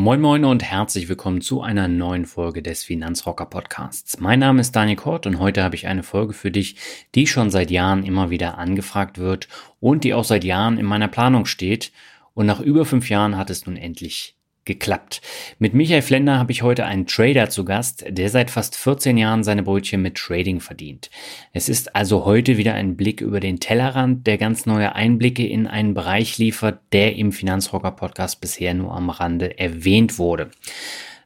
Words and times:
Moin 0.00 0.22
Moin 0.22 0.46
und 0.46 0.62
herzlich 0.62 1.10
willkommen 1.10 1.42
zu 1.42 1.60
einer 1.60 1.86
neuen 1.86 2.24
Folge 2.24 2.62
des 2.62 2.82
Finanzrocker 2.84 3.44
Podcasts. 3.44 4.18
Mein 4.18 4.38
Name 4.38 4.62
ist 4.62 4.74
Daniel 4.74 4.96
Kort 4.96 5.26
und 5.26 5.38
heute 5.38 5.62
habe 5.62 5.74
ich 5.74 5.88
eine 5.88 6.02
Folge 6.02 6.32
für 6.32 6.50
dich, 6.50 6.76
die 7.14 7.26
schon 7.26 7.50
seit 7.50 7.70
Jahren 7.70 8.02
immer 8.02 8.30
wieder 8.30 8.56
angefragt 8.56 9.18
wird 9.18 9.46
und 9.78 10.02
die 10.02 10.14
auch 10.14 10.24
seit 10.24 10.42
Jahren 10.42 10.78
in 10.78 10.86
meiner 10.86 11.08
Planung 11.08 11.44
steht. 11.44 11.92
Und 12.32 12.46
nach 12.46 12.60
über 12.60 12.86
fünf 12.86 13.10
Jahren 13.10 13.36
hat 13.36 13.50
es 13.50 13.66
nun 13.66 13.76
endlich 13.76 14.38
geklappt. 14.64 15.20
Mit 15.58 15.74
Michael 15.74 16.02
Flender 16.02 16.38
habe 16.38 16.52
ich 16.52 16.62
heute 16.62 16.84
einen 16.84 17.06
Trader 17.06 17.48
zu 17.48 17.64
Gast, 17.64 18.04
der 18.08 18.28
seit 18.28 18.50
fast 18.50 18.76
14 18.76 19.16
Jahren 19.16 19.42
seine 19.42 19.62
Brötchen 19.62 20.02
mit 20.02 20.16
Trading 20.16 20.60
verdient. 20.60 21.10
Es 21.52 21.68
ist 21.68 21.96
also 21.96 22.24
heute 22.24 22.56
wieder 22.56 22.74
ein 22.74 22.96
Blick 22.96 23.20
über 23.20 23.40
den 23.40 23.60
Tellerrand, 23.60 24.26
der 24.26 24.38
ganz 24.38 24.66
neue 24.66 24.94
Einblicke 24.94 25.46
in 25.46 25.66
einen 25.66 25.94
Bereich 25.94 26.38
liefert, 26.38 26.80
der 26.92 27.16
im 27.16 27.32
Finanzrocker 27.32 27.92
Podcast 27.92 28.40
bisher 28.40 28.74
nur 28.74 28.94
am 28.94 29.10
Rande 29.10 29.58
erwähnt 29.58 30.18
wurde. 30.18 30.50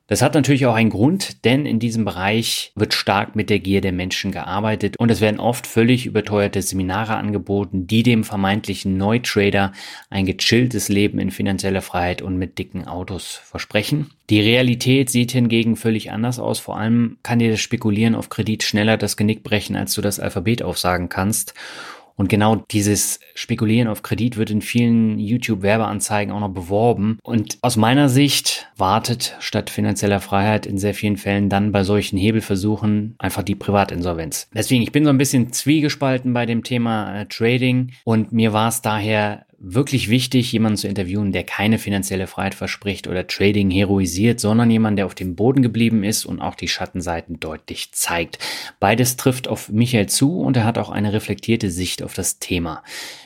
Das 0.06 0.20
hat 0.20 0.34
natürlich 0.34 0.66
auch 0.66 0.74
einen 0.74 0.90
Grund, 0.90 1.46
denn 1.46 1.64
in 1.64 1.78
diesem 1.78 2.04
Bereich 2.04 2.72
wird 2.74 2.92
stark 2.92 3.36
mit 3.36 3.48
der 3.48 3.58
Gier 3.58 3.80
der 3.80 3.92
Menschen 3.92 4.32
gearbeitet 4.32 4.96
und 4.98 5.10
es 5.10 5.22
werden 5.22 5.40
oft 5.40 5.66
völlig 5.66 6.04
überteuerte 6.04 6.60
Seminare 6.60 7.16
angeboten, 7.16 7.86
die 7.86 8.02
dem 8.02 8.22
vermeintlichen 8.22 8.98
Neutrader 8.98 9.72
ein 10.10 10.26
gechilltes 10.26 10.90
Leben 10.90 11.18
in 11.18 11.30
finanzieller 11.30 11.80
Freiheit 11.80 12.20
und 12.20 12.36
mit 12.36 12.58
dicken 12.58 12.86
Autos 12.86 13.40
versprechen. 13.44 14.10
Die 14.28 14.40
Realität 14.40 15.08
sieht 15.08 15.32
hingegen 15.32 15.74
völlig 15.74 16.10
anders 16.10 16.38
aus. 16.38 16.58
Vor 16.58 16.76
allem 16.76 17.16
kann 17.22 17.38
dir 17.38 17.50
das 17.50 17.60
Spekulieren 17.60 18.14
auf 18.14 18.28
Kredit 18.28 18.62
schneller 18.62 18.98
das 18.98 19.16
Genick 19.16 19.42
brechen, 19.42 19.74
als 19.74 19.94
du 19.94 20.02
das 20.02 20.20
Alphabet 20.20 20.62
aufsagen 20.62 21.08
kannst. 21.08 21.54
Und 22.16 22.28
genau 22.28 22.56
dieses 22.56 23.18
Spekulieren 23.34 23.88
auf 23.88 24.02
Kredit 24.02 24.36
wird 24.36 24.50
in 24.50 24.62
vielen 24.62 25.18
YouTube-Werbeanzeigen 25.18 26.32
auch 26.32 26.40
noch 26.40 26.50
beworben. 26.50 27.18
Und 27.22 27.58
aus 27.62 27.76
meiner 27.76 28.08
Sicht 28.08 28.68
wartet 28.76 29.36
statt 29.40 29.70
finanzieller 29.70 30.20
Freiheit 30.20 30.66
in 30.66 30.78
sehr 30.78 30.94
vielen 30.94 31.16
Fällen 31.16 31.48
dann 31.48 31.72
bei 31.72 31.82
solchen 31.82 32.16
Hebelversuchen 32.16 33.16
einfach 33.18 33.42
die 33.42 33.56
Privatinsolvenz. 33.56 34.48
Deswegen, 34.54 34.82
ich 34.82 34.92
bin 34.92 35.04
so 35.04 35.10
ein 35.10 35.18
bisschen 35.18 35.52
zwiegespalten 35.52 36.32
bei 36.32 36.46
dem 36.46 36.62
Thema 36.62 37.20
äh, 37.20 37.26
Trading 37.26 37.92
und 38.04 38.32
mir 38.32 38.52
war 38.52 38.68
es 38.68 38.80
daher 38.80 39.46
wirklich 39.66 40.10
wichtig, 40.10 40.52
jemanden 40.52 40.76
zu 40.76 40.88
interviewen, 40.88 41.32
der 41.32 41.42
keine 41.42 41.78
finanzielle 41.78 42.26
Freiheit 42.26 42.54
verspricht 42.54 43.08
oder 43.08 43.26
Trading 43.26 43.70
heroisiert, 43.70 44.38
sondern 44.38 44.70
jemand, 44.70 44.98
der 44.98 45.06
auf 45.06 45.14
dem 45.14 45.34
Boden 45.34 45.62
geblieben 45.62 46.04
ist 46.04 46.26
und 46.26 46.40
auch 46.40 46.54
die 46.54 46.68
Schattenseiten 46.68 47.40
deutlich 47.40 47.92
zeigt. 47.92 48.38
Beides 48.78 49.16
trifft 49.16 49.48
auf 49.48 49.70
Michael 49.70 50.06
zu 50.06 50.40
und 50.40 50.56
er 50.56 50.64
hat 50.64 50.76
auch 50.76 50.90
eine 50.90 51.12
reflektierte 51.12 51.70
Sicht 51.70 52.02
auf 52.02 52.12
das 52.12 52.38
Thema. 52.38 52.82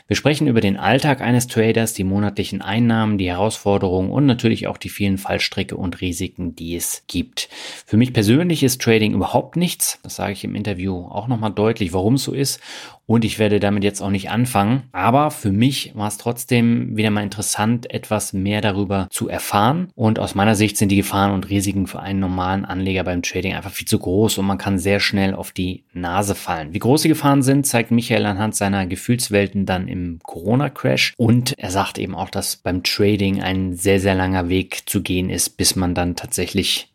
Wir 0.07 0.17
sprechen 0.17 0.47
über 0.47 0.63
den 0.63 0.79
Alltag 0.79 1.21
eines 1.21 1.49
Traders, 1.49 1.93
die 1.93 2.05
monatlichen 2.05 2.63
Einnahmen, 2.63 3.19
die 3.19 3.29
Herausforderungen 3.29 4.11
und 4.11 4.25
natürlich 4.25 4.67
auch 4.67 4.79
die 4.79 4.89
vielen 4.89 5.19
Fallstricke 5.19 5.77
und 5.77 6.01
Risiken, 6.01 6.55
die 6.55 6.77
es 6.77 7.03
gibt. 7.09 7.51
Für 7.85 7.97
mich 7.97 8.13
persönlich 8.13 8.63
ist 8.63 8.81
Trading 8.81 9.13
überhaupt 9.13 9.57
nichts. 9.57 9.99
Das 10.03 10.17
sage 10.17 10.33
ich 10.33 10.45
im 10.45 10.55
Interview 10.55 10.97
auch 11.11 11.29
nochmal 11.29 11.53
deutlich, 11.53 11.93
warum 11.93 12.15
es 12.15 12.25
so 12.25 12.33
ist. 12.33 12.61
Und 13.09 13.25
ich 13.25 13.39
werde 13.39 13.59
damit 13.59 13.85
jetzt 13.85 14.03
auch 14.03 14.11
nicht 14.11 14.29
anfangen. 14.29 14.83
Aber 14.93 15.31
für 15.31 15.51
mich 15.51 15.93
war 15.95 16.09
es 16.09 16.19
trotzdem 16.19 16.95
wieder 16.95 17.09
mal 17.09 17.23
interessant, 17.23 17.91
etwas 17.91 18.35
mehr 18.35 18.61
darüber 18.61 19.09
zu 19.11 19.31
erfahren. 19.31 19.89
Und 19.95 20.19
aus 20.19 20.35
meiner 20.35 20.55
Sicht 20.55 20.77
sind 20.77 20.91
die 20.91 20.97
Gefahren 20.97 21.33
und 21.33 21.49
Risiken 21.49 21.87
für 21.87 22.01
einen 22.01 22.21
normalen 22.21 22.67
Anleger 22.67 23.05
beim 23.05 23.23
Trading 23.23 23.55
einfach 23.55 23.71
viel 23.71 23.89
zu 23.89 23.99
groß 23.99 24.37
und 24.37 24.45
man 24.45 24.59
kann 24.59 24.79
sehr 24.79 25.01
schnell 25.01 25.35
auf 25.35 25.53
die 25.53 25.85
Nase 25.95 26.35
fallen. 26.35 26.75
Wie 26.75 26.81
groß 26.81 27.01
die 27.01 27.09
Gefahren 27.09 27.41
sind, 27.41 27.67
zeigt 27.67 27.91
Michael 27.91 28.27
anhand 28.27 28.55
seiner 28.55 28.85
Gefühlswelten 28.85 29.65
dann 29.65 29.89
im 29.89 30.19
Corona-Crash. 30.23 31.15
Und 31.17 31.59
er 31.59 31.71
sagt 31.71 31.97
eben 31.97 32.15
auch, 32.15 32.29
dass 32.29 32.57
beim 32.57 32.83
Trading 32.83 33.41
ein 33.41 33.73
sehr, 33.73 34.01
sehr 34.01 34.17
langer 34.17 34.51
Weg 34.51 34.83
zu 34.85 35.03
gehen 35.03 35.31
ist, 35.31 35.57
bis 35.57 35.77
man 35.77 35.95
dann 35.95 36.15
tatsächlich 36.15 36.93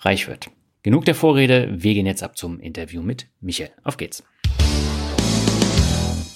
reich 0.00 0.26
wird. 0.26 0.50
Genug 0.82 1.04
der 1.04 1.14
Vorrede, 1.14 1.72
wir 1.76 1.94
gehen 1.94 2.06
jetzt 2.06 2.24
ab 2.24 2.36
zum 2.36 2.58
Interview 2.58 3.02
mit 3.02 3.28
Michael. 3.40 3.70
Auf 3.84 3.96
geht's. 3.98 4.24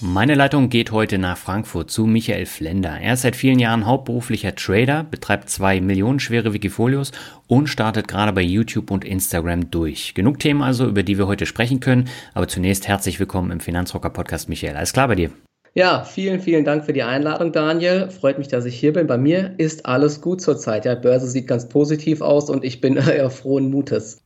Meine 0.01 0.37
Leitung 0.37 0.69
geht 0.69 0.93
heute 0.93 1.19
nach 1.19 1.37
Frankfurt 1.37 1.91
zu 1.91 2.07
Michael 2.07 2.47
Flender. 2.47 3.01
Er 3.01 3.15
ist 3.15 3.23
seit 3.23 3.35
vielen 3.35 3.59
Jahren 3.59 3.85
hauptberuflicher 3.85 4.55
Trader, 4.55 5.03
betreibt 5.03 5.51
zwei 5.51 5.81
millionenschwere 5.81 6.53
Wikifolios 6.53 7.11
und 7.49 7.67
startet 7.67 8.07
gerade 8.07 8.33
bei 8.33 8.43
YouTube 8.43 8.93
und 8.93 9.05
Instagram 9.05 9.73
durch. 9.73 10.15
Genug 10.15 10.39
Themen 10.39 10.63
also, 10.63 10.87
über 10.87 11.03
die 11.03 11.19
wir 11.19 11.27
heute 11.27 11.47
sprechen 11.47 11.81
können. 11.81 12.09
Aber 12.33 12.47
zunächst 12.47 12.87
herzlich 12.87 13.19
willkommen 13.19 13.51
im 13.51 13.59
Finanzrocker 13.59 14.11
Podcast, 14.11 14.49
Michael. 14.49 14.77
Alles 14.77 14.93
klar 14.93 15.09
bei 15.09 15.17
dir? 15.17 15.31
Ja, 15.75 16.05
vielen, 16.05 16.39
vielen 16.39 16.65
Dank 16.65 16.85
für 16.85 16.93
die 16.93 17.03
Einladung, 17.03 17.51
Daniel. 17.51 18.09
Freut 18.09 18.39
mich, 18.39 18.47
dass 18.47 18.67
ich 18.67 18.79
hier 18.79 18.93
bin. 18.93 19.09
Bei 19.09 19.19
mir 19.19 19.55
ist 19.59 19.85
alles 19.85 20.21
gut 20.21 20.41
zurzeit. 20.41 20.85
Ja, 20.85 20.95
Börse 20.95 21.27
sieht 21.27 21.49
ganz 21.49 21.69
positiv 21.69 22.21
aus 22.21 22.51
und 22.51 22.63
ich 22.63 22.81
bin 22.81 22.97
eher 22.97 23.31
frohen 23.31 23.69
Mutes. 23.69 24.23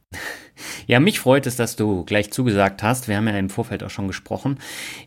Ja, 0.86 1.00
mich 1.00 1.20
freut 1.20 1.46
es, 1.46 1.56
dass 1.56 1.76
du 1.76 2.04
gleich 2.04 2.30
zugesagt 2.30 2.82
hast. 2.82 3.08
Wir 3.08 3.16
haben 3.16 3.28
ja 3.28 3.36
im 3.38 3.50
Vorfeld 3.50 3.82
auch 3.82 3.90
schon 3.90 4.06
gesprochen. 4.06 4.58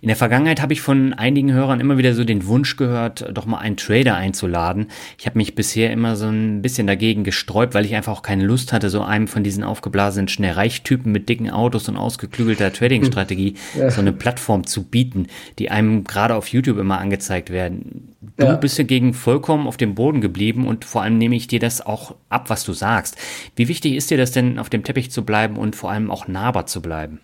In 0.01 0.07
der 0.07 0.16
Vergangenheit 0.16 0.61
habe 0.61 0.73
ich 0.73 0.81
von 0.81 1.13
einigen 1.13 1.51
Hörern 1.53 1.79
immer 1.79 1.97
wieder 1.97 2.13
so 2.13 2.23
den 2.23 2.45
Wunsch 2.47 2.77
gehört, 2.77 3.29
doch 3.33 3.45
mal 3.45 3.59
einen 3.59 3.77
Trader 3.77 4.16
einzuladen. 4.16 4.88
Ich 5.17 5.25
habe 5.25 5.38
mich 5.38 5.55
bisher 5.55 5.91
immer 5.91 6.16
so 6.16 6.27
ein 6.27 6.61
bisschen 6.61 6.88
dagegen 6.88 7.23
gesträubt, 7.23 7.73
weil 7.73 7.85
ich 7.85 7.95
einfach 7.95 8.13
auch 8.13 8.21
keine 8.21 8.45
Lust 8.45 8.73
hatte, 8.73 8.89
so 8.89 9.01
einem 9.01 9.27
von 9.27 9.43
diesen 9.43 9.63
aufgeblasenen 9.63 10.27
Schnellreichtypen 10.27 11.11
mit 11.11 11.29
dicken 11.29 11.49
Autos 11.49 11.87
und 11.89 11.97
ausgeklügelter 11.97 12.73
Trading-Strategie 12.73 13.55
ja. 13.77 13.89
so 13.91 14.01
eine 14.01 14.13
Plattform 14.13 14.66
zu 14.66 14.83
bieten, 14.83 15.27
die 15.59 15.72
einem 15.72 16.03
gerade 16.03 16.35
auf 16.35 16.47
YouTube 16.47 16.77
immer 16.77 16.99
angezeigt 16.99 17.49
werden. 17.49 18.16
Du 18.37 18.45
ja. 18.45 18.55
bist 18.55 18.77
dagegen 18.77 19.13
vollkommen 19.13 19.67
auf 19.67 19.77
dem 19.77 19.95
Boden 19.95 20.19
geblieben 20.19 20.67
und 20.67 20.83
vor 20.83 21.01
allem 21.01 21.17
nehme 21.17 21.35
ich 21.35 21.47
dir 21.47 21.59
das 21.59 21.85
auch 21.85 22.16
ab, 22.29 22.49
was 22.49 22.63
du 22.63 22.73
sagst. 22.73 23.16
Wie 23.55 23.67
wichtig 23.67 23.93
ist 23.93 24.11
dir 24.11 24.17
das 24.17 24.31
denn, 24.31 24.59
auf 24.59 24.69
dem 24.69 24.83
Teppich 24.95 25.11
zu 25.11 25.25
bleiben 25.25 25.57
und 25.57 25.75
vor 25.75 25.91
allem 25.91 26.09
auch 26.09 26.28
nahbar 26.28 26.66
zu 26.66 26.81
bleiben? 26.81 27.19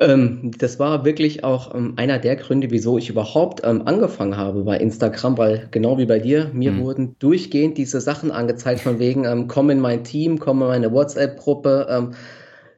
Ähm, 0.00 0.50
das 0.58 0.80
war 0.80 1.04
wirklich 1.04 1.44
auch 1.44 1.74
ähm, 1.74 1.94
einer 1.96 2.18
der 2.18 2.34
Gründe, 2.34 2.70
wieso 2.70 2.98
ich 2.98 3.08
überhaupt 3.08 3.60
ähm, 3.64 3.82
angefangen 3.84 4.36
habe 4.36 4.64
bei 4.64 4.78
Instagram, 4.78 5.38
weil 5.38 5.68
genau 5.70 5.98
wie 5.98 6.06
bei 6.06 6.18
dir, 6.18 6.50
mir 6.52 6.72
mhm. 6.72 6.80
wurden 6.80 7.16
durchgehend 7.20 7.78
diese 7.78 8.00
Sachen 8.00 8.32
angezeigt 8.32 8.80
von 8.80 8.98
wegen, 8.98 9.46
komm 9.46 9.70
in 9.70 9.80
mein 9.80 10.02
Team, 10.02 10.40
komm 10.40 10.62
in 10.62 10.68
meine 10.68 10.92
WhatsApp-Gruppe, 10.92 12.12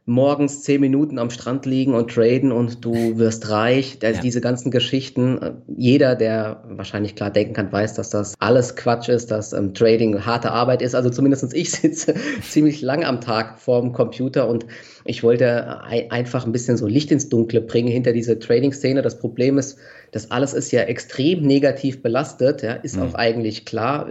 morgens 0.06 0.62
zehn 0.62 0.82
Minuten 0.82 1.18
am 1.18 1.30
Strand 1.30 1.64
liegen 1.64 1.94
und 1.94 2.10
traden 2.10 2.52
und 2.52 2.84
du 2.84 3.16
wirst 3.16 3.48
reich. 3.48 3.98
Also 4.02 4.16
ja. 4.16 4.22
Diese 4.22 4.40
ganzen 4.40 4.70
Geschichten. 4.70 5.40
Äh, 5.40 5.52
jeder, 5.76 6.14
der 6.14 6.62
wahrscheinlich 6.68 7.16
klar 7.16 7.30
denken 7.30 7.54
kann, 7.54 7.72
weiß, 7.72 7.94
dass 7.94 8.10
das 8.10 8.34
alles 8.38 8.76
Quatsch 8.76 9.08
ist, 9.08 9.30
dass 9.30 9.52
ähm, 9.54 9.72
Trading 9.72 10.26
harte 10.26 10.50
Arbeit 10.50 10.82
ist. 10.82 10.94
Also 10.94 11.08
zumindest 11.08 11.54
ich 11.54 11.70
sitze 11.70 12.14
ziemlich 12.42 12.82
lang 12.82 13.04
am 13.04 13.20
Tag 13.20 13.58
vorm 13.58 13.92
Computer 13.92 14.48
und 14.48 14.66
ich 15.06 15.22
wollte 15.22 15.82
einfach 16.10 16.46
ein 16.46 16.52
bisschen 16.52 16.76
so 16.76 16.86
Licht 16.86 17.10
ins 17.10 17.28
Dunkle 17.28 17.60
bringen 17.60 17.88
hinter 17.88 18.12
diese 18.12 18.38
Trading-Szene. 18.38 19.02
Das 19.02 19.18
Problem 19.18 19.58
ist, 19.58 19.78
das 20.12 20.30
alles 20.30 20.54
ist 20.54 20.70
ja 20.70 20.82
extrem 20.82 21.42
negativ 21.42 22.02
belastet. 22.02 22.62
Ja, 22.62 22.72
ist 22.74 22.96
mhm. 22.96 23.02
auch 23.02 23.14
eigentlich 23.14 23.64
klar. 23.64 24.08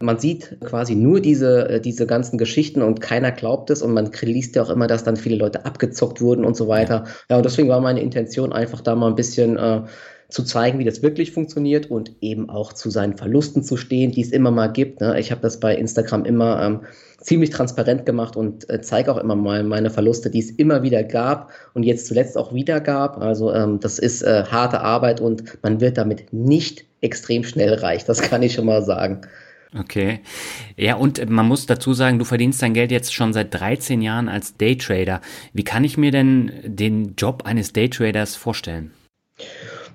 Man 0.00 0.18
sieht 0.18 0.58
quasi 0.64 0.94
nur 0.94 1.20
diese, 1.20 1.68
äh, 1.68 1.80
diese 1.80 2.06
ganzen 2.06 2.38
Geschichten 2.38 2.82
und 2.82 3.00
keiner 3.00 3.32
glaubt 3.32 3.70
es 3.70 3.82
und 3.82 3.92
man 3.92 4.10
liest 4.20 4.56
ja 4.56 4.62
auch 4.62 4.70
immer, 4.70 4.86
dass 4.86 5.04
dann 5.04 5.16
viele 5.16 5.36
Leute 5.36 5.64
abgezockt 5.64 6.20
wurden 6.20 6.44
und 6.44 6.56
so 6.56 6.68
weiter. 6.68 7.04
Ja, 7.30 7.36
und 7.36 7.44
deswegen 7.44 7.68
war 7.68 7.80
meine 7.80 8.00
Intention 8.00 8.52
einfach 8.52 8.80
da 8.80 8.94
mal 8.94 9.08
ein 9.08 9.16
bisschen 9.16 9.56
äh, 9.56 9.82
zu 10.28 10.42
zeigen, 10.42 10.78
wie 10.78 10.84
das 10.84 11.02
wirklich 11.02 11.32
funktioniert 11.32 11.90
und 11.90 12.12
eben 12.20 12.50
auch 12.50 12.72
zu 12.72 12.90
seinen 12.90 13.16
Verlusten 13.16 13.62
zu 13.62 13.76
stehen, 13.76 14.10
die 14.10 14.22
es 14.22 14.32
immer 14.32 14.50
mal 14.50 14.68
gibt. 14.68 15.00
Ne? 15.00 15.18
Ich 15.20 15.30
habe 15.30 15.40
das 15.40 15.60
bei 15.60 15.76
Instagram 15.76 16.24
immer 16.24 16.62
ähm, 16.62 16.80
ziemlich 17.20 17.50
transparent 17.50 18.06
gemacht 18.06 18.36
und 18.36 18.68
äh, 18.68 18.80
zeige 18.80 19.12
auch 19.12 19.18
immer 19.18 19.36
mal 19.36 19.62
meine 19.62 19.90
Verluste, 19.90 20.30
die 20.30 20.40
es 20.40 20.50
immer 20.50 20.82
wieder 20.82 21.04
gab 21.04 21.50
und 21.74 21.84
jetzt 21.84 22.06
zuletzt 22.06 22.36
auch 22.36 22.52
wieder 22.52 22.80
gab. 22.80 23.18
Also 23.18 23.52
ähm, 23.52 23.78
das 23.80 23.98
ist 23.98 24.22
äh, 24.22 24.44
harte 24.44 24.80
Arbeit 24.80 25.20
und 25.20 25.62
man 25.62 25.80
wird 25.80 25.96
damit 25.96 26.32
nicht 26.32 26.84
extrem 27.00 27.44
schnell 27.44 27.74
reicht. 27.74 28.08
Das 28.08 28.20
kann 28.20 28.42
ich 28.42 28.54
schon 28.54 28.66
mal 28.66 28.82
sagen. 28.82 29.20
Okay. 29.78 30.20
Ja, 30.76 30.96
und 30.96 31.28
man 31.28 31.46
muss 31.46 31.66
dazu 31.66 31.92
sagen, 31.92 32.18
du 32.18 32.24
verdienst 32.24 32.62
dein 32.62 32.74
Geld 32.74 32.90
jetzt 32.90 33.14
schon 33.14 33.32
seit 33.32 33.52
13 33.54 34.02
Jahren 34.02 34.28
als 34.28 34.56
Daytrader. 34.56 35.20
Wie 35.52 35.64
kann 35.64 35.84
ich 35.84 35.98
mir 35.98 36.10
denn 36.10 36.52
den 36.64 37.14
Job 37.16 37.42
eines 37.44 37.72
Daytraders 37.72 38.36
vorstellen? 38.36 38.92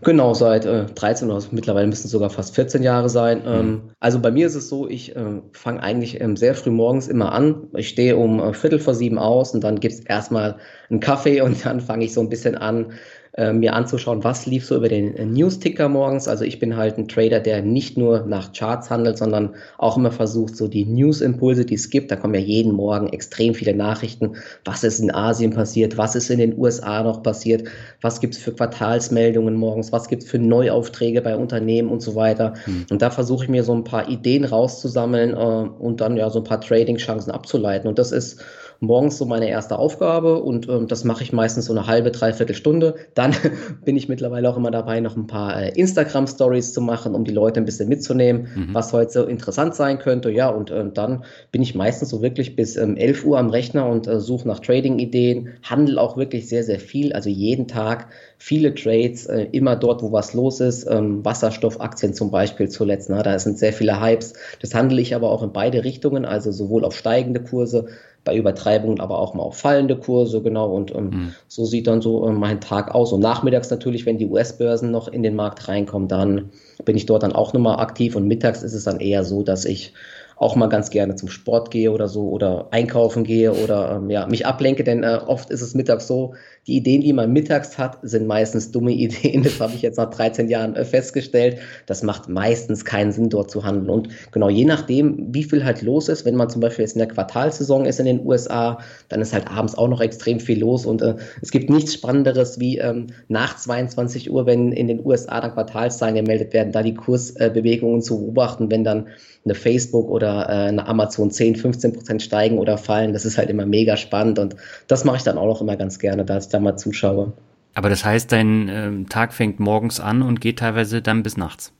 Genau, 0.03 0.33
seit 0.33 0.65
äh, 0.65 0.85
13 0.85 1.29
oder 1.29 1.43
mittlerweile 1.51 1.85
müssen 1.85 2.05
es 2.05 2.11
sogar 2.11 2.31
fast 2.31 2.55
14 2.55 2.81
Jahre 2.81 3.07
sein. 3.07 3.43
Ähm, 3.45 3.67
mhm. 3.67 3.81
Also 3.99 4.19
bei 4.19 4.31
mir 4.31 4.47
ist 4.47 4.55
es 4.55 4.67
so, 4.67 4.89
ich 4.89 5.15
äh, 5.15 5.41
fange 5.51 5.83
eigentlich 5.83 6.19
ähm, 6.19 6.35
sehr 6.35 6.55
früh 6.55 6.71
morgens 6.71 7.07
immer 7.07 7.31
an. 7.33 7.67
Ich 7.75 7.89
stehe 7.89 8.17
um 8.17 8.39
äh, 8.39 8.53
Viertel 8.53 8.79
vor 8.79 8.95
sieben 8.95 9.19
aus 9.19 9.53
und 9.53 9.63
dann 9.63 9.79
gibt 9.79 9.93
es 9.93 9.99
erstmal 9.99 10.57
einen 10.89 11.01
Kaffee 11.01 11.41
und 11.45 11.65
dann 11.65 11.81
fange 11.81 12.05
ich 12.05 12.13
so 12.13 12.21
ein 12.21 12.29
bisschen 12.29 12.55
an, 12.55 12.93
äh, 13.33 13.53
mir 13.53 13.73
anzuschauen, 13.73 14.25
was 14.25 14.45
lief 14.45 14.65
so 14.65 14.75
über 14.75 14.89
den 14.89 15.15
äh, 15.15 15.25
News-Ticker 15.25 15.87
morgens. 15.87 16.27
Also 16.27 16.43
ich 16.43 16.59
bin 16.59 16.75
halt 16.75 16.97
ein 16.97 17.07
Trader, 17.07 17.39
der 17.39 17.61
nicht 17.61 17.97
nur 17.97 18.25
nach 18.25 18.51
Charts 18.51 18.89
handelt, 18.89 19.17
sondern 19.17 19.55
auch 19.77 19.95
immer 19.95 20.11
versucht, 20.11 20.57
so 20.57 20.67
die 20.67 20.83
News-Impulse, 20.85 21.63
die 21.63 21.75
es 21.75 21.89
gibt, 21.89 22.11
da 22.11 22.17
kommen 22.17 22.33
ja 22.33 22.41
jeden 22.41 22.73
Morgen 22.73 23.07
extrem 23.07 23.53
viele 23.53 23.73
Nachrichten, 23.73 24.35
was 24.65 24.83
ist 24.83 24.99
in 24.99 25.13
Asien 25.13 25.51
passiert, 25.51 25.97
was 25.97 26.15
ist 26.15 26.29
in 26.29 26.39
den 26.39 26.57
USA 26.57 27.03
noch 27.03 27.23
passiert, 27.23 27.69
was 28.01 28.19
gibt 28.19 28.35
es 28.35 28.41
für 28.41 28.51
Quartalsmeldungen 28.51 29.55
morgens, 29.55 29.93
was 29.93 30.09
gibt 30.09 30.23
es 30.23 30.29
für 30.29 30.39
Neuaufträge 30.39 31.21
bei 31.21 31.37
Unternehmen 31.37 31.87
und 31.87 32.01
so 32.01 32.15
weiter. 32.15 32.55
Mhm. 32.65 32.87
Und 32.91 33.01
da 33.01 33.11
versuche 33.11 33.45
ich 33.45 33.49
mir 33.49 33.63
so 33.63 33.73
ein 33.73 33.85
paar 33.85 34.09
Ideen 34.09 34.43
rauszusammeln 34.43 35.31
äh, 35.31 35.35
und 35.35 36.01
dann 36.01 36.17
ja 36.17 36.29
so 36.29 36.39
ein 36.39 36.45
paar 36.45 36.59
Trading-Chancen 36.59 37.31
abzuleiten. 37.31 37.87
Und 37.87 37.97
das 37.97 38.11
ist 38.11 38.43
morgens 38.81 39.19
so 39.19 39.25
meine 39.25 39.47
erste 39.47 39.77
Aufgabe 39.77 40.41
und 40.41 40.67
ähm, 40.67 40.87
das 40.87 41.03
mache 41.03 41.23
ich 41.23 41.31
meistens 41.31 41.65
so 41.65 41.73
eine 41.73 41.85
halbe, 41.85 42.09
dreiviertel 42.09 42.55
Stunde. 42.55 42.95
Dann 43.13 43.35
bin 43.85 43.95
ich 43.95 44.09
mittlerweile 44.09 44.49
auch 44.49 44.57
immer 44.57 44.71
dabei, 44.71 44.99
noch 44.99 45.15
ein 45.15 45.27
paar 45.27 45.61
äh, 45.61 45.69
Instagram-Stories 45.69 46.73
zu 46.73 46.81
machen, 46.81 47.13
um 47.13 47.23
die 47.23 47.31
Leute 47.31 47.59
ein 47.59 47.65
bisschen 47.65 47.87
mitzunehmen, 47.89 48.47
mhm. 48.55 48.73
was 48.73 48.91
heute 48.91 49.11
so 49.11 49.23
interessant 49.25 49.75
sein 49.75 49.99
könnte. 49.99 50.31
Ja, 50.31 50.49
und 50.49 50.71
äh, 50.71 50.83
dann 50.91 51.23
bin 51.51 51.61
ich 51.61 51.75
meistens 51.75 52.09
so 52.09 52.23
wirklich 52.23 52.55
bis 52.55 52.75
ähm, 52.75 52.97
11 52.97 53.23
Uhr 53.23 53.37
am 53.37 53.51
Rechner 53.51 53.87
und 53.87 54.07
äh, 54.07 54.19
suche 54.19 54.47
nach 54.47 54.59
Trading-Ideen, 54.59 55.49
handle 55.61 56.01
auch 56.01 56.17
wirklich 56.17 56.49
sehr, 56.49 56.63
sehr 56.63 56.79
viel, 56.79 57.13
also 57.13 57.29
jeden 57.29 57.67
Tag 57.67 58.07
viele 58.41 58.73
Trades, 58.73 59.27
äh, 59.27 59.47
immer 59.51 59.75
dort, 59.75 60.01
wo 60.01 60.11
was 60.11 60.33
los 60.33 60.61
ist. 60.61 60.87
Ähm, 60.89 61.23
Wasserstoffaktien 61.23 62.15
zum 62.15 62.31
Beispiel 62.31 62.69
zuletzt, 62.69 63.07
na, 63.07 63.21
da 63.21 63.37
sind 63.37 63.59
sehr 63.59 63.71
viele 63.71 64.01
Hypes. 64.01 64.33
Das 64.59 64.73
handle 64.73 64.99
ich 64.99 65.13
aber 65.13 65.29
auch 65.29 65.43
in 65.43 65.53
beide 65.53 65.83
Richtungen, 65.83 66.25
also 66.25 66.51
sowohl 66.51 66.83
auf 66.83 66.95
steigende 66.95 67.39
Kurse 67.39 67.85
bei 68.23 68.35
Übertreibungen 68.35 68.99
aber 68.99 69.19
auch 69.19 69.35
mal 69.35 69.43
auf 69.43 69.57
fallende 69.57 69.95
Kurse, 69.95 70.41
genau. 70.41 70.71
Und 70.71 70.93
ähm, 70.93 71.09
mhm. 71.09 71.33
so 71.47 71.65
sieht 71.65 71.85
dann 71.85 72.01
so 72.01 72.27
äh, 72.27 72.31
mein 72.31 72.61
Tag 72.61 72.95
aus. 72.95 73.13
Und 73.13 73.19
nachmittags 73.19 73.69
natürlich, 73.69 74.07
wenn 74.07 74.17
die 74.17 74.27
US-Börsen 74.27 74.89
noch 74.89 75.07
in 75.07 75.21
den 75.21 75.35
Markt 75.35 75.67
reinkommen, 75.67 76.07
dann 76.07 76.49
bin 76.83 76.97
ich 76.97 77.05
dort 77.05 77.21
dann 77.21 77.33
auch 77.33 77.53
nochmal 77.53 77.79
aktiv. 77.79 78.15
Und 78.15 78.27
mittags 78.27 78.63
ist 78.63 78.73
es 78.73 78.85
dann 78.85 78.99
eher 78.99 79.23
so, 79.23 79.43
dass 79.43 79.65
ich 79.65 79.93
auch 80.41 80.55
mal 80.55 80.69
ganz 80.69 80.89
gerne 80.89 81.15
zum 81.15 81.29
Sport 81.29 81.69
gehe 81.69 81.91
oder 81.91 82.07
so 82.07 82.29
oder 82.29 82.69
einkaufen 82.71 83.23
gehe 83.23 83.53
oder 83.53 83.97
ähm, 83.97 84.09
ja, 84.09 84.25
mich 84.25 84.47
ablenke, 84.47 84.83
denn 84.83 85.03
äh, 85.03 85.19
oft 85.23 85.51
ist 85.51 85.61
es 85.61 85.75
mittags 85.75 86.07
so, 86.07 86.33
die 86.67 86.77
Ideen, 86.77 87.01
die 87.01 87.11
man 87.11 87.33
mittags 87.33 87.77
hat, 87.77 87.97
sind 88.03 88.27
meistens 88.27 88.71
dumme 88.71 88.91
Ideen. 88.91 89.43
Das 89.43 89.59
habe 89.59 89.73
ich 89.73 89.81
jetzt 89.81 89.97
nach 89.97 90.11
13 90.11 90.47
Jahren 90.47 90.75
äh, 90.75 90.85
festgestellt. 90.85 91.57
Das 91.87 92.03
macht 92.03 92.29
meistens 92.29 92.85
keinen 92.85 93.11
Sinn, 93.11 93.29
dort 93.29 93.49
zu 93.49 93.63
handeln. 93.63 93.89
Und 93.89 94.09
genau 94.31 94.49
je 94.49 94.65
nachdem, 94.65 95.33
wie 95.33 95.43
viel 95.43 95.65
halt 95.65 95.81
los 95.81 96.07
ist, 96.07 96.23
wenn 96.23 96.35
man 96.35 96.49
zum 96.49 96.61
Beispiel 96.61 96.83
jetzt 96.83 96.93
in 96.93 96.99
der 96.99 97.07
Quartalsaison 97.07 97.85
ist 97.85 97.99
in 97.99 98.05
den 98.05 98.25
USA, 98.25 98.79
dann 99.09 99.21
ist 99.21 99.33
halt 99.33 99.49
abends 99.49 99.75
auch 99.75 99.87
noch 99.87 100.01
extrem 100.01 100.39
viel 100.39 100.59
los. 100.59 100.85
Und 100.85 101.01
äh, 101.01 101.15
es 101.41 101.49
gibt 101.49 101.69
nichts 101.71 101.95
Spannenderes 101.95 102.59
wie 102.59 102.77
ähm, 102.77 103.07
nach 103.27 103.57
22 103.57 104.31
Uhr, 104.31 104.45
wenn 104.45 104.71
in 104.71 104.87
den 104.87 105.03
USA 105.03 105.41
dann 105.41 105.53
Quartalszahlen 105.53 106.15
gemeldet 106.15 106.53
werden, 106.53 106.71
da 106.71 106.83
die 106.83 106.93
Kursbewegungen 106.93 108.01
zu 108.01 108.19
beobachten, 108.19 108.69
wenn 108.69 108.83
dann 108.83 109.07
eine 109.43 109.55
Facebook 109.55 110.09
oder 110.09 110.47
äh, 110.47 110.67
eine 110.67 110.85
Amazon 110.87 111.31
10, 111.31 111.55
15 111.55 111.93
Prozent 111.93 112.21
steigen 112.21 112.59
oder 112.59 112.77
fallen. 112.77 113.13
Das 113.13 113.25
ist 113.25 113.37
halt 113.37 113.49
immer 113.49 113.65
mega 113.65 113.97
spannend 113.97 114.37
und 114.37 114.55
das 114.87 115.03
mache 115.03 115.17
ich 115.17 115.23
dann 115.23 115.37
auch 115.37 115.47
noch 115.47 115.61
immer 115.61 115.75
ganz 115.75 115.97
gerne, 115.97 116.21
ich 116.21 116.50
da 116.51 116.59
mal 116.59 116.77
zuschaue. 116.77 117.33
Aber 117.73 117.89
das 117.89 118.03
heißt, 118.03 118.31
dein 118.31 118.69
äh, 118.69 119.03
Tag 119.05 119.33
fängt 119.33 119.59
morgens 119.59 119.99
an 119.99 120.21
und 120.21 120.41
geht 120.41 120.59
teilweise 120.59 121.01
dann 121.01 121.23
bis 121.23 121.37
nachts. 121.37 121.73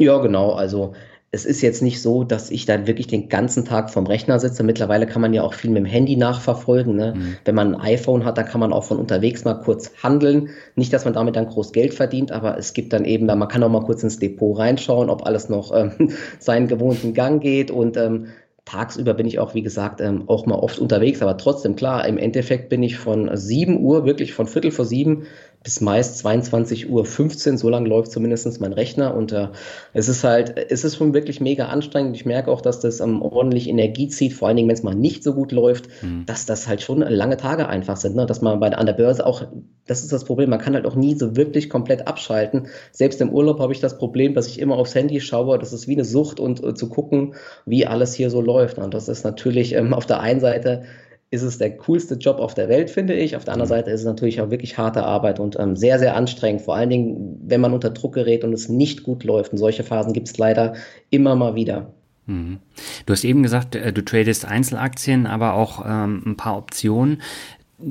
Ja, 0.00 0.18
genau. 0.18 0.52
Also 0.52 0.94
es 1.32 1.44
ist 1.44 1.60
jetzt 1.60 1.80
nicht 1.80 2.02
so, 2.02 2.24
dass 2.24 2.50
ich 2.50 2.66
dann 2.66 2.88
wirklich 2.88 3.06
den 3.06 3.28
ganzen 3.28 3.64
Tag 3.64 3.90
vom 3.90 4.06
Rechner 4.06 4.40
sitze. 4.40 4.64
Mittlerweile 4.64 5.06
kann 5.06 5.22
man 5.22 5.32
ja 5.32 5.42
auch 5.42 5.54
viel 5.54 5.70
mit 5.70 5.78
dem 5.78 5.86
Handy 5.86 6.16
nachverfolgen. 6.16 6.96
Ne? 6.96 7.14
Mhm. 7.16 7.36
Wenn 7.44 7.54
man 7.54 7.74
ein 7.76 7.80
iPhone 7.80 8.24
hat, 8.24 8.36
dann 8.36 8.46
kann 8.46 8.58
man 8.58 8.72
auch 8.72 8.82
von 8.82 8.98
unterwegs 8.98 9.44
mal 9.44 9.54
kurz 9.54 9.92
handeln. 10.02 10.48
Nicht, 10.74 10.92
dass 10.92 11.04
man 11.04 11.14
damit 11.14 11.36
dann 11.36 11.46
groß 11.46 11.72
Geld 11.72 11.94
verdient, 11.94 12.32
aber 12.32 12.58
es 12.58 12.72
gibt 12.72 12.92
dann 12.92 13.04
eben, 13.04 13.26
man 13.26 13.46
kann 13.46 13.62
auch 13.62 13.68
mal 13.68 13.84
kurz 13.84 14.02
ins 14.02 14.18
Depot 14.18 14.58
reinschauen, 14.58 15.08
ob 15.08 15.24
alles 15.24 15.48
noch 15.48 15.72
ähm, 15.72 16.10
seinen 16.40 16.66
gewohnten 16.66 17.14
Gang 17.14 17.40
geht. 17.40 17.70
Und 17.70 17.96
ähm, 17.96 18.26
tagsüber 18.64 19.14
bin 19.14 19.26
ich 19.26 19.38
auch, 19.38 19.54
wie 19.54 19.62
gesagt, 19.62 20.00
ähm, 20.00 20.28
auch 20.28 20.46
mal 20.46 20.56
oft 20.56 20.78
unterwegs. 20.78 21.22
Aber 21.22 21.36
trotzdem, 21.36 21.76
klar, 21.76 22.06
im 22.06 22.18
Endeffekt 22.18 22.68
bin 22.68 22.82
ich 22.82 22.98
von 22.98 23.30
7 23.36 23.80
Uhr, 23.80 24.04
wirklich 24.04 24.32
von 24.32 24.46
Viertel 24.46 24.70
vor 24.70 24.84
sieben 24.84 25.26
bis 25.62 25.82
meist 25.82 26.24
22.15 26.24 26.88
Uhr, 26.88 27.58
so 27.58 27.68
lang 27.68 27.84
läuft 27.84 28.10
zumindest 28.10 28.60
mein 28.62 28.72
Rechner 28.72 29.14
und 29.14 29.32
äh, 29.32 29.48
es 29.92 30.08
ist 30.08 30.24
halt, 30.24 30.56
es 30.70 30.84
ist 30.84 30.96
schon 30.96 31.12
wirklich 31.12 31.42
mega 31.42 31.66
anstrengend. 31.66 32.16
Ich 32.16 32.24
merke 32.24 32.50
auch, 32.50 32.62
dass 32.62 32.80
das 32.80 33.00
ähm, 33.00 33.20
ordentlich 33.20 33.68
Energie 33.68 34.08
zieht, 34.08 34.32
vor 34.32 34.48
allen 34.48 34.56
Dingen, 34.56 34.68
wenn 34.68 34.76
es 34.76 34.82
mal 34.82 34.94
nicht 34.94 35.22
so 35.22 35.34
gut 35.34 35.52
läuft, 35.52 35.88
mhm. 36.02 36.24
dass 36.24 36.46
das 36.46 36.66
halt 36.66 36.80
schon 36.80 37.00
lange 37.00 37.36
Tage 37.36 37.68
einfach 37.68 37.98
sind, 37.98 38.16
ne? 38.16 38.24
dass 38.24 38.40
man 38.40 38.58
bei, 38.58 38.72
an 38.72 38.86
der 38.86 38.94
Börse 38.94 39.26
auch, 39.26 39.46
das 39.86 40.02
ist 40.02 40.12
das 40.12 40.24
Problem, 40.24 40.48
man 40.48 40.60
kann 40.60 40.74
halt 40.74 40.86
auch 40.86 40.94
nie 40.94 41.14
so 41.14 41.36
wirklich 41.36 41.68
komplett 41.68 42.06
abschalten. 42.06 42.68
Selbst 42.90 43.20
im 43.20 43.30
Urlaub 43.30 43.60
habe 43.60 43.74
ich 43.74 43.80
das 43.80 43.98
Problem, 43.98 44.32
dass 44.32 44.46
ich 44.46 44.60
immer 44.60 44.76
aufs 44.76 44.94
Handy 44.94 45.20
schaue, 45.20 45.58
das 45.58 45.74
ist 45.74 45.86
wie 45.86 45.94
eine 45.94 46.06
Sucht 46.06 46.40
und 46.40 46.64
äh, 46.64 46.74
zu 46.74 46.88
gucken, 46.88 47.34
wie 47.66 47.86
alles 47.86 48.14
hier 48.14 48.30
so 48.30 48.40
läuft. 48.40 48.78
Und 48.78 48.94
das 48.94 49.08
ist 49.08 49.24
natürlich 49.24 49.74
ähm, 49.74 49.92
auf 49.92 50.06
der 50.06 50.20
einen 50.20 50.40
Seite 50.40 50.84
ist 51.30 51.42
es 51.42 51.58
der 51.58 51.76
coolste 51.76 52.16
Job 52.16 52.38
auf 52.38 52.54
der 52.54 52.68
Welt, 52.68 52.90
finde 52.90 53.14
ich. 53.14 53.36
Auf 53.36 53.44
der 53.44 53.54
anderen 53.54 53.68
mhm. 53.68 53.74
Seite 53.74 53.90
ist 53.90 54.00
es 54.00 54.06
natürlich 54.06 54.40
auch 54.40 54.50
wirklich 54.50 54.78
harte 54.78 55.04
Arbeit 55.04 55.38
und 55.38 55.58
ähm, 55.58 55.76
sehr, 55.76 56.00
sehr 56.00 56.16
anstrengend. 56.16 56.62
Vor 56.62 56.74
allen 56.74 56.90
Dingen, 56.90 57.40
wenn 57.44 57.60
man 57.60 57.72
unter 57.72 57.90
Druck 57.90 58.14
gerät 58.14 58.42
und 58.42 58.52
es 58.52 58.68
nicht 58.68 59.04
gut 59.04 59.22
läuft. 59.22 59.52
Und 59.52 59.58
solche 59.58 59.84
Phasen 59.84 60.12
gibt 60.12 60.28
es 60.28 60.38
leider 60.38 60.74
immer 61.08 61.36
mal 61.36 61.54
wieder. 61.54 61.92
Mhm. 62.26 62.58
Du 63.06 63.12
hast 63.12 63.24
eben 63.24 63.44
gesagt, 63.44 63.76
äh, 63.76 63.92
du 63.92 64.04
tradest 64.04 64.44
Einzelaktien, 64.44 65.26
aber 65.26 65.54
auch 65.54 65.84
ähm, 65.86 66.22
ein 66.26 66.36
paar 66.36 66.56
Optionen. 66.56 67.22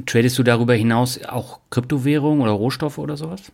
Tradest 0.05 0.37
du 0.37 0.43
darüber 0.43 0.73
hinaus 0.73 1.19
auch 1.27 1.61
Kryptowährungen 1.69 2.41
oder 2.41 2.51
Rohstoffe 2.51 2.97
oder 2.97 3.15
sowas? 3.15 3.51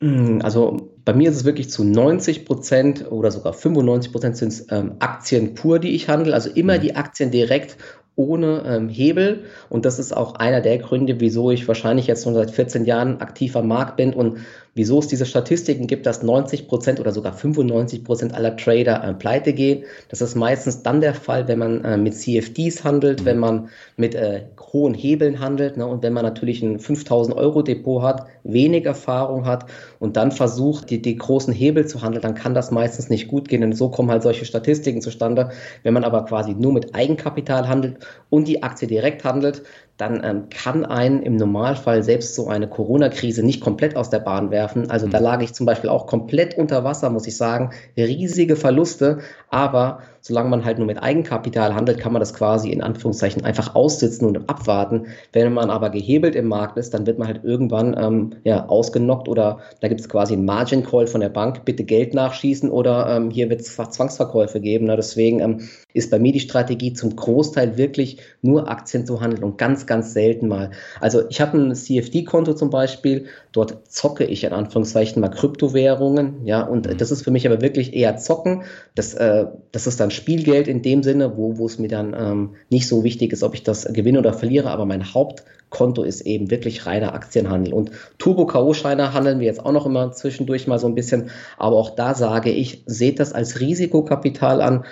Mm, 0.00 0.40
also 0.42 0.90
bei 1.04 1.14
mir 1.14 1.30
ist 1.30 1.36
es 1.36 1.44
wirklich 1.44 1.70
zu 1.70 1.84
90 1.84 2.46
Prozent 2.46 3.10
oder 3.10 3.30
sogar 3.30 3.52
95 3.52 4.10
Prozent 4.12 4.36
sind 4.36 4.48
es 4.48 4.66
ähm, 4.70 4.96
Aktien 4.98 5.54
pur, 5.54 5.78
die 5.78 5.94
ich 5.94 6.08
handle. 6.08 6.34
Also 6.34 6.50
immer 6.50 6.78
mhm. 6.78 6.80
die 6.80 6.96
Aktien 6.96 7.30
direkt 7.30 7.76
ohne 8.16 8.62
ähm, 8.66 8.88
Hebel. 8.88 9.44
Und 9.68 9.84
das 9.84 9.98
ist 9.98 10.16
auch 10.16 10.34
einer 10.34 10.60
der 10.60 10.78
Gründe, 10.78 11.20
wieso 11.20 11.50
ich 11.50 11.66
wahrscheinlich 11.68 12.06
jetzt 12.06 12.24
schon 12.24 12.34
seit 12.34 12.50
14 12.50 12.84
Jahren 12.84 13.20
aktiv 13.20 13.56
am 13.56 13.68
Markt 13.68 13.96
bin 13.96 14.12
und 14.12 14.38
wieso 14.74 14.98
es 14.98 15.08
diese 15.08 15.26
Statistiken 15.26 15.86
gibt, 15.86 16.06
dass 16.06 16.22
90 16.22 16.68
Prozent 16.68 17.00
oder 17.00 17.12
sogar 17.12 17.32
95 17.32 18.04
Prozent 18.04 18.34
aller 18.34 18.56
Trader 18.56 19.02
äh, 19.02 19.14
pleite 19.14 19.52
gehen. 19.52 19.84
Das 20.08 20.20
ist 20.20 20.34
meistens 20.34 20.82
dann 20.82 21.00
der 21.00 21.14
Fall, 21.14 21.48
wenn 21.48 21.58
man 21.58 21.84
äh, 21.84 21.96
mit 21.96 22.14
CFDs 22.14 22.84
handelt, 22.84 23.24
wenn 23.24 23.38
man 23.38 23.68
mit 23.96 24.14
äh, 24.14 24.44
hohen 24.72 24.94
Hebeln 24.94 25.40
handelt 25.40 25.76
ne, 25.76 25.86
und 25.86 26.02
wenn 26.02 26.12
man 26.12 26.24
natürlich 26.24 26.62
ein 26.62 26.78
5000 26.78 27.36
Euro 27.36 27.62
Depot 27.62 28.02
hat, 28.02 28.26
wenig 28.44 28.86
Erfahrung 28.86 29.44
hat 29.44 29.66
und 29.98 30.16
dann 30.16 30.32
versucht, 30.32 30.90
die, 30.90 31.02
die 31.02 31.16
großen 31.16 31.52
Hebel 31.52 31.86
zu 31.86 32.02
handeln, 32.02 32.22
dann 32.22 32.34
kann 32.34 32.54
das 32.54 32.70
meistens 32.70 33.10
nicht 33.10 33.28
gut 33.28 33.48
gehen 33.48 33.64
und 33.64 33.72
so 33.74 33.88
kommen 33.90 34.10
halt 34.10 34.22
solche 34.22 34.44
Statistiken 34.44 35.02
zustande. 35.02 35.50
Wenn 35.82 35.94
man 35.94 36.04
aber 36.04 36.24
quasi 36.24 36.54
nur 36.54 36.72
mit 36.72 36.94
Eigenkapital 36.94 37.68
handelt 37.68 37.98
und 38.28 38.46
die 38.46 38.62
Aktie 38.62 38.88
direkt 38.88 39.24
handelt, 39.24 39.62
dann 39.96 40.22
ähm, 40.24 40.48
kann 40.48 40.84
einen 40.84 41.22
im 41.22 41.36
Normalfall 41.36 42.02
selbst 42.02 42.34
so 42.34 42.48
eine 42.48 42.68
Corona-Krise 42.68 43.42
nicht 43.42 43.60
komplett 43.60 43.96
aus 43.96 44.08
der 44.08 44.20
Bahn 44.20 44.50
werfen. 44.50 44.90
Also 44.90 45.06
da 45.06 45.18
mhm. 45.18 45.24
lag 45.24 45.42
ich 45.42 45.52
zum 45.52 45.66
Beispiel 45.66 45.90
auch 45.90 46.06
komplett 46.06 46.56
unter 46.56 46.84
Wasser, 46.84 47.10
muss 47.10 47.26
ich 47.26 47.36
sagen. 47.36 47.70
Riesige 47.96 48.56
Verluste, 48.56 49.18
aber 49.48 50.00
solange 50.20 50.48
man 50.50 50.64
halt 50.64 50.78
nur 50.78 50.86
mit 50.86 51.02
Eigenkapital 51.02 51.74
handelt, 51.74 51.98
kann 51.98 52.12
man 52.12 52.20
das 52.20 52.34
quasi 52.34 52.70
in 52.70 52.82
Anführungszeichen 52.82 53.44
einfach 53.44 53.74
aussitzen 53.74 54.26
und 54.26 54.48
abwarten. 54.48 55.06
Wenn 55.32 55.52
man 55.52 55.70
aber 55.70 55.90
gehebelt 55.90 56.34
im 56.34 56.48
Markt 56.48 56.76
ist, 56.76 56.94
dann 56.94 57.06
wird 57.06 57.18
man 57.18 57.28
halt 57.28 57.44
irgendwann 57.44 57.96
ähm, 57.98 58.30
ja, 58.44 58.66
ausgenockt 58.66 59.28
oder 59.28 59.60
da 59.80 59.88
gibt 59.88 60.00
es 60.00 60.08
quasi 60.08 60.34
einen 60.34 60.44
Margin 60.44 60.84
Call 60.84 61.06
von 61.06 61.20
der 61.20 61.28
Bank, 61.28 61.64
bitte 61.64 61.84
Geld 61.84 62.14
nachschießen 62.14 62.70
oder 62.70 63.16
ähm, 63.16 63.30
hier 63.30 63.50
wird 63.50 63.60
es 63.60 63.74
Zwangsverkäufe 63.74 64.60
geben. 64.60 64.86
Ne? 64.86 64.96
Deswegen 64.96 65.40
ähm, 65.40 65.68
ist 65.92 66.10
bei 66.10 66.18
mir 66.18 66.32
die 66.32 66.40
Strategie 66.40 66.92
zum 66.92 67.16
Großteil 67.16 67.76
wirklich 67.76 68.18
nur 68.42 68.68
Aktien 68.68 69.06
zu 69.06 69.20
handeln 69.20 69.42
und 69.42 69.58
ganz, 69.58 69.86
ganz 69.86 70.12
selten 70.12 70.48
mal. 70.48 70.70
Also 71.00 71.28
ich 71.28 71.40
habe 71.40 71.58
ein 71.58 71.74
CFD-Konto 71.74 72.54
zum 72.54 72.70
Beispiel, 72.70 73.26
dort 73.52 73.90
zocke 73.90 74.24
ich 74.24 74.44
in 74.44 74.52
Anführungszeichen 74.52 75.20
mal 75.20 75.30
Kryptowährungen, 75.30 76.46
ja, 76.46 76.62
und 76.62 76.86
mhm. 76.86 76.98
das 76.98 77.10
ist 77.10 77.22
für 77.22 77.30
mich 77.30 77.46
aber 77.46 77.60
wirklich 77.60 77.94
eher 77.94 78.16
zocken. 78.16 78.62
Das, 78.94 79.14
äh, 79.14 79.46
das 79.72 79.86
ist 79.86 80.00
dann 80.00 80.09
Spielgeld 80.10 80.68
in 80.68 80.82
dem 80.82 81.02
Sinne, 81.02 81.36
wo, 81.36 81.58
wo 81.58 81.66
es 81.66 81.78
mir 81.78 81.88
dann 81.88 82.14
ähm, 82.18 82.50
nicht 82.68 82.88
so 82.88 83.04
wichtig 83.04 83.32
ist, 83.32 83.42
ob 83.42 83.54
ich 83.54 83.62
das 83.62 83.84
gewinne 83.92 84.18
oder 84.18 84.32
verliere, 84.32 84.70
aber 84.70 84.86
mein 84.86 85.14
Hauptkonto 85.14 86.02
ist 86.02 86.22
eben 86.22 86.50
wirklich 86.50 86.86
reiner 86.86 87.14
Aktienhandel. 87.14 87.72
Und 87.72 87.90
Turbo-K.O.-Scheine 88.18 89.12
handeln 89.12 89.40
wir 89.40 89.46
jetzt 89.46 89.64
auch 89.64 89.72
noch 89.72 89.86
immer 89.86 90.12
zwischendurch 90.12 90.66
mal 90.66 90.78
so 90.78 90.86
ein 90.86 90.94
bisschen, 90.94 91.30
aber 91.58 91.76
auch 91.76 91.90
da 91.90 92.14
sage 92.14 92.50
ich, 92.50 92.82
seht 92.86 93.20
das 93.20 93.32
als 93.32 93.60
Risikokapital 93.60 94.60
an 94.60 94.84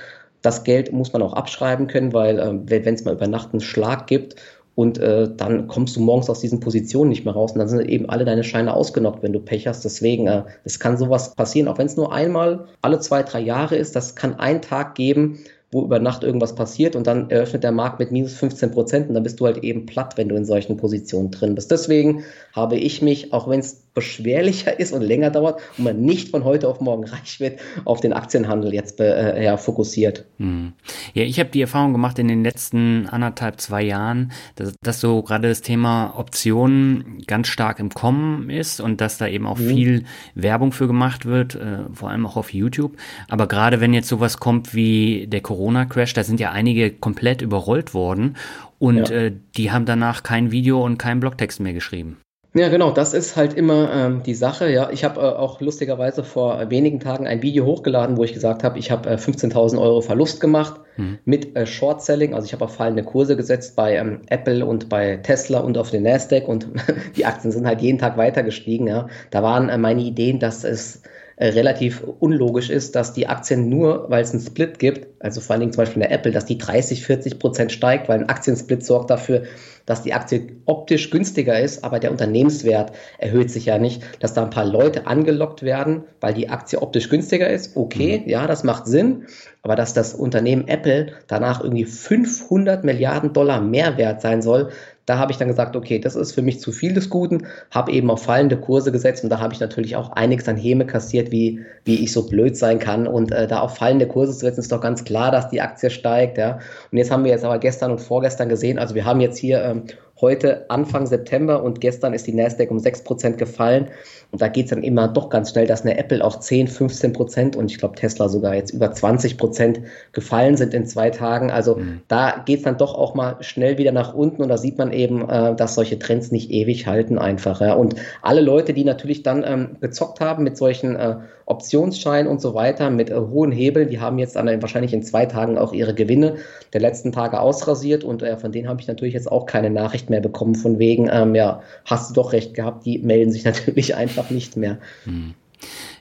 das 0.42 0.62
Geld 0.62 0.92
muss 0.92 1.12
man 1.12 1.22
auch 1.22 1.32
abschreiben 1.32 1.88
können, 1.88 2.12
weil 2.12 2.38
äh, 2.38 2.84
wenn 2.84 2.94
es 2.94 3.04
mal 3.04 3.14
über 3.14 3.26
Nacht 3.26 3.52
einen 3.52 3.60
Schlag 3.60 4.06
gibt 4.06 4.36
und 4.78 4.96
äh, 4.98 5.28
dann 5.36 5.66
kommst 5.66 5.96
du 5.96 6.00
morgens 6.00 6.30
aus 6.30 6.38
diesen 6.38 6.60
Positionen 6.60 7.08
nicht 7.08 7.24
mehr 7.24 7.34
raus 7.34 7.50
und 7.50 7.58
dann 7.58 7.68
sind 7.68 7.88
eben 7.88 8.08
alle 8.08 8.24
deine 8.24 8.44
Scheine 8.44 8.74
ausgenockt, 8.74 9.24
wenn 9.24 9.32
du 9.32 9.40
Pech 9.40 9.66
hast. 9.66 9.84
Deswegen, 9.84 10.28
äh, 10.28 10.44
es 10.62 10.78
kann 10.78 10.96
sowas 10.96 11.34
passieren, 11.34 11.66
auch 11.66 11.78
wenn 11.78 11.88
es 11.88 11.96
nur 11.96 12.12
einmal 12.12 12.66
alle 12.80 13.00
zwei, 13.00 13.24
drei 13.24 13.40
Jahre 13.40 13.74
ist. 13.74 13.96
Das 13.96 14.14
kann 14.14 14.38
einen 14.38 14.62
Tag 14.62 14.94
geben, 14.94 15.40
wo 15.72 15.82
über 15.82 15.98
Nacht 15.98 16.22
irgendwas 16.22 16.54
passiert 16.54 16.94
und 16.94 17.08
dann 17.08 17.28
eröffnet 17.28 17.64
der 17.64 17.72
Markt 17.72 17.98
mit 17.98 18.12
minus 18.12 18.34
15 18.34 18.70
Prozent 18.70 19.08
und 19.08 19.14
dann 19.14 19.24
bist 19.24 19.40
du 19.40 19.46
halt 19.46 19.64
eben 19.64 19.84
platt, 19.84 20.16
wenn 20.16 20.28
du 20.28 20.36
in 20.36 20.44
solchen 20.44 20.76
Positionen 20.76 21.32
drin 21.32 21.56
bist. 21.56 21.72
Deswegen 21.72 22.22
habe 22.52 22.76
ich 22.76 23.02
mich, 23.02 23.32
auch 23.32 23.48
wenn 23.48 23.58
es 23.58 23.82
beschwerlicher 23.98 24.78
ist 24.78 24.92
und 24.92 25.02
länger 25.02 25.30
dauert 25.30 25.60
und 25.76 25.84
man 25.84 26.00
nicht 26.00 26.28
von 26.28 26.44
heute 26.44 26.68
auf 26.68 26.80
morgen 26.80 27.04
reich 27.04 27.40
wird, 27.40 27.58
auf 27.84 28.00
den 28.00 28.12
Aktienhandel 28.12 28.72
jetzt 28.72 29.00
äh, 29.00 29.42
ja, 29.42 29.56
fokussiert. 29.56 30.24
Hm. 30.38 30.72
Ja, 31.14 31.24
ich 31.24 31.40
habe 31.40 31.50
die 31.50 31.60
Erfahrung 31.60 31.92
gemacht 31.92 32.20
in 32.20 32.28
den 32.28 32.44
letzten 32.44 33.08
anderthalb, 33.08 33.60
zwei 33.60 33.82
Jahren, 33.82 34.30
dass, 34.54 34.72
dass 34.80 35.00
so 35.00 35.22
gerade 35.22 35.48
das 35.48 35.62
Thema 35.62 36.14
Optionen 36.16 37.24
ganz 37.26 37.48
stark 37.48 37.80
im 37.80 37.90
Kommen 37.90 38.50
ist 38.50 38.80
und 38.80 39.00
dass 39.00 39.18
da 39.18 39.26
eben 39.26 39.46
auch 39.48 39.58
mhm. 39.58 39.68
viel 39.68 40.04
Werbung 40.36 40.70
für 40.70 40.86
gemacht 40.86 41.26
wird, 41.26 41.56
äh, 41.56 41.78
vor 41.92 42.10
allem 42.10 42.24
auch 42.24 42.36
auf 42.36 42.54
YouTube. 42.54 42.96
Aber 43.28 43.48
gerade 43.48 43.80
wenn 43.80 43.94
jetzt 43.94 44.08
sowas 44.08 44.38
kommt 44.38 44.74
wie 44.74 45.26
der 45.26 45.40
Corona-Crash, 45.40 46.14
da 46.14 46.22
sind 46.22 46.38
ja 46.38 46.52
einige 46.52 46.92
komplett 46.92 47.42
überrollt 47.42 47.94
worden 47.94 48.36
und 48.78 49.10
ja. 49.10 49.16
äh, 49.16 49.32
die 49.56 49.72
haben 49.72 49.86
danach 49.86 50.22
kein 50.22 50.52
Video 50.52 50.84
und 50.84 50.98
keinen 50.98 51.18
Blogtext 51.18 51.58
mehr 51.58 51.72
geschrieben. 51.72 52.18
Ja, 52.54 52.68
genau, 52.70 52.90
das 52.90 53.12
ist 53.12 53.36
halt 53.36 53.52
immer 53.52 53.92
ähm, 53.92 54.22
die 54.22 54.34
Sache. 54.34 54.70
Ja, 54.70 54.88
ich 54.90 55.04
habe 55.04 55.20
äh, 55.20 55.24
auch 55.24 55.60
lustigerweise 55.60 56.24
vor 56.24 56.70
wenigen 56.70 56.98
Tagen 56.98 57.26
ein 57.26 57.42
Video 57.42 57.66
hochgeladen, 57.66 58.16
wo 58.16 58.24
ich 58.24 58.32
gesagt 58.32 58.64
habe, 58.64 58.78
ich 58.78 58.90
habe 58.90 59.10
äh, 59.10 59.14
15.000 59.14 59.78
Euro 59.78 60.00
Verlust 60.00 60.40
gemacht 60.40 60.80
mhm. 60.96 61.18
mit 61.26 61.54
äh, 61.56 61.66
Short 61.66 62.02
Selling. 62.02 62.32
Also 62.32 62.46
ich 62.46 62.54
habe 62.54 62.64
auf 62.64 62.74
fallende 62.74 63.04
Kurse 63.04 63.36
gesetzt 63.36 63.76
bei 63.76 63.96
ähm, 63.96 64.22
Apple 64.28 64.64
und 64.64 64.88
bei 64.88 65.18
Tesla 65.18 65.60
und 65.60 65.76
auf 65.76 65.90
den 65.90 66.04
Nasdaq 66.04 66.48
und 66.48 66.68
die 67.16 67.26
Aktien 67.26 67.52
sind 67.52 67.66
halt 67.66 67.82
jeden 67.82 67.98
Tag 67.98 68.16
weiter 68.16 68.42
gestiegen. 68.42 68.86
Ja, 68.86 69.08
da 69.30 69.42
waren 69.42 69.68
äh, 69.68 69.76
meine 69.76 70.00
Ideen, 70.00 70.38
dass 70.38 70.64
es 70.64 71.02
äh, 71.36 71.50
relativ 71.50 72.02
unlogisch 72.18 72.70
ist, 72.70 72.96
dass 72.96 73.12
die 73.12 73.28
Aktien 73.28 73.68
nur, 73.68 74.10
weil 74.10 74.22
es 74.22 74.32
einen 74.32 74.40
Split 74.40 74.78
gibt, 74.78 75.06
also 75.22 75.40
vor 75.40 75.52
allen 75.52 75.60
Dingen 75.60 75.72
zum 75.72 75.82
Beispiel 75.82 76.02
in 76.02 76.08
der 76.08 76.18
Apple, 76.18 76.32
dass 76.32 76.46
die 76.46 76.58
30, 76.58 77.04
40 77.04 77.38
Prozent 77.38 77.70
steigt, 77.70 78.08
weil 78.08 78.18
ein 78.18 78.28
Aktiensplit 78.28 78.84
sorgt 78.84 79.10
dafür, 79.10 79.44
dass 79.88 80.02
die 80.02 80.12
Aktie 80.12 80.48
optisch 80.66 81.08
günstiger 81.08 81.58
ist, 81.58 81.82
aber 81.82 81.98
der 81.98 82.10
Unternehmenswert 82.10 82.92
erhöht 83.16 83.50
sich 83.50 83.64
ja 83.64 83.78
nicht, 83.78 84.02
dass 84.20 84.34
da 84.34 84.44
ein 84.44 84.50
paar 84.50 84.66
Leute 84.66 85.06
angelockt 85.06 85.62
werden, 85.62 86.04
weil 86.20 86.34
die 86.34 86.50
Aktie 86.50 86.82
optisch 86.82 87.08
günstiger 87.08 87.48
ist. 87.48 87.74
Okay, 87.74 88.20
mhm. 88.22 88.28
ja, 88.28 88.46
das 88.46 88.64
macht 88.64 88.86
Sinn, 88.86 89.26
aber 89.62 89.76
dass 89.76 89.94
das 89.94 90.12
Unternehmen 90.12 90.68
Apple 90.68 91.12
danach 91.26 91.64
irgendwie 91.64 91.86
500 91.86 92.84
Milliarden 92.84 93.32
Dollar 93.32 93.62
mehr 93.62 93.96
wert 93.96 94.20
sein 94.20 94.42
soll, 94.42 94.70
da 95.08 95.18
habe 95.18 95.32
ich 95.32 95.38
dann 95.38 95.48
gesagt, 95.48 95.74
okay, 95.74 95.98
das 95.98 96.16
ist 96.16 96.32
für 96.32 96.42
mich 96.42 96.60
zu 96.60 96.70
viel 96.70 96.92
des 96.92 97.08
Guten, 97.08 97.46
habe 97.70 97.92
eben 97.92 98.10
auf 98.10 98.22
fallende 98.22 98.58
Kurse 98.58 98.92
gesetzt 98.92 99.24
und 99.24 99.30
da 99.30 99.40
habe 99.40 99.54
ich 99.54 99.60
natürlich 99.60 99.96
auch 99.96 100.10
einiges 100.12 100.48
an 100.48 100.56
Häme 100.56 100.86
kassiert, 100.86 101.32
wie, 101.32 101.64
wie 101.84 102.02
ich 102.04 102.12
so 102.12 102.28
blöd 102.28 102.56
sein 102.56 102.78
kann. 102.78 103.06
Und 103.06 103.32
äh, 103.32 103.46
da 103.46 103.60
auf 103.60 103.76
fallende 103.76 104.06
Kurse 104.06 104.32
zu 104.32 104.40
setzen, 104.40 104.60
ist 104.60 104.72
doch 104.72 104.82
ganz 104.82 105.04
klar, 105.04 105.30
dass 105.30 105.48
die 105.48 105.62
Aktie 105.62 105.88
steigt. 105.88 106.36
Ja. 106.36 106.58
Und 106.92 106.98
jetzt 106.98 107.10
haben 107.10 107.24
wir 107.24 107.30
jetzt 107.30 107.44
aber 107.44 107.58
gestern 107.58 107.90
und 107.90 108.00
vorgestern 108.00 108.48
gesehen, 108.48 108.78
also 108.78 108.94
wir 108.94 109.06
haben 109.06 109.20
jetzt 109.20 109.38
hier 109.38 109.62
ähm, 109.62 109.84
heute 110.20 110.68
Anfang 110.70 111.06
September 111.06 111.62
und 111.62 111.80
gestern 111.80 112.14
ist 112.14 112.26
die 112.26 112.34
Nasdaq 112.34 112.70
um 112.70 112.78
6% 112.78 113.32
gefallen. 113.32 113.88
Und 114.30 114.42
da 114.42 114.48
geht 114.48 114.66
es 114.66 114.70
dann 114.70 114.82
immer 114.82 115.08
doch 115.08 115.30
ganz 115.30 115.50
schnell, 115.50 115.66
dass 115.66 115.82
eine 115.82 115.96
Apple 115.96 116.22
auf 116.22 116.40
10, 116.40 116.68
15 116.68 117.12
Prozent 117.14 117.56
und 117.56 117.70
ich 117.70 117.78
glaube 117.78 117.94
Tesla 117.94 118.28
sogar 118.28 118.54
jetzt 118.54 118.72
über 118.72 118.92
20 118.92 119.38
Prozent 119.38 119.80
gefallen 120.12 120.58
sind 120.58 120.74
in 120.74 120.86
zwei 120.86 121.08
Tagen. 121.08 121.50
Also 121.50 121.76
mhm. 121.76 122.02
da 122.08 122.42
geht 122.44 122.58
es 122.58 122.64
dann 122.64 122.76
doch 122.76 122.94
auch 122.94 123.14
mal 123.14 123.36
schnell 123.40 123.78
wieder 123.78 123.92
nach 123.92 124.12
unten 124.12 124.42
und 124.42 124.48
da 124.48 124.58
sieht 124.58 124.76
man 124.76 124.92
eben, 124.92 125.26
äh, 125.30 125.54
dass 125.56 125.74
solche 125.74 125.98
Trends 125.98 126.30
nicht 126.30 126.50
ewig 126.50 126.86
halten 126.86 127.18
einfach. 127.18 127.62
Ja. 127.62 127.72
Und 127.72 127.94
alle 128.20 128.42
Leute, 128.42 128.74
die 128.74 128.84
natürlich 128.84 129.22
dann 129.22 129.44
ähm, 129.46 129.76
gezockt 129.80 130.20
haben 130.20 130.44
mit 130.44 130.58
solchen 130.58 130.94
äh, 130.96 131.16
Optionsscheinen 131.46 132.30
und 132.30 132.42
so 132.42 132.52
weiter, 132.52 132.90
mit 132.90 133.08
äh, 133.08 133.14
hohen 133.14 133.50
Hebeln, 133.50 133.88
die 133.88 134.00
haben 134.00 134.18
jetzt 134.18 134.36
dann 134.36 134.60
wahrscheinlich 134.60 134.92
in 134.92 135.02
zwei 135.02 135.24
Tagen 135.24 135.56
auch 135.56 135.72
ihre 135.72 135.94
Gewinne 135.94 136.36
der 136.74 136.82
letzten 136.82 137.12
Tage 137.12 137.40
ausrasiert 137.40 138.04
und 138.04 138.22
äh, 138.22 138.36
von 138.36 138.52
denen 138.52 138.68
habe 138.68 138.82
ich 138.82 138.88
natürlich 138.88 139.14
jetzt 139.14 139.32
auch 139.32 139.46
keine 139.46 139.70
Nachricht 139.70 140.07
mehr 140.10 140.20
bekommen 140.20 140.54
von 140.54 140.78
wegen, 140.78 141.08
ähm, 141.10 141.34
ja, 141.34 141.62
hast 141.84 142.10
du 142.10 142.14
doch 142.14 142.32
recht 142.32 142.54
gehabt, 142.54 142.86
die 142.86 142.98
melden 142.98 143.32
sich 143.32 143.44
natürlich 143.44 143.94
einfach 143.94 144.30
nicht 144.30 144.56
mehr. 144.56 144.78
Hm. 145.04 145.34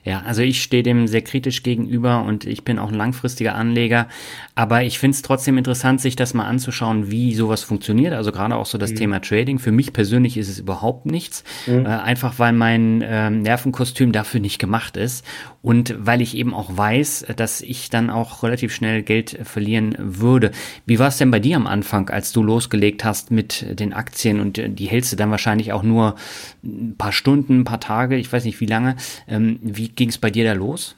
Ja, 0.04 0.22
also 0.26 0.42
ich 0.42 0.62
stehe 0.62 0.82
dem 0.82 1.06
sehr 1.06 1.22
kritisch 1.22 1.62
gegenüber 1.62 2.22
und 2.22 2.44
ich 2.46 2.64
bin 2.64 2.78
auch 2.78 2.88
ein 2.88 2.94
langfristiger 2.94 3.54
Anleger. 3.54 4.08
Aber 4.54 4.82
ich 4.82 4.98
finde 4.98 5.14
es 5.14 5.22
trotzdem 5.22 5.58
interessant, 5.58 6.00
sich 6.00 6.16
das 6.16 6.34
mal 6.34 6.46
anzuschauen, 6.46 7.10
wie 7.10 7.34
sowas 7.34 7.62
funktioniert. 7.62 8.12
Also 8.12 8.32
gerade 8.32 8.56
auch 8.56 8.66
so 8.66 8.78
das 8.78 8.92
mhm. 8.92 8.96
Thema 8.96 9.20
Trading. 9.20 9.58
Für 9.58 9.72
mich 9.72 9.92
persönlich 9.92 10.36
ist 10.36 10.48
es 10.48 10.58
überhaupt 10.58 11.06
nichts. 11.06 11.44
Mhm. 11.66 11.86
Äh, 11.86 11.88
einfach 11.88 12.38
weil 12.38 12.52
mein 12.52 13.02
äh, 13.02 13.30
Nervenkostüm 13.30 14.12
dafür 14.12 14.40
nicht 14.40 14.58
gemacht 14.58 14.96
ist. 14.96 15.24
Und 15.60 15.94
weil 15.98 16.20
ich 16.22 16.36
eben 16.36 16.54
auch 16.54 16.76
weiß, 16.76 17.26
dass 17.36 17.60
ich 17.60 17.90
dann 17.90 18.10
auch 18.10 18.42
relativ 18.42 18.72
schnell 18.72 19.02
Geld 19.02 19.38
verlieren 19.42 19.96
würde. 19.98 20.52
Wie 20.86 20.98
war 20.98 21.08
es 21.08 21.18
denn 21.18 21.30
bei 21.30 21.40
dir 21.40 21.56
am 21.56 21.66
Anfang, 21.66 22.10
als 22.10 22.32
du 22.32 22.42
losgelegt 22.42 23.04
hast 23.04 23.30
mit 23.30 23.78
den 23.78 23.92
Aktien 23.92 24.40
und 24.40 24.60
die 24.66 24.86
hältst 24.86 25.12
du 25.12 25.16
dann 25.16 25.30
wahrscheinlich 25.30 25.72
auch 25.72 25.82
nur 25.82 26.14
ein 26.64 26.94
paar 26.96 27.12
Stunden, 27.12 27.60
ein 27.60 27.64
paar 27.64 27.80
Tage, 27.80 28.16
ich 28.16 28.32
weiß 28.32 28.44
nicht 28.44 28.60
wie 28.60 28.66
lange. 28.66 28.96
Ähm, 29.26 29.58
wie 29.62 29.87
ging 29.96 30.08
es 30.08 30.18
bei 30.18 30.30
dir 30.30 30.44
da 30.44 30.52
los? 30.52 30.94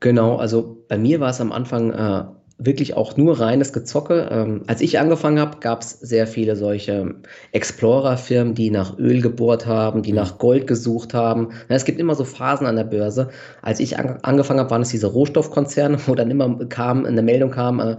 Genau, 0.00 0.36
also 0.36 0.76
bei 0.88 0.98
mir 0.98 1.20
war 1.20 1.30
es 1.30 1.40
am 1.40 1.52
Anfang 1.52 1.92
äh, 1.92 2.24
wirklich 2.58 2.94
auch 2.94 3.16
nur 3.16 3.38
reines 3.38 3.72
Gezocke. 3.72 4.28
Ähm, 4.30 4.62
als 4.66 4.80
ich 4.80 4.98
angefangen 4.98 5.38
habe, 5.38 5.58
gab 5.60 5.82
es 5.82 5.90
sehr 5.90 6.26
viele 6.26 6.56
solche 6.56 7.14
Explorer-Firmen, 7.52 8.54
die 8.54 8.70
nach 8.70 8.98
Öl 8.98 9.20
gebohrt 9.20 9.66
haben, 9.66 10.02
die 10.02 10.12
nach 10.12 10.38
Gold 10.38 10.66
gesucht 10.66 11.12
haben. 11.12 11.48
Ja, 11.68 11.76
es 11.76 11.84
gibt 11.84 12.00
immer 12.00 12.14
so 12.14 12.24
Phasen 12.24 12.66
an 12.66 12.76
der 12.76 12.84
Börse. 12.84 13.28
Als 13.62 13.80
ich 13.80 13.98
an 13.98 14.18
angefangen 14.22 14.60
habe, 14.60 14.70
waren 14.70 14.82
es 14.82 14.90
diese 14.90 15.08
Rohstoffkonzerne, 15.08 15.98
wo 16.06 16.14
dann 16.14 16.30
immer 16.30 16.66
kam, 16.66 17.04
eine 17.04 17.22
Meldung 17.22 17.50
kam, 17.50 17.80
äh, 17.80 17.96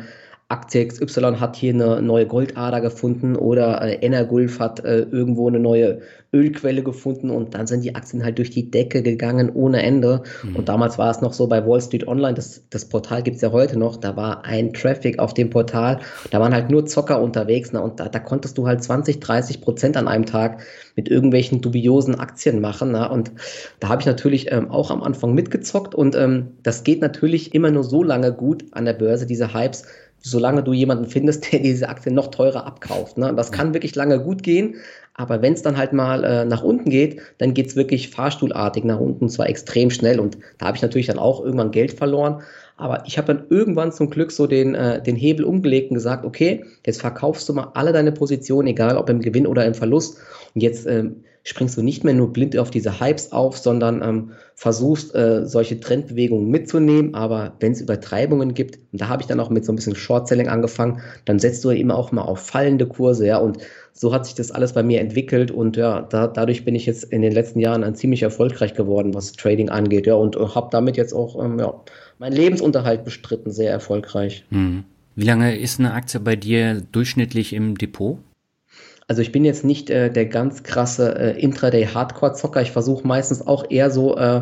Aktie 0.49 0.87
XY 0.87 1.35
hat 1.41 1.57
hier 1.57 1.73
eine 1.73 2.01
neue 2.01 2.25
Goldader 2.25 2.79
gefunden 2.79 3.35
oder 3.35 3.81
äh, 3.81 3.95
Energulf 3.95 4.59
hat 4.59 4.79
äh, 4.85 4.99
irgendwo 4.99 5.49
eine 5.49 5.59
neue 5.59 5.99
Ölquelle 6.33 6.83
gefunden 6.83 7.31
und 7.31 7.53
dann 7.53 7.67
sind 7.67 7.83
die 7.83 7.95
Aktien 7.95 8.23
halt 8.23 8.37
durch 8.37 8.49
die 8.49 8.71
Decke 8.71 9.01
gegangen 9.01 9.51
ohne 9.53 9.83
Ende. 9.83 10.23
Mhm. 10.43 10.55
Und 10.55 10.69
damals 10.69 10.97
war 10.97 11.11
es 11.11 11.19
noch 11.19 11.33
so 11.33 11.47
bei 11.47 11.65
Wall 11.65 11.81
Street 11.81 12.07
Online, 12.07 12.33
das, 12.33 12.63
das 12.69 12.85
Portal 12.85 13.23
gibt's 13.23 13.41
ja 13.41 13.51
heute 13.51 13.77
noch, 13.77 13.97
da 13.97 14.15
war 14.15 14.45
ein 14.45 14.71
Traffic 14.71 15.19
auf 15.19 15.33
dem 15.33 15.49
Portal, 15.49 15.99
da 16.31 16.39
waren 16.39 16.53
halt 16.53 16.69
nur 16.69 16.85
Zocker 16.85 17.21
unterwegs 17.21 17.73
ne, 17.73 17.81
und 17.81 17.99
da, 17.99 18.07
da 18.07 18.19
konntest 18.19 18.57
du 18.57 18.67
halt 18.67 18.81
20, 18.81 19.19
30 19.19 19.59
Prozent 19.59 19.97
an 19.97 20.07
einem 20.07 20.25
Tag 20.25 20.61
mit 20.95 21.09
irgendwelchen 21.09 21.59
dubiosen 21.59 22.15
Aktien 22.15 22.61
machen. 22.61 22.93
Ne? 22.93 23.09
Und 23.09 23.31
da 23.81 23.89
habe 23.89 24.01
ich 24.01 24.05
natürlich 24.05 24.51
ähm, 24.51 24.71
auch 24.71 24.91
am 24.91 25.03
Anfang 25.03 25.33
mitgezockt 25.33 25.93
und 25.93 26.15
ähm, 26.15 26.53
das 26.63 26.85
geht 26.85 27.01
natürlich 27.01 27.53
immer 27.53 27.71
nur 27.71 27.83
so 27.83 28.01
lange 28.01 28.31
gut 28.31 28.65
an 28.71 28.85
der 28.85 28.93
Börse, 28.93 29.25
diese 29.25 29.53
Hypes, 29.53 29.85
solange 30.19 30.63
du 30.63 30.73
jemanden 30.73 31.05
findest, 31.05 31.51
der 31.51 31.59
diese 31.59 31.89
Aktie 31.89 32.11
noch 32.11 32.27
teurer 32.27 32.65
abkauft. 32.65 33.17
Ne? 33.17 33.33
Das 33.35 33.51
kann 33.51 33.73
wirklich 33.73 33.95
lange 33.95 34.21
gut 34.21 34.43
gehen, 34.43 34.75
aber 35.17 35.41
wenn 35.41 35.53
es 35.53 35.63
dann 35.63 35.77
halt 35.77 35.93
mal 35.93 36.23
äh, 36.23 36.45
nach 36.45 36.63
unten 36.63 36.91
geht, 36.91 37.21
dann 37.39 37.55
geht's 37.55 37.75
wirklich 37.75 38.09
fahrstuhlartig 38.09 38.83
nach 38.83 38.99
unten, 38.99 39.29
zwar 39.29 39.49
extrem 39.49 39.89
schnell. 39.89 40.19
Und 40.19 40.37
da 40.59 40.67
habe 40.67 40.77
ich 40.77 40.83
natürlich 40.83 41.07
dann 41.07 41.17
auch 41.17 41.43
irgendwann 41.43 41.71
Geld 41.71 41.91
verloren. 41.93 42.43
Aber 42.77 43.03
ich 43.07 43.17
habe 43.17 43.33
dann 43.33 43.47
irgendwann 43.49 43.91
zum 43.91 44.11
Glück 44.11 44.31
so 44.31 44.45
den, 44.45 44.75
äh, 44.75 45.01
den 45.01 45.15
Hebel 45.15 45.43
umgelegt 45.43 45.89
und 45.89 45.95
gesagt, 45.95 46.23
okay, 46.23 46.63
jetzt 46.85 47.01
verkaufst 47.01 47.49
du 47.49 47.53
mal 47.53 47.71
alle 47.73 47.93
deine 47.93 48.11
Positionen, 48.11 48.67
egal 48.67 48.95
ob 48.95 49.09
im 49.09 49.19
Gewinn 49.19 49.47
oder 49.47 49.65
im 49.65 49.73
Verlust. 49.73 50.19
Und 50.53 50.61
jetzt 50.61 50.85
ähm, 50.85 51.23
springst 51.47 51.77
du 51.77 51.81
nicht 51.81 52.03
mehr 52.03 52.13
nur 52.13 52.33
blind 52.33 52.57
auf 52.57 52.71
diese 52.71 52.99
Hypes 52.99 53.31
auf, 53.31 53.57
sondern 53.57 54.01
ähm, 54.01 54.31
versuchst, 54.53 55.15
äh, 55.15 55.45
solche 55.45 55.79
Trendbewegungen 55.79 56.49
mitzunehmen. 56.49 57.15
Aber 57.15 57.53
wenn 57.61 57.71
es 57.71 57.79
Übertreibungen 57.79 58.53
gibt, 58.53 58.79
und 58.91 58.99
da 58.99 59.07
habe 59.07 59.21
ich 59.21 59.27
dann 59.27 59.39
auch 59.39 59.49
mit 59.49 59.63
so 59.63 59.71
ein 59.71 59.77
bisschen 59.77 59.95
Short-Selling 59.95 60.49
angefangen, 60.49 60.99
dann 61.23 61.39
setzt 61.39 61.63
du 61.63 61.69
immer 61.69 61.95
auch 61.95 62.11
mal 62.11 62.23
auf 62.23 62.39
fallende 62.39 62.85
Kurse, 62.85 63.25
ja. 63.25 63.37
Und 63.37 63.59
so 63.93 64.13
hat 64.13 64.25
sich 64.25 64.35
das 64.35 64.51
alles 64.51 64.73
bei 64.73 64.83
mir 64.83 64.99
entwickelt 64.99 65.49
und 65.49 65.77
ja, 65.77 66.01
da, 66.01 66.27
dadurch 66.27 66.65
bin 66.65 66.75
ich 66.75 66.85
jetzt 66.85 67.05
in 67.05 67.21
den 67.21 67.31
letzten 67.31 67.61
Jahren 67.61 67.85
ein 67.85 67.95
ziemlich 67.95 68.23
erfolgreich 68.23 68.73
geworden, 68.73 69.13
was 69.13 69.31
Trading 69.31 69.69
angeht, 69.69 70.05
ja, 70.05 70.15
und 70.15 70.35
habe 70.35 70.67
damit 70.69 70.97
jetzt 70.97 71.13
auch 71.13 71.41
ähm, 71.41 71.59
ja, 71.59 71.73
meinen 72.19 72.35
Lebensunterhalt 72.35 73.05
bestritten, 73.05 73.51
sehr 73.51 73.71
erfolgreich. 73.71 74.43
Mhm. 74.49 74.83
Wie 75.15 75.25
lange 75.25 75.57
ist 75.57 75.79
eine 75.79 75.93
Aktie 75.93 76.19
bei 76.19 76.35
dir 76.35 76.81
durchschnittlich 76.91 77.53
im 77.53 77.77
Depot? 77.77 78.19
Also 79.07 79.21
ich 79.21 79.31
bin 79.31 79.45
jetzt 79.45 79.63
nicht 79.63 79.89
äh, 79.89 80.11
der 80.11 80.25
ganz 80.25 80.63
krasse 80.63 81.15
äh, 81.17 81.39
Intraday-Hardcore-Zocker. 81.39 82.61
Ich 82.61 82.71
versuche 82.71 83.07
meistens 83.07 83.45
auch 83.45 83.69
eher 83.69 83.89
so, 83.89 84.17
äh, 84.17 84.41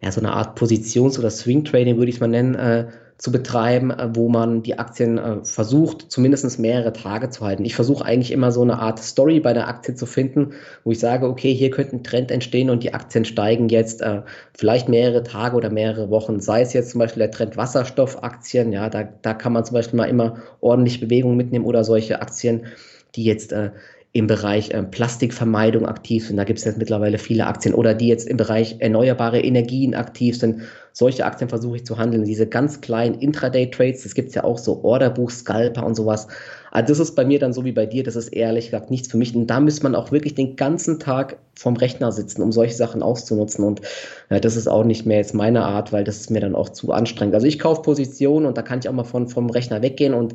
ja, 0.00 0.12
so 0.12 0.20
eine 0.20 0.32
Art 0.32 0.56
Positions- 0.56 1.18
oder 1.18 1.30
Swing-Trading, 1.30 1.96
würde 1.96 2.10
ich 2.10 2.16
es 2.16 2.20
mal 2.20 2.28
nennen, 2.28 2.54
äh, 2.54 2.86
zu 3.18 3.32
betreiben, 3.32 3.90
äh, 3.90 4.14
wo 4.14 4.28
man 4.28 4.62
die 4.62 4.78
Aktien 4.78 5.18
äh, 5.18 5.42
versucht, 5.42 6.12
zumindest 6.12 6.58
mehrere 6.60 6.92
Tage 6.92 7.30
zu 7.30 7.44
halten. 7.44 7.64
Ich 7.64 7.74
versuche 7.74 8.04
eigentlich 8.04 8.30
immer 8.30 8.52
so 8.52 8.62
eine 8.62 8.78
Art 8.78 9.00
Story 9.00 9.40
bei 9.40 9.54
der 9.54 9.66
Aktie 9.66 9.94
zu 9.94 10.06
finden, 10.06 10.52
wo 10.84 10.92
ich 10.92 11.00
sage, 11.00 11.26
okay, 11.26 11.52
hier 11.52 11.70
könnte 11.70 11.96
ein 11.96 12.04
Trend 12.04 12.30
entstehen 12.30 12.70
und 12.70 12.84
die 12.84 12.94
Aktien 12.94 13.24
steigen 13.24 13.68
jetzt 13.70 14.02
äh, 14.02 14.22
vielleicht 14.56 14.88
mehrere 14.88 15.24
Tage 15.24 15.56
oder 15.56 15.70
mehrere 15.70 16.10
Wochen. 16.10 16.38
Sei 16.38 16.60
es 16.60 16.74
jetzt 16.74 16.90
zum 16.90 17.00
Beispiel 17.00 17.20
der 17.20 17.30
Trend 17.32 17.56
Wasserstoffaktien, 17.56 18.72
ja, 18.72 18.88
da, 18.88 19.08
da 19.22 19.34
kann 19.34 19.52
man 19.52 19.64
zum 19.64 19.74
Beispiel 19.74 19.96
mal 19.96 20.08
immer 20.08 20.36
ordentlich 20.60 21.00
Bewegung 21.00 21.36
mitnehmen 21.36 21.64
oder 21.64 21.82
solche 21.82 22.20
Aktien, 22.20 22.66
die 23.14 23.24
jetzt 23.24 23.52
äh, 23.52 23.70
im 24.16 24.26
Bereich 24.26 24.70
äh, 24.70 24.82
Plastikvermeidung 24.82 25.84
aktiv 25.84 26.26
sind. 26.26 26.38
Da 26.38 26.44
gibt 26.44 26.58
es 26.58 26.64
jetzt 26.64 26.78
mittlerweile 26.78 27.18
viele 27.18 27.46
Aktien 27.46 27.74
oder 27.74 27.92
die 27.92 28.08
jetzt 28.08 28.26
im 28.26 28.38
Bereich 28.38 28.76
erneuerbare 28.78 29.40
Energien 29.40 29.94
aktiv 29.94 30.38
sind. 30.38 30.62
Solche 30.94 31.26
Aktien 31.26 31.50
versuche 31.50 31.76
ich 31.76 31.84
zu 31.84 31.98
handeln. 31.98 32.24
Diese 32.24 32.46
ganz 32.46 32.80
kleinen 32.80 33.16
Intraday-Trades, 33.16 34.04
das 34.04 34.14
gibt 34.14 34.30
es 34.30 34.34
ja 34.34 34.44
auch 34.44 34.56
so 34.56 34.82
Orderbuch, 34.82 35.30
Scalper 35.30 35.84
und 35.84 35.96
sowas. 35.96 36.28
Also 36.70 36.88
das 36.88 36.98
ist 36.98 37.14
bei 37.14 37.26
mir 37.26 37.38
dann 37.38 37.52
so 37.52 37.66
wie 37.66 37.72
bei 37.72 37.84
dir, 37.84 38.04
das 38.04 38.16
ist 38.16 38.28
ehrlich 38.28 38.66
gesagt 38.66 38.90
nichts 38.90 39.08
für 39.08 39.18
mich. 39.18 39.36
Und 39.36 39.48
da 39.48 39.60
müsste 39.60 39.82
man 39.82 39.94
auch 39.94 40.12
wirklich 40.12 40.34
den 40.34 40.56
ganzen 40.56 40.98
Tag 40.98 41.36
vorm 41.54 41.76
Rechner 41.76 42.10
sitzen, 42.10 42.40
um 42.40 42.52
solche 42.52 42.74
Sachen 42.74 43.02
auszunutzen. 43.02 43.66
Und 43.66 43.82
ja, 44.30 44.40
das 44.40 44.56
ist 44.56 44.66
auch 44.66 44.84
nicht 44.84 45.04
mehr 45.04 45.18
jetzt 45.18 45.34
meine 45.34 45.62
Art, 45.62 45.92
weil 45.92 46.04
das 46.04 46.20
ist 46.20 46.30
mir 46.30 46.40
dann 46.40 46.54
auch 46.54 46.70
zu 46.70 46.90
anstrengend. 46.92 47.34
Also 47.34 47.46
ich 47.46 47.58
kaufe 47.58 47.82
Positionen 47.82 48.46
und 48.46 48.56
da 48.56 48.62
kann 48.62 48.78
ich 48.78 48.88
auch 48.88 48.94
mal 48.94 49.04
von, 49.04 49.28
vom 49.28 49.50
Rechner 49.50 49.82
weggehen 49.82 50.14
und 50.14 50.32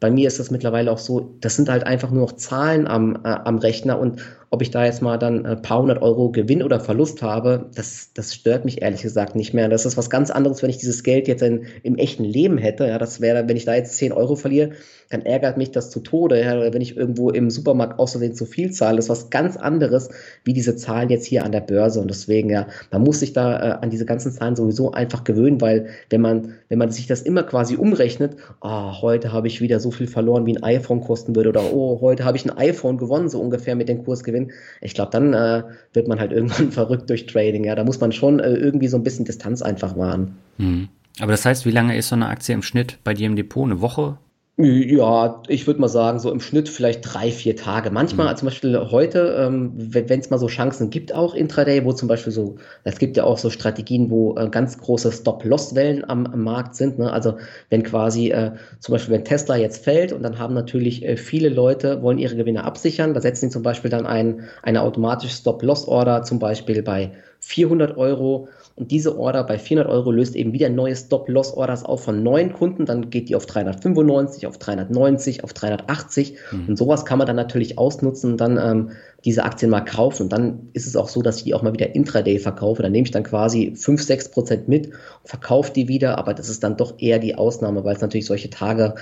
bei 0.00 0.10
mir 0.10 0.26
ist 0.26 0.40
das 0.40 0.50
mittlerweile 0.50 0.90
auch 0.90 0.98
so, 0.98 1.36
das 1.40 1.56
sind 1.56 1.68
halt 1.68 1.84
einfach 1.84 2.10
nur 2.10 2.22
noch 2.22 2.32
Zahlen 2.32 2.88
am, 2.88 3.16
äh, 3.24 3.28
am 3.28 3.58
Rechner 3.58 3.98
und 3.98 4.22
ob 4.52 4.62
ich 4.62 4.72
da 4.72 4.84
jetzt 4.84 5.00
mal 5.00 5.16
dann 5.16 5.46
ein 5.46 5.62
paar 5.62 5.80
hundert 5.80 6.02
Euro 6.02 6.32
Gewinn 6.32 6.64
oder 6.64 6.80
Verlust 6.80 7.22
habe, 7.22 7.70
das, 7.76 8.10
das 8.14 8.34
stört 8.34 8.64
mich 8.64 8.82
ehrlich 8.82 9.02
gesagt 9.02 9.36
nicht 9.36 9.54
mehr. 9.54 9.68
Das 9.68 9.86
ist 9.86 9.96
was 9.96 10.10
ganz 10.10 10.28
anderes, 10.32 10.60
wenn 10.60 10.70
ich 10.70 10.78
dieses 10.78 11.04
Geld 11.04 11.28
jetzt 11.28 11.42
in, 11.42 11.66
im 11.84 11.96
echten 11.96 12.24
Leben 12.24 12.58
hätte. 12.58 12.88
Ja, 12.88 12.98
das 12.98 13.20
wäre, 13.20 13.48
wenn 13.48 13.56
ich 13.56 13.64
da 13.64 13.76
jetzt 13.76 13.96
10 13.96 14.12
Euro 14.12 14.34
verliere, 14.34 14.70
dann 15.08 15.22
ärgert 15.22 15.56
mich 15.56 15.70
das 15.70 15.90
zu 15.90 16.00
Tode. 16.00 16.40
Ja, 16.40 16.72
wenn 16.72 16.82
ich 16.82 16.96
irgendwo 16.96 17.30
im 17.30 17.48
Supermarkt 17.48 18.00
außerdem 18.00 18.34
zu 18.34 18.44
viel 18.44 18.72
zahle, 18.72 18.96
das 18.96 19.04
ist 19.04 19.10
was 19.10 19.30
ganz 19.30 19.56
anderes, 19.56 20.08
wie 20.42 20.52
diese 20.52 20.74
Zahlen 20.74 21.10
jetzt 21.10 21.26
hier 21.26 21.44
an 21.44 21.52
der 21.52 21.60
Börse. 21.60 22.00
Und 22.00 22.08
deswegen, 22.08 22.50
ja, 22.50 22.66
man 22.90 23.02
muss 23.02 23.20
sich 23.20 23.32
da 23.32 23.56
äh, 23.56 23.72
an 23.82 23.90
diese 23.90 24.04
ganzen 24.04 24.32
Zahlen 24.32 24.56
sowieso 24.56 24.90
einfach 24.90 25.22
gewöhnen, 25.22 25.60
weil 25.60 25.90
wenn 26.10 26.20
man, 26.20 26.54
wenn 26.68 26.78
man 26.78 26.90
sich 26.90 27.06
das 27.06 27.22
immer 27.22 27.44
quasi 27.44 27.76
umrechnet, 27.76 28.36
oh, 28.62 29.00
heute 29.00 29.32
habe 29.32 29.46
ich 29.46 29.60
wieder 29.60 29.78
so 29.78 29.92
viel 29.92 30.08
verloren, 30.08 30.44
wie 30.46 30.56
ein 30.56 30.62
iPhone 30.64 31.00
kosten 31.00 31.36
würde, 31.36 31.50
oder 31.50 31.72
oh, 31.72 32.00
heute 32.00 32.24
habe 32.24 32.36
ich 32.36 32.44
ein 32.44 32.56
iPhone 32.56 32.98
gewonnen, 32.98 33.28
so 33.28 33.40
ungefähr 33.40 33.76
mit 33.76 33.88
dem 33.88 34.04
Kursgewinn 34.04 34.39
bin, 34.46 34.52
ich 34.80 34.94
glaube, 34.94 35.10
dann 35.10 35.32
äh, 35.32 35.62
wird 35.92 36.08
man 36.08 36.20
halt 36.20 36.32
irgendwann 36.32 36.72
verrückt 36.72 37.08
durch 37.10 37.26
Trading. 37.26 37.64
Ja, 37.64 37.74
da 37.74 37.84
muss 37.84 38.00
man 38.00 38.12
schon 38.12 38.40
äh, 38.40 38.54
irgendwie 38.54 38.88
so 38.88 38.96
ein 38.96 39.04
bisschen 39.04 39.24
Distanz 39.24 39.62
einfach 39.62 39.96
wahren. 39.96 40.36
Mhm. 40.58 40.88
Aber 41.20 41.32
das 41.32 41.44
heißt, 41.44 41.66
wie 41.66 41.70
lange 41.70 41.96
ist 41.96 42.08
so 42.08 42.14
eine 42.14 42.28
Aktie 42.28 42.54
im 42.54 42.62
Schnitt 42.62 42.98
bei 43.04 43.14
dir 43.14 43.26
im 43.26 43.36
Depot? 43.36 43.64
Eine 43.64 43.80
Woche? 43.80 44.18
Ja, 44.62 45.42
ich 45.48 45.66
würde 45.66 45.80
mal 45.80 45.88
sagen, 45.88 46.18
so 46.18 46.30
im 46.30 46.40
Schnitt 46.40 46.68
vielleicht 46.68 47.00
drei, 47.02 47.30
vier 47.30 47.56
Tage. 47.56 47.90
Manchmal, 47.90 48.32
mhm. 48.32 48.36
zum 48.36 48.46
Beispiel 48.46 48.78
heute, 48.90 49.36
ähm, 49.38 49.72
wenn 49.74 50.20
es 50.20 50.28
mal 50.28 50.38
so 50.38 50.48
Chancen 50.48 50.90
gibt, 50.90 51.14
auch 51.14 51.34
Intraday, 51.34 51.84
wo 51.84 51.92
zum 51.92 52.08
Beispiel 52.08 52.32
so, 52.32 52.56
es 52.84 52.98
gibt 52.98 53.16
ja 53.16 53.24
auch 53.24 53.38
so 53.38 53.48
Strategien, 53.48 54.10
wo 54.10 54.36
äh, 54.36 54.48
ganz 54.50 54.78
große 54.78 55.12
Stop-Loss-Wellen 55.12 56.04
am, 56.08 56.26
am, 56.26 56.42
Markt 56.42 56.74
sind. 56.74 56.98
Ne? 56.98 57.10
Also 57.10 57.38
wenn 57.70 57.82
quasi, 57.82 58.30
äh, 58.32 58.52
zum 58.80 58.92
Beispiel, 58.92 59.14
wenn 59.14 59.24
Tesla 59.24 59.56
jetzt 59.56 59.82
fällt 59.82 60.12
und 60.12 60.22
dann 60.22 60.38
haben 60.38 60.52
natürlich 60.52 61.06
äh, 61.06 61.16
viele 61.16 61.48
Leute, 61.48 62.02
wollen 62.02 62.18
ihre 62.18 62.36
Gewinne 62.36 62.64
absichern, 62.64 63.14
da 63.14 63.20
setzen 63.22 63.46
sie 63.46 63.52
zum 63.52 63.62
Beispiel 63.62 63.90
dann 63.90 64.06
ein, 64.06 64.48
eine 64.62 64.82
automatische 64.82 65.34
Stop-Loss-Order, 65.34 66.22
zum 66.22 66.38
Beispiel 66.38 66.82
bei 66.82 67.12
400 67.40 67.96
Euro 67.96 68.48
und 68.80 68.90
diese 68.90 69.18
Order 69.18 69.44
bei 69.44 69.58
400 69.58 69.92
Euro 69.92 70.10
löst 70.10 70.34
eben 70.34 70.54
wieder 70.54 70.70
neue 70.70 70.96
Stop-Loss-Orders 70.96 71.84
auf 71.84 72.02
von 72.02 72.22
neuen 72.22 72.54
Kunden. 72.54 72.86
Dann 72.86 73.10
geht 73.10 73.28
die 73.28 73.36
auf 73.36 73.44
395, 73.44 74.46
auf 74.46 74.56
390, 74.56 75.44
auf 75.44 75.52
380. 75.52 76.34
Mhm. 76.50 76.68
Und 76.68 76.76
sowas 76.78 77.04
kann 77.04 77.18
man 77.18 77.26
dann 77.26 77.36
natürlich 77.36 77.76
ausnutzen 77.76 78.32
und 78.32 78.40
dann 78.40 78.56
ähm, 78.56 78.92
diese 79.26 79.44
Aktien 79.44 79.70
mal 79.70 79.82
kaufen. 79.82 80.22
Und 80.22 80.32
dann 80.32 80.70
ist 80.72 80.86
es 80.86 80.96
auch 80.96 81.10
so, 81.10 81.20
dass 81.20 81.36
ich 81.36 81.44
die 81.44 81.52
auch 81.52 81.60
mal 81.60 81.74
wieder 81.74 81.94
intraday 81.94 82.38
verkaufe. 82.38 82.82
Dann 82.82 82.92
nehme 82.92 83.04
ich 83.04 83.10
dann 83.10 83.22
quasi 83.22 83.74
5, 83.76 84.02
6 84.02 84.30
Prozent 84.30 84.66
mit 84.66 84.86
und 84.86 84.94
verkaufe 85.26 85.74
die 85.74 85.86
wieder. 85.86 86.16
Aber 86.16 86.32
das 86.32 86.48
ist 86.48 86.64
dann 86.64 86.78
doch 86.78 86.94
eher 86.98 87.18
die 87.18 87.34
Ausnahme, 87.34 87.84
weil 87.84 87.96
es 87.96 88.00
natürlich 88.00 88.24
solche 88.24 88.48
Tage 88.48 88.94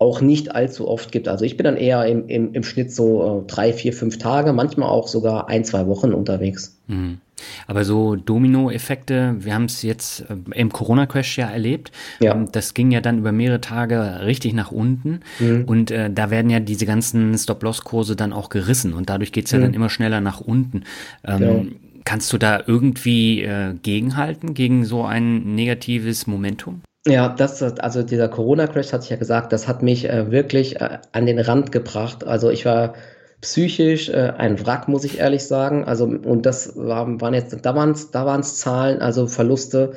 auch 0.00 0.20
nicht 0.20 0.56
allzu 0.56 0.88
oft 0.88 1.12
gibt. 1.12 1.28
Also 1.28 1.44
ich 1.44 1.56
bin 1.56 1.64
dann 1.64 1.76
eher 1.76 2.04
im, 2.06 2.26
im, 2.26 2.52
im 2.52 2.64
Schnitt 2.64 2.92
so 2.92 3.42
äh, 3.44 3.46
drei, 3.46 3.72
vier, 3.72 3.92
fünf 3.92 4.18
Tage, 4.18 4.52
manchmal 4.52 4.88
auch 4.88 5.06
sogar 5.06 5.48
ein, 5.48 5.64
zwei 5.64 5.86
Wochen 5.86 6.12
unterwegs. 6.14 6.80
Mhm. 6.88 7.20
Aber 7.66 7.84
so 7.84 8.16
Domino-Effekte, 8.16 9.36
wir 9.38 9.54
haben 9.54 9.64
es 9.64 9.82
jetzt 9.82 10.20
äh, 10.22 10.36
im 10.54 10.72
Corona-Crash 10.72 11.38
ja 11.38 11.48
erlebt. 11.48 11.92
Ja. 12.20 12.34
Ähm, 12.34 12.48
das 12.52 12.74
ging 12.74 12.90
ja 12.90 13.00
dann 13.00 13.18
über 13.18 13.32
mehrere 13.32 13.60
Tage 13.60 14.20
richtig 14.24 14.52
nach 14.54 14.70
unten. 14.70 15.20
Mhm. 15.38 15.64
Und 15.64 15.90
äh, 15.90 16.10
da 16.10 16.30
werden 16.30 16.50
ja 16.50 16.60
diese 16.60 16.86
ganzen 16.86 17.36
Stop-Loss-Kurse 17.36 18.16
dann 18.16 18.32
auch 18.32 18.48
gerissen 18.48 18.94
und 18.94 19.10
dadurch 19.10 19.32
geht 19.32 19.46
es 19.46 19.52
ja 19.52 19.58
mhm. 19.58 19.62
dann 19.62 19.74
immer 19.74 19.90
schneller 19.90 20.20
nach 20.20 20.40
unten. 20.40 20.84
Ähm, 21.24 21.38
genau. 21.38 21.66
Kannst 22.04 22.32
du 22.32 22.38
da 22.38 22.62
irgendwie 22.66 23.42
äh, 23.42 23.74
gegenhalten 23.74 24.54
gegen 24.54 24.84
so 24.84 25.04
ein 25.04 25.54
negatives 25.54 26.26
Momentum? 26.26 26.80
Ja, 27.06 27.28
das, 27.30 27.62
also 27.62 28.02
dieser 28.02 28.28
Corona-Crash, 28.28 28.92
hatte 28.92 29.04
ich 29.04 29.10
ja 29.10 29.16
gesagt, 29.16 29.52
das 29.52 29.66
hat 29.66 29.82
mich 29.82 30.08
äh, 30.08 30.30
wirklich 30.30 30.80
äh, 30.80 30.98
an 31.12 31.26
den 31.26 31.38
Rand 31.38 31.72
gebracht. 31.72 32.24
Also 32.24 32.50
ich 32.50 32.66
war 32.66 32.94
psychisch 33.40 34.08
äh, 34.08 34.32
ein 34.36 34.64
Wrack, 34.64 34.88
muss 34.88 35.04
ich 35.04 35.18
ehrlich 35.18 35.44
sagen. 35.44 35.84
Also, 35.84 36.04
und 36.04 36.46
das 36.46 36.76
war, 36.76 37.20
waren 37.20 37.34
jetzt, 37.34 37.56
da 37.64 37.74
waren 37.74 37.90
es 37.90 38.10
da 38.10 38.26
waren's 38.26 38.56
Zahlen, 38.56 39.00
also 39.00 39.26
Verluste, 39.26 39.94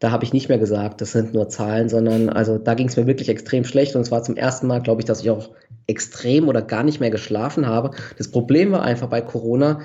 da 0.00 0.10
habe 0.10 0.24
ich 0.24 0.32
nicht 0.32 0.48
mehr 0.48 0.58
gesagt, 0.58 1.00
das 1.00 1.12
sind 1.12 1.34
nur 1.34 1.48
Zahlen, 1.48 1.88
sondern 1.88 2.28
also 2.28 2.58
da 2.58 2.74
ging 2.74 2.88
es 2.88 2.96
mir 2.96 3.06
wirklich 3.06 3.28
extrem 3.28 3.64
schlecht 3.64 3.94
und 3.96 4.02
es 4.02 4.10
war 4.10 4.22
zum 4.22 4.36
ersten 4.36 4.66
Mal, 4.66 4.82
glaube 4.82 5.00
ich, 5.00 5.06
dass 5.06 5.22
ich 5.22 5.30
auch 5.30 5.50
extrem 5.86 6.48
oder 6.48 6.62
gar 6.62 6.82
nicht 6.82 7.00
mehr 7.00 7.10
geschlafen 7.10 7.66
habe. 7.66 7.92
Das 8.18 8.28
Problem 8.28 8.72
war 8.72 8.82
einfach 8.82 9.08
bei 9.08 9.20
Corona, 9.20 9.80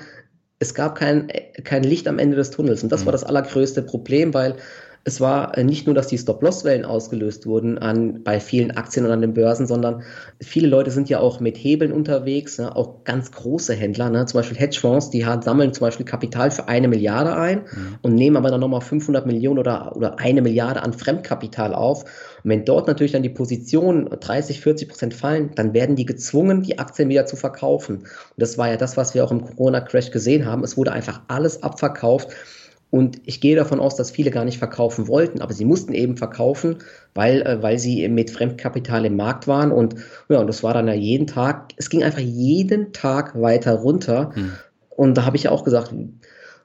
es 0.58 0.74
gab 0.74 0.94
kein, 0.94 1.28
kein 1.64 1.82
Licht 1.84 2.06
am 2.06 2.18
Ende 2.18 2.36
des 2.36 2.50
Tunnels 2.50 2.82
und 2.82 2.92
das 2.92 3.02
mhm. 3.02 3.06
war 3.06 3.12
das 3.12 3.24
allergrößte 3.24 3.82
Problem, 3.82 4.34
weil 4.34 4.56
es 5.04 5.20
war 5.20 5.56
äh, 5.56 5.64
nicht 5.64 5.86
nur, 5.86 5.94
dass 5.94 6.08
die 6.08 6.18
Stop-Loss-Wellen 6.18 6.84
ausgelöst 6.84 7.46
wurden 7.46 7.78
an, 7.78 8.22
bei 8.22 8.38
vielen 8.38 8.72
Aktien 8.72 9.06
und 9.06 9.12
an 9.12 9.22
den 9.22 9.32
Börsen, 9.32 9.66
sondern 9.66 10.02
viele 10.40 10.68
Leute 10.68 10.90
sind 10.90 11.08
ja 11.08 11.20
auch 11.20 11.40
mit 11.40 11.56
Hebeln 11.56 11.92
unterwegs, 11.92 12.58
ne? 12.58 12.76
auch 12.76 13.04
ganz 13.04 13.32
große 13.32 13.74
Händler, 13.74 14.10
ne? 14.10 14.26
zum 14.26 14.38
Beispiel 14.38 14.58
Hedgefonds, 14.58 15.10
die 15.10 15.24
haben, 15.24 15.40
sammeln 15.40 15.72
zum 15.72 15.86
Beispiel 15.86 16.04
Kapital 16.04 16.50
für 16.50 16.68
eine 16.68 16.88
Milliarde 16.88 17.34
ein 17.34 17.60
mhm. 17.60 17.98
und 18.02 18.14
nehmen 18.14 18.36
aber 18.36 18.50
dann 18.50 18.60
nochmal 18.60 18.82
500 18.82 19.26
Millionen 19.26 19.58
oder, 19.58 19.96
oder 19.96 20.18
eine 20.18 20.42
Milliarde 20.42 20.82
an 20.82 20.92
Fremdkapital 20.92 21.74
auf. 21.74 22.04
Und 22.44 22.50
wenn 22.50 22.66
dort 22.66 22.86
natürlich 22.86 23.12
dann 23.12 23.22
die 23.22 23.30
Positionen 23.30 24.08
30, 24.08 24.60
40 24.60 24.88
Prozent 24.88 25.14
fallen, 25.14 25.52
dann 25.54 25.72
werden 25.72 25.96
die 25.96 26.04
gezwungen, 26.04 26.62
die 26.62 26.78
Aktien 26.78 27.08
wieder 27.08 27.24
zu 27.24 27.36
verkaufen. 27.36 27.96
Und 27.96 28.06
das 28.36 28.58
war 28.58 28.68
ja 28.68 28.76
das, 28.76 28.98
was 28.98 29.14
wir 29.14 29.24
auch 29.24 29.30
im 29.30 29.44
Corona-Crash 29.44 30.10
gesehen 30.10 30.44
haben. 30.44 30.62
Es 30.62 30.76
wurde 30.76 30.92
einfach 30.92 31.22
alles 31.28 31.62
abverkauft. 31.62 32.28
Und 32.90 33.20
ich 33.24 33.40
gehe 33.40 33.54
davon 33.54 33.78
aus, 33.78 33.94
dass 33.94 34.10
viele 34.10 34.30
gar 34.30 34.44
nicht 34.44 34.58
verkaufen 34.58 35.06
wollten, 35.06 35.40
aber 35.40 35.52
sie 35.52 35.64
mussten 35.64 35.92
eben 35.92 36.16
verkaufen, 36.16 36.78
weil, 37.14 37.42
äh, 37.42 37.62
weil 37.62 37.78
sie 37.78 38.08
mit 38.08 38.30
Fremdkapital 38.30 39.04
im 39.04 39.16
Markt 39.16 39.46
waren. 39.46 39.70
Und 39.70 39.94
ja, 40.28 40.40
und 40.40 40.48
das 40.48 40.62
war 40.62 40.74
dann 40.74 40.88
ja 40.88 40.94
jeden 40.94 41.26
Tag, 41.26 41.72
es 41.76 41.88
ging 41.88 42.02
einfach 42.02 42.20
jeden 42.20 42.92
Tag 42.92 43.40
weiter 43.40 43.74
runter. 43.74 44.32
Hm. 44.34 44.52
Und 44.88 45.16
da 45.16 45.24
habe 45.24 45.36
ich 45.36 45.44
ja 45.44 45.50
auch 45.52 45.64
gesagt, 45.64 45.94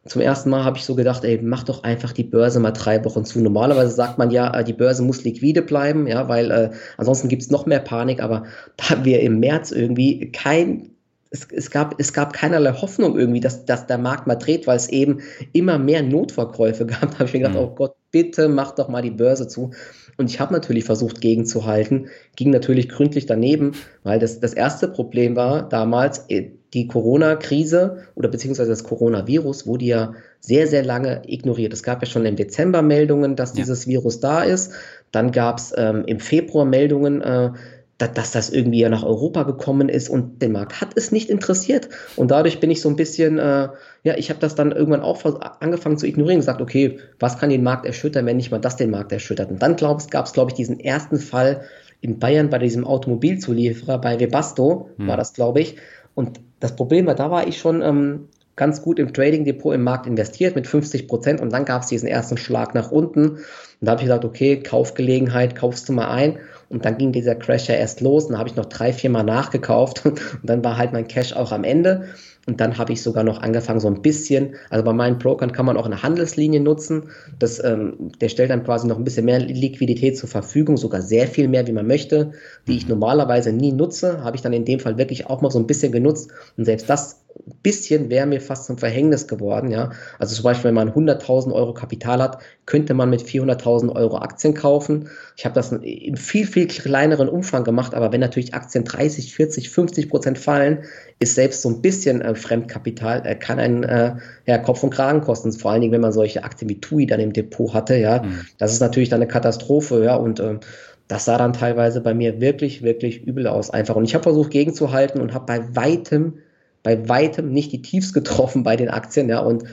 zum 0.08 0.22
ersten 0.22 0.50
Mal 0.50 0.64
habe 0.64 0.78
ich 0.78 0.86
so 0.86 0.96
gedacht, 0.96 1.24
ey, 1.24 1.40
mach 1.42 1.64
doch 1.64 1.84
einfach 1.84 2.12
die 2.12 2.24
Börse 2.24 2.60
mal 2.60 2.72
drei 2.72 3.04
Wochen 3.06 3.26
zu. 3.26 3.40
Normalerweise 3.40 3.92
sagt 3.92 4.18
man 4.18 4.30
ja, 4.32 4.52
äh, 4.54 4.64
die 4.64 4.74
Börse 4.74 5.04
muss 5.04 5.24
liquide 5.24 5.62
bleiben, 5.62 6.08
ja, 6.08 6.28
weil 6.28 6.52
äh, 6.52 6.70
ansonsten 6.98 7.28
gibt 7.28 7.42
es 7.42 7.52
noch 7.52 7.66
mehr 7.66 7.80
Panik, 7.80 8.22
aber 8.22 8.46
da 8.78 9.04
wir 9.04 9.20
im 9.22 9.40
März 9.40 9.72
irgendwie 9.72 10.32
kein 10.32 10.95
es, 11.36 11.48
es, 11.52 11.70
gab, 11.70 12.00
es 12.00 12.14
gab 12.14 12.34
keinerlei 12.34 12.72
Hoffnung 12.72 13.18
irgendwie, 13.20 13.42
dass, 13.42 13.66
dass 13.66 13.88
der 13.88 13.98
Markt 13.98 14.26
mal 14.26 14.36
dreht, 14.36 14.68
weil 14.68 14.78
es 14.78 14.90
eben 14.90 15.20
immer 15.54 15.78
mehr 15.78 16.02
Notverkäufe 16.02 16.86
gab. 16.88 17.12
Da 17.12 17.14
habe 17.20 17.26
ich 17.26 17.34
mir 17.34 17.40
gedacht, 17.40 17.56
mhm. 17.56 17.62
oh 17.62 17.76
Gott, 17.76 17.96
bitte 18.12 18.48
mach 18.48 18.72
doch 18.72 18.88
mal 18.88 19.02
die 19.02 19.12
Börse 19.12 19.48
zu. 19.48 19.72
Und 20.18 20.30
ich 20.30 20.40
habe 20.40 20.54
natürlich 20.54 20.86
versucht, 20.86 21.20
gegenzuhalten, 21.20 22.08
ging 22.38 22.50
natürlich 22.50 22.88
gründlich 22.88 23.26
daneben, 23.26 23.74
weil 24.04 24.20
das, 24.20 24.40
das 24.40 24.54
erste 24.54 24.88
Problem 24.88 25.36
war 25.36 25.68
damals, 25.68 26.26
äh, 26.30 26.52
die 26.74 26.88
Corona-Krise 26.88 28.04
oder 28.16 28.30
beziehungsweise 28.30 28.70
das 28.70 28.84
Coronavirus 28.84 29.66
wurde 29.66 29.86
ja 29.86 30.14
sehr, 30.40 30.68
sehr 30.68 30.84
lange 30.84 31.22
ignoriert. 31.26 31.74
Es 31.74 31.84
gab 31.84 32.02
ja 32.02 32.08
schon 32.08 32.26
im 32.26 32.36
Dezember 32.36 32.82
Meldungen, 32.82 33.36
dass 33.36 33.54
dieses 33.54 33.86
ja. 33.86 33.92
Virus 33.92 34.20
da 34.20 34.44
ist. 34.44 34.74
Dann 35.12 35.32
gab 35.32 35.58
es 35.58 35.74
ähm, 35.78 36.04
im 36.06 36.20
Februar 36.20 36.66
Meldungen, 36.66 37.22
äh, 37.22 37.52
dass 37.98 38.32
das 38.32 38.50
irgendwie 38.50 38.80
ja 38.80 38.90
nach 38.90 39.04
Europa 39.04 39.44
gekommen 39.44 39.88
ist 39.88 40.10
und 40.10 40.42
den 40.42 40.52
Markt 40.52 40.82
hat 40.82 40.90
es 40.96 41.14
nicht 41.14 41.30
interessiert. 41.30 41.88
Und 42.18 42.30
dadurch 42.30 42.60
bin 42.60 42.70
ich 42.70 42.82
so 42.82 42.90
ein 42.90 42.98
bisschen, 42.98 43.40
äh, 43.40 43.70
ja, 44.04 44.18
ich 44.18 44.30
habe 44.30 44.40
das 44.40 44.56
dann 44.56 44.74
irgendwann 44.74 45.02
auch 45.02 45.24
angefangen 45.62 45.98
zu 45.98 46.06
ignorieren 46.06 46.38
und 46.38 46.42
gesagt, 46.42 46.62
okay, 46.62 47.00
was 47.20 47.38
kann 47.38 47.50
den 47.50 47.64
Markt 47.64 47.86
erschüttern, 47.86 48.26
wenn 48.26 48.38
nicht 48.38 48.52
mal 48.52 48.60
das 48.60 48.76
den 48.76 48.90
Markt 48.90 49.14
erschüttert? 49.14 49.50
Und 49.50 49.62
dann 49.62 49.78
gab 49.78 50.00
es, 50.00 50.34
glaube 50.34 50.52
ich, 50.52 50.56
diesen 50.56 50.80
ersten 50.80 51.20
Fall 51.20 51.62
in 52.02 52.20
Bayern 52.20 52.50
bei 52.50 52.60
diesem 52.60 52.86
Automobilzulieferer, 52.86 54.00
bei 54.00 54.20
Webasto 54.20 54.90
hm. 54.98 55.08
war 55.08 55.16
das, 55.16 55.34
glaube 55.34 55.62
ich. 55.62 55.78
Und 56.16 56.42
das 56.60 56.76
Problem 56.76 57.06
war, 57.06 57.16
da 57.16 57.32
war 57.32 57.48
ich 57.48 57.58
schon 57.58 57.82
ähm, 57.82 58.28
ganz 58.56 58.82
gut 58.82 59.00
im 59.00 59.14
Trading 59.14 59.46
Depot 59.46 59.74
im 59.74 59.84
Markt 59.84 60.08
investiert 60.08 60.56
mit 60.56 60.68
50 60.68 61.08
Prozent 61.08 61.42
und 61.42 61.52
dann 61.52 61.66
gab 61.66 61.82
es 61.82 61.90
diesen 61.90 62.08
ersten 62.08 62.38
Schlag 62.38 62.74
nach 62.74 62.92
unten. 62.92 63.30
Und 63.32 63.42
da 63.82 63.92
habe 63.92 64.02
ich 64.02 64.08
gesagt, 64.08 64.26
okay, 64.26 64.62
Kaufgelegenheit, 64.62 65.56
kaufst 65.56 65.90
du 65.90 65.94
mal 65.94 66.10
ein. 66.10 66.40
Und 66.70 66.86
dann 66.86 66.98
ging 66.98 67.12
dieser 67.12 67.36
Crash 67.36 67.68
ja 67.68 67.76
erst 67.76 68.02
los. 68.02 68.26
Und 68.26 68.32
dann 68.32 68.40
habe 68.40 68.50
ich 68.50 68.56
noch 68.56 68.66
drei, 68.66 68.94
vier 68.94 69.10
Mal 69.10 69.24
nachgekauft. 69.24 70.06
Und 70.06 70.20
dann 70.44 70.64
war 70.64 70.78
halt 70.78 70.94
mein 70.94 71.08
Cash 71.08 71.34
auch 71.34 71.52
am 71.52 71.64
Ende. 71.64 72.08
Und 72.48 72.62
dann 72.62 72.78
habe 72.78 72.94
ich 72.94 73.02
sogar 73.02 73.24
noch 73.24 73.42
angefangen, 73.42 73.80
so 73.80 73.88
ein 73.88 74.02
bisschen, 74.02 74.56
also 74.70 74.84
bei 74.84 74.94
meinen 74.94 75.18
Brokern 75.18 75.52
kann 75.52 75.66
man 75.66 75.78
auch 75.78 75.86
eine 75.86 76.04
Handelslinie 76.04 76.60
nutzen. 76.60 77.10
Das, 77.40 77.64
ähm, 77.64 78.12
der 78.22 78.30
stellt 78.30 78.52
dann 78.52 78.64
quasi 78.64 78.88
noch 78.88 78.98
ein 78.98 79.04
bisschen 79.04 79.26
mehr 79.26 79.40
Liquidität 79.40 80.18
zur 80.18 80.30
Verfügung, 80.30 80.78
sogar 80.78 81.02
sehr 81.02 81.28
viel 81.28 81.48
mehr, 81.48 81.66
wie 81.66 81.72
man 81.72 81.88
möchte, 81.88 82.34
die 82.68 82.78
ich 82.78 82.88
normalerweise 82.88 83.52
nie 83.52 83.72
nutze, 83.72 84.24
habe 84.24 84.36
ich 84.36 84.44
dann 84.44 84.54
in 84.54 84.66
dem 84.66 84.80
Fall 84.80 84.98
wirklich 84.98 85.28
auch 85.28 85.42
mal 85.42 85.50
so 85.50 85.58
ein 85.60 85.68
bisschen 85.68 85.92
genutzt. 85.92 86.30
Und 86.56 86.66
selbst 86.66 86.88
das 86.88 87.25
bisschen 87.62 88.10
wäre 88.10 88.26
mir 88.26 88.42
fast 88.42 88.66
zum 88.66 88.78
Verhängnis 88.78 89.28
geworden. 89.28 89.70
Ja? 89.70 89.92
Also 90.20 90.36
zum 90.36 90.44
Beispiel, 90.44 90.70
wenn 90.70 90.76
man 90.76 90.92
100.000 90.92 91.52
Euro 91.52 91.74
Kapital 91.74 92.22
hat, 92.22 92.40
könnte 92.66 92.94
man 92.94 93.10
mit 93.10 93.22
400.000 93.22 93.94
Euro 93.96 94.18
Aktien 94.18 94.54
kaufen. 94.54 95.10
Ich 95.36 95.46
habe 95.46 95.56
das 95.56 95.72
im 95.72 96.16
viel, 96.16 96.48
viel 96.48 96.68
kleineren 96.68 97.28
Umfang 97.28 97.64
gemacht, 97.64 97.94
aber 97.94 98.12
wenn 98.12 98.22
natürlich 98.22 98.54
Aktien 98.54 98.84
30, 98.84 99.34
40, 99.34 99.70
50 99.70 100.10
Prozent 100.10 100.38
fallen, 100.38 100.84
ist 101.20 101.36
selbst 101.36 101.62
so 101.62 101.70
ein 101.70 101.82
bisschen 101.82 102.22
äh, 102.22 102.36
Fremdkapital, 102.36 103.26
äh, 103.26 103.36
kann 103.36 103.60
einen 103.60 103.84
äh, 103.84 104.16
ja, 104.46 104.58
Kopf 104.58 104.84
und 104.84 104.92
Kragen 104.92 105.22
kosten. 105.22 105.52
Vor 105.52 105.72
allen 105.72 105.82
Dingen, 105.82 105.94
wenn 105.94 106.02
man 106.02 106.14
solche 106.14 106.44
Aktien 106.44 106.70
wie 106.70 106.80
TUI 106.80 107.06
dann 107.06 107.20
im 107.20 107.34
Depot 107.34 107.74
hatte. 107.74 107.96
Ja? 107.96 108.24
Mhm. 108.24 108.46
Das 108.58 108.72
ist 108.72 108.80
natürlich 108.80 109.10
dann 109.10 109.22
eine 109.22 109.28
Katastrophe. 109.28 110.04
Ja? 110.04 110.16
Und 110.16 110.40
äh, 110.40 110.60
das 111.08 111.26
sah 111.26 111.38
dann 111.38 111.54
teilweise 111.54 112.02
bei 112.02 112.14
mir 112.14 112.42
wirklich, 112.42 112.82
wirklich 112.82 113.24
übel 113.24 113.48
aus 113.48 113.70
einfach. 113.70 113.96
Und 113.96 114.06
ich 114.06 114.16
habe 114.16 114.24
versucht 114.24 114.52
gegenzuhalten 114.52 115.22
und 115.22 115.34
habe 115.34 115.46
bei 115.46 115.76
weitem 115.76 116.40
bei 116.86 117.10
weitem 117.10 117.52
nicht 117.52 117.74
die 117.74 117.82
Tiefs 117.82 118.14
getroffen 118.14 118.64
bei 118.64 118.78
den 118.78 118.90
Aktien, 118.90 119.28
ja, 119.28 119.40
und 119.40 119.66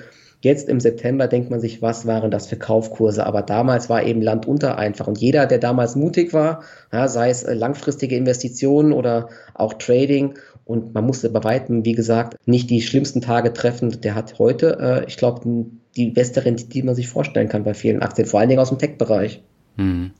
Jetzt 0.44 0.68
im 0.68 0.81
September 0.81 1.29
denkt 1.29 1.51
man 1.51 1.61
sich, 1.61 1.83
was 1.83 2.05
waren 2.05 2.33
das 2.33 2.48
für 2.48 2.57
Kaufkurse? 2.57 3.25
Aber 3.25 3.42
damals 3.42 3.88
war 3.88 4.03
eben 4.03 4.20
Land 4.20 4.44
unter 4.48 4.77
einfach. 4.77 5.07
Und 5.07 5.18
jeder, 5.18 5.46
der 5.46 5.59
damals 5.59 5.94
mutig 5.94 6.33
war, 6.33 6.64
ja, 6.92 7.07
sei 7.07 7.31
es 7.31 7.44
äh, 7.44 7.55
langfristige 7.55 8.16
Investitionen 8.16 8.92
oder 8.92 9.29
auch 9.55 9.75
Trading, 9.75 10.35
und 10.64 10.94
man 10.94 11.07
musste 11.07 11.31
bei 11.31 11.42
weitem, 11.44 11.85
wie 11.85 11.92
gesagt, 11.92 12.37
nicht 12.46 12.70
die 12.70 12.83
schlimmsten 12.83 13.20
Tage 13.20 13.53
treffen, 13.53 14.01
der 14.01 14.14
hat 14.14 14.38
heute, 14.38 14.79
äh, 14.81 15.09
ich 15.09 15.16
glaube, 15.16 15.66
die 15.96 16.11
beste 16.11 16.44
Rendite, 16.44 16.70
die 16.70 16.83
man 16.83 16.94
sich 16.94 17.09
vorstellen 17.09 17.48
kann 17.48 17.64
bei 17.64 17.75
vielen 17.75 18.03
Aktien, 18.03 18.27
vor 18.27 18.40
allen 18.40 18.48
Dingen 18.48 18.61
aus 18.61 18.68
dem 18.68 18.79
Tech-Bereich. 18.79 19.42
Hm. 19.77 20.11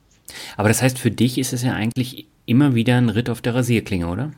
Aber 0.55 0.67
das 0.69 0.81
heißt, 0.81 0.99
für 0.99 1.11
dich 1.11 1.37
ist 1.37 1.53
es 1.53 1.63
ja 1.63 1.73
eigentlich 1.73 2.27
immer 2.45 2.75
wieder 2.75 2.97
ein 2.97 3.09
Ritt 3.09 3.29
auf 3.29 3.41
der 3.41 3.55
Rasierklinge, 3.55 4.07
oder? 4.07 4.31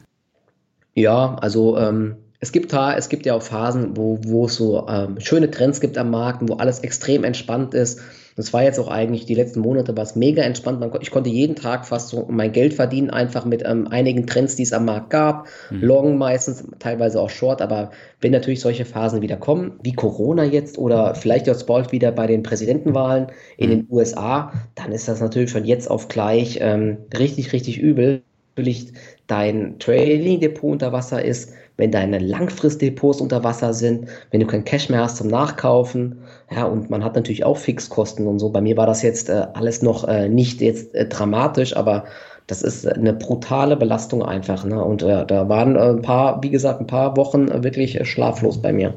Ja, 0.94 1.36
also 1.36 1.78
ähm, 1.78 2.16
es 2.46 2.52
gibt 2.52 2.72
es 2.74 3.10
gibt 3.10 3.26
ja 3.26 3.34
auch 3.34 3.42
Phasen, 3.42 3.98
wo, 3.98 4.20
wo 4.24 4.46
es 4.46 4.56
so 4.56 4.88
ähm, 4.88 5.20
schöne 5.20 5.50
Trends 5.50 5.80
gibt 5.80 5.98
am 5.98 6.12
Markt, 6.12 6.48
wo 6.48 6.54
alles 6.54 6.78
extrem 6.80 7.24
entspannt 7.24 7.74
ist. 7.74 8.02
Das 8.36 8.54
war 8.54 8.62
jetzt 8.62 8.80
auch 8.80 8.88
eigentlich 8.88 9.26
die 9.26 9.34
letzten 9.34 9.62
Monate 9.62 9.98
was 9.98 10.16
mega 10.16 10.44
entspannt. 10.44 10.86
Ich 11.02 11.10
konnte 11.10 11.32
jeden 11.32 11.56
Tag 11.56 11.88
fast 11.88 12.10
so 12.10 12.28
mein 12.30 12.52
Geld 12.52 12.76
verdienen, 12.76 13.10
einfach 13.10 13.46
mit 13.46 13.64
ähm, 13.66 13.88
einigen 13.88 14.28
Trends, 14.28 14.56
die 14.56 14.62
es 14.62 14.74
am 14.74 14.86
Markt 14.86 15.10
gab. 15.10 15.48
Mhm. 15.72 15.82
Long 15.82 16.18
meistens, 16.20 16.64
teilweise 16.78 17.20
auch 17.20 17.32
Short, 17.32 17.64
aber 17.64 17.90
wenn 18.22 18.32
natürlich 18.32 18.62
solche 18.62 18.86
Phasen 18.86 19.24
wieder 19.24 19.38
kommen, 19.38 19.80
wie 19.82 19.94
Corona 19.94 20.44
jetzt 20.44 20.78
oder 20.78 21.16
vielleicht 21.16 21.48
jetzt 21.48 21.66
bald 21.66 21.92
wieder 21.92 22.12
bei 22.12 22.28
den 22.28 22.44
Präsidentenwahlen 22.44 23.28
in 23.58 23.72
den 23.72 23.88
USA, 23.90 24.52
dann 24.76 24.92
ist 24.92 25.08
das 25.08 25.20
natürlich 25.20 25.52
von 25.52 25.66
jetzt 25.66 25.90
auf 25.90 26.10
gleich 26.10 26.60
ähm, 26.62 26.98
richtig, 27.18 27.54
richtig 27.54 27.80
übel. 27.80 28.22
Natürlich 28.56 28.94
dein 29.26 29.80
Trading-Depot 29.80 30.72
unter 30.72 30.92
Wasser 30.94 31.26
ist, 31.26 31.52
wenn 31.78 31.92
deine 31.92 32.20
Langfristdepots 32.20 33.22
unter 33.22 33.44
Wasser 33.44 33.74
sind, 33.74 34.08
wenn 34.32 34.40
du 34.40 34.48
kein 34.48 34.66
Cash 34.66 34.90
mehr 34.90 35.02
hast 35.02 35.18
zum 35.18 35.28
Nachkaufen. 35.28 36.20
Ja, 36.50 36.66
und 36.66 36.90
man 36.90 37.04
hat 37.04 37.16
natürlich 37.16 37.44
auch 37.44 37.58
Fixkosten 37.58 38.28
und 38.28 38.40
so. 38.40 38.50
Bei 38.50 38.62
mir 38.62 38.78
war 38.78 38.86
das 38.86 39.02
jetzt 39.02 39.30
äh, 39.30 39.48
alles 39.54 39.82
noch 39.82 40.08
äh, 40.08 40.30
nicht 40.30 40.62
jetzt 40.62 40.96
äh, 40.96 41.08
dramatisch, 41.08 41.76
aber 41.76 42.06
das 42.48 42.62
ist 42.62 42.88
eine 42.88 43.14
brutale 43.14 43.76
Belastung 43.76 44.24
einfach. 44.24 44.64
Ne? 44.66 44.84
Und 44.84 45.02
äh, 45.02 45.26
da 45.26 45.50
waren 45.50 45.76
äh, 45.76 45.90
ein 45.90 46.02
paar, 46.02 46.42
wie 46.44 46.52
gesagt, 46.52 46.80
ein 46.80 46.88
paar 46.88 47.18
Wochen 47.18 47.48
äh, 47.50 47.64
wirklich 47.64 48.08
schlaflos 48.08 48.62
bei 48.62 48.72
mir. 48.72 48.94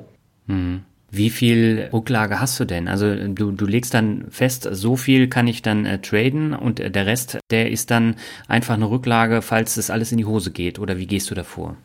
Hm. 0.47 0.83
Wie 1.11 1.31
viel 1.31 1.89
Rücklage 1.91 2.39
hast 2.39 2.61
du 2.61 2.67
denn? 2.67 2.87
Also 2.87 3.15
du, 3.15 3.51
du 3.51 3.65
legst 3.65 3.95
dann 3.95 4.27
fest, 4.29 4.69
so 4.71 4.95
viel 4.95 5.29
kann 5.29 5.47
ich 5.47 5.63
dann 5.63 5.87
äh, 5.87 6.01
traden 6.01 6.53
und 6.53 6.79
der 6.81 7.07
Rest, 7.07 7.39
der 7.51 7.71
ist 7.71 7.91
dann 7.91 8.17
einfach 8.47 8.75
eine 8.75 8.91
Rücklage, 8.91 9.41
falls 9.41 9.77
das 9.77 9.89
alles 9.89 10.13
in 10.13 10.19
die 10.19 10.27
Hose 10.27 10.51
geht. 10.51 10.79
Oder 10.79 10.99
wie 10.99 11.07
gehst 11.07 11.31
du 11.31 11.35
davor? 11.35 11.77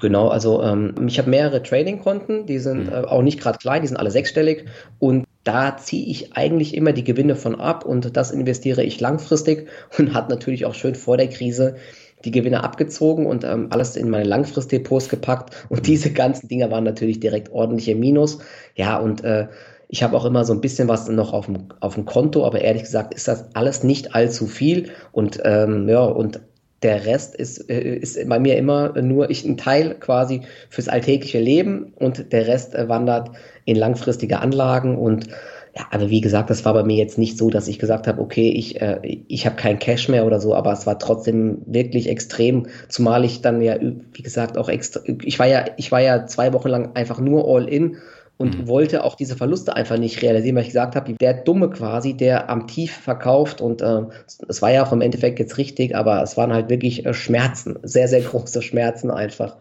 Genau, 0.00 0.28
also 0.28 0.62
ähm, 0.62 0.94
ich 1.06 1.18
habe 1.18 1.30
mehrere 1.30 1.62
Trading-Konten, 1.62 2.44
die 2.46 2.58
sind 2.58 2.86
mhm. 2.86 2.92
äh, 2.92 3.04
auch 3.04 3.22
nicht 3.22 3.40
gerade 3.40 3.58
klein, 3.58 3.80
die 3.80 3.88
sind 3.88 3.96
alle 3.96 4.10
sechsstellig 4.10 4.66
und 4.98 5.24
da 5.42 5.76
ziehe 5.76 6.06
ich 6.06 6.36
eigentlich 6.36 6.74
immer 6.74 6.92
die 6.92 7.04
Gewinne 7.04 7.34
von 7.36 7.58
ab 7.58 7.84
und 7.84 8.16
das 8.16 8.30
investiere 8.30 8.82
ich 8.82 9.00
langfristig 9.00 9.68
und 9.98 10.12
hat 10.12 10.28
natürlich 10.28 10.66
auch 10.66 10.74
schön 10.74 10.94
vor 10.94 11.16
der 11.16 11.28
Krise 11.28 11.76
die 12.24 12.30
Gewinne 12.30 12.64
abgezogen 12.64 13.26
und 13.26 13.44
ähm, 13.44 13.68
alles 13.70 13.96
in 13.96 14.08
meine 14.08 14.24
Langfristdepots 14.24 15.08
gepackt 15.08 15.54
und 15.68 15.80
mhm. 15.80 15.84
diese 15.84 16.12
ganzen 16.12 16.48
Dinger 16.48 16.70
waren 16.70 16.84
natürlich 16.84 17.20
direkt 17.20 17.50
ordentliche 17.52 17.94
Minus. 17.94 18.38
Ja, 18.76 18.98
und 18.98 19.24
äh, 19.24 19.48
ich 19.88 20.02
habe 20.02 20.16
auch 20.16 20.24
immer 20.24 20.44
so 20.44 20.52
ein 20.52 20.60
bisschen 20.60 20.88
was 20.88 21.08
noch 21.08 21.32
auf 21.32 21.46
dem, 21.46 21.68
auf 21.80 21.94
dem 21.94 22.04
Konto, 22.04 22.44
aber 22.44 22.60
ehrlich 22.60 22.82
gesagt 22.82 23.14
ist 23.14 23.28
das 23.28 23.54
alles 23.54 23.82
nicht 23.82 24.14
allzu 24.14 24.46
viel 24.46 24.90
und 25.12 25.40
ähm, 25.44 25.88
ja, 25.88 26.02
und 26.02 26.40
der 26.84 27.06
Rest 27.06 27.34
ist, 27.34 27.68
äh, 27.70 27.96
ist 27.96 28.28
bei 28.28 28.38
mir 28.38 28.56
immer 28.56 29.00
nur 29.00 29.30
ich 29.30 29.44
ein 29.44 29.56
Teil 29.56 29.96
quasi 29.98 30.42
fürs 30.68 30.88
alltägliche 30.88 31.40
Leben 31.40 31.92
und 31.96 32.32
der 32.32 32.46
Rest 32.46 32.74
äh, 32.74 32.88
wandert 32.88 33.30
in 33.64 33.76
langfristige 33.76 34.38
Anlagen. 34.40 34.96
Und 34.96 35.28
ja, 35.76 35.86
aber 35.90 36.10
wie 36.10 36.20
gesagt, 36.20 36.50
das 36.50 36.64
war 36.64 36.74
bei 36.74 36.84
mir 36.84 36.96
jetzt 36.96 37.18
nicht 37.18 37.36
so, 37.36 37.50
dass 37.50 37.66
ich 37.66 37.78
gesagt 37.80 38.06
habe, 38.06 38.20
okay, 38.20 38.50
ich, 38.50 38.80
äh, 38.80 39.00
ich 39.26 39.46
habe 39.46 39.56
kein 39.56 39.78
Cash 39.80 40.08
mehr 40.08 40.26
oder 40.26 40.40
so, 40.40 40.54
aber 40.54 40.72
es 40.72 40.86
war 40.86 40.98
trotzdem 40.98 41.62
wirklich 41.66 42.08
extrem, 42.08 42.66
zumal 42.88 43.24
ich 43.24 43.40
dann 43.40 43.60
ja, 43.60 43.76
wie 43.80 44.22
gesagt, 44.22 44.56
auch 44.56 44.68
extra, 44.68 45.00
ich 45.22 45.38
war 45.38 45.48
ja, 45.48 45.64
ich 45.76 45.90
war 45.90 46.00
ja 46.00 46.26
zwei 46.26 46.52
Wochen 46.52 46.68
lang 46.68 46.94
einfach 46.94 47.18
nur 47.18 47.48
all 47.48 47.68
in 47.68 47.96
und 48.36 48.58
mhm. 48.58 48.68
wollte 48.68 49.04
auch 49.04 49.14
diese 49.14 49.36
Verluste 49.36 49.76
einfach 49.76 49.96
nicht 49.96 50.20
realisieren, 50.22 50.56
weil 50.56 50.62
ich 50.62 50.68
gesagt 50.68 50.96
habe, 50.96 51.14
der 51.14 51.34
Dumme 51.34 51.70
quasi, 51.70 52.14
der 52.14 52.50
am 52.50 52.66
Tief 52.66 52.92
verkauft 52.92 53.60
und 53.60 53.80
äh, 53.80 54.02
es 54.48 54.60
war 54.60 54.72
ja 54.72 54.84
auch 54.84 54.92
im 54.92 55.00
Endeffekt 55.00 55.38
jetzt 55.38 55.56
richtig, 55.56 55.94
aber 55.94 56.22
es 56.22 56.36
waren 56.36 56.52
halt 56.52 56.68
wirklich 56.68 57.06
äh, 57.06 57.14
Schmerzen, 57.14 57.78
sehr, 57.82 58.08
sehr 58.08 58.20
große 58.22 58.62
Schmerzen 58.62 59.10
einfach. 59.10 59.56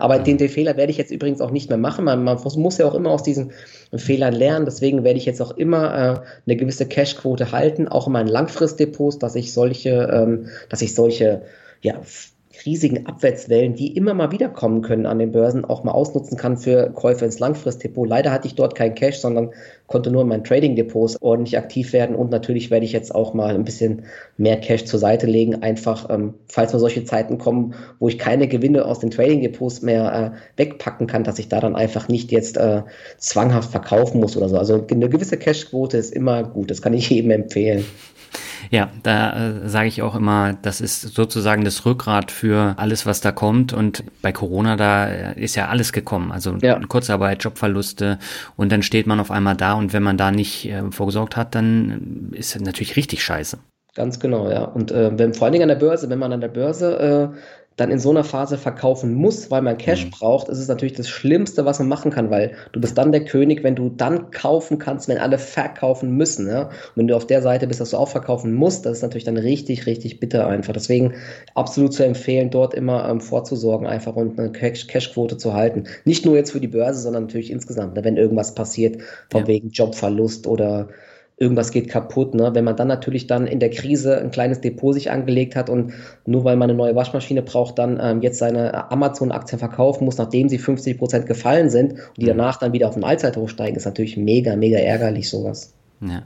Aber 0.00 0.18
mhm. 0.18 0.24
den, 0.24 0.38
den, 0.38 0.48
Fehler 0.48 0.76
werde 0.76 0.90
ich 0.90 0.98
jetzt 0.98 1.12
übrigens 1.12 1.40
auch 1.40 1.52
nicht 1.52 1.68
mehr 1.68 1.78
machen. 1.78 2.04
Man, 2.04 2.24
man 2.24 2.38
muss 2.56 2.78
ja 2.78 2.86
auch 2.86 2.94
immer 2.94 3.10
aus 3.10 3.22
diesen 3.22 3.52
Fehlern 3.94 4.34
lernen. 4.34 4.64
Deswegen 4.64 5.04
werde 5.04 5.18
ich 5.18 5.26
jetzt 5.26 5.40
auch 5.40 5.52
immer 5.52 5.94
äh, 5.94 6.20
eine 6.44 6.56
gewisse 6.56 6.86
Cashquote 6.86 7.52
halten, 7.52 7.86
auch 7.86 8.08
in 8.08 8.12
meinen 8.12 8.28
Langfristdepots, 8.28 9.20
dass 9.20 9.36
ich 9.36 9.52
solche, 9.52 10.10
ähm, 10.12 10.48
dass 10.68 10.82
ich 10.82 10.94
solche 10.96 11.42
ja, 11.82 12.00
riesigen 12.66 13.06
Abwärtswellen, 13.06 13.74
die 13.74 13.96
immer 13.96 14.12
mal 14.12 14.32
wieder 14.32 14.48
kommen 14.48 14.82
können 14.82 15.06
an 15.06 15.18
den 15.18 15.32
Börsen, 15.32 15.64
auch 15.64 15.84
mal 15.84 15.92
ausnutzen 15.92 16.36
kann 16.36 16.56
für 16.56 16.90
Käufe 16.90 17.24
ins 17.24 17.38
Langfristdepot. 17.38 18.08
Leider 18.08 18.32
hatte 18.32 18.48
ich 18.48 18.54
dort 18.54 18.74
kein 18.74 18.94
Cash, 18.94 19.18
sondern 19.18 19.50
konnte 19.86 20.10
nur 20.10 20.22
in 20.22 20.28
meinen 20.28 20.44
Trading-Depots 20.44 21.22
ordentlich 21.22 21.56
aktiv 21.56 21.92
werden 21.92 22.16
und 22.16 22.30
natürlich 22.30 22.70
werde 22.70 22.84
ich 22.84 22.92
jetzt 22.92 23.14
auch 23.14 23.34
mal 23.34 23.54
ein 23.54 23.64
bisschen 23.64 24.02
mehr 24.36 24.56
Cash 24.58 24.84
zur 24.84 24.98
Seite 24.98 25.26
legen, 25.26 25.62
einfach 25.62 26.10
ähm, 26.10 26.34
falls 26.48 26.72
mal 26.72 26.80
solche 26.80 27.04
Zeiten 27.04 27.38
kommen, 27.38 27.74
wo 28.00 28.08
ich 28.08 28.18
keine 28.18 28.48
Gewinne 28.48 28.84
aus 28.84 28.98
den 28.98 29.10
Trading-Depots 29.10 29.82
mehr 29.82 30.34
äh, 30.34 30.60
wegpacken 30.60 31.06
kann, 31.06 31.24
dass 31.24 31.38
ich 31.38 31.48
da 31.48 31.60
dann 31.60 31.76
einfach 31.76 32.08
nicht 32.08 32.32
jetzt 32.32 32.56
äh, 32.56 32.82
zwanghaft 33.18 33.70
verkaufen 33.70 34.20
muss 34.20 34.36
oder 34.36 34.48
so. 34.48 34.58
Also 34.58 34.84
eine 34.90 35.08
gewisse 35.08 35.36
Cashquote 35.36 35.96
ist 35.96 36.12
immer 36.12 36.42
gut, 36.42 36.70
das 36.70 36.82
kann 36.82 36.92
ich 36.92 37.08
jedem 37.10 37.30
empfehlen. 37.30 37.84
Ja, 38.70 38.90
da 39.02 39.50
äh, 39.50 39.68
sage 39.68 39.88
ich 39.88 40.02
auch 40.02 40.14
immer, 40.14 40.54
das 40.62 40.80
ist 40.80 41.00
sozusagen 41.00 41.64
das 41.64 41.84
Rückgrat 41.86 42.30
für 42.30 42.74
alles, 42.78 43.06
was 43.06 43.20
da 43.20 43.32
kommt. 43.32 43.72
Und 43.72 44.04
bei 44.22 44.32
Corona, 44.32 44.76
da 44.76 45.06
äh, 45.06 45.40
ist 45.40 45.56
ja 45.56 45.68
alles 45.68 45.92
gekommen. 45.92 46.32
Also 46.32 46.56
ja. 46.62 46.78
Kurzarbeit, 46.80 47.42
Jobverluste 47.44 48.18
und 48.56 48.72
dann 48.72 48.82
steht 48.82 49.06
man 49.06 49.20
auf 49.20 49.30
einmal 49.30 49.56
da 49.56 49.74
und 49.74 49.92
wenn 49.92 50.02
man 50.02 50.16
da 50.16 50.30
nicht 50.30 50.66
äh, 50.66 50.90
vorgesorgt 50.90 51.36
hat, 51.36 51.54
dann 51.54 52.30
ist 52.32 52.54
das 52.54 52.62
natürlich 52.62 52.96
richtig 52.96 53.22
scheiße. 53.22 53.58
Ganz 53.96 54.20
genau, 54.20 54.50
ja. 54.50 54.64
Und 54.64 54.92
äh, 54.92 55.18
wenn, 55.18 55.32
vor 55.32 55.46
allen 55.46 55.52
Dingen 55.52 55.62
an 55.62 55.68
der 55.68 55.86
Börse, 55.86 56.10
wenn 56.10 56.18
man 56.18 56.30
an 56.30 56.42
der 56.42 56.48
Börse 56.48 57.32
äh, 57.34 57.38
dann 57.76 57.90
in 57.90 57.98
so 57.98 58.10
einer 58.10 58.24
Phase 58.24 58.56
verkaufen 58.56 59.14
muss, 59.14 59.50
weil 59.50 59.60
man 59.60 59.76
Cash 59.76 60.06
mhm. 60.06 60.10
braucht, 60.10 60.48
ist 60.48 60.58
es 60.58 60.68
natürlich 60.68 60.94
das 60.94 61.08
Schlimmste, 61.08 61.66
was 61.66 61.78
man 61.78 61.88
machen 61.88 62.10
kann, 62.10 62.30
weil 62.30 62.52
du 62.72 62.80
bist 62.80 62.96
dann 62.96 63.12
der 63.12 63.24
König, 63.24 63.62
wenn 63.62 63.76
du 63.76 63.90
dann 63.90 64.30
kaufen 64.30 64.78
kannst, 64.78 65.08
wenn 65.08 65.18
alle 65.18 65.38
verkaufen 65.38 66.16
müssen. 66.16 66.48
Ja? 66.48 66.62
Und 66.62 66.72
wenn 66.96 67.06
du 67.06 67.14
auf 67.14 67.26
der 67.26 67.42
Seite 67.42 67.66
bist, 67.66 67.80
dass 67.80 67.90
du 67.90 67.98
auch 67.98 68.08
verkaufen 68.08 68.54
musst, 68.54 68.86
das 68.86 68.98
ist 68.98 69.02
natürlich 69.02 69.24
dann 69.24 69.36
richtig, 69.36 69.86
richtig 69.86 70.20
bitter 70.20 70.46
einfach. 70.46 70.72
Deswegen 70.72 71.14
absolut 71.54 71.92
zu 71.92 72.04
empfehlen, 72.04 72.50
dort 72.50 72.72
immer 72.72 73.08
ähm, 73.08 73.20
vorzusorgen 73.20 73.86
einfach 73.86 74.16
und 74.16 74.38
eine 74.38 74.52
Cash-Quote 74.52 75.36
zu 75.36 75.52
halten. 75.52 75.84
Nicht 76.06 76.24
nur 76.24 76.36
jetzt 76.36 76.52
für 76.52 76.60
die 76.60 76.68
Börse, 76.68 77.00
sondern 77.00 77.24
natürlich 77.24 77.50
insgesamt, 77.50 77.94
ne? 77.94 78.04
wenn 78.04 78.16
irgendwas 78.16 78.54
passiert, 78.54 79.02
von 79.30 79.42
ja. 79.42 79.48
wegen 79.48 79.68
Jobverlust 79.68 80.46
oder 80.46 80.88
irgendwas 81.36 81.70
geht 81.70 81.88
kaputt. 81.88 82.34
Ne? 82.34 82.54
Wenn 82.54 82.64
man 82.64 82.76
dann 82.76 82.88
natürlich 82.88 83.26
dann 83.26 83.46
in 83.46 83.60
der 83.60 83.70
Krise 83.70 84.18
ein 84.18 84.30
kleines 84.30 84.60
Depot 84.60 84.94
sich 84.94 85.10
angelegt 85.10 85.54
hat 85.54 85.68
und 85.68 85.92
nur 86.24 86.44
weil 86.44 86.56
man 86.56 86.70
eine 86.70 86.76
neue 86.76 86.96
Waschmaschine 86.96 87.42
braucht, 87.42 87.78
dann 87.78 87.98
ähm, 88.02 88.22
jetzt 88.22 88.38
seine 88.38 88.90
Amazon-Aktien 88.90 89.58
verkaufen 89.58 90.04
muss, 90.04 90.16
nachdem 90.16 90.48
sie 90.48 90.58
50 90.58 90.98
Prozent 90.98 91.26
gefallen 91.26 91.68
sind 91.68 91.92
und 91.92 92.18
die 92.18 92.24
mhm. 92.24 92.38
danach 92.38 92.58
dann 92.58 92.72
wieder 92.72 92.88
auf 92.88 92.94
den 92.94 93.04
Allzeithoch 93.04 93.48
steigen, 93.48 93.76
ist 93.76 93.84
natürlich 93.84 94.16
mega, 94.16 94.56
mega 94.56 94.78
ärgerlich 94.78 95.28
sowas. 95.28 95.74
Ja. 96.00 96.22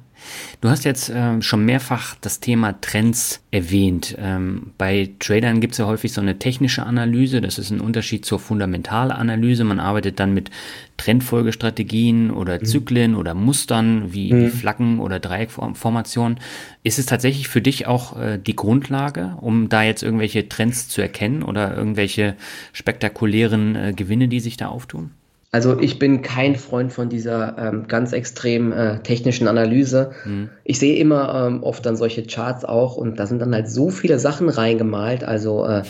Du 0.61 0.69
hast 0.69 0.85
jetzt 0.85 1.13
ähm, 1.15 1.43
schon 1.43 1.65
mehrfach 1.65 2.17
das 2.21 2.41
Thema 2.41 2.79
Trends 2.81 3.41
erwähnt. 3.53 4.17
Ähm, 4.19 4.73
bei 4.77 5.11
Tradern 5.21 5.61
gibt 5.61 5.73
es 5.73 5.79
ja 5.79 5.87
häufig 5.87 6.13
so 6.13 6.21
eine 6.21 6.39
technische 6.39 6.85
Analyse. 6.85 7.41
Das 7.41 7.59
ist 7.59 7.71
ein 7.71 7.81
Unterschied 7.81 8.25
zur 8.25 8.41
Fundamentalanalyse. 8.41 9.63
Man 9.63 9.79
arbeitet 9.79 10.19
dann 10.19 10.35
mit 10.35 10.51
Trendfolgestrategien 10.97 12.33
oder 12.33 12.59
mhm. 12.59 12.65
Zyklen 12.65 13.15
oder 13.15 13.35
Mustern 13.35 14.13
wie, 14.13 14.33
mhm. 14.33 14.41
wie 14.41 14.49
Flaggen 14.49 14.99
oder 14.99 15.21
Dreieckformationen. 15.21 16.41
Ist 16.83 16.99
es 16.99 17.07
tatsächlich 17.07 17.49
für 17.49 17.63
dich 17.63 17.87
auch 17.87 18.19
äh, 18.19 18.39
die 18.39 18.57
Grundlage, 18.57 19.37
um 19.41 19.69
da 19.69 19.83
jetzt 19.83 20.03
irgendwelche 20.03 20.49
Trends 20.49 20.89
zu 20.89 21.01
erkennen 21.01 21.43
oder 21.45 21.77
irgendwelche 21.77 22.35
spektakulären 22.73 23.77
äh, 23.77 23.93
Gewinne, 23.95 24.27
die 24.27 24.41
sich 24.41 24.57
da 24.57 24.69
auftun? 24.69 25.13
Also 25.53 25.81
ich 25.81 25.99
bin 25.99 26.23
kein 26.23 26.55
Freund 26.55 26.93
von 26.93 27.09
dieser 27.09 27.59
ähm, 27.59 27.89
ganz 27.89 28.13
extrem 28.13 28.73
äh, 28.73 29.01
technischen 29.01 29.49
Analyse. 29.49 30.13
Mhm. 30.25 30.51
Ich 30.63 30.79
sehe 30.79 30.97
immer 30.97 31.47
ähm, 31.47 31.63
oft 31.65 31.85
dann 31.85 31.97
solche 31.97 32.25
Charts 32.25 32.65
auch 32.65 32.97
und 32.97 33.19
da 33.19 33.27
sind 33.27 33.41
dann 33.41 33.55
halt 33.55 33.69
so 33.69 33.91
viele 33.91 34.21
Sachen 34.21 34.49
reingemalt. 34.49 35.25
Also 35.25 35.67
äh, 35.67 35.83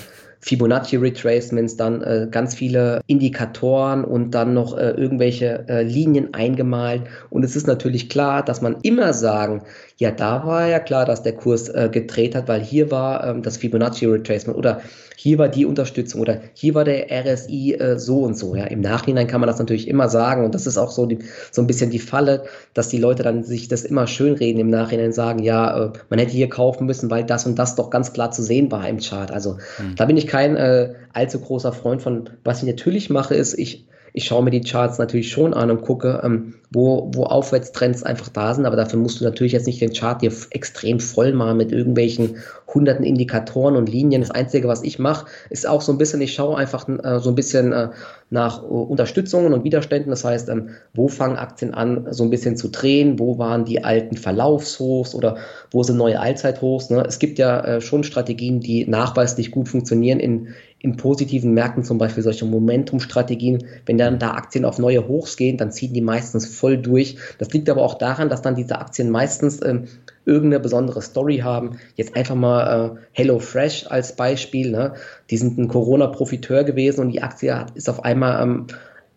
Fibonacci 0.42 0.96
Retracements, 0.96 1.76
dann 1.76 2.00
äh, 2.02 2.26
ganz 2.30 2.54
viele 2.54 3.02
Indikatoren 3.06 4.04
und 4.04 4.30
dann 4.30 4.54
noch 4.54 4.76
äh, 4.76 4.92
irgendwelche 4.92 5.66
äh, 5.68 5.82
Linien 5.82 6.32
eingemalt. 6.32 7.02
Und 7.28 7.44
es 7.44 7.54
ist 7.54 7.66
natürlich 7.66 8.08
klar, 8.08 8.42
dass 8.42 8.62
man 8.62 8.78
immer 8.82 9.12
sagen, 9.12 9.62
ja, 9.98 10.10
da 10.10 10.46
war 10.46 10.66
ja 10.66 10.78
klar, 10.78 11.04
dass 11.04 11.22
der 11.22 11.34
Kurs 11.34 11.68
äh, 11.68 11.90
gedreht 11.92 12.34
hat, 12.34 12.48
weil 12.48 12.62
hier 12.62 12.90
war 12.90 13.26
ähm, 13.26 13.42
das 13.42 13.58
Fibonacci 13.58 14.06
Retracement 14.06 14.58
oder 14.58 14.80
hier 15.22 15.36
war 15.36 15.50
die 15.50 15.66
Unterstützung 15.66 16.22
oder 16.22 16.40
hier 16.54 16.74
war 16.74 16.84
der 16.84 17.08
RSI 17.10 17.74
äh, 17.74 17.98
so 17.98 18.20
und 18.20 18.38
so. 18.38 18.56
Ja, 18.56 18.64
im 18.64 18.80
Nachhinein 18.80 19.26
kann 19.26 19.42
man 19.42 19.48
das 19.48 19.58
natürlich 19.58 19.86
immer 19.86 20.08
sagen 20.08 20.46
und 20.46 20.54
das 20.54 20.66
ist 20.66 20.78
auch 20.78 20.90
so, 20.90 21.04
die, 21.04 21.18
so 21.52 21.60
ein 21.60 21.66
bisschen 21.66 21.90
die 21.90 21.98
Falle, 21.98 22.44
dass 22.72 22.88
die 22.88 22.96
Leute 22.96 23.22
dann 23.22 23.44
sich 23.44 23.68
das 23.68 23.84
immer 23.84 24.06
schönreden 24.06 24.58
im 24.62 24.70
Nachhinein 24.70 25.12
sagen, 25.12 25.40
ja, 25.42 25.88
äh, 25.88 25.92
man 26.08 26.18
hätte 26.18 26.32
hier 26.32 26.48
kaufen 26.48 26.86
müssen, 26.86 27.10
weil 27.10 27.22
das 27.22 27.44
und 27.44 27.58
das 27.58 27.74
doch 27.74 27.90
ganz 27.90 28.14
klar 28.14 28.30
zu 28.30 28.42
sehen 28.42 28.72
war 28.72 28.88
im 28.88 28.98
Chart. 28.98 29.30
Also 29.30 29.58
mhm. 29.78 29.94
da 29.94 30.06
bin 30.06 30.16
ich 30.16 30.26
kein 30.26 30.56
äh, 30.56 30.94
allzu 31.12 31.38
großer 31.38 31.74
Freund 31.74 32.00
von. 32.00 32.30
Was 32.42 32.62
ich 32.62 32.68
natürlich 32.68 33.10
mache, 33.10 33.34
ist, 33.34 33.58
ich 33.58 33.84
ich 34.12 34.24
schaue 34.24 34.42
mir 34.42 34.50
die 34.50 34.60
Charts 34.60 34.98
natürlich 34.98 35.30
schon 35.30 35.54
an 35.54 35.70
und 35.70 35.82
gucke, 35.82 36.20
ähm, 36.24 36.54
wo, 36.72 37.10
wo 37.12 37.24
Aufwärtstrends 37.24 38.02
einfach 38.02 38.28
da 38.28 38.54
sind, 38.54 38.64
aber 38.64 38.76
dafür 38.76 38.98
musst 38.98 39.20
du 39.20 39.24
natürlich 39.24 39.52
jetzt 39.52 39.66
nicht 39.66 39.80
den 39.80 39.92
Chart 39.92 40.22
dir 40.22 40.32
extrem 40.50 41.00
voll 41.00 41.32
machen 41.32 41.56
mit 41.56 41.72
irgendwelchen 41.72 42.36
hunderten 42.72 43.04
Indikatoren 43.04 43.76
und 43.76 43.88
Linien. 43.88 44.22
Das 44.22 44.30
Einzige, 44.30 44.68
was 44.68 44.82
ich 44.82 44.98
mache, 44.98 45.26
ist 45.50 45.68
auch 45.68 45.80
so 45.80 45.92
ein 45.92 45.98
bisschen, 45.98 46.20
ich 46.20 46.34
schaue 46.34 46.56
einfach 46.56 46.88
äh, 46.88 47.18
so 47.18 47.30
ein 47.30 47.34
bisschen 47.34 47.72
äh, 47.72 47.88
nach 48.30 48.62
äh, 48.62 48.66
Unterstützungen 48.66 49.52
und 49.52 49.64
Widerständen. 49.64 50.10
Das 50.10 50.24
heißt, 50.24 50.48
ähm, 50.48 50.70
wo 50.94 51.08
fangen 51.08 51.36
Aktien 51.36 51.74
an, 51.74 52.06
so 52.10 52.22
ein 52.22 52.30
bisschen 52.30 52.56
zu 52.56 52.68
drehen? 52.68 53.18
Wo 53.18 53.38
waren 53.38 53.64
die 53.64 53.82
alten 53.82 54.16
Verlaufshochs 54.16 55.14
oder 55.14 55.38
wo 55.72 55.82
sind 55.82 55.96
neue 55.96 56.20
Allzeithochs? 56.20 56.90
Ne? 56.90 57.02
Es 57.06 57.18
gibt 57.18 57.38
ja 57.38 57.60
äh, 57.60 57.80
schon 57.80 58.04
Strategien, 58.04 58.60
die 58.60 58.86
nachweislich 58.86 59.50
gut 59.50 59.68
funktionieren 59.68 60.20
in, 60.20 60.48
in 60.82 60.96
positiven 60.96 61.52
Märkten, 61.52 61.84
zum 61.84 61.98
Beispiel 61.98 62.22
solche 62.22 62.46
Momentum-Strategien. 62.46 63.64
Wenn 63.84 63.98
dann 63.98 64.18
da 64.18 64.32
Aktien 64.32 64.64
auf 64.64 64.78
neue 64.78 65.06
Hochs 65.06 65.36
gehen, 65.36 65.58
dann 65.58 65.70
ziehen 65.70 65.92
die 65.92 66.00
meistens 66.00 66.46
voll 66.46 66.78
durch. 66.78 67.16
Das 67.38 67.52
liegt 67.52 67.68
aber 67.68 67.82
auch 67.82 67.98
daran, 67.98 68.30
dass 68.30 68.40
dann 68.40 68.54
diese 68.54 68.78
Aktien 68.78 69.10
meistens 69.10 69.62
ähm, 69.62 69.84
irgendeine 70.24 70.60
besondere 70.60 71.02
Story 71.02 71.38
haben. 71.38 71.78
Jetzt 71.96 72.16
einfach 72.16 72.34
mal 72.34 72.94
äh, 72.96 73.00
Hello 73.12 73.38
Fresh 73.38 73.86
als 73.90 74.16
Beispiel. 74.16 74.70
Ne? 74.70 74.94
Die 75.28 75.36
sind 75.36 75.58
ein 75.58 75.68
Corona-Profiteur 75.68 76.64
gewesen 76.64 77.02
und 77.02 77.10
die 77.10 77.22
Aktie 77.22 77.66
ist 77.74 77.90
auf 77.90 78.04
einmal 78.04 78.42
ähm, 78.42 78.66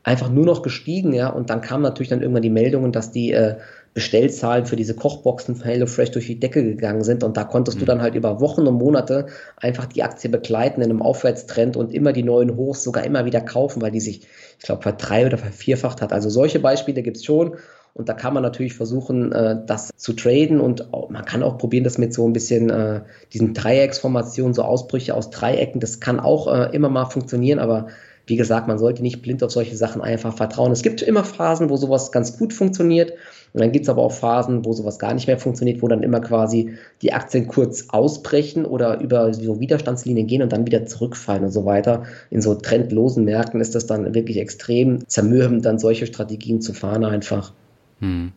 einfach 0.04 0.30
nur 0.30 0.46
noch 0.46 0.64
gestiegen. 0.64 1.14
Ja? 1.14 1.30
Und 1.30 1.50
dann 1.50 1.62
kamen 1.62 1.84
natürlich 1.84 2.10
dann 2.10 2.22
irgendwann 2.22 2.44
die 2.44 2.50
Meldungen, 2.50 2.92
dass 2.92 3.12
die 3.12 3.32
äh, 3.32 3.56
Bestellzahlen 3.94 4.66
für 4.66 4.76
diese 4.76 4.96
Kochboxen 4.96 5.56
von 5.56 5.66
HelloFresh 5.66 6.12
durch 6.12 6.28
die 6.28 6.40
Decke 6.40 6.64
gegangen 6.64 7.04
sind 7.04 7.24
und 7.24 7.38
da 7.38 7.44
konntest 7.44 7.78
mhm. 7.78 7.82
du 7.82 7.86
dann 7.86 8.02
halt 8.02 8.16
über 8.16 8.40
Wochen 8.40 8.68
und 8.68 8.76
Monate 8.76 9.28
einfach 9.58 9.86
die 9.86 10.04
Aktie 10.04 10.30
begleiten 10.30 10.82
in 10.82 10.90
einem 10.90 11.02
Aufwärtstrend 11.02 11.78
und 11.78 11.94
immer 11.94 12.14
die 12.14 12.24
neuen 12.24 12.56
Hochs 12.56 12.84
sogar 12.84 13.04
immer 13.04 13.26
wieder 13.26 13.42
kaufen, 13.42 13.82
weil 13.82 13.92
die 13.92 14.00
sich, 14.00 14.22
ich 14.60 14.66
glaube, 14.66 14.82
verdrei- 14.82 15.26
oder 15.26 15.38
vervierfacht 15.38 16.02
hat. 16.02 16.12
Also 16.12 16.30
solche 16.30 16.60
Beispiele 16.60 17.04
gibt's 17.04 17.24
schon 17.24 17.58
und 17.94 18.10
da 18.10 18.14
kann 18.14 18.34
man 18.34 18.42
natürlich 18.42 18.74
versuchen, 18.74 19.32
äh, 19.32 19.58
das 19.66 19.92
zu 19.96 20.14
traden 20.14 20.60
und 20.60 20.88
man 21.10 21.26
kann 21.26 21.44
auch 21.44 21.60
probieren, 21.60 21.84
das 21.84 22.00
mit 22.00 22.14
so 22.14 22.28
ein 22.28 22.34
bisschen 22.34 22.72
äh, 22.72 23.02
diesen 23.32 23.54
Dreiecksformationen, 23.54 24.56
so 24.56 24.64
Ausbrüche 24.64 25.14
aus 25.14 25.30
Dreiecken, 25.30 25.80
das 25.80 26.00
kann 26.00 26.20
auch 26.20 26.52
äh, 26.52 26.76
immer 26.76 26.90
mal 26.90 27.06
funktionieren, 27.06 27.60
aber 27.60 27.88
wie 28.26 28.38
gesagt, 28.38 28.68
man 28.68 28.80
sollte 28.80 29.02
nicht 29.02 29.22
blind 29.22 29.44
auf 29.44 29.52
solche 29.52 29.76
Sachen 29.76 30.02
einfach 30.02 30.36
vertrauen. 30.36 30.72
Es 30.72 30.82
gibt 30.82 31.02
immer 31.02 31.24
Phasen, 31.24 31.70
wo 31.70 31.76
sowas 31.76 32.12
ganz 32.12 32.38
gut 32.38 32.54
funktioniert. 32.54 33.12
Und 33.54 33.62
dann 33.62 33.72
gibt 33.72 33.84
es 33.84 33.90
aber 33.90 34.02
auch 34.02 34.12
Phasen, 34.12 34.66
wo 34.66 34.74
sowas 34.74 34.98
gar 34.98 35.14
nicht 35.14 35.28
mehr 35.28 35.38
funktioniert, 35.38 35.82
wo 35.82 35.88
dann 35.88 36.02
immer 36.02 36.22
quasi 36.22 36.74
die 37.02 37.14
Aktien 37.14 37.48
kurz 37.48 37.90
ausbrechen 37.90 38.66
oder 38.66 39.00
über 39.00 39.34
so 39.34 39.60
Widerstandslinien 39.60 40.26
gehen 40.26 40.42
und 40.42 40.52
dann 40.52 40.66
wieder 40.66 40.86
zurückfallen 40.86 41.44
und 41.44 41.52
so 41.52 41.66
weiter. 41.66 42.04
In 42.32 42.42
so 42.42 42.56
trendlosen 42.56 43.26
Märkten 43.26 43.62
ist 43.62 43.76
das 43.76 43.86
dann 43.86 44.16
wirklich 44.16 44.38
extrem 44.38 45.08
zermürbend, 45.08 45.66
dann 45.66 45.78
solche 45.78 46.08
Strategien 46.08 46.62
zu 46.62 46.74
fahren 46.74 47.04
einfach. 47.04 47.54
Hm. 48.00 48.32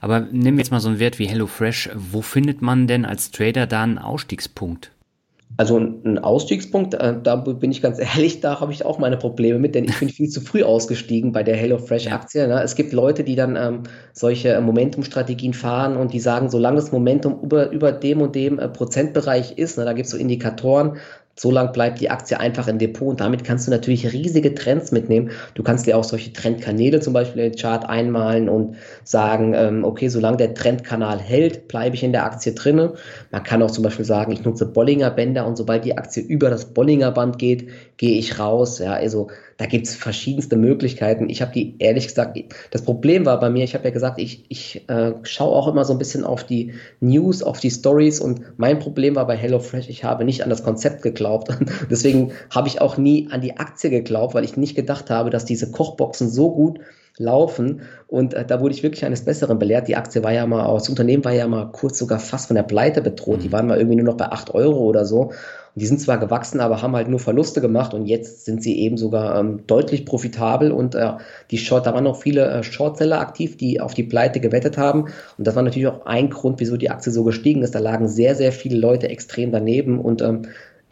Aber 0.00 0.20
nehmen 0.20 0.56
wir 0.56 0.62
jetzt 0.62 0.70
mal 0.70 0.80
so 0.80 0.88
einen 0.88 1.00
Wert 1.00 1.18
wie 1.18 1.26
HelloFresh. 1.26 1.90
Wo 1.94 2.22
findet 2.22 2.62
man 2.62 2.86
denn 2.86 3.04
als 3.04 3.30
Trader 3.30 3.66
da 3.66 3.82
einen 3.82 3.98
Ausstiegspunkt? 3.98 4.90
Also 5.58 5.78
ein 5.78 6.18
Ausstiegspunkt, 6.18 6.94
äh, 6.94 7.14
da 7.22 7.36
bin 7.36 7.70
ich 7.70 7.82
ganz 7.82 7.98
ehrlich, 8.16 8.40
da 8.40 8.60
habe 8.60 8.72
ich 8.72 8.84
auch 8.84 8.98
meine 8.98 9.16
Probleme 9.16 9.58
mit, 9.58 9.74
denn 9.74 9.84
ich 9.84 9.98
bin 9.98 10.08
viel 10.08 10.28
zu 10.28 10.40
früh 10.40 10.62
ausgestiegen 10.62 11.32
bei 11.32 11.42
der 11.42 11.56
HelloFresh-Aktie. 11.56 12.48
Ne? 12.48 12.62
Es 12.62 12.74
gibt 12.74 12.92
Leute, 12.92 13.22
die 13.22 13.36
dann 13.36 13.56
ähm, 13.56 13.82
solche 14.12 14.60
Momentum-Strategien 14.60 15.52
fahren 15.52 15.96
und 15.96 16.12
die 16.12 16.20
sagen, 16.20 16.48
solange 16.48 16.76
das 16.76 16.92
Momentum 16.92 17.40
über, 17.42 17.70
über 17.70 17.92
dem 17.92 18.22
und 18.22 18.34
dem 18.34 18.58
äh, 18.58 18.68
Prozentbereich 18.68 19.58
ist, 19.58 19.78
ne, 19.78 19.84
da 19.84 19.92
gibt 19.92 20.06
es 20.06 20.12
so 20.12 20.16
Indikatoren, 20.16 20.96
so 21.34 21.50
lang 21.50 21.72
bleibt 21.72 22.00
die 22.00 22.10
Aktie 22.10 22.38
einfach 22.38 22.68
im 22.68 22.78
Depot 22.78 23.08
und 23.08 23.20
damit 23.20 23.42
kannst 23.42 23.66
du 23.66 23.70
natürlich 23.70 24.12
riesige 24.12 24.54
Trends 24.54 24.92
mitnehmen. 24.92 25.30
Du 25.54 25.62
kannst 25.62 25.86
dir 25.86 25.96
auch 25.96 26.04
solche 26.04 26.32
Trendkanäle 26.32 27.00
zum 27.00 27.14
Beispiel 27.14 27.42
in 27.42 27.52
den 27.52 27.58
Chart 27.58 27.88
einmalen 27.88 28.48
und 28.50 28.76
sagen, 29.04 29.54
ähm, 29.54 29.84
okay, 29.84 30.08
solange 30.08 30.36
der 30.36 30.54
Trendkanal 30.54 31.18
hält, 31.18 31.68
bleibe 31.68 31.96
ich 31.96 32.02
in 32.02 32.12
der 32.12 32.26
Aktie 32.26 32.52
drinne. 32.52 32.94
Man 33.30 33.42
kann 33.42 33.62
auch 33.62 33.70
zum 33.70 33.82
Beispiel 33.82 34.04
sagen, 34.04 34.32
ich 34.32 34.44
nutze 34.44 34.66
Bollinger 34.66 35.10
Bänder 35.10 35.46
und 35.46 35.56
sobald 35.56 35.84
die 35.86 35.96
Aktie 35.96 36.22
über 36.22 36.50
das 36.50 36.66
Bollinger 36.66 37.12
Band 37.12 37.38
geht, 37.38 37.70
gehe 37.96 38.18
ich 38.18 38.38
raus. 38.38 38.78
Ja, 38.78 38.92
also 38.92 39.28
da 39.62 39.68
gibt 39.68 39.86
es 39.86 39.94
verschiedenste 39.94 40.56
Möglichkeiten. 40.56 41.30
Ich 41.30 41.40
habe 41.40 41.52
die 41.52 41.76
ehrlich 41.78 42.08
gesagt, 42.08 42.36
das 42.72 42.82
Problem 42.82 43.24
war 43.24 43.38
bei 43.38 43.48
mir, 43.48 43.62
ich 43.62 43.74
habe 43.74 43.84
ja 43.84 43.90
gesagt, 43.90 44.18
ich, 44.18 44.44
ich 44.48 44.88
äh, 44.88 45.12
schaue 45.22 45.54
auch 45.54 45.68
immer 45.68 45.84
so 45.84 45.92
ein 45.92 46.00
bisschen 46.00 46.24
auf 46.24 46.42
die 46.42 46.72
News, 46.98 47.44
auf 47.44 47.60
die 47.60 47.70
Stories 47.70 48.18
und 48.18 48.40
mein 48.56 48.80
Problem 48.80 49.14
war 49.14 49.24
bei 49.24 49.36
HelloFresh, 49.36 49.88
ich 49.88 50.02
habe 50.02 50.24
nicht 50.24 50.42
an 50.42 50.50
das 50.50 50.64
Konzept 50.64 51.02
geglaubt. 51.02 51.56
Deswegen 51.90 52.32
habe 52.50 52.66
ich 52.66 52.80
auch 52.80 52.96
nie 52.96 53.28
an 53.30 53.40
die 53.40 53.56
Aktie 53.56 53.88
geglaubt, 53.88 54.34
weil 54.34 54.42
ich 54.42 54.56
nicht 54.56 54.74
gedacht 54.74 55.10
habe, 55.10 55.30
dass 55.30 55.44
diese 55.44 55.70
Kochboxen 55.70 56.28
so 56.28 56.50
gut 56.52 56.80
laufen. 57.18 57.82
Und 58.06 58.34
äh, 58.34 58.44
da 58.44 58.60
wurde 58.60 58.74
ich 58.74 58.82
wirklich 58.82 59.04
eines 59.04 59.24
Besseren 59.24 59.58
belehrt. 59.58 59.88
Die 59.88 59.96
Aktie 59.96 60.22
war 60.22 60.32
ja 60.32 60.46
mal, 60.46 60.72
das 60.74 60.88
Unternehmen 60.88 61.24
war 61.24 61.32
ja 61.32 61.46
mal 61.46 61.70
kurz 61.72 61.98
sogar 61.98 62.18
fast 62.18 62.46
von 62.48 62.56
der 62.56 62.62
Pleite 62.62 63.02
bedroht. 63.02 63.42
Die 63.42 63.48
mhm. 63.48 63.52
waren 63.52 63.66
mal 63.66 63.78
irgendwie 63.78 63.96
nur 63.96 64.06
noch 64.06 64.16
bei 64.16 64.26
8 64.26 64.54
Euro 64.54 64.80
oder 64.80 65.04
so. 65.04 65.32
Und 65.74 65.80
die 65.80 65.86
sind 65.86 66.00
zwar 66.00 66.18
gewachsen, 66.18 66.60
aber 66.60 66.82
haben 66.82 66.94
halt 66.94 67.08
nur 67.08 67.18
Verluste 67.18 67.62
gemacht 67.62 67.94
und 67.94 68.04
jetzt 68.04 68.44
sind 68.44 68.62
sie 68.62 68.78
eben 68.78 68.98
sogar 68.98 69.38
ähm, 69.38 69.60
deutlich 69.66 70.04
profitabel 70.04 70.70
und 70.70 70.94
äh, 70.94 71.12
die 71.50 71.56
Short, 71.56 71.86
da 71.86 71.94
waren 71.94 72.04
noch 72.04 72.20
viele 72.20 72.46
äh, 72.46 72.62
Shortseller 72.62 73.20
aktiv, 73.20 73.56
die 73.56 73.80
auf 73.80 73.94
die 73.94 74.02
Pleite 74.02 74.40
gewettet 74.40 74.76
haben. 74.76 75.04
Und 75.38 75.46
das 75.46 75.56
war 75.56 75.62
natürlich 75.62 75.88
auch 75.88 76.04
ein 76.04 76.28
Grund, 76.28 76.60
wieso 76.60 76.76
die 76.76 76.90
Aktie 76.90 77.10
so 77.10 77.24
gestiegen 77.24 77.62
ist. 77.62 77.74
Da 77.74 77.78
lagen 77.78 78.06
sehr, 78.06 78.34
sehr 78.34 78.52
viele 78.52 78.76
Leute 78.76 79.08
extrem 79.08 79.50
daneben 79.50 79.98
und 79.98 80.20
ähm, 80.20 80.42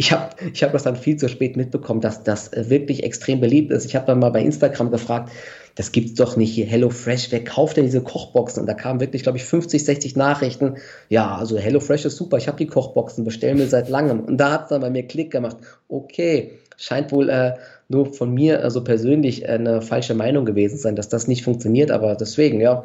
ich 0.01 0.13
habe 0.13 0.31
ich 0.51 0.63
hab 0.63 0.73
das 0.73 0.85
dann 0.85 0.97
viel 0.97 1.17
zu 1.17 1.29
spät 1.29 1.59
mitbekommen, 1.59 2.01
dass 2.01 2.23
das 2.23 2.51
äh, 2.55 2.71
wirklich 2.71 3.05
extrem 3.05 3.39
beliebt 3.39 3.71
ist. 3.71 3.85
Ich 3.85 3.95
habe 3.95 4.07
dann 4.07 4.19
mal 4.19 4.31
bei 4.31 4.41
Instagram 4.41 4.91
gefragt, 4.91 5.31
das 5.75 5.93
gibt's 5.93 6.15
doch 6.15 6.37
nicht 6.37 6.53
hier, 6.53 6.67
Hello 6.67 6.91
Fresh, 6.91 7.31
wer 7.31 7.45
kauft 7.45 7.77
denn 7.77 7.85
diese 7.85 8.03
Kochboxen? 8.03 8.63
Und 8.63 8.67
da 8.67 8.75
kamen 8.75 9.01
wirklich, 9.01 9.23
glaube 9.23 9.39
ich, 9.39 9.45
50, 9.45 9.85
60 9.85 10.17
Nachrichten. 10.17 10.77
Ja, 11.09 11.37
also 11.37 11.59
Hello 11.59 11.81
Fresh 11.81 12.05
ist 12.05 12.17
super, 12.17 12.37
ich 12.37 12.49
habe 12.49 12.59
die 12.59 12.67
Kochboxen, 12.67 13.25
bestellen 13.25 13.59
wir 13.59 13.69
seit 13.69 13.89
langem. 13.89 14.21
Und 14.21 14.39
da 14.39 14.53
hat 14.53 14.63
es 14.65 14.69
dann 14.69 14.81
bei 14.81 14.91
mir 14.91 15.07
Klick 15.07 15.31
gemacht. 15.31 15.57
Okay, 15.89 16.59
scheint 16.77 17.13
wohl 17.13 17.29
äh, 17.29 17.55
nur 17.89 18.13
von 18.13 18.33
mir 18.33 18.63
also 18.63 18.83
persönlich 18.83 19.49
eine 19.49 19.83
falsche 19.83 20.15
Meinung 20.15 20.45
gewesen 20.45 20.79
sein, 20.79 20.97
dass 20.97 21.09
das 21.09 21.29
nicht 21.29 21.45
funktioniert, 21.45 21.91
aber 21.91 22.15
deswegen, 22.15 22.61
ja. 22.61 22.85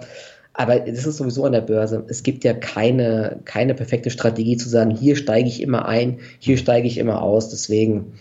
Aber 0.58 0.80
das 0.80 1.06
ist 1.06 1.17
sowieso 1.17 1.43
an 1.43 1.52
der 1.52 1.62
Börse. 1.62 2.06
Es 2.08 2.24
gibt 2.24 2.45
ja 2.45 2.54
keine, 2.54 3.39
keine 3.43 3.74
perfekte 3.74 4.10
Strategie 4.10 4.56
zu 4.56 4.69
sagen, 4.69 4.91
hier 4.91 5.17
steige 5.17 5.50
ich 5.50 5.62
immer 5.62 5.86
ein, 5.86 6.19
hier 6.39 6.58
steige 6.58 6.88
ich 6.88 6.98
immer 6.98 7.21
aus. 7.21 7.50
Deswegen, 7.50 8.13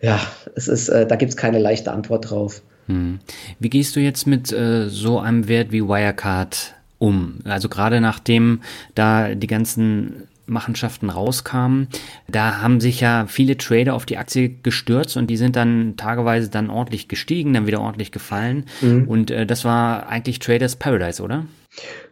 ja, 0.00 0.20
es 0.54 0.68
ist, 0.68 0.90
äh, 0.90 1.06
da 1.06 1.16
gibt 1.16 1.30
es 1.30 1.36
keine 1.36 1.58
leichte 1.58 1.90
Antwort 1.90 2.30
drauf. 2.30 2.62
Hm. 2.88 3.20
Wie 3.58 3.70
gehst 3.70 3.94
du 3.96 4.00
jetzt 4.00 4.26
mit 4.26 4.52
äh, 4.52 4.88
so 4.88 5.20
einem 5.20 5.46
Wert 5.48 5.72
wie 5.72 5.82
Wirecard 5.82 6.74
um? 6.98 7.38
Also 7.44 7.68
gerade 7.68 8.00
nachdem 8.00 8.60
da 8.94 9.34
die 9.34 9.46
ganzen 9.46 10.24
Machenschaften 10.46 11.10
rauskamen, 11.10 11.88
da 12.26 12.62
haben 12.62 12.80
sich 12.80 13.00
ja 13.00 13.26
viele 13.28 13.56
Trader 13.56 13.94
auf 13.94 14.06
die 14.06 14.16
Aktie 14.16 14.48
gestürzt 14.62 15.16
und 15.16 15.28
die 15.28 15.36
sind 15.36 15.56
dann 15.56 15.94
tageweise 15.96 16.50
dann 16.50 16.70
ordentlich 16.70 17.08
gestiegen, 17.08 17.52
dann 17.52 17.66
wieder 17.66 17.80
ordentlich 17.80 18.12
gefallen. 18.12 18.64
Mhm. 18.80 19.06
Und 19.06 19.30
äh, 19.30 19.46
das 19.46 19.64
war 19.64 20.08
eigentlich 20.08 20.38
Traders 20.38 20.76
Paradise, 20.76 21.22
oder? 21.22 21.44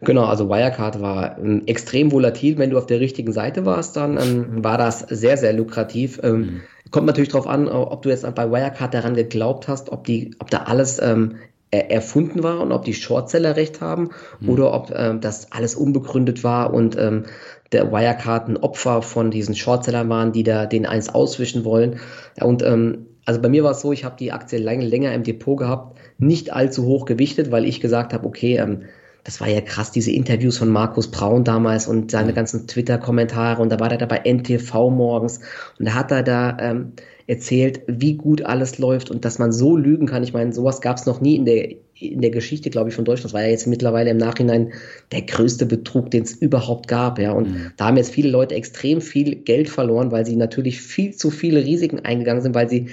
Genau, 0.01 0.25
also 0.25 0.47
Wirecard 0.49 1.01
war 1.01 1.37
ähm, 1.39 1.63
extrem 1.65 2.11
volatil. 2.11 2.57
Wenn 2.57 2.69
du 2.69 2.77
auf 2.77 2.85
der 2.85 2.99
richtigen 2.99 3.33
Seite 3.33 3.65
warst, 3.65 3.97
dann 3.97 4.17
ähm, 4.17 4.63
war 4.63 4.77
das 4.77 4.99
sehr, 4.99 5.35
sehr 5.37 5.53
lukrativ. 5.53 6.19
Ähm, 6.23 6.39
mhm. 6.39 6.61
Kommt 6.91 7.07
natürlich 7.07 7.29
darauf 7.29 7.47
an, 7.47 7.67
ob 7.67 8.01
du 8.01 8.09
jetzt 8.09 8.23
bei 8.35 8.51
Wirecard 8.51 8.93
daran 8.93 9.13
geglaubt 9.13 9.67
hast, 9.67 9.91
ob, 9.91 10.03
die, 10.05 10.35
ob 10.39 10.49
da 10.49 10.63
alles 10.63 11.01
ähm, 11.01 11.35
erfunden 11.71 12.43
war 12.43 12.61
und 12.61 12.71
ob 12.71 12.85
die 12.85 12.93
Shortseller 12.93 13.55
recht 13.55 13.81
haben 13.81 14.11
mhm. 14.39 14.49
oder 14.49 14.73
ob 14.73 14.91
ähm, 14.95 15.19
das 15.19 15.51
alles 15.51 15.75
unbegründet 15.75 16.43
war 16.43 16.73
und 16.73 16.97
ähm, 16.97 17.25
der 17.73 17.91
Wirecard 17.91 18.47
ein 18.47 18.57
Opfer 18.57 19.01
von 19.01 19.31
diesen 19.31 19.55
Shortsellern 19.55 20.07
waren, 20.07 20.31
die 20.31 20.43
da 20.43 20.65
den 20.65 20.85
eins 20.85 21.09
auswischen 21.09 21.65
wollen. 21.65 21.99
Ja, 22.37 22.45
und 22.45 22.63
ähm, 22.63 23.07
also 23.25 23.41
bei 23.41 23.49
mir 23.49 23.65
war 23.65 23.71
es 23.71 23.81
so, 23.81 23.91
ich 23.91 24.05
habe 24.05 24.15
die 24.17 24.31
Aktie 24.31 24.57
lange, 24.57 24.85
länger 24.85 25.13
im 25.13 25.23
Depot 25.23 25.57
gehabt, 25.57 25.99
nicht 26.17 26.53
allzu 26.53 26.85
hoch 26.85 27.03
gewichtet, 27.03 27.51
weil 27.51 27.65
ich 27.65 27.81
gesagt 27.81 28.13
habe, 28.13 28.25
okay, 28.25 28.55
ähm, 28.55 28.83
das 29.27 29.41
war 29.41 29.49
ja 29.49 29.59
krass, 29.59 29.91
diese 29.91 30.09
Interviews 30.09 30.57
von 30.57 30.69
Markus 30.69 31.11
Braun 31.11 31.43
damals 31.43 31.85
und 31.85 32.11
seine 32.11 32.33
ganzen 32.33 32.65
Twitter-Kommentare 32.65 33.61
und 33.61 33.69
da 33.69 33.77
war 33.77 33.91
er 33.91 33.97
da 33.97 34.05
bei 34.05 34.21
NTV 34.23 34.89
morgens 34.89 35.41
und 35.77 35.85
da 35.85 35.95
hat 35.95 36.11
er 36.11 36.23
da 36.23 36.57
ähm, 36.61 36.93
erzählt, 37.27 37.81
wie 37.87 38.13
gut 38.13 38.41
alles 38.43 38.77
läuft 38.77 39.11
und 39.11 39.25
dass 39.25 39.37
man 39.37 39.51
so 39.51 39.75
lügen 39.75 40.07
kann. 40.07 40.23
Ich 40.23 40.31
meine, 40.31 40.53
sowas 40.53 40.79
gab 40.79 40.95
es 40.95 41.05
noch 41.05 41.19
nie 41.19 41.35
in 41.35 41.43
der, 41.43 41.71
in 41.99 42.21
der 42.21 42.29
Geschichte, 42.29 42.69
glaube 42.69 42.87
ich, 42.87 42.95
von 42.95 43.03
Deutschland. 43.03 43.25
Das 43.25 43.33
war 43.33 43.43
ja 43.43 43.49
jetzt 43.49 43.67
mittlerweile 43.67 44.11
im 44.11 44.17
Nachhinein 44.17 44.71
der 45.11 45.23
größte 45.23 45.65
Betrug, 45.65 46.09
den 46.09 46.23
es 46.23 46.31
überhaupt 46.31 46.87
gab. 46.87 47.19
Ja. 47.19 47.33
Und 47.33 47.49
mhm. 47.49 47.71
da 47.75 47.87
haben 47.87 47.97
jetzt 47.97 48.13
viele 48.13 48.29
Leute 48.29 48.55
extrem 48.55 49.01
viel 49.01 49.35
Geld 49.35 49.67
verloren, 49.67 50.09
weil 50.09 50.25
sie 50.25 50.37
natürlich 50.37 50.79
viel 50.79 51.13
zu 51.13 51.31
viele 51.31 51.65
Risiken 51.65 51.99
eingegangen 51.99 52.41
sind, 52.41 52.55
weil 52.55 52.69
sie 52.69 52.87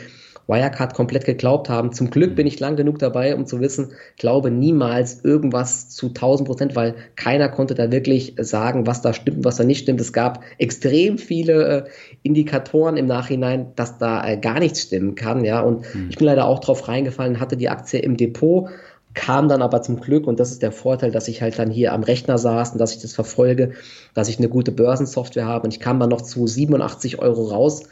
Wirecard 0.47 0.95
komplett 0.95 1.25
geglaubt 1.25 1.69
haben. 1.69 1.93
Zum 1.93 2.11
Glück 2.11 2.37
bin 2.37 2.47
ich 2.47 2.61
lang 2.61 2.77
genug 2.77 2.99
dabei, 2.99 3.35
um 3.35 3.47
zu 3.47 3.61
wissen, 3.61 3.93
glaube 4.19 4.51
niemals 4.51 5.25
irgendwas 5.25 5.89
zu 5.89 6.09
1000 6.09 6.47
Prozent, 6.47 6.77
weil 6.77 6.95
keiner 7.17 7.49
konnte 7.49 7.75
da 7.75 7.91
wirklich 7.91 8.35
sagen, 8.39 8.87
was 8.87 9.03
da 9.03 9.13
stimmt, 9.13 9.39
und 9.39 9.45
was 9.45 9.57
da 9.57 9.65
nicht 9.65 9.81
stimmt. 9.81 10.01
Es 10.01 10.13
gab 10.13 10.43
extrem 10.59 11.19
viele 11.19 11.65
äh, 11.65 11.85
Indikatoren 12.23 12.97
im 12.97 13.07
Nachhinein, 13.07 13.73
dass 13.77 13.99
da 13.99 14.27
äh, 14.27 14.37
gar 14.37 14.59
nichts 14.59 14.83
stimmen 14.83 15.15
kann, 15.15 15.45
ja. 15.45 15.61
Und 15.61 15.95
mhm. 15.95 16.09
ich 16.11 16.17
bin 16.17 16.27
leider 16.27 16.47
auch 16.47 16.61
drauf 16.61 16.89
reingefallen, 16.89 17.41
hatte 17.41 17.57
die 17.57 17.69
Aktie 17.69 18.01
im 18.01 18.17
Depot, 18.17 18.69
kam 19.15 19.49
dann 19.49 19.63
aber 19.63 19.81
zum 19.81 20.01
Glück, 20.01 20.27
und 20.27 20.41
das 20.41 20.51
ist 20.51 20.63
der 20.63 20.73
Vorteil, 20.73 21.13
dass 21.13 21.29
ich 21.29 21.41
halt 21.41 21.59
dann 21.59 21.71
hier 21.71 21.93
am 21.93 22.03
Rechner 22.03 22.37
saß 22.37 22.73
und 22.73 22.79
dass 22.79 22.95
ich 22.95 23.01
das 23.01 23.15
verfolge, 23.15 23.73
dass 24.13 24.29
ich 24.29 24.39
eine 24.39 24.49
gute 24.49 24.73
Börsensoftware 24.73 25.47
habe 25.47 25.65
und 25.65 25.73
ich 25.73 25.81
kam 25.81 26.01
dann 26.01 26.11
noch 26.11 26.21
zu 26.21 26.47
87 26.47 27.21
Euro 27.21 27.45
raus, 27.45 27.85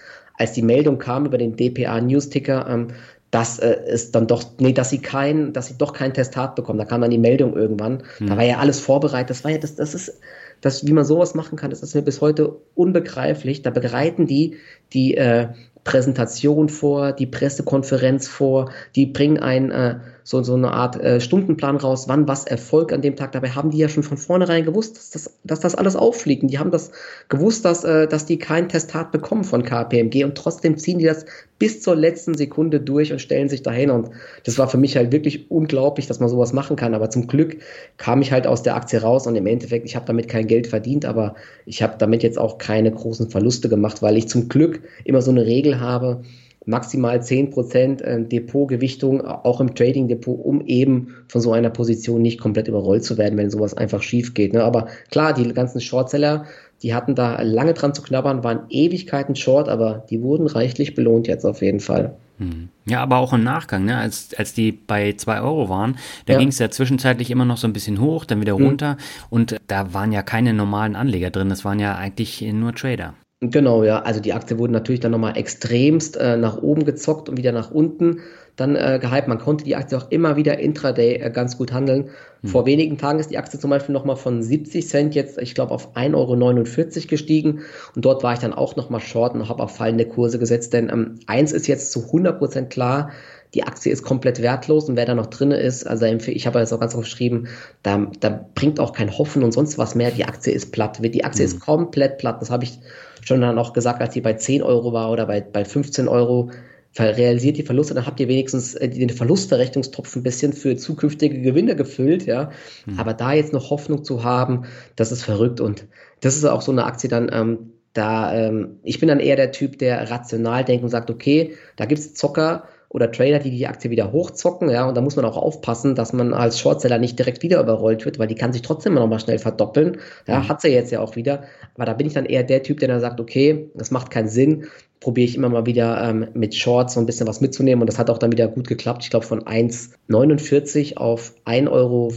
als 0.43 0.53
die 0.53 0.63
Meldung 0.63 0.99
kam 0.99 1.25
über 1.25 1.39
den 1.39 1.57
DPA 1.57 2.01
Newsticker, 2.01 2.67
ähm, 2.69 2.89
dass 3.31 3.61
äh, 3.61 3.77
es 3.87 4.11
dann 4.11 4.27
doch, 4.27 4.45
nee, 4.59 4.73
dass 4.73 4.91
sie 4.91 4.99
kein, 4.99 5.53
dass 5.53 5.69
sie 5.69 5.79
doch 5.79 5.93
kein 5.93 6.13
Testat 6.13 6.57
bekommen. 6.57 6.79
Da 6.79 6.85
kam 6.85 7.01
dann 7.01 7.11
die 7.11 7.19
Meldung 7.19 7.57
irgendwann. 7.57 8.03
Hm. 8.19 8.27
Da 8.27 8.37
war 8.37 8.45
ja 8.45 8.59
alles 8.59 8.81
vorbereitet. 8.81 9.31
Das 9.31 9.45
war 9.45 9.53
ja, 9.53 9.59
das, 9.59 9.77
das 9.77 9.95
ist, 9.95 10.21
das, 10.61 10.87
wie 10.87 10.93
man 10.93 11.05
sowas 11.05 11.35
machen 11.35 11.57
kann, 11.57 11.71
das 11.71 11.83
ist 11.83 11.95
mir 11.95 12.03
bis 12.03 12.21
heute 12.21 12.57
unbegreiflich. 12.75 13.63
Da 13.63 13.71
bereiten 13.71 14.27
die 14.27 14.57
die 14.93 15.17
äh, 15.17 15.49
Präsentation 15.85 16.69
vor, 16.69 17.13
die 17.13 17.27
Pressekonferenz 17.27 18.29
vor, 18.29 18.71
die 18.95 19.07
bringen 19.07 19.39
ein 19.39 19.71
äh, 19.71 20.01
so, 20.25 20.43
so 20.43 20.55
eine 20.55 20.73
Art 20.73 21.01
äh, 21.01 21.21
Stundenplan 21.21 21.77
raus, 21.77 22.05
wann 22.09 22.29
was 22.29 22.45
Erfolg 22.45 22.93
an 22.93 23.03
dem 23.03 23.17
Tag. 23.17 23.33
Dabei 23.33 23.51
haben 23.51 23.71
die 23.71 23.79
ja 23.79 23.89
schon 23.89 24.03
von 24.03 24.17
vornherein 24.17 24.65
gewusst, 24.65 24.97
dass 24.97 25.11
das, 25.11 25.39
dass 25.45 25.61
das 25.61 25.75
alles 25.75 25.97
auffliegt. 25.97 26.43
Und 26.43 26.51
die 26.51 26.59
haben 26.59 26.71
das 26.71 26.93
gewusst, 27.29 27.65
dass, 27.65 27.85
äh, 27.85 28.07
dass 28.07 28.27
die 28.27 28.39
kein 28.39 28.69
Testat 28.69 29.13
bekommen 29.13 29.45
von 29.45 29.65
KPMG 29.65 30.25
und 30.25 30.37
trotzdem 30.37 30.79
ziehen 30.79 30.99
die 30.99 31.05
das 31.07 31.25
bis 31.59 31.81
zur 31.81 31.95
letzten 31.95 32.35
Sekunde 32.35 32.81
durch 32.81 33.13
und 33.13 33.21
stellen 33.21 33.49
sich 33.49 33.63
dahin. 33.63 33.91
Und 33.91 34.11
das 34.45 34.59
war 34.59 34.69
für 34.69 34.79
mich 34.79 34.97
halt 34.97 35.13
wirklich 35.13 35.51
unglaublich, 35.51 36.07
dass 36.07 36.21
man 36.21 36.29
sowas 36.29 36.53
machen 36.53 36.77
kann. 36.77 36.95
Aber 36.95 37.11
zum 37.11 37.27
Glück 37.27 37.59
kam 37.97 38.23
ich 38.23 38.33
halt 38.33 38.47
aus 38.47 38.63
der 38.63 38.77
Aktie 38.77 39.01
raus 39.01 39.27
und 39.27 39.37
im 39.37 39.47
Endeffekt, 39.47 39.87
ich 39.87 39.97
habe 39.97 40.07
damit 40.07 40.29
kein 40.29 40.47
Geld 40.47 40.67
verdient, 40.67 41.05
aber 41.05 41.35
ich 41.67 41.83
habe 41.83 41.95
damit 41.99 42.23
jetzt 42.23 42.39
auch 42.39 42.59
keine 42.59 42.91
großen 42.91 43.31
Verluste 43.31 43.69
gemacht, 43.69 44.03
weil 44.03 44.17
ich 44.17 44.29
zum 44.29 44.49
Glück 44.49 44.81
immer 45.05 45.23
so 45.23 45.31
eine 45.31 45.47
Regel 45.47 45.81
habe, 45.81 46.23
maximal 46.65 47.19
10% 47.19 48.03
äh, 48.03 48.25
Depotgewichtung, 48.25 49.21
auch 49.21 49.61
im 49.61 49.75
Trading-Depot, 49.75 50.39
um 50.39 50.65
eben 50.67 51.15
von 51.29 51.41
so 51.41 51.53
einer 51.53 51.71
Position 51.71 52.23
nicht 52.23 52.41
komplett 52.41 52.69
überrollt 52.69 53.05
zu 53.05 53.19
werden, 53.19 53.37
wenn 53.37 53.51
sowas 53.51 53.75
einfach 53.75 54.03
schief 54.03 54.35
geht. 54.35 54.53
Ne? 54.53 54.63
Aber 54.63 54.87
klar, 55.11 55.33
die 55.33 55.53
ganzen 55.53 55.81
Shortseller, 55.81 56.45
die 56.83 56.95
hatten 56.95 57.15
da 57.15 57.41
lange 57.43 57.75
dran 57.75 57.95
zu 57.95 58.03
knabbern, 58.03 58.45
waren 58.45 58.61
Ewigkeiten 58.69 59.37
short, 59.37 59.69
aber 59.69 60.05
die 60.11 60.23
wurden 60.23 60.47
reichlich 60.47 60.95
belohnt 60.95 61.27
jetzt 61.27 61.45
auf 61.45 61.63
jeden 61.63 61.81
Fall. 61.81 62.17
Hm. 62.39 62.69
Ja, 62.87 63.03
aber 63.03 63.19
auch 63.19 63.33
im 63.33 63.45
Nachgang, 63.45 63.85
ne? 63.85 63.97
als, 63.97 64.35
als 64.37 64.55
die 64.55 64.73
bei 64.73 65.13
2 65.13 65.41
Euro 65.41 65.69
waren, 65.69 65.97
da 66.27 66.35
ja. 66.35 66.39
ging 66.39 66.49
es 66.49 66.59
ja 66.59 66.71
zwischenzeitlich 66.71 67.31
immer 67.31 67.45
noch 67.45 67.57
so 67.57 67.67
ein 67.67 67.73
bisschen 67.73 68.01
hoch, 68.01 68.25
dann 68.25 68.41
wieder 68.41 68.57
hm. 68.57 68.65
runter 68.65 68.97
und 69.31 69.57
da 69.67 69.95
waren 69.95 70.13
ja 70.13 70.23
keine 70.23 70.53
normalen 70.53 70.97
Anleger 70.97 71.31
drin, 71.31 71.49
das 71.49 71.65
waren 71.65 71.79
ja 71.79 71.97
eigentlich 71.97 72.41
nur 72.41 72.75
Trader. 72.75 73.15
Genau, 73.45 73.83
ja. 73.83 74.03
Also 74.03 74.21
die 74.21 74.35
Aktie 74.35 74.57
wurde 74.59 74.73
natürlich 74.73 75.01
dann 75.01 75.11
nochmal 75.11 75.37
extremst 75.37 76.17
äh, 76.17 76.37
nach 76.37 76.63
oben 76.63 76.85
gezockt 76.85 77.29
und 77.29 77.37
wieder 77.37 77.51
nach 77.51 77.73
unten 77.73 78.21
dann 78.55 78.77
äh, 78.77 79.01
gehypt. 79.03 79.27
Man 79.27 79.39
konnte 79.39 79.65
die 79.65 79.75
Aktie 79.75 79.99
auch 79.99 80.13
immer 80.13 80.37
wieder 80.37 80.61
intraday 80.61 81.17
äh, 81.17 81.31
ganz 81.31 81.59
gut 81.59 81.73
handeln. 81.73 82.11
Hm. 82.43 82.51
Vor 82.51 82.67
wenigen 82.67 82.99
Tagen 82.99 83.19
ist 83.19 83.33
die 83.33 83.39
Aktie 83.39 83.59
zum 83.59 83.71
Beispiel 83.71 83.95
nochmal 83.95 84.15
von 84.15 84.45
70 84.45 84.87
Cent 84.87 85.17
jetzt, 85.17 85.39
ich 85.39 85.57
glaube, 85.57 85.73
auf 85.73 85.97
1,49 85.97 86.15
Euro 86.15 87.09
gestiegen. 87.09 87.63
Und 87.97 88.05
dort 88.05 88.23
war 88.23 88.33
ich 88.33 88.39
dann 88.39 88.53
auch 88.53 88.77
nochmal 88.77 89.01
short 89.01 89.35
und 89.35 89.49
habe 89.49 89.61
auf 89.61 89.75
fallende 89.75 90.07
Kurse 90.07 90.39
gesetzt. 90.39 90.73
Denn 90.73 90.89
ähm, 90.89 91.19
eins 91.27 91.51
ist 91.51 91.67
jetzt 91.67 91.91
zu 91.91 92.05
100 92.05 92.39
Prozent 92.39 92.71
klar, 92.71 93.11
die 93.55 93.65
Aktie 93.65 93.91
ist 93.91 94.05
komplett 94.05 94.41
wertlos 94.41 94.89
und 94.89 94.97
wer 94.97 95.05
da 95.05 95.15
noch 95.15 95.27
drin 95.27 95.51
ist, 95.51 95.87
also 95.87 96.07
ich 96.07 96.47
habe 96.47 96.61
jetzt 96.61 96.73
auch 96.73 96.81
ganz 96.81 96.97
geschrieben, 96.97 97.49
da, 97.83 98.11
da 98.21 98.47
bringt 98.55 98.81
auch 98.81 98.95
kein 98.95 99.11
Hoffen 99.19 99.43
und 99.43 99.53
sonst 99.53 99.77
was 99.77 99.95
mehr. 99.95 100.11
Die 100.11 100.25
Aktie 100.25 100.55
ist 100.55 100.73
platt. 100.73 101.01
Die 101.03 101.25
Aktie 101.25 101.45
mhm. 101.45 101.53
ist 101.53 101.61
komplett 101.61 102.19
platt. 102.19 102.41
Das 102.41 102.51
habe 102.51 102.65
ich 102.65 102.79
schon 103.25 103.41
dann 103.41 103.59
auch 103.59 103.73
gesagt, 103.73 104.01
als 104.01 104.15
die 104.15 104.21
bei 104.21 104.35
10 104.35 104.63
Euro 104.63 104.93
war 104.93 105.11
oder 105.11 105.27
bei, 105.27 105.41
bei 105.41 105.65
15 105.65 106.09
Euro, 106.09 106.51
realisiert 106.99 107.57
die 107.57 107.63
Verluste, 107.63 107.95
dann 107.95 108.07
habt 108.07 108.21
ihr 108.21 108.29
wenigstens 108.29 108.75
äh, 108.75 108.89
den 108.89 109.11
Verlustverrechnungstopf 109.11 110.15
ein 110.15 110.23
bisschen 110.23 110.53
für 110.53 110.77
zukünftige 110.77 111.41
Gewinne 111.41 111.75
gefüllt, 111.75 112.27
ja. 112.27 112.51
Mhm. 112.87 112.99
Aber 112.99 113.15
da 113.15 113.33
jetzt 113.33 113.53
noch 113.53 113.71
Hoffnung 113.71 114.05
zu 114.05 114.25
haben, 114.25 114.65
das 114.97 115.11
ist 115.11 115.23
verrückt 115.23 115.61
und 115.61 115.87
das 116.21 116.37
ist 116.37 116.45
auch 116.45 116.61
so 116.61 116.73
eine 116.73 116.85
Aktie 116.85 117.09
dann, 117.09 117.31
ähm, 117.33 117.73
da, 117.95 118.35
ähm, 118.35 118.79
ich 118.83 119.01
bin 119.01 119.09
dann 119.09 119.21
eher 119.21 119.37
der 119.37 119.53
Typ, 119.53 119.79
der 119.79 120.11
rational 120.11 120.65
denkt 120.65 120.85
und 120.85 120.91
sagt, 120.91 121.11
okay, 121.11 121.55
da 121.77 121.87
gibt's 121.87 122.15
Zocker, 122.15 122.65
oder 122.93 123.11
Trader, 123.11 123.39
die 123.39 123.51
die 123.51 123.67
Aktie 123.67 123.91
wieder 123.91 124.13
hochzocken, 124.13 124.69
ja, 124.69 124.87
und 124.87 124.95
da 124.95 125.01
muss 125.01 125.17
man 125.17 125.25
auch 125.25 125.39
aufpassen, 125.39 125.95
dass 125.95 126.13
man 126.13 126.35
als 126.35 126.61
Shortseller 126.61 126.99
nicht 126.99 127.19
direkt 127.19 127.43
wieder 127.43 127.59
überrollt 127.59 128.05
wird, 128.05 128.19
weil 128.19 128.29
die 128.29 128.35
kann 128.35 128.53
sich 128.53 128.61
trotzdem 128.61 128.95
noch 128.95 129.07
mal 129.07 129.19
schnell 129.19 129.39
verdoppeln, 129.39 129.97
ja, 130.27 130.41
mhm. 130.41 130.49
hat 130.51 130.61
sie 130.61 130.69
jetzt 130.69 130.93
ja 130.93 131.01
auch 131.01 131.17
wieder, 131.17 131.45
aber 131.75 131.87
da 131.87 131.95
bin 131.95 132.07
ich 132.07 132.13
dann 132.13 132.27
eher 132.27 132.43
der 132.43 132.63
Typ, 132.63 132.81
der 132.81 132.89
dann 132.89 133.01
sagt, 133.01 133.21
okay, 133.21 133.71
das 133.75 133.91
macht 133.91 134.11
keinen 134.11 134.29
Sinn, 134.29 134.67
probiere 135.03 135.29
ich 135.29 135.37
immer 135.37 135.49
mal 135.49 135.67
wieder 135.67 136.01
ähm, 136.09 136.29
mit 136.33 136.55
Shorts 136.55 136.95
so 136.95 137.01
ein 137.01 137.07
bisschen 137.07 137.27
was 137.27 137.41
mitzunehmen 137.41 137.83
und 137.83 137.89
das 137.89 137.99
hat 137.99 138.09
auch 138.09 138.19
dann 138.19 138.31
wieder 138.31 138.47
gut 138.47 138.69
geklappt. 138.69 139.03
Ich 139.03 139.11
glaube 139.11 139.27
von 139.27 139.43
1,49 139.43 140.97
auf 140.97 141.35
1,15 141.45 141.69
Euro 141.71 142.09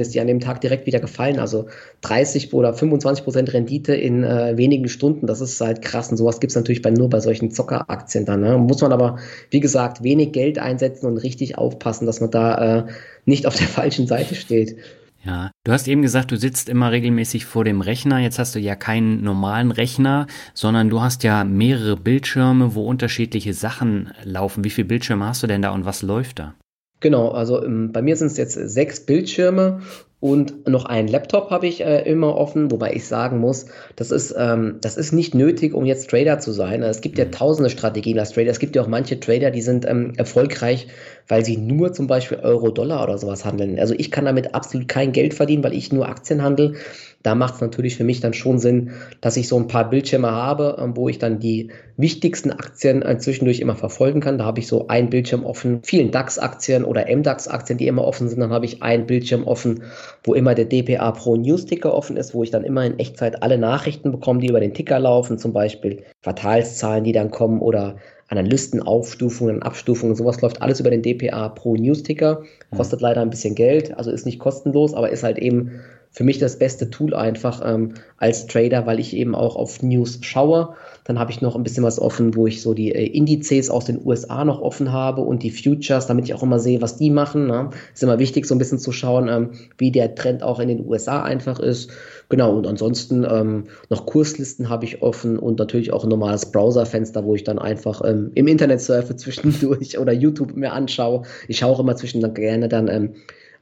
ist 0.00 0.14
die 0.14 0.20
an 0.20 0.28
dem 0.28 0.38
Tag 0.38 0.60
direkt 0.60 0.86
wieder 0.86 1.00
gefallen. 1.00 1.40
Also 1.40 1.66
30 2.02 2.54
oder 2.54 2.72
25 2.72 3.24
Prozent 3.24 3.52
Rendite 3.52 3.94
in 3.94 4.22
äh, 4.22 4.56
wenigen 4.56 4.88
Stunden, 4.88 5.26
das 5.26 5.40
ist 5.40 5.60
halt 5.60 5.82
krass 5.82 6.10
und 6.10 6.16
sowas 6.16 6.38
gibt 6.38 6.52
es 6.52 6.56
natürlich 6.56 6.82
bei, 6.82 6.90
nur 6.90 7.10
bei 7.10 7.20
solchen 7.20 7.50
Zockeraktien 7.50 8.24
dann. 8.24 8.40
Ne? 8.40 8.56
Muss 8.58 8.80
man 8.80 8.92
aber, 8.92 9.18
wie 9.50 9.60
gesagt, 9.60 10.04
wenig 10.04 10.32
Geld 10.32 10.58
einsetzen 10.58 11.06
und 11.06 11.18
richtig 11.18 11.58
aufpassen, 11.58 12.06
dass 12.06 12.20
man 12.20 12.30
da 12.30 12.78
äh, 12.78 12.84
nicht 13.24 13.46
auf 13.46 13.56
der 13.56 13.66
falschen 13.68 14.06
Seite 14.06 14.36
steht. 14.36 14.76
Ja, 15.22 15.50
du 15.64 15.72
hast 15.72 15.86
eben 15.86 16.00
gesagt, 16.00 16.30
du 16.30 16.36
sitzt 16.36 16.70
immer 16.70 16.92
regelmäßig 16.92 17.44
vor 17.44 17.64
dem 17.64 17.82
Rechner. 17.82 18.18
Jetzt 18.18 18.38
hast 18.38 18.54
du 18.54 18.58
ja 18.58 18.74
keinen 18.74 19.22
normalen 19.22 19.70
Rechner, 19.70 20.26
sondern 20.54 20.88
du 20.88 21.02
hast 21.02 21.24
ja 21.24 21.44
mehrere 21.44 21.96
Bildschirme, 21.96 22.74
wo 22.74 22.86
unterschiedliche 22.86 23.52
Sachen 23.52 24.12
laufen. 24.24 24.64
Wie 24.64 24.70
viele 24.70 24.88
Bildschirme 24.88 25.26
hast 25.26 25.42
du 25.42 25.46
denn 25.46 25.62
da 25.62 25.70
und 25.70 25.84
was 25.84 26.00
läuft 26.00 26.38
da? 26.38 26.54
Genau, 27.00 27.30
also 27.30 27.62
ähm, 27.64 27.92
bei 27.92 28.02
mir 28.02 28.16
sind 28.16 28.28
es 28.28 28.36
jetzt 28.36 28.54
sechs 28.54 29.04
Bildschirme 29.04 29.80
und 30.20 30.68
noch 30.68 30.84
einen 30.84 31.08
Laptop 31.08 31.50
habe 31.50 31.66
ich 31.66 31.80
äh, 31.80 32.02
immer 32.02 32.36
offen, 32.36 32.70
wobei 32.70 32.92
ich 32.92 33.06
sagen 33.06 33.38
muss, 33.38 33.66
das 33.96 34.10
ist, 34.10 34.34
ähm, 34.36 34.76
das 34.82 34.98
ist 34.98 35.12
nicht 35.12 35.34
nötig, 35.34 35.72
um 35.72 35.86
jetzt 35.86 36.10
Trader 36.10 36.38
zu 36.38 36.52
sein. 36.52 36.82
Es 36.82 37.00
gibt 37.00 37.16
ja 37.16 37.24
mhm. 37.24 37.32
tausende 37.32 37.70
Strategien 37.70 38.18
als 38.18 38.32
Trader. 38.32 38.50
Es 38.50 38.58
gibt 38.58 38.76
ja 38.76 38.82
auch 38.82 38.86
manche 38.86 39.18
Trader, 39.18 39.50
die 39.50 39.62
sind 39.62 39.86
ähm, 39.86 40.12
erfolgreich, 40.18 40.88
weil 41.30 41.44
sie 41.44 41.56
nur 41.56 41.92
zum 41.92 42.06
Beispiel 42.06 42.38
Euro, 42.38 42.70
Dollar 42.70 43.04
oder 43.04 43.16
sowas 43.18 43.44
handeln. 43.44 43.78
Also 43.78 43.94
ich 43.96 44.10
kann 44.10 44.24
damit 44.24 44.54
absolut 44.54 44.88
kein 44.88 45.12
Geld 45.12 45.34
verdienen, 45.34 45.62
weil 45.62 45.74
ich 45.74 45.92
nur 45.92 46.08
Aktien 46.08 46.42
handle. 46.42 46.74
Da 47.22 47.34
macht 47.34 47.56
es 47.56 47.60
natürlich 47.60 47.96
für 47.96 48.04
mich 48.04 48.20
dann 48.20 48.32
schon 48.32 48.58
Sinn, 48.58 48.92
dass 49.20 49.36
ich 49.36 49.46
so 49.46 49.58
ein 49.58 49.68
paar 49.68 49.90
Bildschirme 49.90 50.30
habe, 50.30 50.78
ähm, 50.80 50.96
wo 50.96 51.08
ich 51.08 51.18
dann 51.18 51.38
die 51.38 51.70
wichtigsten 51.98 52.50
Aktien 52.50 53.02
äh, 53.02 53.18
zwischendurch 53.18 53.60
immer 53.60 53.76
verfolgen 53.76 54.20
kann. 54.20 54.38
Da 54.38 54.44
habe 54.44 54.58
ich 54.58 54.66
so 54.66 54.88
ein 54.88 55.10
Bildschirm 55.10 55.44
offen, 55.44 55.80
vielen 55.82 56.10
DAX-Aktien 56.10 56.84
oder 56.84 57.06
MDAX-Aktien, 57.14 57.78
die 57.78 57.86
immer 57.86 58.04
offen 58.04 58.28
sind. 58.28 58.40
Dann 58.40 58.52
habe 58.52 58.64
ich 58.64 58.82
ein 58.82 59.06
Bildschirm 59.06 59.44
offen 59.44 59.82
wo 60.24 60.34
immer 60.34 60.54
der 60.54 60.66
DPA 60.66 61.12
Pro 61.12 61.36
News 61.36 61.66
Ticker 61.66 61.94
offen 61.94 62.16
ist, 62.16 62.34
wo 62.34 62.42
ich 62.42 62.50
dann 62.50 62.64
immer 62.64 62.84
in 62.84 62.98
Echtzeit 62.98 63.42
alle 63.42 63.58
Nachrichten 63.58 64.12
bekomme, 64.12 64.40
die 64.40 64.48
über 64.48 64.60
den 64.60 64.74
Ticker 64.74 64.98
laufen, 64.98 65.38
zum 65.38 65.52
Beispiel 65.52 66.02
Quartalszahlen, 66.22 67.04
die 67.04 67.12
dann 67.12 67.30
kommen 67.30 67.60
oder 67.60 67.96
Analystenaufstufungen, 68.30 69.62
Abstufungen, 69.62 70.14
sowas 70.14 70.40
läuft 70.40 70.62
alles 70.62 70.80
über 70.80 70.90
den 70.90 71.02
DPA 71.02 71.48
Pro 71.48 71.74
News 71.74 72.04
Ticker. 72.04 72.44
Kostet 72.74 73.00
leider 73.00 73.20
ein 73.20 73.30
bisschen 73.30 73.56
Geld, 73.56 73.96
also 73.96 74.10
ist 74.10 74.24
nicht 74.24 74.38
kostenlos, 74.38 74.94
aber 74.94 75.10
ist 75.10 75.24
halt 75.24 75.38
eben 75.38 75.80
für 76.12 76.24
mich 76.24 76.38
das 76.38 76.58
beste 76.58 76.90
Tool 76.90 77.14
einfach 77.14 77.62
ähm, 77.64 77.94
als 78.16 78.46
Trader, 78.46 78.84
weil 78.84 78.98
ich 78.98 79.14
eben 79.14 79.34
auch 79.36 79.54
auf 79.54 79.80
News 79.82 80.18
schaue. 80.22 80.74
Dann 81.04 81.18
habe 81.20 81.30
ich 81.30 81.40
noch 81.40 81.54
ein 81.54 81.62
bisschen 81.62 81.84
was 81.84 82.00
offen, 82.00 82.34
wo 82.34 82.48
ich 82.48 82.62
so 82.62 82.74
die 82.74 82.92
äh, 82.92 83.06
Indizes 83.06 83.70
aus 83.70 83.84
den 83.84 84.04
USA 84.04 84.44
noch 84.44 84.60
offen 84.60 84.92
habe 84.92 85.20
und 85.20 85.44
die 85.44 85.52
Futures, 85.52 86.06
damit 86.06 86.24
ich 86.24 86.34
auch 86.34 86.42
immer 86.42 86.58
sehe, 86.58 86.82
was 86.82 86.96
die 86.96 87.10
machen. 87.10 87.46
Ne? 87.46 87.70
Ist 87.94 88.02
immer 88.02 88.18
wichtig, 88.18 88.46
so 88.46 88.54
ein 88.56 88.58
bisschen 88.58 88.80
zu 88.80 88.90
schauen, 88.90 89.28
ähm, 89.28 89.50
wie 89.78 89.92
der 89.92 90.16
Trend 90.16 90.42
auch 90.42 90.58
in 90.58 90.68
den 90.68 90.84
USA 90.86 91.22
einfach 91.22 91.60
ist. 91.60 91.90
Genau, 92.28 92.56
und 92.56 92.66
ansonsten 92.66 93.24
ähm, 93.24 93.64
noch 93.88 94.04
Kurslisten 94.06 94.68
habe 94.68 94.84
ich 94.84 95.02
offen 95.02 95.38
und 95.38 95.58
natürlich 95.60 95.92
auch 95.92 96.02
ein 96.02 96.10
normales 96.10 96.50
Browserfenster, 96.50 97.24
wo 97.24 97.36
ich 97.36 97.44
dann 97.44 97.58
einfach 97.58 98.02
ähm, 98.04 98.32
im 98.34 98.48
Internet 98.48 98.80
surfe 98.80 99.14
zwischendurch 99.16 99.96
oder 99.98 100.12
YouTube 100.12 100.56
mir 100.56 100.72
anschaue. 100.72 101.22
Ich 101.46 101.58
schaue 101.58 101.70
auch 101.70 101.80
immer 101.80 101.94
zwischendurch 101.94 102.34
gerne 102.34 102.68
dann 102.68 102.88
ähm, 102.88 103.14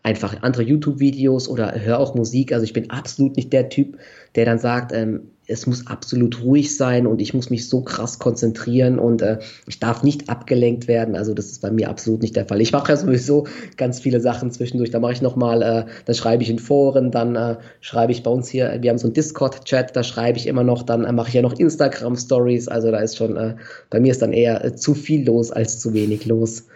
einfach 0.02 0.42
andere 0.42 0.62
YouTube-Videos 0.62 1.48
oder 1.48 1.74
höre 1.80 1.98
auch 1.98 2.14
Musik. 2.14 2.52
Also 2.52 2.64
ich 2.64 2.72
bin 2.72 2.90
absolut 2.90 3.36
nicht 3.36 3.52
der 3.52 3.68
Typ, 3.68 3.98
der 4.34 4.44
dann 4.44 4.58
sagt, 4.58 4.92
ähm, 4.92 5.30
es 5.48 5.66
muss 5.66 5.86
absolut 5.86 6.42
ruhig 6.42 6.76
sein 6.76 7.06
und 7.06 7.22
ich 7.22 7.32
muss 7.32 7.48
mich 7.48 7.68
so 7.68 7.80
krass 7.80 8.18
konzentrieren 8.18 8.98
und 8.98 9.22
äh, 9.22 9.38
ich 9.66 9.80
darf 9.80 10.02
nicht 10.02 10.28
abgelenkt 10.28 10.88
werden. 10.88 11.16
Also 11.16 11.32
das 11.32 11.46
ist 11.46 11.62
bei 11.62 11.70
mir 11.70 11.88
absolut 11.88 12.20
nicht 12.20 12.36
der 12.36 12.44
Fall. 12.44 12.60
Ich 12.60 12.70
mache 12.70 12.92
ja 12.92 12.96
sowieso 12.98 13.46
ganz 13.78 13.98
viele 13.98 14.20
Sachen 14.20 14.50
zwischendurch. 14.50 14.90
Da 14.90 15.00
mache 15.00 15.12
ich 15.12 15.22
nochmal, 15.22 15.62
äh, 15.62 15.84
dann 16.04 16.14
schreibe 16.14 16.42
ich 16.42 16.50
in 16.50 16.58
Foren, 16.58 17.10
dann 17.10 17.34
äh, 17.34 17.56
schreibe 17.80 18.12
ich 18.12 18.22
bei 18.22 18.30
uns 18.30 18.48
hier, 18.48 18.76
wir 18.82 18.90
haben 18.90 18.98
so 18.98 19.06
einen 19.06 19.14
Discord-Chat, 19.14 19.96
da 19.96 20.02
schreibe 20.02 20.38
ich 20.38 20.46
immer 20.46 20.64
noch, 20.64 20.82
dann 20.82 21.04
äh, 21.04 21.12
mache 21.12 21.28
ich 21.28 21.34
ja 21.34 21.42
noch 21.42 21.58
Instagram-Stories. 21.58 22.68
Also 22.68 22.90
da 22.90 22.98
ist 22.98 23.16
schon, 23.16 23.36
äh, 23.38 23.54
bei 23.88 24.00
mir 24.00 24.10
ist 24.12 24.20
dann 24.20 24.34
eher 24.34 24.62
äh, 24.62 24.76
zu 24.76 24.92
viel 24.92 25.26
los 25.26 25.50
als 25.50 25.80
zu 25.80 25.94
wenig 25.94 26.26
los. 26.26 26.66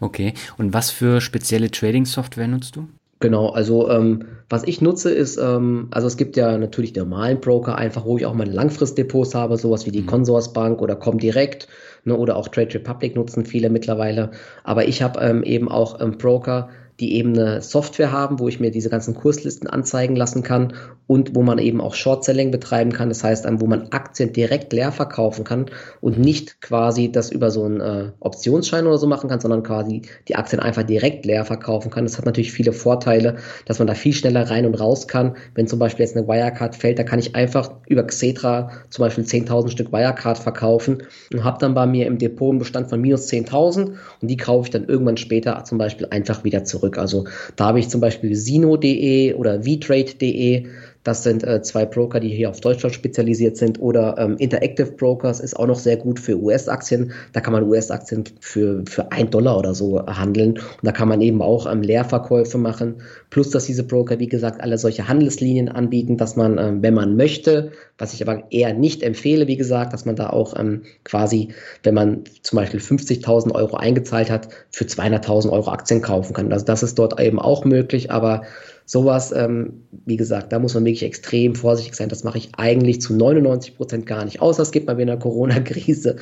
Okay, 0.00 0.34
und 0.58 0.72
was 0.72 0.90
für 0.90 1.20
spezielle 1.20 1.70
Trading-Software 1.70 2.48
nutzt 2.48 2.76
du? 2.76 2.88
Genau, 3.18 3.48
also 3.48 3.90
ähm, 3.90 4.26
was 4.50 4.64
ich 4.64 4.82
nutze 4.82 5.10
ist, 5.10 5.38
ähm, 5.38 5.88
also 5.90 6.06
es 6.06 6.18
gibt 6.18 6.36
ja 6.36 6.58
natürlich 6.58 6.94
normalen 6.94 7.40
Broker 7.40 7.78
einfach, 7.78 8.04
wo 8.04 8.18
ich 8.18 8.26
auch 8.26 8.34
meine 8.34 8.52
Langfristdepots 8.52 9.34
habe, 9.34 9.56
sowas 9.56 9.86
wie 9.86 9.90
die 9.90 10.02
mhm. 10.02 10.06
Consorsbank 10.06 10.82
oder 10.82 10.96
Comdirect 10.96 11.66
ne, 12.04 12.14
oder 12.14 12.36
auch 12.36 12.48
Trade 12.48 12.74
Republic 12.74 13.16
nutzen 13.16 13.46
viele 13.46 13.70
mittlerweile. 13.70 14.32
Aber 14.64 14.86
ich 14.86 15.00
habe 15.00 15.18
ähm, 15.20 15.42
eben 15.44 15.70
auch 15.70 15.98
ähm, 16.00 16.18
Broker, 16.18 16.68
die 17.00 17.14
eben 17.16 17.38
eine 17.38 17.60
Software 17.60 18.10
haben, 18.10 18.38
wo 18.38 18.48
ich 18.48 18.58
mir 18.58 18.70
diese 18.70 18.88
ganzen 18.88 19.14
Kurslisten 19.14 19.68
anzeigen 19.68 20.16
lassen 20.16 20.42
kann 20.42 20.72
und 21.06 21.34
wo 21.34 21.42
man 21.42 21.58
eben 21.58 21.80
auch 21.80 21.94
Short-Selling 21.94 22.50
betreiben 22.50 22.92
kann. 22.92 23.10
Das 23.10 23.22
heißt, 23.22 23.46
wo 23.60 23.66
man 23.66 23.88
Aktien 23.90 24.32
direkt 24.32 24.72
leer 24.72 24.92
verkaufen 24.92 25.44
kann 25.44 25.66
und 26.00 26.18
nicht 26.18 26.60
quasi 26.60 27.12
das 27.12 27.30
über 27.30 27.50
so 27.50 27.64
einen 27.64 27.80
äh, 27.80 28.12
Optionsschein 28.20 28.86
oder 28.86 28.98
so 28.98 29.06
machen 29.06 29.28
kann, 29.28 29.40
sondern 29.40 29.62
quasi 29.62 30.02
die 30.28 30.36
Aktien 30.36 30.60
einfach 30.60 30.84
direkt 30.84 31.26
leer 31.26 31.44
verkaufen 31.44 31.90
kann. 31.90 32.04
Das 32.04 32.16
hat 32.16 32.24
natürlich 32.24 32.52
viele 32.52 32.72
Vorteile, 32.72 33.36
dass 33.66 33.78
man 33.78 33.88
da 33.88 33.94
viel 33.94 34.14
schneller 34.14 34.48
rein 34.50 34.64
und 34.64 34.74
raus 34.74 35.06
kann. 35.06 35.36
Wenn 35.54 35.66
zum 35.66 35.78
Beispiel 35.78 36.04
jetzt 36.04 36.16
eine 36.16 36.26
Wirecard 36.26 36.74
fällt, 36.74 36.98
da 36.98 37.04
kann 37.04 37.18
ich 37.18 37.36
einfach 37.36 37.70
über 37.86 38.04
Xetra 38.04 38.70
zum 38.88 39.02
Beispiel 39.02 39.24
10.000 39.24 39.68
Stück 39.68 39.92
Wirecard 39.92 40.38
verkaufen 40.38 41.02
und 41.32 41.44
habe 41.44 41.58
dann 41.60 41.74
bei 41.74 41.86
mir 41.86 42.06
im 42.06 42.18
Depot 42.18 42.50
einen 42.50 42.58
Bestand 42.58 42.88
von 42.88 43.00
minus 43.00 43.28
10.000 43.28 43.92
und 44.22 44.28
die 44.28 44.36
kaufe 44.36 44.66
ich 44.66 44.70
dann 44.70 44.84
irgendwann 44.86 45.16
später 45.16 45.62
zum 45.64 45.78
Beispiel 45.78 46.06
einfach 46.10 46.42
wieder 46.42 46.64
zurück 46.64 46.85
zurück. 46.86 46.98
Also 46.98 47.26
da 47.56 47.66
habe 47.66 47.80
ich 47.80 47.88
zum 47.88 48.00
Beispiel 48.00 48.34
Sino.de 48.34 49.34
oder 49.34 49.62
vtrade.de. 49.62 50.66
Das 51.06 51.22
sind 51.22 51.44
äh, 51.44 51.62
zwei 51.62 51.86
Broker, 51.86 52.18
die 52.18 52.30
hier 52.30 52.50
auf 52.50 52.60
Deutschland 52.60 52.92
spezialisiert 52.92 53.56
sind. 53.56 53.80
Oder 53.80 54.16
ähm, 54.18 54.36
Interactive 54.38 54.90
Brokers 54.90 55.38
ist 55.38 55.56
auch 55.56 55.68
noch 55.68 55.78
sehr 55.78 55.96
gut 55.96 56.18
für 56.18 56.36
US-Aktien. 56.36 57.12
Da 57.32 57.40
kann 57.40 57.52
man 57.52 57.62
US-Aktien 57.68 58.24
für, 58.40 58.82
für 58.88 59.12
ein 59.12 59.30
Dollar 59.30 59.56
oder 59.56 59.72
so 59.72 60.04
handeln. 60.04 60.54
Und 60.54 60.82
da 60.82 60.90
kann 60.90 61.06
man 61.06 61.20
eben 61.20 61.42
auch 61.42 61.70
ähm, 61.70 61.82
Leerverkäufe 61.82 62.58
machen. 62.58 62.96
Plus, 63.30 63.50
dass 63.50 63.66
diese 63.66 63.84
Broker, 63.84 64.18
wie 64.18 64.26
gesagt, 64.26 64.60
alle 64.60 64.78
solche 64.78 65.06
Handelslinien 65.06 65.68
anbieten, 65.68 66.16
dass 66.16 66.34
man, 66.34 66.58
ähm, 66.58 66.82
wenn 66.82 66.94
man 66.94 67.14
möchte, 67.14 67.70
was 67.98 68.12
ich 68.12 68.20
aber 68.26 68.50
eher 68.50 68.74
nicht 68.74 69.04
empfehle, 69.04 69.46
wie 69.46 69.56
gesagt, 69.56 69.92
dass 69.92 70.06
man 70.06 70.16
da 70.16 70.30
auch 70.30 70.58
ähm, 70.58 70.82
quasi, 71.04 71.50
wenn 71.84 71.94
man 71.94 72.24
zum 72.42 72.56
Beispiel 72.56 72.80
50.000 72.80 73.54
Euro 73.54 73.76
eingezahlt 73.76 74.28
hat, 74.28 74.48
für 74.70 74.86
200.000 74.86 75.52
Euro 75.52 75.70
Aktien 75.70 76.02
kaufen 76.02 76.34
kann. 76.34 76.52
Also 76.52 76.64
das 76.64 76.82
ist 76.82 76.98
dort 76.98 77.20
eben 77.20 77.38
auch 77.38 77.64
möglich, 77.64 78.10
aber 78.10 78.42
sowas, 78.86 79.32
ähm, 79.32 79.82
wie 80.06 80.16
gesagt, 80.16 80.52
da 80.52 80.58
muss 80.58 80.74
man 80.74 80.84
wirklich 80.84 81.02
extrem 81.02 81.54
vorsichtig 81.54 81.96
sein. 81.96 82.08
Das 82.08 82.24
mache 82.24 82.38
ich 82.38 82.50
eigentlich 82.56 83.00
zu 83.00 83.14
99 83.14 83.76
Prozent 83.76 84.06
gar 84.06 84.24
nicht, 84.24 84.40
außer 84.40 84.62
es 84.62 84.70
gibt 84.70 84.86
mal 84.86 84.96
wieder 84.96 85.12
eine 85.12 85.20
Corona-Krise. 85.20 86.16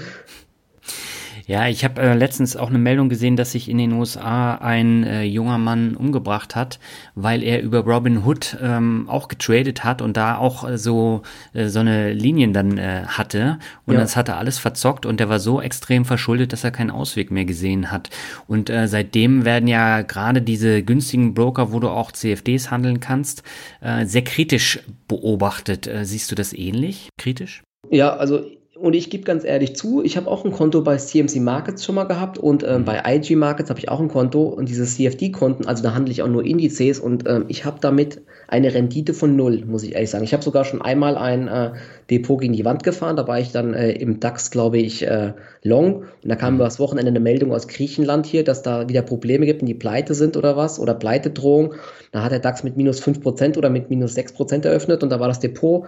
Ja, 1.46 1.68
ich 1.68 1.84
habe 1.84 2.00
äh, 2.00 2.14
letztens 2.14 2.56
auch 2.56 2.68
eine 2.68 2.78
Meldung 2.78 3.08
gesehen, 3.08 3.36
dass 3.36 3.52
sich 3.52 3.68
in 3.68 3.76
den 3.76 3.92
USA 3.92 4.54
ein 4.54 5.04
äh, 5.04 5.24
junger 5.24 5.58
Mann 5.58 5.94
umgebracht 5.94 6.56
hat, 6.56 6.78
weil 7.14 7.42
er 7.42 7.62
über 7.62 7.80
Robin 7.80 8.24
Hood 8.24 8.56
ähm, 8.62 9.08
auch 9.08 9.28
getradet 9.28 9.84
hat 9.84 10.00
und 10.00 10.16
da 10.16 10.38
auch 10.38 10.68
äh, 10.68 10.78
so 10.78 11.22
äh, 11.52 11.68
so 11.68 11.80
eine 11.80 12.12
Linien 12.12 12.54
dann 12.54 12.78
äh, 12.78 13.02
hatte 13.06 13.58
und 13.84 13.94
ja. 13.94 14.00
das 14.00 14.16
hatte 14.16 14.36
alles 14.36 14.58
verzockt 14.58 15.04
und 15.04 15.20
der 15.20 15.28
war 15.28 15.38
so 15.38 15.60
extrem 15.60 16.06
verschuldet, 16.06 16.52
dass 16.54 16.64
er 16.64 16.70
keinen 16.70 16.90
Ausweg 16.90 17.30
mehr 17.30 17.44
gesehen 17.44 17.90
hat. 17.90 18.08
Und 18.48 18.70
äh, 18.70 18.88
seitdem 18.88 19.44
werden 19.44 19.68
ja 19.68 20.00
gerade 20.00 20.40
diese 20.40 20.82
günstigen 20.82 21.34
Broker, 21.34 21.72
wo 21.72 21.80
du 21.80 21.90
auch 21.90 22.12
CFDs 22.12 22.70
handeln 22.70 23.00
kannst, 23.00 23.42
äh, 23.82 24.06
sehr 24.06 24.24
kritisch 24.24 24.80
beobachtet. 25.08 25.86
Äh, 25.86 26.06
siehst 26.06 26.30
du 26.30 26.34
das 26.34 26.54
ähnlich? 26.54 27.10
Kritisch? 27.18 27.62
Ja, 27.90 28.16
also 28.16 28.46
und 28.84 28.92
ich 28.94 29.08
gebe 29.08 29.24
ganz 29.24 29.44
ehrlich 29.44 29.74
zu, 29.74 30.02
ich 30.04 30.18
habe 30.18 30.30
auch 30.30 30.44
ein 30.44 30.52
Konto 30.52 30.82
bei 30.82 30.98
CMC 30.98 31.36
Markets 31.36 31.84
schon 31.84 31.94
mal 31.94 32.04
gehabt 32.04 32.36
und 32.36 32.62
ähm, 32.62 32.82
mhm. 32.82 32.84
bei 32.84 33.02
IG 33.06 33.34
Markets 33.34 33.70
habe 33.70 33.80
ich 33.80 33.88
auch 33.88 33.98
ein 33.98 34.08
Konto 34.08 34.42
und 34.42 34.68
diese 34.68 34.84
CFD-Konten, 34.84 35.66
also 35.66 35.82
da 35.82 35.94
handle 35.94 36.12
ich 36.12 36.22
auch 36.22 36.28
nur 36.28 36.44
Indizes 36.44 37.00
und 37.00 37.26
ähm, 37.26 37.46
ich 37.48 37.64
habe 37.64 37.78
damit 37.80 38.20
eine 38.46 38.74
Rendite 38.74 39.14
von 39.14 39.36
null, 39.36 39.64
muss 39.66 39.84
ich 39.84 39.94
ehrlich 39.94 40.10
sagen. 40.10 40.22
Ich 40.22 40.34
habe 40.34 40.44
sogar 40.44 40.66
schon 40.66 40.82
einmal 40.82 41.16
ein 41.16 41.48
äh, 41.48 41.70
Depot 42.10 42.38
gegen 42.38 42.52
die 42.52 42.66
Wand 42.66 42.82
gefahren, 42.82 43.16
da 43.16 43.26
war 43.26 43.40
ich 43.40 43.52
dann 43.52 43.72
äh, 43.72 43.92
im 43.92 44.20
DAX, 44.20 44.50
glaube 44.50 44.76
ich, 44.76 45.06
äh, 45.06 45.32
long 45.62 46.02
und 46.22 46.28
da 46.28 46.36
kam 46.36 46.52
mhm. 46.52 46.58
über 46.58 46.64
das 46.66 46.78
Wochenende 46.78 47.08
eine 47.08 47.20
Meldung 47.20 47.52
aus 47.52 47.68
Griechenland 47.68 48.26
hier, 48.26 48.44
dass 48.44 48.60
da 48.60 48.86
wieder 48.86 49.00
Probleme 49.00 49.46
gibt 49.46 49.62
und 49.62 49.66
die 49.66 49.74
pleite 49.74 50.12
sind 50.12 50.36
oder 50.36 50.58
was 50.58 50.78
oder 50.78 50.92
Pleitedrohung. 50.92 51.72
Da 52.12 52.22
hat 52.22 52.32
der 52.32 52.40
DAX 52.40 52.62
mit 52.62 52.76
minus 52.76 53.02
5% 53.02 53.56
oder 53.56 53.70
mit 53.70 53.88
minus 53.88 54.14
6% 54.14 54.66
eröffnet 54.66 55.02
und 55.02 55.08
da 55.08 55.20
war 55.20 55.28
das 55.28 55.40
Depot 55.40 55.86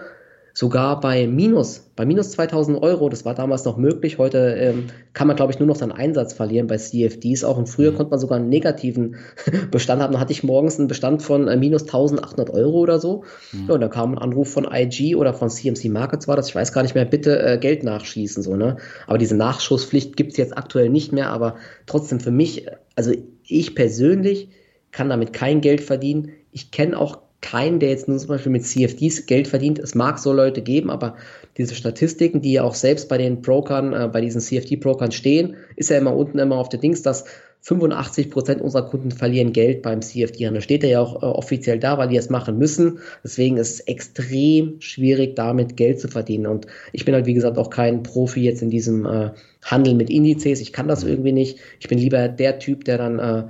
sogar 0.57 0.99
bei 1.01 1.27
minus, 1.27 1.81
bei 1.95 2.03
minus 2.03 2.31
2000 2.31 2.81
Euro, 2.81 3.09
das 3.09 3.25
war 3.25 3.35
damals 3.35 3.63
noch 3.63 3.77
möglich, 3.77 4.17
heute 4.17 4.55
ähm, 4.57 4.87
kann 5.13 5.27
man, 5.27 5.35
glaube 5.35 5.51
ich, 5.51 5.59
nur 5.59 5.67
noch 5.67 5.75
seinen 5.75 5.91
Einsatz 5.91 6.33
verlieren 6.33 6.65
bei 6.65 6.77
CFDs 6.77 7.43
auch 7.43 7.59
und 7.59 7.69
früher 7.69 7.91
mhm. 7.91 7.97
konnte 7.97 8.09
man 8.09 8.19
sogar 8.19 8.39
einen 8.39 8.49
negativen 8.49 9.17
Bestand 9.71 10.01
haben, 10.01 10.13
da 10.13 10.19
hatte 10.19 10.31
ich 10.31 10.43
morgens 10.43 10.79
einen 10.79 10.87
Bestand 10.87 11.21
von 11.21 11.47
äh, 11.47 11.57
minus 11.57 11.83
1800 11.83 12.49
Euro 12.49 12.79
oder 12.79 12.97
so. 12.97 13.23
Mhm. 13.51 13.65
ja, 13.67 13.75
und 13.75 13.81
da 13.81 13.87
kam 13.87 14.13
ein 14.13 14.17
Anruf 14.17 14.51
von 14.51 14.67
IG 14.67 15.15
oder 15.15 15.35
von 15.35 15.51
CMC 15.51 15.89
Markets 15.89 16.27
war 16.27 16.35
das, 16.35 16.49
ich 16.49 16.55
weiß 16.55 16.73
gar 16.73 16.81
nicht 16.81 16.95
mehr, 16.95 17.05
bitte 17.05 17.39
äh, 17.39 17.59
Geld 17.59 17.83
nachschießen, 17.83 18.41
so, 18.41 18.55
ne, 18.55 18.77
aber 19.05 19.19
diese 19.19 19.37
Nachschusspflicht 19.37 20.17
gibt 20.17 20.31
es 20.31 20.37
jetzt 20.37 20.57
aktuell 20.57 20.89
nicht 20.89 21.11
mehr, 21.11 21.29
aber 21.29 21.57
trotzdem 21.85 22.19
für 22.19 22.31
mich, 22.31 22.65
also 22.95 23.11
ich 23.43 23.75
persönlich 23.75 24.49
kann 24.91 25.09
damit 25.09 25.33
kein 25.33 25.61
Geld 25.61 25.81
verdienen, 25.81 26.31
ich 26.51 26.71
kenne 26.71 26.99
auch 26.99 27.26
keinen, 27.41 27.79
der 27.79 27.89
jetzt 27.89 28.07
nur 28.07 28.17
zum 28.17 28.29
Beispiel 28.29 28.51
mit 28.51 28.65
CFDs 28.65 29.25
Geld 29.25 29.47
verdient. 29.47 29.79
Es 29.79 29.95
mag 29.95 30.19
so 30.19 30.33
Leute 30.33 30.61
geben, 30.61 30.89
aber 30.89 31.15
diese 31.57 31.75
Statistiken, 31.75 32.41
die 32.41 32.53
ja 32.53 32.63
auch 32.63 32.75
selbst 32.75 33.09
bei 33.09 33.17
den 33.17 33.41
Brokern, 33.41 33.93
äh, 33.93 34.09
bei 34.11 34.21
diesen 34.21 34.41
CFD-Brokern 34.41 35.11
stehen, 35.11 35.55
ist 35.75 35.89
ja 35.89 35.97
immer 35.97 36.15
unten 36.15 36.39
immer 36.39 36.57
auf 36.57 36.69
der 36.69 36.79
Dings, 36.79 37.01
dass 37.01 37.25
85 37.61 38.31
Prozent 38.31 38.61
unserer 38.61 38.87
Kunden 38.87 39.11
verlieren 39.11 39.51
Geld 39.51 39.81
beim 39.81 40.01
CFD-Handel. 40.01 40.61
Steht 40.61 40.83
ja 40.83 41.01
auch 41.01 41.21
äh, 41.21 41.25
offiziell 41.25 41.79
da, 41.79 41.97
weil 41.97 42.07
die 42.07 42.15
es 42.15 42.29
machen 42.29 42.57
müssen. 42.57 42.99
Deswegen 43.23 43.57
ist 43.57 43.71
es 43.71 43.79
extrem 43.81 44.79
schwierig, 44.79 45.35
damit 45.35 45.75
Geld 45.75 45.99
zu 45.99 46.07
verdienen. 46.07 46.47
Und 46.47 46.67
ich 46.93 47.03
bin 47.03 47.13
halt, 47.13 47.25
wie 47.25 47.33
gesagt, 47.33 47.57
auch 47.57 47.69
kein 47.69 48.03
Profi 48.03 48.41
jetzt 48.41 48.61
in 48.61 48.69
diesem 48.69 49.05
äh, 49.05 49.31
Handel 49.63 49.95
mit 49.95 50.09
Indizes. 50.09 50.61
Ich 50.61 50.71
kann 50.71 50.87
das 50.87 51.03
irgendwie 51.03 51.33
nicht. 51.33 51.57
Ich 51.79 51.87
bin 51.87 51.97
lieber 51.97 52.29
der 52.29 52.59
Typ, 52.59 52.85
der 52.85 52.97
dann 52.97 53.19
äh, 53.19 53.43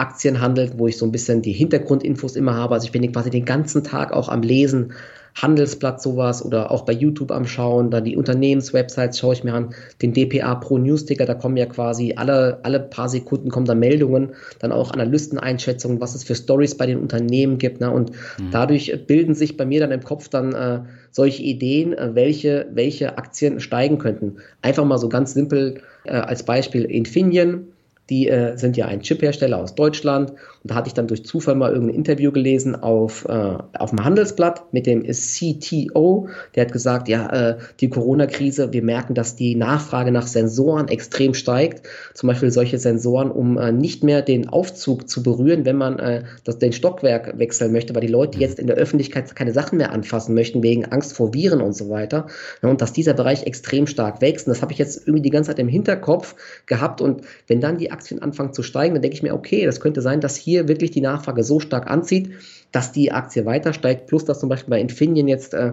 Aktien 0.00 0.40
handelt, 0.40 0.78
wo 0.78 0.86
ich 0.86 0.96
so 0.96 1.04
ein 1.04 1.12
bisschen 1.12 1.42
die 1.42 1.52
Hintergrundinfos 1.52 2.34
immer 2.34 2.54
habe. 2.54 2.74
Also 2.74 2.86
ich 2.86 2.92
bin 2.92 3.12
quasi 3.12 3.30
den 3.30 3.44
ganzen 3.44 3.84
Tag 3.84 4.12
auch 4.12 4.28
am 4.28 4.42
Lesen, 4.42 4.92
Handelsblatt 5.34 6.02
sowas 6.02 6.44
oder 6.44 6.70
auch 6.70 6.82
bei 6.82 6.92
YouTube 6.92 7.30
am 7.30 7.46
Schauen, 7.46 7.90
dann 7.90 8.04
die 8.04 8.16
Unternehmenswebsites 8.16 9.18
schaue 9.18 9.34
ich 9.34 9.44
mir 9.44 9.54
an, 9.54 9.74
den 10.02 10.12
DPA 10.12 10.56
Pro 10.56 10.78
Newsticker, 10.78 11.24
da 11.24 11.34
kommen 11.34 11.56
ja 11.56 11.66
quasi 11.66 12.14
alle, 12.16 12.58
alle 12.62 12.80
paar 12.80 13.08
Sekunden 13.08 13.50
kommen 13.50 13.66
da 13.66 13.74
Meldungen, 13.74 14.30
dann 14.58 14.72
auch 14.72 14.90
Analysteneinschätzungen, 14.90 16.00
was 16.00 16.14
es 16.14 16.24
für 16.24 16.34
Stories 16.34 16.76
bei 16.76 16.86
den 16.86 16.98
Unternehmen 16.98 17.58
gibt. 17.58 17.80
Ne? 17.80 17.90
Und 17.90 18.10
mhm. 18.10 18.50
dadurch 18.50 18.92
bilden 19.06 19.34
sich 19.34 19.56
bei 19.56 19.64
mir 19.64 19.80
dann 19.80 19.92
im 19.92 20.02
Kopf 20.02 20.28
dann 20.28 20.52
äh, 20.52 20.80
solche 21.10 21.42
Ideen, 21.42 21.92
äh, 21.92 22.14
welche, 22.14 22.66
welche 22.72 23.16
Aktien 23.16 23.60
steigen 23.60 23.98
könnten. 23.98 24.36
Einfach 24.62 24.84
mal 24.84 24.98
so 24.98 25.08
ganz 25.08 25.32
simpel 25.34 25.80
äh, 26.04 26.12
als 26.12 26.42
Beispiel 26.42 26.84
Infineon 26.84 27.68
die 28.10 28.28
äh, 28.28 28.56
sind 28.56 28.76
ja 28.76 28.86
ein 28.86 29.00
Chiphersteller 29.00 29.58
aus 29.58 29.74
Deutschland. 29.74 30.32
Und 30.62 30.70
da 30.70 30.74
hatte 30.74 30.88
ich 30.88 30.94
dann 30.94 31.06
durch 31.06 31.24
Zufall 31.24 31.54
mal 31.54 31.72
irgendein 31.72 31.96
Interview 31.96 32.32
gelesen 32.32 32.74
auf, 32.76 33.26
äh, 33.26 33.56
auf 33.78 33.90
dem 33.90 34.04
Handelsblatt 34.04 34.72
mit 34.72 34.86
dem 34.86 35.04
CTO. 35.04 36.28
Der 36.54 36.64
hat 36.66 36.72
gesagt, 36.72 37.08
ja, 37.08 37.28
äh, 37.30 37.58
die 37.80 37.88
Corona-Krise, 37.88 38.72
wir 38.72 38.82
merken, 38.82 39.14
dass 39.14 39.36
die 39.36 39.54
Nachfrage 39.54 40.12
nach 40.12 40.26
Sensoren 40.26 40.88
extrem 40.88 41.32
steigt. 41.32 41.86
Zum 42.12 42.26
Beispiel 42.26 42.50
solche 42.50 42.78
Sensoren, 42.78 43.30
um 43.30 43.56
äh, 43.56 43.72
nicht 43.72 44.04
mehr 44.04 44.20
den 44.20 44.48
Aufzug 44.48 45.08
zu 45.08 45.22
berühren, 45.22 45.64
wenn 45.64 45.76
man 45.76 45.98
äh, 45.98 46.24
das, 46.44 46.58
den 46.58 46.72
Stockwerk 46.72 47.38
wechseln 47.38 47.72
möchte, 47.72 47.94
weil 47.94 48.02
die 48.02 48.08
Leute 48.08 48.38
jetzt 48.38 48.58
in 48.58 48.66
der 48.66 48.76
Öffentlichkeit 48.76 49.34
keine 49.34 49.52
Sachen 49.52 49.78
mehr 49.78 49.92
anfassen 49.92 50.34
möchten, 50.34 50.62
wegen 50.62 50.84
Angst 50.84 51.14
vor 51.14 51.32
Viren 51.32 51.62
und 51.62 51.74
so 51.74 51.88
weiter. 51.88 52.26
Ja, 52.62 52.68
und 52.68 52.82
dass 52.82 52.92
dieser 52.92 53.14
Bereich 53.14 53.44
extrem 53.44 53.86
stark 53.86 54.20
wächst. 54.20 54.46
Und 54.46 54.54
das 54.54 54.60
habe 54.60 54.72
ich 54.72 54.78
jetzt 54.78 55.06
irgendwie 55.06 55.22
die 55.22 55.30
ganze 55.30 55.48
Zeit 55.48 55.58
im 55.58 55.68
Hinterkopf 55.68 56.34
gehabt. 56.66 57.00
Und 57.00 57.22
wenn 57.46 57.62
dann 57.62 57.78
die 57.78 57.90
Aktien 57.90 58.20
anfangen 58.20 58.52
zu 58.52 58.62
steigen, 58.62 58.94
dann 58.94 59.02
denke 59.02 59.14
ich 59.14 59.22
mir, 59.22 59.34
okay, 59.34 59.64
das 59.64 59.80
könnte 59.80 60.02
sein, 60.02 60.20
dass 60.20 60.36
hier 60.36 60.49
wirklich 60.58 60.90
die 60.90 61.00
Nachfrage 61.00 61.42
so 61.42 61.60
stark 61.60 61.90
anzieht, 61.90 62.30
dass 62.72 62.92
die 62.92 63.12
Aktie 63.12 63.46
weiter 63.46 63.72
steigt. 63.72 64.06
Plus, 64.06 64.24
dass 64.24 64.40
zum 64.40 64.48
Beispiel 64.48 64.70
bei 64.70 64.80
Infineon 64.80 65.28
jetzt 65.28 65.54
äh, 65.54 65.72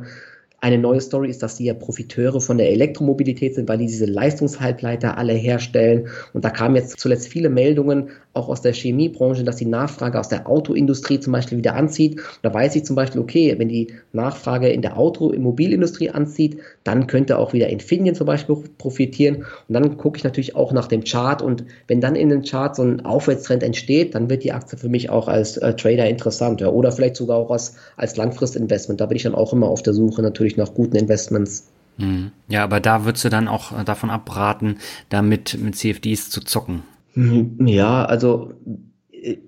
eine 0.59 0.77
neue 0.77 1.01
Story 1.01 1.29
ist, 1.29 1.43
dass 1.43 1.55
die 1.55 1.65
ja 1.65 1.73
Profiteure 1.73 2.41
von 2.41 2.57
der 2.57 2.71
Elektromobilität 2.71 3.55
sind, 3.55 3.69
weil 3.69 3.77
die 3.77 3.85
diese 3.85 4.05
Leistungshalbleiter 4.05 5.17
alle 5.17 5.33
herstellen. 5.33 6.07
Und 6.33 6.45
da 6.45 6.49
kamen 6.49 6.75
jetzt 6.75 6.99
zuletzt 6.99 7.27
viele 7.27 7.49
Meldungen, 7.49 8.09
auch 8.37 8.47
aus 8.47 8.61
der 8.61 8.73
Chemiebranche, 8.73 9.43
dass 9.43 9.57
die 9.57 9.65
Nachfrage 9.65 10.19
aus 10.19 10.29
der 10.29 10.47
Autoindustrie 10.47 11.19
zum 11.19 11.33
Beispiel 11.33 11.57
wieder 11.57 11.75
anzieht. 11.75 12.17
Und 12.17 12.39
da 12.43 12.53
weiß 12.53 12.75
ich 12.75 12.85
zum 12.85 12.95
Beispiel, 12.95 13.19
okay, 13.19 13.55
wenn 13.57 13.67
die 13.67 13.93
Nachfrage 14.13 14.69
in 14.69 14.81
der 14.81 14.97
Automobilindustrie 14.97 16.11
anzieht, 16.11 16.59
dann 16.83 17.07
könnte 17.07 17.37
auch 17.37 17.53
wieder 17.53 17.67
Infineon 17.69 18.15
zum 18.15 18.27
Beispiel 18.27 18.55
profitieren. 18.77 19.45
Und 19.67 19.73
dann 19.73 19.97
gucke 19.97 20.17
ich 20.17 20.23
natürlich 20.23 20.55
auch 20.55 20.71
nach 20.71 20.87
dem 20.87 21.03
Chart. 21.03 21.41
Und 21.41 21.65
wenn 21.87 21.99
dann 21.99 22.15
in 22.15 22.29
den 22.29 22.43
Chart 22.43 22.75
so 22.75 22.83
ein 22.83 23.03
Aufwärtstrend 23.03 23.63
entsteht, 23.63 24.15
dann 24.15 24.29
wird 24.29 24.43
die 24.43 24.53
Aktie 24.53 24.77
für 24.77 24.89
mich 24.89 25.09
auch 25.09 25.27
als 25.27 25.57
äh, 25.57 25.73
Trader 25.73 26.07
interessant. 26.07 26.61
Ja. 26.61 26.69
Oder 26.69 26.91
vielleicht 26.91 27.15
sogar 27.15 27.37
auch 27.37 27.51
als, 27.51 27.75
als 27.97 28.15
Langfristinvestment. 28.15 29.01
Da 29.01 29.07
bin 29.07 29.17
ich 29.17 29.23
dann 29.23 29.35
auch 29.35 29.51
immer 29.51 29.67
auf 29.67 29.81
der 29.81 29.93
Suche 29.93 30.21
natürlich 30.21 30.57
nach 30.57 30.73
guten 30.73 30.95
Investments. 30.95 31.67
Hm. 31.97 32.31
Ja, 32.47 32.63
aber 32.63 32.79
da 32.79 33.05
würdest 33.05 33.25
du 33.25 33.29
dann 33.29 33.47
auch 33.47 33.83
davon 33.83 34.09
abraten, 34.09 34.77
damit 35.09 35.57
mit 35.59 35.75
CFDs 35.75 36.29
zu 36.29 36.41
zocken. 36.41 36.83
Hm, 37.17 37.65
ja, 37.65 38.05
also 38.05 38.53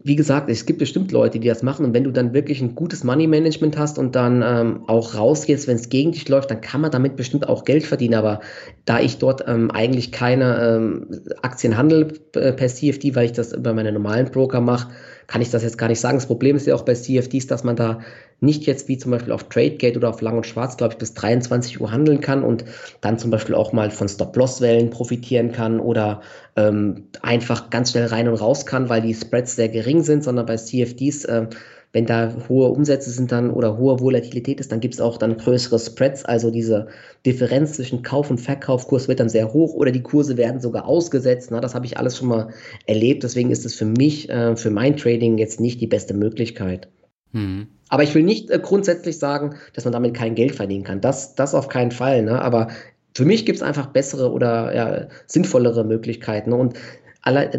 wie 0.04 0.16
gesagt, 0.16 0.50
es 0.50 0.66
gibt 0.66 0.80
bestimmt 0.80 1.12
Leute, 1.12 1.40
die 1.40 1.48
das 1.48 1.62
machen. 1.62 1.86
Und 1.86 1.94
wenn 1.94 2.04
du 2.04 2.12
dann 2.12 2.34
wirklich 2.34 2.62
ein 2.62 2.74
gutes 2.74 3.04
Money 3.04 3.28
Management 3.28 3.78
hast 3.78 4.00
und 4.00 4.16
dann 4.16 4.44
ähm, 4.44 4.84
auch 4.88 5.14
rausgehst, 5.14 5.68
wenn 5.68 5.76
es 5.76 5.90
gegen 5.90 6.12
dich 6.12 6.28
läuft, 6.28 6.50
dann 6.50 6.62
kann 6.62 6.82
man 6.82 6.90
damit 6.90 7.16
bestimmt 7.16 7.48
auch 7.48 7.64
Geld 7.64 7.86
verdienen. 7.86 8.16
Aber 8.16 8.42
da 8.86 9.00
ich 9.00 9.20
dort 9.20 9.44
ähm, 9.48 9.70
eigentlich 9.70 10.12
keine 10.12 10.60
ähm, 10.60 11.22
Aktien 11.44 11.78
handle 11.78 12.08
äh, 12.34 12.52
per 12.52 12.68
CFD, 12.68 13.16
weil 13.16 13.26
ich 13.26 13.34
das 13.34 13.54
über 13.54 13.74
meine 13.74 13.92
normalen 13.92 14.32
Broker 14.32 14.60
mache, 14.60 14.90
kann 15.28 15.42
ich 15.42 15.52
das 15.52 15.62
jetzt 15.62 15.78
gar 15.78 15.88
nicht 15.88 16.00
sagen. 16.00 16.18
Das 16.18 16.26
Problem 16.26 16.56
ist 16.56 16.66
ja 16.66 16.74
auch 16.74 16.84
bei 16.84 16.96
CFDs, 16.96 17.46
dass 17.46 17.64
man 17.64 17.76
da 17.76 18.00
nicht 18.42 18.66
jetzt 18.66 18.88
wie 18.88 18.98
zum 18.98 19.12
Beispiel 19.12 19.34
auf 19.34 19.46
TradeGate 19.50 19.98
oder 19.98 20.10
auf 20.10 20.22
Lang 20.22 20.38
und 20.38 20.46
Schwarz, 20.46 20.78
glaube 20.78 20.94
ich, 20.94 20.98
bis 20.98 21.14
23 21.14 21.82
Uhr 21.82 21.92
handeln 21.92 22.22
kann 22.22 22.44
und 22.44 22.66
dann 23.02 23.18
zum 23.18 23.32
Beispiel 23.32 23.56
auch 23.56 23.74
mal 23.74 23.92
von 23.92 24.08
Stop-Loss-Wellen 24.08 24.90
profitieren 24.90 25.52
kann 25.52 25.80
oder 25.80 26.22
ähm, 26.56 27.08
einfach 27.22 27.70
ganz 27.70 27.92
schnell 27.92 28.08
rein 28.08 28.28
und 28.28 28.36
raus 28.36 28.66
kann, 28.66 28.90
weil 28.90 29.02
die 29.02 29.14
Spreads 29.14 29.56
sehr 29.56 29.70
gering 29.70 30.04
sind, 30.04 30.24
sondern 30.24 30.46
bei 30.46 30.56
CFDs 30.56 31.26
äh, 31.26 31.48
wenn 31.92 32.06
da 32.06 32.36
hohe 32.48 32.70
Umsätze 32.70 33.10
sind 33.10 33.32
dann 33.32 33.50
oder 33.50 33.78
hohe 33.78 34.00
Volatilität 34.00 34.60
ist, 34.60 34.72
dann 34.72 34.80
gibt 34.80 34.94
es 34.94 35.02
auch 35.02 35.18
dann 35.18 35.38
größere 35.38 35.80
Spreads, 35.80 36.24
also 36.24 36.52
diese 36.52 36.88
Differenz 37.26 37.74
zwischen 37.74 38.04
Kauf- 38.04 38.30
und 38.30 38.40
Verkaufkurs 38.40 39.08
wird 39.08 39.20
dann 39.20 39.30
sehr 39.30 39.54
hoch 39.54 39.74
oder 39.74 39.92
die 39.92 40.04
Kurse 40.04 40.38
werden 40.38 40.62
sogar 40.62 40.86
ausgesetzt. 40.86 41.50
Na, 41.52 41.60
das 41.62 41.74
habe 41.74 41.88
ich 41.88 41.98
alles 41.98 42.18
schon 42.18 42.28
mal 42.28 42.50
erlebt, 42.86 43.24
deswegen 43.24 43.50
ist 43.50 43.66
es 43.66 43.74
für 43.74 43.86
mich, 43.86 44.30
äh, 44.30 44.56
für 44.56 44.70
mein 44.70 44.98
Trading 44.98 45.40
jetzt 45.40 45.60
nicht 45.60 45.82
die 45.82 45.88
beste 45.88 46.14
Möglichkeit. 46.14 46.90
Mhm. 47.32 47.68
Aber 47.90 48.04
ich 48.04 48.16
will 48.16 48.24
nicht 48.24 48.50
äh, 48.50 48.60
grundsätzlich 48.60 49.20
sagen, 49.20 49.56
dass 49.74 49.84
man 49.84 49.94
damit 49.94 50.14
kein 50.14 50.36
Geld 50.36 50.56
verdienen 50.56 50.84
kann. 50.84 51.02
Das, 51.02 51.36
das 51.36 51.54
auf 51.54 51.68
keinen 51.68 51.92
Fall. 51.92 52.24
Ne? 52.24 52.42
Aber 52.42 52.70
für 53.14 53.26
mich 53.26 53.46
gibt 53.46 53.58
es 53.58 53.64
einfach 53.64 53.88
bessere 53.88 54.32
oder 54.32 54.76
ja, 54.76 55.08
sinnvollere 55.28 55.84
Möglichkeiten. 55.84 56.54
Und 56.54 56.76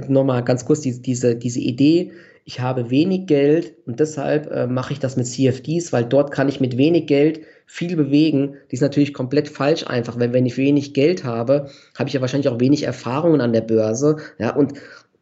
nochmal 0.09 0.43
ganz 0.45 0.64
kurz 0.64 0.81
die, 0.81 1.03
diese, 1.03 1.37
diese 1.37 1.61
Idee, 1.61 2.12
ich 2.45 2.61
habe 2.61 2.91
wenig 2.91 3.26
Geld 3.26 3.74
und 3.87 4.01
deshalb 4.01 4.51
äh, 4.51 4.66
mache 4.66 4.93
ich 4.93 4.99
das 4.99 5.16
mit 5.16 5.26
CFDs, 5.26 5.93
weil 5.93 6.05
dort 6.05 6.33
kann 6.33 6.49
ich 6.49 6.61
mit 6.61 6.76
wenig 6.76 7.07
Geld 7.07 7.43
viel 7.66 7.95
bewegen. 7.95 8.57
Die 8.70 8.74
ist 8.74 8.81
natürlich 8.81 9.14
komplett 9.14 9.49
falsch 9.49 9.87
einfach, 9.87 10.18
weil 10.18 10.33
wenn 10.33 10.47
ich 10.47 10.57
wenig 10.57 10.95
Geld 10.95 11.22
habe, 11.24 11.68
habe 11.97 12.09
ich 12.09 12.14
ja 12.14 12.20
wahrscheinlich 12.20 12.49
auch 12.49 12.59
wenig 12.59 12.83
Erfahrungen 12.83 13.41
an 13.41 13.53
der 13.53 13.61
Börse, 13.61 14.16
ja, 14.39 14.57
und 14.57 14.72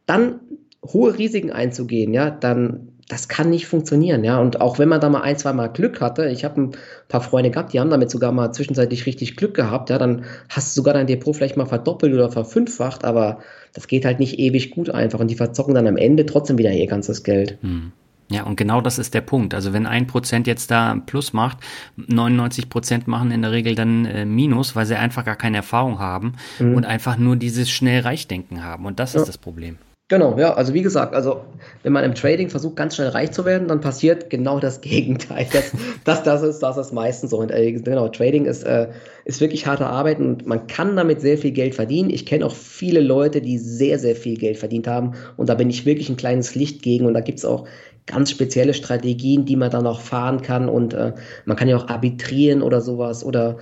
dann 0.06 0.40
hohe 0.86 1.18
Risiken 1.18 1.50
einzugehen, 1.50 2.14
ja, 2.14 2.30
dann 2.30 2.92
das 3.08 3.28
kann 3.28 3.48
nicht 3.48 3.66
funktionieren, 3.66 4.22
ja. 4.22 4.38
Und 4.38 4.60
auch 4.60 4.78
wenn 4.78 4.88
man 4.88 5.00
da 5.00 5.08
mal 5.08 5.22
ein, 5.22 5.38
zwei 5.38 5.54
Mal 5.54 5.68
Glück 5.68 6.00
hatte, 6.00 6.28
ich 6.28 6.44
habe 6.44 6.60
ein 6.60 6.72
paar 7.08 7.22
Freunde 7.22 7.50
gehabt, 7.50 7.72
die 7.72 7.80
haben 7.80 7.90
damit 7.90 8.10
sogar 8.10 8.32
mal 8.32 8.52
zwischenzeitlich 8.52 9.06
richtig 9.06 9.36
Glück 9.36 9.54
gehabt, 9.54 9.88
ja, 9.90 9.98
dann 9.98 10.24
hast 10.50 10.76
du 10.76 10.80
sogar 10.80 10.94
dein 10.94 11.06
Depot 11.06 11.34
vielleicht 11.34 11.56
mal 11.56 11.66
verdoppelt 11.66 12.12
oder 12.12 12.30
verfünffacht, 12.30 13.04
aber 13.04 13.38
das 13.72 13.88
geht 13.88 14.04
halt 14.04 14.20
nicht 14.20 14.38
ewig 14.38 14.70
gut 14.70 14.90
einfach 14.90 15.20
und 15.20 15.28
die 15.28 15.36
verzocken 15.36 15.74
dann 15.74 15.86
am 15.86 15.96
Ende 15.96 16.26
trotzdem 16.26 16.58
wieder 16.58 16.72
ihr 16.72 16.86
ganzes 16.86 17.22
Geld. 17.22 17.56
Hm. 17.62 17.92
Ja, 18.30 18.42
und 18.42 18.56
genau 18.56 18.82
das 18.82 18.98
ist 18.98 19.14
der 19.14 19.22
Punkt. 19.22 19.54
Also 19.54 19.72
wenn 19.72 19.86
ein 19.86 20.06
Prozent 20.06 20.46
jetzt 20.46 20.70
da 20.70 21.00
Plus 21.06 21.32
macht, 21.32 21.58
99 21.96 22.68
Prozent 22.68 23.08
machen 23.08 23.30
in 23.30 23.40
der 23.40 23.52
Regel 23.52 23.74
dann 23.74 24.04
äh, 24.04 24.26
Minus, 24.26 24.76
weil 24.76 24.84
sie 24.84 24.96
einfach 24.96 25.24
gar 25.24 25.36
keine 25.36 25.56
Erfahrung 25.56 25.98
haben 25.98 26.34
mhm. 26.58 26.74
und 26.74 26.84
einfach 26.84 27.16
nur 27.16 27.36
dieses 27.36 27.70
schnell 27.70 28.02
Reichdenken 28.02 28.62
haben. 28.62 28.84
Und 28.84 29.00
das 29.00 29.14
ja. 29.14 29.20
ist 29.20 29.28
das 29.28 29.38
Problem. 29.38 29.78
Genau, 30.10 30.38
ja, 30.38 30.54
also 30.54 30.72
wie 30.72 30.80
gesagt, 30.80 31.14
also 31.14 31.44
wenn 31.82 31.92
man 31.92 32.02
im 32.02 32.14
Trading 32.14 32.48
versucht, 32.48 32.76
ganz 32.76 32.96
schnell 32.96 33.08
reich 33.08 33.30
zu 33.32 33.44
werden, 33.44 33.68
dann 33.68 33.82
passiert 33.82 34.30
genau 34.30 34.58
das 34.58 34.80
Gegenteil. 34.80 35.46
Das, 35.52 35.72
das, 36.04 36.22
das, 36.22 36.42
ist, 36.42 36.60
das 36.60 36.78
ist 36.78 36.92
meistens 36.94 37.30
so. 37.30 37.38
Und 37.38 37.50
äh, 37.50 37.72
genau, 37.72 38.08
Trading 38.08 38.46
ist, 38.46 38.62
äh, 38.62 38.88
ist 39.26 39.42
wirklich 39.42 39.66
harte 39.66 39.84
Arbeit 39.84 40.18
und 40.18 40.46
man 40.46 40.66
kann 40.66 40.96
damit 40.96 41.20
sehr 41.20 41.36
viel 41.36 41.50
Geld 41.50 41.74
verdienen. 41.74 42.08
Ich 42.08 42.24
kenne 42.24 42.46
auch 42.46 42.54
viele 42.54 43.00
Leute, 43.00 43.42
die 43.42 43.58
sehr, 43.58 43.98
sehr 43.98 44.16
viel 44.16 44.38
Geld 44.38 44.56
verdient 44.56 44.88
haben 44.88 45.12
und 45.36 45.50
da 45.50 45.54
bin 45.54 45.68
ich 45.68 45.84
wirklich 45.84 46.08
ein 46.08 46.16
kleines 46.16 46.54
Licht 46.54 46.80
gegen 46.82 47.04
und 47.04 47.12
da 47.12 47.20
gibt 47.20 47.40
es 47.40 47.44
auch 47.44 47.68
ganz 48.06 48.30
spezielle 48.30 48.72
Strategien, 48.72 49.44
die 49.44 49.56
man 49.56 49.70
dann 49.70 49.86
auch 49.86 50.00
fahren 50.00 50.40
kann 50.40 50.70
und 50.70 50.94
äh, 50.94 51.12
man 51.44 51.56
kann 51.58 51.68
ja 51.68 51.76
auch 51.76 51.88
arbitrieren 51.88 52.62
oder 52.62 52.80
sowas 52.80 53.22
oder 53.22 53.58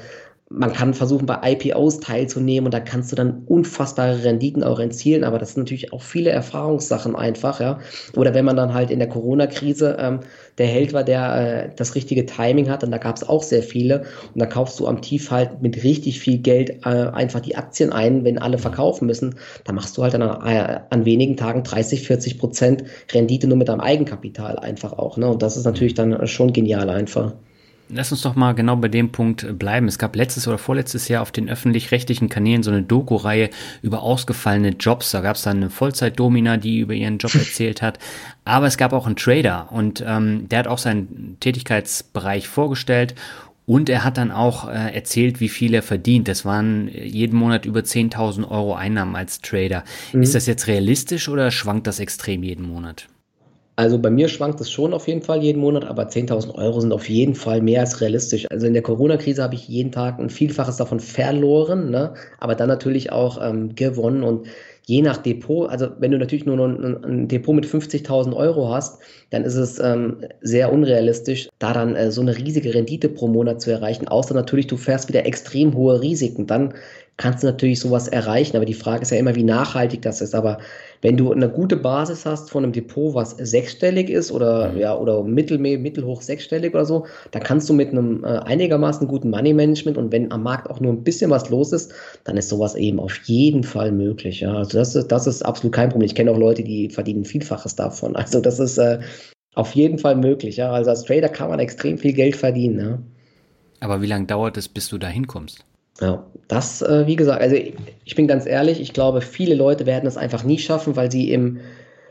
man 0.48 0.72
kann 0.72 0.94
versuchen, 0.94 1.26
bei 1.26 1.40
IPOs 1.42 1.98
teilzunehmen 1.98 2.66
und 2.66 2.74
da 2.74 2.78
kannst 2.78 3.10
du 3.10 3.16
dann 3.16 3.42
unfassbare 3.46 4.22
Renditen 4.22 4.62
auch 4.62 4.78
erzielen, 4.78 5.24
aber 5.24 5.38
das 5.38 5.54
sind 5.54 5.64
natürlich 5.64 5.92
auch 5.92 6.02
viele 6.02 6.30
Erfahrungssachen 6.30 7.16
einfach, 7.16 7.60
ja. 7.60 7.80
Oder 8.14 8.32
wenn 8.32 8.44
man 8.44 8.56
dann 8.56 8.72
halt 8.72 8.92
in 8.92 9.00
der 9.00 9.08
Corona-Krise 9.08 9.96
ähm, 9.98 10.20
der 10.58 10.68
Held 10.68 10.92
war, 10.92 11.02
der 11.02 11.64
äh, 11.64 11.70
das 11.74 11.96
richtige 11.96 12.26
Timing 12.26 12.70
hat, 12.70 12.84
und 12.84 12.92
da 12.92 12.98
gab 12.98 13.16
es 13.16 13.28
auch 13.28 13.42
sehr 13.42 13.62
viele 13.62 14.04
und 14.34 14.40
da 14.40 14.46
kaufst 14.46 14.78
du 14.78 14.86
am 14.86 15.02
Tief 15.02 15.32
halt 15.32 15.62
mit 15.62 15.82
richtig 15.82 16.20
viel 16.20 16.38
Geld 16.38 16.86
äh, 16.86 16.90
einfach 16.90 17.40
die 17.40 17.56
Aktien 17.56 17.92
ein, 17.92 18.24
wenn 18.24 18.38
alle 18.38 18.58
verkaufen 18.58 19.06
müssen, 19.06 19.34
da 19.64 19.72
machst 19.72 19.98
du 19.98 20.04
halt 20.04 20.14
dann 20.14 20.22
an, 20.22 20.46
äh, 20.46 20.80
an 20.90 21.04
wenigen 21.04 21.36
Tagen 21.36 21.64
30, 21.64 22.06
40 22.06 22.38
Prozent 22.38 22.84
Rendite 23.12 23.48
nur 23.48 23.56
mit 23.56 23.68
deinem 23.68 23.80
Eigenkapital 23.80 24.60
einfach 24.60 24.92
auch, 24.92 25.16
ne. 25.16 25.28
Und 25.28 25.42
das 25.42 25.56
ist 25.56 25.64
natürlich 25.64 25.94
dann 25.94 26.24
schon 26.28 26.52
genial 26.52 26.88
einfach. 26.88 27.32
Lass 27.88 28.10
uns 28.10 28.22
doch 28.22 28.34
mal 28.34 28.52
genau 28.52 28.76
bei 28.76 28.88
dem 28.88 29.12
Punkt 29.12 29.58
bleiben. 29.58 29.86
Es 29.86 29.98
gab 29.98 30.16
letztes 30.16 30.48
oder 30.48 30.58
vorletztes 30.58 31.06
Jahr 31.06 31.22
auf 31.22 31.30
den 31.30 31.48
öffentlich-rechtlichen 31.48 32.28
Kanälen 32.28 32.64
so 32.64 32.70
eine 32.70 32.82
Doku-Reihe 32.82 33.50
über 33.80 34.02
ausgefallene 34.02 34.70
Jobs. 34.70 35.12
Da 35.12 35.20
gab 35.20 35.36
es 35.36 35.42
dann 35.42 35.58
eine 35.58 35.70
Vollzeit-Domina, 35.70 36.56
die 36.56 36.80
über 36.80 36.94
ihren 36.94 37.18
Job 37.18 37.34
erzählt 37.36 37.82
hat. 37.82 37.98
Aber 38.44 38.66
es 38.66 38.76
gab 38.76 38.92
auch 38.92 39.06
einen 39.06 39.16
Trader 39.16 39.68
und 39.70 40.02
ähm, 40.06 40.48
der 40.48 40.60
hat 40.60 40.66
auch 40.66 40.78
seinen 40.78 41.36
Tätigkeitsbereich 41.40 42.48
vorgestellt 42.48 43.14
und 43.66 43.88
er 43.88 44.04
hat 44.04 44.16
dann 44.16 44.30
auch 44.30 44.68
äh, 44.68 44.94
erzählt, 44.94 45.40
wie 45.40 45.48
viel 45.48 45.74
er 45.74 45.82
verdient. 45.82 46.28
Das 46.28 46.44
waren 46.44 46.88
jeden 46.88 47.36
Monat 47.36 47.66
über 47.66 47.80
10.000 47.80 48.48
Euro 48.48 48.74
Einnahmen 48.74 49.16
als 49.16 49.40
Trader. 49.40 49.84
Mhm. 50.12 50.22
Ist 50.22 50.34
das 50.34 50.46
jetzt 50.46 50.68
realistisch 50.68 51.28
oder 51.28 51.50
schwankt 51.50 51.86
das 51.88 51.98
extrem 51.98 52.44
jeden 52.44 52.66
Monat? 52.66 53.08
Also 53.78 53.98
bei 53.98 54.08
mir 54.10 54.28
schwankt 54.28 54.58
es 54.62 54.70
schon 54.70 54.94
auf 54.94 55.06
jeden 55.06 55.20
Fall 55.20 55.42
jeden 55.42 55.60
Monat, 55.60 55.84
aber 55.84 56.08
10.000 56.08 56.54
Euro 56.54 56.80
sind 56.80 56.92
auf 56.92 57.08
jeden 57.10 57.34
Fall 57.34 57.60
mehr 57.60 57.80
als 57.80 58.00
realistisch. 58.00 58.46
Also 58.50 58.66
in 58.66 58.72
der 58.72 58.82
Corona-Krise 58.82 59.42
habe 59.42 59.54
ich 59.54 59.68
jeden 59.68 59.92
Tag 59.92 60.18
ein 60.18 60.30
Vielfaches 60.30 60.78
davon 60.78 60.98
verloren, 60.98 61.90
ne? 61.90 62.14
aber 62.38 62.54
dann 62.54 62.68
natürlich 62.68 63.12
auch 63.12 63.38
ähm, 63.42 63.74
gewonnen 63.74 64.22
und 64.22 64.46
je 64.86 65.02
nach 65.02 65.18
Depot, 65.18 65.68
also 65.68 65.88
wenn 65.98 66.12
du 66.12 66.18
natürlich 66.18 66.46
nur 66.46 66.58
ein, 66.58 67.04
ein 67.04 67.28
Depot 67.28 67.54
mit 67.54 67.66
50.000 67.66 68.34
Euro 68.34 68.72
hast, 68.72 68.98
dann 69.30 69.44
ist 69.44 69.56
es 69.56 69.78
ähm, 69.78 70.24
sehr 70.40 70.72
unrealistisch, 70.72 71.48
da 71.58 71.74
dann 71.74 71.96
äh, 71.96 72.10
so 72.10 72.22
eine 72.22 72.38
riesige 72.38 72.72
Rendite 72.72 73.08
pro 73.10 73.26
Monat 73.26 73.60
zu 73.60 73.70
erreichen, 73.72 74.08
außer 74.08 74.32
natürlich 74.32 74.68
du 74.68 74.76
fährst 74.76 75.08
wieder 75.08 75.26
extrem 75.26 75.74
hohe 75.74 76.00
Risiken. 76.00 76.46
Dann 76.46 76.72
kannst 77.18 77.42
du 77.42 77.46
natürlich 77.46 77.80
sowas 77.80 78.08
erreichen, 78.08 78.56
aber 78.56 78.66
die 78.66 78.74
Frage 78.74 79.02
ist 79.02 79.10
ja 79.10 79.16
immer, 79.16 79.34
wie 79.34 79.42
nachhaltig 79.42 80.02
das 80.02 80.20
ist. 80.20 80.34
Aber 80.34 80.58
wenn 81.00 81.16
du 81.16 81.32
eine 81.32 81.48
gute 81.48 81.76
Basis 81.76 82.26
hast 82.26 82.50
von 82.50 82.64
einem 82.64 82.72
Depot, 82.72 83.14
was 83.14 83.30
sechsstellig 83.30 84.10
ist 84.10 84.30
oder 84.30 84.72
mhm. 84.72 84.78
ja 84.78 84.96
oder 84.96 85.22
mittel, 85.22 85.58
mittelhoch 85.58 86.20
sechsstellig 86.20 86.74
oder 86.74 86.84
so, 86.84 87.06
dann 87.30 87.42
kannst 87.42 87.68
du 87.68 87.72
mit 87.72 87.90
einem 87.90 88.22
äh, 88.24 88.38
einigermaßen 88.38 89.08
guten 89.08 89.30
Money 89.30 89.54
Management 89.54 89.96
und 89.96 90.12
wenn 90.12 90.30
am 90.30 90.42
Markt 90.42 90.68
auch 90.68 90.80
nur 90.80 90.92
ein 90.92 91.04
bisschen 91.04 91.30
was 91.30 91.48
los 91.48 91.72
ist, 91.72 91.92
dann 92.24 92.36
ist 92.36 92.48
sowas 92.48 92.74
eben 92.74 93.00
auf 93.00 93.16
jeden 93.24 93.62
Fall 93.62 93.92
möglich. 93.92 94.40
Ja, 94.40 94.54
also 94.54 94.78
Das 94.78 94.94
ist, 94.94 95.08
das 95.08 95.26
ist 95.26 95.42
absolut 95.44 95.74
kein 95.74 95.88
Problem. 95.88 96.06
Ich 96.06 96.14
kenne 96.14 96.30
auch 96.30 96.38
Leute, 96.38 96.62
die 96.62 96.90
verdienen 96.90 97.24
Vielfaches 97.24 97.76
davon. 97.76 98.14
Also 98.26 98.40
das 98.40 98.58
ist 98.58 98.76
äh, 98.78 98.98
auf 99.54 99.72
jeden 99.76 99.98
Fall 99.98 100.16
möglich. 100.16 100.56
Ja? 100.56 100.72
Also 100.72 100.90
als 100.90 101.04
Trader 101.04 101.28
kann 101.28 101.48
man 101.48 101.60
extrem 101.60 101.96
viel 101.96 102.12
Geld 102.12 102.34
verdienen. 102.34 102.78
Ja? 102.80 102.98
Aber 103.80 104.02
wie 104.02 104.06
lange 104.06 104.26
dauert 104.26 104.56
es, 104.56 104.68
bis 104.68 104.88
du 104.88 104.98
da 104.98 105.06
hinkommst? 105.06 105.64
Ja, 106.00 106.26
das, 106.48 106.82
äh, 106.82 107.06
wie 107.06 107.16
gesagt, 107.16 107.40
also 107.40 107.56
ich, 107.56 107.74
ich 108.04 108.14
bin 108.14 108.26
ganz 108.26 108.46
ehrlich, 108.46 108.80
ich 108.80 108.92
glaube, 108.92 109.20
viele 109.20 109.54
Leute 109.54 109.86
werden 109.86 110.06
es 110.06 110.16
einfach 110.16 110.44
nie 110.44 110.58
schaffen, 110.58 110.96
weil 110.96 111.10
sie 111.10 111.32
im 111.32 111.60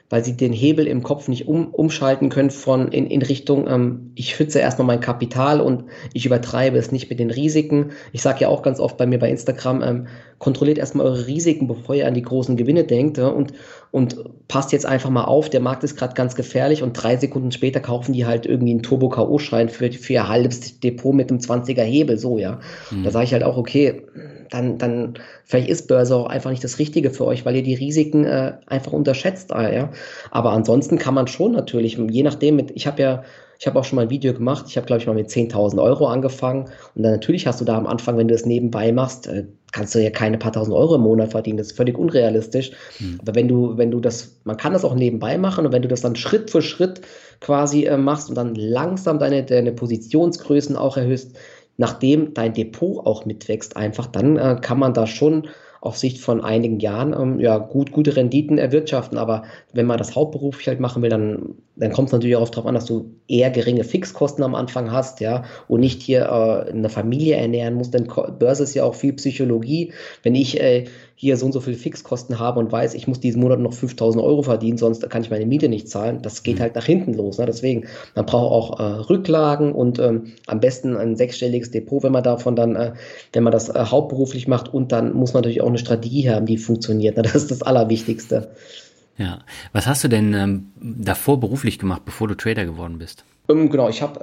weil 0.09 0.23
sie 0.23 0.37
den 0.37 0.53
Hebel 0.53 0.85
im 0.85 1.01
Kopf 1.01 1.27
nicht 1.27 1.47
um, 1.47 1.73
umschalten 1.73 2.29
können 2.29 2.51
von 2.51 2.89
in, 2.89 3.07
in 3.07 3.21
Richtung, 3.21 3.67
ähm, 3.67 4.11
ich 4.15 4.35
schütze 4.35 4.59
erstmal 4.59 4.85
mein 4.85 4.99
Kapital 4.99 5.59
und 5.59 5.85
ich 6.13 6.25
übertreibe 6.25 6.77
es 6.77 6.91
nicht 6.91 7.09
mit 7.09 7.19
den 7.19 7.31
Risiken. 7.31 7.91
Ich 8.11 8.21
sage 8.21 8.41
ja 8.41 8.49
auch 8.49 8.61
ganz 8.61 8.79
oft 8.79 8.97
bei 8.97 9.07
mir 9.07 9.17
bei 9.17 9.29
Instagram, 9.29 9.81
ähm, 9.81 10.07
kontrolliert 10.37 10.77
erstmal 10.77 11.07
eure 11.07 11.25
Risiken, 11.25 11.67
bevor 11.67 11.95
ihr 11.95 12.07
an 12.07 12.13
die 12.13 12.21
großen 12.21 12.55
Gewinne 12.55 12.83
denkt 12.83 13.17
ja, 13.17 13.27
und, 13.27 13.53
und 13.95 14.17
passt 14.49 14.73
jetzt 14.73 14.85
einfach 14.85 15.09
mal 15.09 15.23
auf, 15.23 15.49
der 15.49 15.61
Markt 15.61 15.85
ist 15.85 15.95
gerade 15.95 16.15
ganz 16.15 16.35
gefährlich 16.35 16.83
und 16.83 17.01
drei 17.01 17.15
Sekunden 17.15 17.53
später 17.53 17.79
kaufen 17.79 18.11
die 18.11 18.25
halt 18.25 18.45
irgendwie 18.45 18.71
einen 18.71 18.83
Turbo-K.O.-Schein 18.83 19.69
für, 19.69 19.89
für 19.89 20.11
ihr 20.11 20.27
halbes 20.27 20.81
Depot 20.81 21.15
mit 21.15 21.29
einem 21.29 21.39
20er 21.39 21.81
Hebel, 21.81 22.17
so, 22.17 22.37
ja. 22.37 22.59
Mhm. 22.91 23.05
Da 23.05 23.11
sage 23.11 23.23
ich 23.23 23.31
halt 23.31 23.43
auch, 23.43 23.55
okay, 23.55 24.01
dann, 24.49 24.77
dann 24.77 25.13
vielleicht 25.45 25.69
ist 25.69 25.87
Börse 25.87 26.13
auch 26.13 26.27
einfach 26.27 26.49
nicht 26.49 26.65
das 26.65 26.77
Richtige 26.77 27.09
für 27.09 27.23
euch, 27.23 27.45
weil 27.45 27.55
ihr 27.55 27.63
die 27.63 27.73
Risiken 27.73 28.25
äh, 28.25 28.55
einfach 28.67 28.91
unterschätzt. 28.91 29.51
Äh, 29.51 29.73
ja? 29.73 29.89
Aber 30.29 30.51
ansonsten 30.51 30.97
kann 30.97 31.13
man 31.13 31.27
schon 31.27 31.53
natürlich, 31.53 31.97
je 31.97 32.23
nachdem, 32.23 32.57
mit, 32.57 32.71
ich 32.71 32.87
habe 32.87 33.01
ja 33.01 33.23
ich 33.59 33.67
habe 33.67 33.79
auch 33.79 33.83
schon 33.83 33.95
mal 33.95 34.03
ein 34.03 34.09
Video 34.09 34.33
gemacht. 34.33 34.65
Ich 34.67 34.77
habe, 34.77 34.85
glaube 34.85 35.01
ich, 35.01 35.07
mal 35.07 35.15
mit 35.15 35.29
10.000 35.29 35.81
Euro 35.81 36.07
angefangen. 36.07 36.65
Und 36.95 37.03
dann 37.03 37.13
natürlich 37.13 37.47
hast 37.47 37.61
du 37.61 37.65
da 37.65 37.77
am 37.77 37.87
Anfang, 37.87 38.17
wenn 38.17 38.27
du 38.27 38.33
das 38.33 38.45
nebenbei 38.45 38.91
machst, 38.91 39.27
äh, 39.27 39.45
kannst 39.71 39.95
du 39.95 39.99
ja 39.99 40.09
keine 40.09 40.37
paar 40.37 40.53
tausend 40.53 40.75
Euro 40.75 40.95
im 40.95 41.01
Monat 41.01 41.31
verdienen. 41.31 41.57
Das 41.57 41.67
ist 41.67 41.77
völlig 41.77 41.97
unrealistisch. 41.97 42.71
Mhm. 42.99 43.19
Aber 43.21 43.35
wenn 43.35 43.47
du, 43.47 43.77
wenn 43.77 43.91
du 43.91 43.99
das, 43.99 44.37
man 44.43 44.57
kann 44.57 44.73
das 44.73 44.85
auch 44.85 44.95
nebenbei 44.95 45.37
machen 45.37 45.65
und 45.65 45.71
wenn 45.71 45.81
du 45.81 45.87
das 45.87 46.01
dann 46.01 46.15
Schritt 46.15 46.49
für 46.49 46.61
Schritt 46.61 47.01
quasi 47.41 47.85
äh, 47.85 47.97
machst 47.97 48.29
und 48.29 48.35
dann 48.35 48.55
langsam 48.55 49.19
deine, 49.19 49.43
deine 49.43 49.71
Positionsgrößen 49.71 50.75
auch 50.75 50.97
erhöhst, 50.97 51.35
nachdem 51.77 52.33
dein 52.33 52.53
Depot 52.53 53.05
auch 53.05 53.25
mitwächst, 53.25 53.75
einfach, 53.75 54.07
dann 54.07 54.37
äh, 54.37 54.57
kann 54.61 54.79
man 54.79 54.93
da 54.93 55.07
schon 55.07 55.47
auf 55.85 55.97
Sicht 55.97 56.19
von 56.19 56.41
einigen 56.41 56.79
Jahren 56.79 57.13
ähm, 57.13 57.39
ja 57.39 57.59
gut 57.59 57.91
gute 57.91 58.15
Renditen 58.15 58.57
erwirtschaften. 58.57 59.19
Aber 59.19 59.43
wenn 59.71 59.85
man 59.85 59.99
das 59.99 60.15
hauptberuflich 60.15 60.67
halt 60.67 60.79
machen 60.79 61.03
will, 61.03 61.09
dann, 61.09 61.55
dann 61.75 61.91
kommt 61.91 62.09
es 62.09 62.13
natürlich 62.13 62.35
auch 62.35 62.49
darauf 62.49 62.65
an, 62.65 62.73
dass 62.73 62.85
du 62.85 63.11
eher 63.27 63.51
geringe 63.51 63.83
Fixkosten 63.83 64.43
am 64.43 64.55
Anfang 64.55 64.91
hast, 64.91 65.19
ja, 65.19 65.43
und 65.67 65.81
nicht 65.81 66.01
hier 66.01 66.23
äh, 66.23 66.71
eine 66.71 66.89
Familie 66.89 67.35
ernähren 67.35 67.75
musst. 67.75 67.93
Denn 67.93 68.07
Börse 68.39 68.63
ist 68.63 68.73
ja 68.73 68.83
auch 68.83 68.95
viel 68.95 69.13
Psychologie. 69.13 69.93
Wenn 70.23 70.33
ich 70.33 70.59
äh, 70.59 70.85
hier 71.17 71.37
so 71.37 71.45
und 71.45 71.53
so 71.53 71.61
viele 71.61 71.77
Fixkosten 71.77 72.39
habe 72.39 72.59
und 72.59 72.71
weiß, 72.71 72.93
ich 72.93 73.07
muss 73.07 73.21
diesen 73.21 73.41
Monat 73.41 73.59
noch 73.59 73.73
5000 73.73 74.21
Euro 74.21 74.43
verdienen, 74.43 74.77
sonst 74.77 75.09
kann 75.09 75.21
ich 75.21 75.29
meine 75.29 75.45
Miete 75.45 75.69
nicht 75.69 75.89
zahlen. 75.89 76.21
Das 76.21 76.43
geht 76.43 76.57
mhm. 76.57 76.61
halt 76.61 76.75
nach 76.75 76.85
hinten 76.85 77.13
los. 77.13 77.37
Ne? 77.37 77.45
Deswegen, 77.45 77.85
man 78.15 78.25
braucht 78.25 78.51
auch 78.51 78.79
äh, 78.79 78.83
Rücklagen 78.83 79.71
und 79.71 79.97
ähm, 79.99 80.33
am 80.47 80.59
besten 80.59 80.97
ein 80.97 81.15
sechsstelliges 81.15 81.71
Depot, 81.71 82.03
wenn 82.03 82.11
man 82.11 82.23
davon 82.23 82.57
dann, 82.57 82.75
äh, 82.75 82.93
wenn 83.31 83.43
man 83.43 83.53
das 83.53 83.69
äh, 83.69 83.85
hauptberuflich 83.85 84.49
macht 84.49 84.73
und 84.73 84.91
dann 84.91 85.13
muss 85.13 85.33
man 85.33 85.41
natürlich 85.41 85.61
auch 85.61 85.67
eine 85.67 85.77
Strategie 85.77 86.29
haben, 86.29 86.45
die 86.45 86.57
funktioniert. 86.57 87.15
Ne? 87.15 87.23
Das 87.23 87.35
ist 87.35 87.49
das 87.49 87.61
Allerwichtigste. 87.61 88.49
Ja. 89.17 89.39
Was 89.71 89.87
hast 89.87 90.03
du 90.03 90.07
denn 90.07 90.33
ähm, 90.33 90.71
davor 90.75 91.39
beruflich 91.39 91.79
gemacht, 91.79 92.03
bevor 92.05 92.27
du 92.27 92.35
Trader 92.35 92.65
geworden 92.65 92.97
bist? 92.97 93.23
Ähm, 93.47 93.69
genau, 93.69 93.89
ich 93.89 94.01
habe 94.01 94.19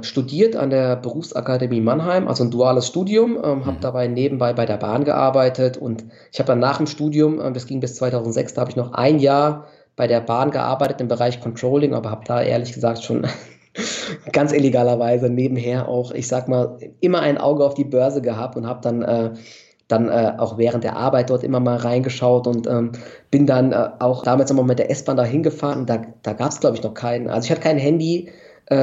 äh, 0.00 0.04
studiert 0.04 0.56
an 0.56 0.70
der 0.70 0.96
Berufsakademie 0.96 1.80
Mannheim, 1.80 2.26
also 2.26 2.44
ein 2.44 2.50
duales 2.50 2.86
Studium, 2.86 3.36
ähm, 3.36 3.66
habe 3.66 3.76
mhm. 3.76 3.80
dabei 3.80 4.08
nebenbei 4.08 4.52
bei 4.52 4.66
der 4.66 4.78
Bahn 4.78 5.04
gearbeitet 5.04 5.76
und 5.76 6.04
ich 6.32 6.38
habe 6.38 6.46
dann 6.46 6.58
nach 6.58 6.78
dem 6.78 6.86
Studium, 6.86 7.40
äh, 7.40 7.52
das 7.52 7.66
ging 7.66 7.80
bis 7.80 7.96
2006, 7.96 8.54
da 8.54 8.62
habe 8.62 8.70
ich 8.70 8.76
noch 8.76 8.92
ein 8.92 9.18
Jahr 9.18 9.66
bei 9.94 10.06
der 10.06 10.20
Bahn 10.20 10.50
gearbeitet 10.50 11.00
im 11.00 11.08
Bereich 11.08 11.40
Controlling, 11.40 11.94
aber 11.94 12.10
habe 12.10 12.24
da 12.26 12.42
ehrlich 12.42 12.72
gesagt 12.72 13.04
schon 13.04 13.26
ganz 14.32 14.52
illegalerweise 14.52 15.28
nebenher 15.28 15.88
auch, 15.88 16.12
ich 16.12 16.26
sag 16.26 16.48
mal, 16.48 16.78
immer 17.00 17.20
ein 17.20 17.36
Auge 17.38 17.64
auf 17.64 17.74
die 17.74 17.84
Börse 17.84 18.22
gehabt 18.22 18.56
und 18.56 18.66
habe 18.66 18.80
dann 18.80 19.02
äh, 19.02 19.30
dann 19.92 20.08
äh, 20.08 20.32
auch 20.38 20.58
während 20.58 20.84
der 20.84 20.96
Arbeit 20.96 21.30
dort 21.30 21.44
immer 21.44 21.60
mal 21.60 21.76
reingeschaut 21.76 22.46
und 22.46 22.66
ähm, 22.66 22.92
bin 23.30 23.46
dann 23.46 23.72
äh, 23.72 23.90
auch 23.98 24.24
damals 24.24 24.50
nochmal 24.50 24.66
mit 24.66 24.78
der 24.78 24.90
S-Bahn 24.90 25.16
da 25.16 25.24
hingefahren 25.24 25.86
da, 25.86 26.02
da 26.22 26.32
gab 26.32 26.50
es, 26.50 26.60
glaube 26.60 26.76
ich, 26.76 26.82
noch 26.82 26.94
keinen. 26.94 27.28
Also 27.28 27.46
ich 27.46 27.50
hatte 27.50 27.60
kein 27.60 27.78
Handy, 27.78 28.30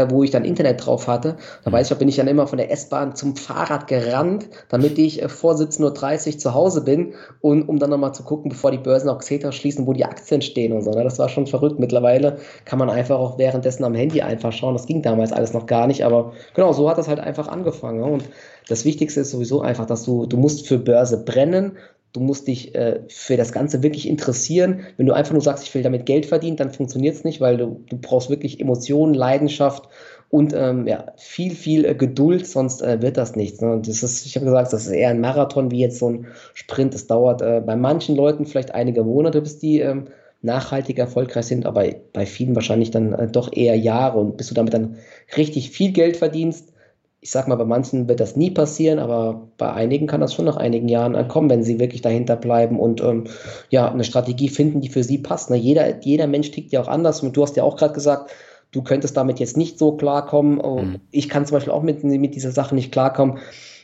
wo 0.10 0.24
ich 0.24 0.32
dann 0.32 0.46
Internet 0.46 0.86
drauf 0.86 1.08
hatte. 1.08 1.38
Da 1.64 1.72
weiß 1.72 1.88
ich, 1.88 1.90
da 1.90 1.96
bin 1.96 2.08
ich 2.08 2.16
dann 2.16 2.28
immer 2.28 2.48
von 2.48 2.58
der 2.58 2.72
S-Bahn 2.72 3.16
zum 3.16 3.36
Fahrrad 3.36 3.88
gerannt, 3.88 4.50
damit 4.70 4.98
ich 4.98 5.22
äh, 5.22 5.30
vor 5.30 5.56
17.30 5.56 6.34
Uhr 6.34 6.38
zu 6.40 6.54
Hause 6.54 6.82
bin 6.82 7.14
und 7.42 7.68
um 7.68 7.80
dann 7.80 7.90
nochmal 7.90 8.14
zu 8.14 8.24
gucken, 8.24 8.50
bevor 8.50 8.72
die 8.72 8.78
Börsen 8.78 9.10
auch 9.10 9.20
Xetra 9.20 9.52
schließen, 9.52 9.88
wo 9.88 9.94
die 9.94 10.06
Aktien 10.06 10.42
stehen 10.42 10.74
und 10.74 10.82
so. 10.82 10.92
Ne? 10.92 11.04
Das 11.04 11.20
war 11.20 11.30
schon 11.30 11.48
verrückt. 11.48 11.80
Mittlerweile 11.80 12.38
kann 12.66 12.80
man 12.80 12.90
einfach 12.90 13.18
auch 13.18 13.38
währenddessen 13.38 13.84
am 13.84 13.96
Handy 13.96 14.22
einfach 14.22 14.52
schauen. 14.52 14.74
Das 14.74 14.86
ging 14.86 15.02
damals 15.02 15.32
alles 15.32 15.54
noch 15.54 15.66
gar 15.66 15.88
nicht, 15.88 16.06
aber 16.06 16.34
genau, 16.54 16.74
so 16.74 16.90
hat 16.90 16.98
das 16.98 17.08
halt 17.08 17.20
einfach 17.20 17.48
angefangen. 17.48 18.00
Ne? 18.00 18.06
Und 18.06 18.24
das 18.68 18.86
Wichtigste 18.86 19.22
ist 19.22 19.32
sowieso 19.32 19.62
einfach, 19.62 19.86
dass 19.86 20.04
du, 20.04 20.26
du 20.26 20.38
musst 20.38 20.68
für 20.68 20.78
Börse 20.78 21.24
brennen, 21.24 21.78
Du 22.14 22.22
musst 22.22 22.48
dich 22.48 22.74
äh, 22.74 23.02
für 23.08 23.38
das 23.38 23.52
Ganze 23.52 23.84
wirklich 23.84 24.08
interessieren. 24.08 24.82
Wenn 24.98 25.06
du 25.06 25.14
einfach 25.14 25.34
nur 25.34 25.42
sagst, 25.42 25.64
ich 25.64 25.76
will 25.76 25.84
damit 25.84 26.06
Geld 26.06 26.26
verdienen, 26.26 26.58
dann 26.58 26.72
funktioniert 26.72 27.16
es 27.16 27.24
nicht, 27.24 27.40
weil 27.40 27.58
du, 27.58 27.84
du 27.90 27.98
brauchst 27.98 28.30
wirklich 28.30 28.60
Emotionen, 28.60 29.14
Leidenschaft 29.14 29.88
und 30.30 30.54
ähm, 30.54 30.88
ja, 30.88 31.14
viel, 31.18 31.56
viel 31.56 31.86
äh, 31.86 31.96
Geduld, 31.96 32.46
sonst 32.46 32.82
äh, 32.82 33.02
wird 33.02 33.18
das 33.18 33.36
nichts. 33.36 33.62
Ne? 33.62 33.82
Das 33.84 34.04
ist, 34.04 34.26
ich 34.26 34.36
habe 34.36 34.46
gesagt, 34.46 34.72
das 34.72 34.86
ist 34.86 34.92
eher 34.92 35.10
ein 35.10 35.22
Marathon 35.22 35.72
wie 35.72 35.80
jetzt 35.80 35.98
so 35.98 36.10
ein 36.10 36.28
Sprint. 36.54 36.94
Das 36.94 37.08
dauert 37.08 37.42
äh, 37.42 37.62
bei 37.66 37.76
manchen 37.76 38.16
Leuten 38.16 38.46
vielleicht 38.46 38.74
einige 38.74 39.04
Monate, 39.04 39.42
bis 39.42 39.58
die 39.58 39.80
ähm, 39.80 40.06
nachhaltig 40.42 41.00
erfolgreich 41.00 41.46
sind, 41.46 41.66
aber 41.66 41.86
bei 42.14 42.26
vielen 42.26 42.56
wahrscheinlich 42.56 42.92
dann 42.92 43.14
äh, 43.14 43.28
doch 43.28 43.52
eher 43.52 43.76
Jahre. 43.76 44.20
Und 44.20 44.38
bis 44.38 44.48
du 44.48 44.54
damit 44.54 44.74
dann 44.74 44.98
richtig 45.36 45.72
viel 45.72 45.92
Geld 45.92 46.18
verdienst, 46.18 46.74
ich 47.22 47.32
sag 47.32 47.48
mal, 47.48 47.56
bei 47.56 47.66
manchen 47.66 48.08
wird 48.08 48.22
das 48.22 48.38
nie 48.38 48.50
passieren, 48.50 48.98
aber 48.98 49.50
bei 49.58 49.72
einigen 49.74 50.08
kann 50.08 50.22
das 50.22 50.34
schon 50.34 50.46
nach 50.46 50.56
einigen 50.56 50.88
Jahren 50.88 51.28
kommen, 51.28 51.50
wenn 51.50 51.64
sie 51.64 51.80
wirklich 51.80 52.02
dahinter 52.02 52.38
bleiben 52.38 52.80
und 52.80 53.02
ähm, 53.02 53.26
ja, 53.70 53.92
eine 53.92 54.06
Strategie 54.06 54.48
finden, 54.48 54.80
die 54.80 54.90
für 54.90 55.04
sie 55.04 55.18
passt. 55.18 55.50
Ne? 55.50 55.58
Jeder, 55.58 56.00
jeder 56.02 56.28
Mensch 56.28 56.52
tickt 56.52 56.72
ja 56.72 56.82
auch 56.82 56.88
anders 56.88 57.22
und 57.22 57.36
du 57.36 57.42
hast 57.44 57.58
ja 57.58 57.64
auch 57.64 57.76
gerade 57.76 57.94
gesagt, 57.94 58.32
du 58.72 58.84
könntest 58.84 59.18
damit 59.18 59.40
jetzt 59.40 59.58
nicht 59.58 59.78
so 59.78 59.94
klarkommen. 59.94 60.62
Oh, 60.62 60.80
mhm. 60.80 61.02
Ich 61.12 61.28
kann 61.28 61.46
zum 61.46 61.56
Beispiel 61.56 61.74
auch 61.74 61.84
mit, 61.84 62.04
mit 62.04 62.36
dieser 62.36 62.52
Sache 62.52 62.74
nicht 62.74 62.92
klarkommen, 62.92 63.40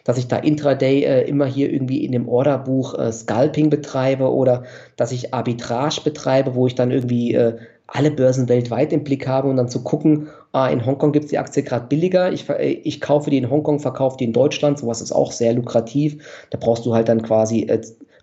dass 0.06 0.18
ich 0.18 0.28
da 0.28 0.38
intraday 0.38 1.04
äh, 1.04 1.28
immer 1.28 1.46
hier 1.46 1.74
irgendwie 1.74 2.06
in 2.06 2.14
dem 2.14 2.30
Orderbuch 2.30 2.98
äh, 2.98 3.12
Scalping 3.12 3.70
betreibe 3.70 4.32
oder 4.32 4.64
dass 4.96 5.12
ich 5.12 5.34
Arbitrage 5.34 6.02
betreibe, 6.04 6.56
wo 6.56 6.68
ich 6.68 6.76
dann 6.76 6.92
irgendwie 6.92 7.34
äh, 7.34 7.58
alle 7.88 8.12
Börsen 8.12 8.50
weltweit 8.50 8.92
im 8.92 9.04
Blick 9.04 9.28
habe 9.28 9.48
und 9.48 9.58
dann 9.58 9.70
zu 9.70 9.84
gucken, 9.84 10.28
ah, 10.54 10.68
in 10.68 10.86
Hongkong 10.86 11.12
gibt 11.12 11.26
es 11.26 11.32
die 11.32 11.38
Aktie 11.38 11.64
gerade 11.64 11.88
billiger, 11.88 12.32
ich, 12.32 12.50
äh, 12.50 12.80
ich 12.84 13.02
kaufe 13.02 13.30
die 13.30 13.38
in 13.38 13.50
Hongkong, 13.50 13.80
verkaufe 13.80 14.18
die 14.18 14.26
in 14.26 14.34
Deutschland, 14.34 14.80
sowas 14.80 15.02
ist 15.02 15.12
auch 15.12 15.32
sehr 15.32 15.54
lukrativ. 15.54 16.18
Da 16.50 16.58
brauchst 16.60 16.86
du 16.86 16.94
halt 16.94 17.10
dann 17.10 17.22
quasi 17.22 17.64
äh, 17.64 17.82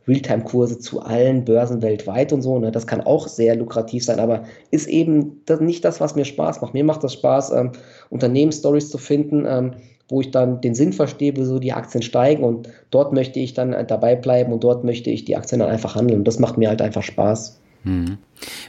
Realtime-Kurse 0.09 0.79
zu 0.79 1.01
allen 1.01 1.45
Börsen 1.45 1.81
weltweit 1.83 2.33
und 2.33 2.43
so. 2.43 2.59
Ne? 2.59 2.73
Das 2.73 2.87
kann 2.87 3.01
auch 3.01 3.29
sehr 3.29 3.55
lukrativ 3.55 4.05
sein, 4.05 4.19
aber 4.19 4.45
ist 4.71 4.89
eben 4.89 5.43
das 5.47 5.61
nicht 5.61 5.85
das, 5.85 6.01
was 6.01 6.17
mir 6.17 6.25
Spaß 6.25 6.61
macht. 6.61 6.75
Mir 6.75 6.85
macht 6.85 7.05
das 7.05 7.13
Spaß, 7.13 7.53
ähm, 7.53 7.73
Unternehmensstories 8.11 8.91
zu 8.91 8.99
finden, 8.99 9.45
ähm, 9.47 9.73
wo 10.09 10.21
ich 10.21 10.31
dann 10.31 10.61
den 10.61 10.75
Sinn 10.75 10.93
verstehe, 10.93 11.33
wieso 11.37 11.59
die 11.59 11.73
Aktien 11.73 12.03
steigen 12.03 12.43
und 12.43 12.69
dort 12.91 13.13
möchte 13.13 13.39
ich 13.39 13.55
dann 13.55 13.73
äh, 13.73 13.87
dabei 13.87 14.17
bleiben 14.17 14.53
und 14.53 14.65
dort 14.65 14.83
möchte 14.85 15.11
ich 15.11 15.25
die 15.25 15.37
Aktien 15.37 15.61
dann 15.61 15.71
einfach 15.71 15.95
handeln. 15.95 16.25
Das 16.25 16.39
macht 16.39 16.59
mir 16.59 16.69
halt 16.69 16.83
einfach 16.83 17.03
Spaß. 17.03 17.62
Hm. 17.85 18.19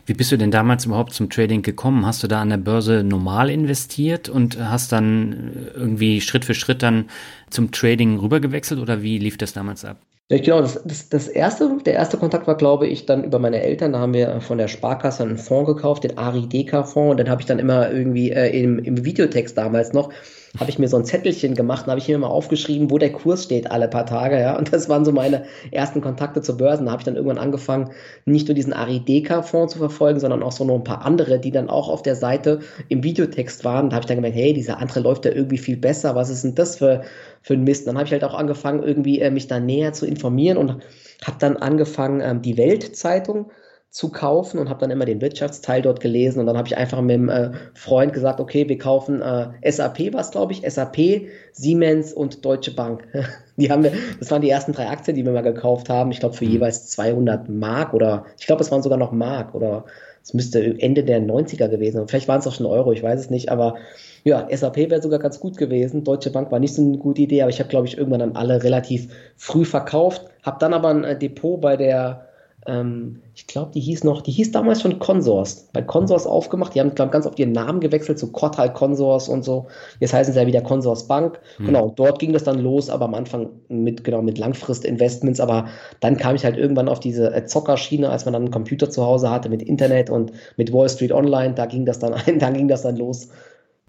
Wie 0.05 0.14
bist 0.14 0.32
du 0.32 0.38
denn 0.38 0.51
damals 0.51 0.86
überhaupt 0.86 1.14
zum 1.14 1.30
Trading 1.30 1.61
gekommen? 1.61 2.05
Hast 2.05 2.24
du 2.24 2.28
da 2.28 2.41
an 2.41 2.49
der 2.49 2.57
Börse 2.57 3.03
normal 3.03 3.49
investiert 3.49 4.30
und 4.30 4.57
hast 4.59 4.91
dann 4.91 5.72
irgendwie 5.76 6.22
Schritt 6.22 6.45
für 6.45 6.53
Schritt 6.53 6.84
dann 6.84 7.09
zum 7.49 7.72
Trading 7.72 8.20
rübergewechselt 8.20 8.80
oder 8.80 9.01
wie 9.01 9.18
lief 9.18 9.38
das 9.38 9.53
damals 9.53 9.86
ab? 9.86 9.97
Ja, 10.30 10.38
genau, 10.38 10.61
das, 10.61 10.82
das, 10.84 11.09
das 11.09 11.28
erste, 11.28 11.78
der 11.86 11.93
erste 11.93 12.18
Kontakt 12.18 12.47
war, 12.47 12.55
glaube 12.55 12.88
ich, 12.88 13.05
dann 13.05 13.24
über 13.24 13.39
meine 13.39 13.61
Eltern. 13.61 13.93
Da 13.93 13.99
haben 13.99 14.14
wir 14.14 14.41
von 14.41 14.57
der 14.57 14.68
Sparkasse 14.68 15.24
einen 15.24 15.38
Fonds 15.38 15.68
gekauft, 15.68 16.05
den 16.05 16.18
Ari-Deka-Fonds. 16.18 17.11
Und 17.11 17.20
dann 17.20 17.30
habe 17.30 17.41
ich 17.41 17.45
dann 17.45 17.59
immer 17.59 17.91
irgendwie 17.91 18.32
äh, 18.32 18.49
im, 18.64 18.80
im 18.80 19.03
Videotext 19.03 19.57
damals 19.57 19.93
noch 19.93 20.11
habe 20.60 20.70
ich 20.70 20.78
mir 20.78 20.88
so 20.88 20.97
ein 20.97 21.06
Zettelchen 21.06 21.56
gemacht 21.56 21.86
und 21.86 21.89
habe 21.89 21.99
ich 21.99 22.08
mir 22.08 22.18
mal 22.20 22.28
aufgeschrieben, 22.28 22.91
wo 22.91 22.99
der 22.99 23.12
Kurs 23.12 23.43
steht 23.43 23.72
alle 23.72 23.88
paar 23.88 24.06
Tage, 24.06 24.39
ja. 24.39 24.56
Und 24.56 24.72
das 24.72 24.88
waren 24.88 25.04
so 25.04 25.12
meine 25.12 25.45
ersten 25.72 25.99
Kontakte 25.99 26.41
zur 26.41 26.58
Börse. 26.58 26.84
Da 26.86 26.91
habe 26.91 27.01
ich 27.01 27.06
dann 27.06 27.16
irgendwann 27.16 27.39
angefangen, 27.39 27.89
nicht 28.26 28.47
nur 28.47 28.54
diesen 28.54 28.72
Arideka-Fonds 28.72 29.74
zu 29.74 29.80
verfolgen, 29.80 30.20
sondern 30.20 30.43
auch 30.43 30.51
so 30.51 30.64
noch 30.64 30.76
ein 30.76 30.84
paar 30.84 31.06
andere, 31.06 31.39
die 31.39 31.49
dann 31.49 31.70
auch 31.72 31.89
auf 31.89 32.04
der 32.04 32.16
Seite 32.16 32.60
im 32.88 33.04
Videotext 33.04 33.66
waren. 33.66 33.89
Da 33.89 33.95
habe 33.95 34.04
ich 34.04 34.08
dann 34.08 34.18
gemerkt, 34.18 34.38
hey, 34.38 34.54
dieser 34.54 34.78
andere 34.78 34.99
läuft 34.99 35.26
ja 35.26 35.32
irgendwie 35.32 35.58
viel 35.58 35.78
besser. 35.78 36.14
Was 36.16 36.30
ist 36.30 36.43
denn 36.43 36.54
das 36.54 36.78
für, 36.78 37.01
für 37.41 37.56
ein 37.56 37.64
Mist? 37.64 37.82
Und 37.82 37.88
dann 37.88 37.97
habe 37.97 38.06
ich 38.06 38.12
halt 38.12 38.24
auch 38.24 38.36
angefangen, 38.36 38.84
irgendwie 38.84 39.22
äh, 39.22 39.32
mich 39.32 39.47
da 39.47 39.60
näher 39.60 39.93
zu 39.93 40.06
informieren 40.06 40.58
und 40.58 40.84
habe 41.26 41.38
dann 41.39 41.58
angefangen, 41.58 42.22
ähm, 42.22 42.43
die 42.43 42.58
Weltzeitung 42.58 43.49
zu 43.94 44.10
kaufen 44.10 44.58
und 44.58 44.70
habe 44.70 44.80
dann 44.80 44.89
immer 44.89 45.06
den 45.06 45.22
Wirtschaftsteil 45.22 45.84
dort 45.84 46.00
gelesen 46.00 46.39
und 46.39 46.48
dann 46.48 46.58
habe 46.58 46.68
ich 46.68 46.76
einfach 46.76 47.00
mit 47.00 47.14
einem 47.14 47.30
äh, 47.30 47.52
Freund 47.76 48.12
gesagt, 48.12 48.39
okay, 48.39 48.68
wir 48.68 48.80
kaufen 48.80 49.22
äh, 49.22 49.72
SAP, 49.72 50.14
was 50.14 50.32
glaube 50.32 50.52
ich, 50.52 50.64
SAP, 50.68 51.28
Siemens 51.52 52.12
und 52.12 52.44
Deutsche 52.44 52.72
Bank. 52.72 53.08
Die 53.58 53.70
haben 53.70 53.84
wir, 53.84 53.94
das 54.20 54.32
waren 54.32 54.41
die 54.41 54.50
ersten 54.50 54.74
drei 54.74 54.89
Aktien, 54.89 55.16
die 55.16 55.24
wir 55.24 55.32
mal 55.32 55.41
gekauft 55.41 55.89
haben. 55.89 56.10
Ich 56.10 56.20
glaube 56.20 56.34
für 56.34 56.44
mhm. 56.44 56.54
jeweils 56.54 56.88
200 56.88 57.50
Mark 57.50 57.94
oder 57.94 58.26
ich 58.39 58.48
glaube 58.48 58.64
es 58.64 58.72
waren 58.72 58.82
sogar 58.82 58.98
noch 58.98 59.12
Mark 59.12 59.54
oder 59.54 59.86
es 60.24 60.34
müsste 60.34 60.60
Ende 60.80 61.04
der 61.04 61.22
90er 61.22 61.68
gewesen 61.68 61.98
sein. 61.98 62.08
Vielleicht 62.08 62.28
waren 62.28 62.39
es 62.39 62.48
auch 62.48 62.54
schon 62.56 62.66
Euro, 62.66 62.94
ich 62.94 63.04
weiß 63.04 63.20
es 63.20 63.30
nicht, 63.30 63.50
aber 63.50 63.76
ja, 64.24 64.48
SAP 64.52 64.78
wäre 64.78 65.04
sogar 65.04 65.20
ganz 65.20 65.39
gut 65.39 65.56
gewesen. 65.56 66.04
Deutsche 66.04 66.32
Bank 66.32 66.52
war 66.52 66.58
nicht 66.58 66.74
so 66.74 66.82
eine 66.82 66.98
gute 66.98 67.22
Idee, 67.22 67.44
aber 67.44 67.52
ich 67.52 67.60
habe 67.60 67.70
glaube 67.70 67.86
ich 67.86 67.96
irgendwann 67.96 68.22
dann 68.22 68.36
alle 68.36 68.64
relativ 68.64 69.10
früh 69.36 69.66
verkauft, 69.66 70.26
habe 70.41 70.58
dann 70.60 70.74
aber 70.74 70.89
ein 70.89 71.04
äh, 71.04 71.16
Depot 71.16 71.62
bei 71.62 71.78
der 71.78 72.33
ähm, 72.66 73.22
ich 73.36 73.47
glaube, 73.47 73.72
die 73.74 73.80
hieß 73.80 74.03
noch, 74.03 74.22
die 74.22 74.32
hieß 74.32 74.51
damals 74.51 74.82
schon 74.82 74.99
Consors, 74.99 75.70
bei 75.74 75.82
Consors 75.82 76.26
aufgemacht. 76.26 76.76
Die 76.76 76.80
haben, 76.80 76.95
glaube 76.95 77.11
ganz 77.11 77.26
oft 77.26 77.38
ihren 77.39 77.51
Namen 77.51 77.82
gewechselt 77.82 78.20
zu 78.20 78.32
Kortal 78.32 78.72
Consors 78.72 79.28
und 79.28 79.43
so. 79.43 79.68
Jetzt 79.99 80.14
heißen 80.14 80.34
sie 80.34 80.39
ja 80.39 80.47
wieder 80.47 80.61
Consors 80.61 81.07
Bank. 81.07 81.39
Mhm. 81.57 81.66
Genau, 81.66 81.93
dort 81.95 82.20
ging 82.20 82.32
das 82.32 82.43
dann 82.43 82.59
los, 82.59 82.89
aber 82.89 83.05
am 83.05 83.16
Anfang 83.16 83.49
mit, 83.68 84.03
genau, 84.03 84.22
mit 84.22 84.38
Langfrist-Investments. 84.38 85.39
Aber 85.39 85.68
dann 85.99 86.18
kam 86.18 86.36
ich 86.36 86.45
halt 86.45 86.57
irgendwann 86.57 86.88
auf 86.88 86.99
diese 86.99 87.34
äh, 87.34 87.45
Zockerschiene, 87.45 88.09
als 88.09 88.26
man 88.26 88.34
dann 88.34 88.43
einen 88.43 88.51
Computer 88.51 88.89
zu 88.89 89.03
Hause 89.03 89.30
hatte 89.30 89.49
mit 89.49 89.61
Internet 89.61 90.09
und 90.09 90.32
mit 90.55 90.72
Wall 90.72 90.89
Street 90.89 91.11
Online. 91.11 91.55
Da 91.55 91.66
ging 91.66 91.86
das 91.86 91.99
dann 91.99 92.14
ein, 92.28 92.39
da 92.39 92.49
ging 92.49 92.68
das 92.68 92.84
dann 92.84 92.95
los. 92.95 93.30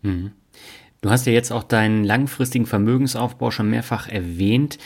Mhm. 0.02 0.32
Du 1.05 1.11
hast 1.11 1.26
ja 1.26 1.34
jetzt 1.34 1.52
auch 1.52 1.64
deinen 1.64 2.02
langfristigen 2.02 2.64
Vermögensaufbau 2.64 3.50
schon 3.50 3.68
mehrfach 3.68 4.09
erwähnt. 4.09 4.78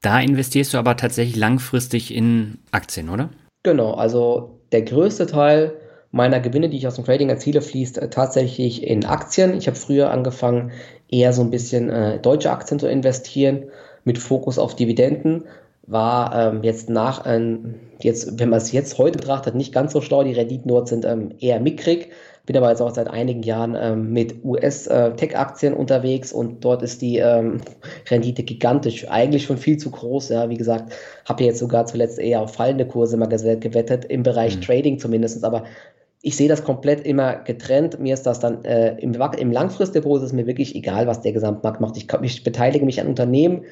Da 0.00 0.18
investierst 0.18 0.72
du 0.72 0.78
aber 0.78 0.96
tatsächlich 0.96 1.36
langfristig 1.36 2.14
in 2.14 2.56
Aktien, 2.70 3.10
oder? 3.10 3.28
Genau, 3.62 3.92
also 3.92 4.58
der 4.72 4.80
größte 4.80 5.26
Teil 5.26 5.74
meiner 6.12 6.40
Gewinne, 6.40 6.70
die 6.70 6.78
ich 6.78 6.86
aus 6.86 6.94
dem 6.94 7.04
Trading 7.04 7.28
erziele, 7.28 7.60
fließt 7.60 7.98
äh, 7.98 8.08
tatsächlich 8.08 8.84
in 8.84 9.04
Aktien. 9.04 9.52
Ich 9.52 9.66
habe 9.66 9.76
früher 9.76 10.10
angefangen, 10.12 10.72
eher 11.10 11.34
so 11.34 11.42
ein 11.42 11.50
bisschen 11.50 11.90
äh, 11.90 12.18
deutsche 12.20 12.50
Aktien 12.50 12.80
zu 12.80 12.88
investieren, 12.88 13.64
mit 14.04 14.16
Fokus 14.16 14.58
auf 14.58 14.76
Dividenden. 14.76 15.44
War 15.86 16.54
ähm, 16.54 16.62
jetzt 16.62 16.88
nach, 16.88 17.26
ähm, 17.26 17.74
jetzt, 18.00 18.40
wenn 18.40 18.48
man 18.48 18.60
es 18.60 18.72
jetzt 18.72 18.96
heute 18.96 19.18
betrachtet, 19.18 19.54
nicht 19.54 19.74
ganz 19.74 19.92
so 19.92 20.00
schlau. 20.00 20.24
Die 20.24 20.32
Renditen 20.32 20.68
dort 20.68 20.88
sind 20.88 21.04
ähm, 21.04 21.34
eher 21.38 21.60
mickrig. 21.60 22.12
Bin 22.46 22.56
aber 22.56 22.70
jetzt 22.70 22.80
auch 22.80 22.94
seit 22.94 23.08
einigen 23.08 23.42
Jahren 23.42 23.76
ähm, 23.78 24.12
mit 24.12 24.44
US-Tech-Aktien 24.44 25.72
äh, 25.72 25.76
unterwegs 25.76 26.32
und 26.32 26.64
dort 26.64 26.82
ist 26.82 27.02
die 27.02 27.18
ähm, 27.18 27.60
Rendite 28.10 28.44
gigantisch, 28.44 29.08
eigentlich 29.10 29.44
schon 29.44 29.58
viel 29.58 29.76
zu 29.76 29.90
groß. 29.90 30.28
Ja, 30.28 30.48
wie 30.48 30.56
gesagt, 30.56 30.92
habe 31.24 31.44
jetzt 31.44 31.58
sogar 31.58 31.86
zuletzt 31.86 32.18
eher 32.18 32.40
auf 32.40 32.54
fallende 32.54 32.86
Kurse 32.86 33.16
mal 33.16 33.26
gewettet, 33.26 34.04
im 34.04 34.22
Bereich 34.22 34.56
mhm. 34.56 34.60
Trading 34.62 34.98
zumindest. 34.98 35.44
Aber 35.44 35.64
ich 36.22 36.36
sehe 36.36 36.48
das 36.48 36.64
komplett 36.64 37.04
immer 37.04 37.36
getrennt. 37.36 38.00
Mir 38.00 38.14
ist 38.14 38.26
das 38.26 38.40
dann 38.40 38.64
äh, 38.64 38.96
im, 38.98 39.14
im 39.14 39.52
Langfristdepot 39.52 40.18
ist 40.18 40.26
es 40.26 40.32
mir 40.32 40.46
wirklich 40.46 40.74
egal, 40.74 41.06
was 41.06 41.20
der 41.20 41.32
Gesamtmarkt 41.32 41.80
macht. 41.80 41.96
Ich, 41.96 42.06
ich 42.22 42.44
beteilige 42.44 42.84
mich 42.84 43.00
an 43.00 43.08
Unternehmen, 43.08 43.64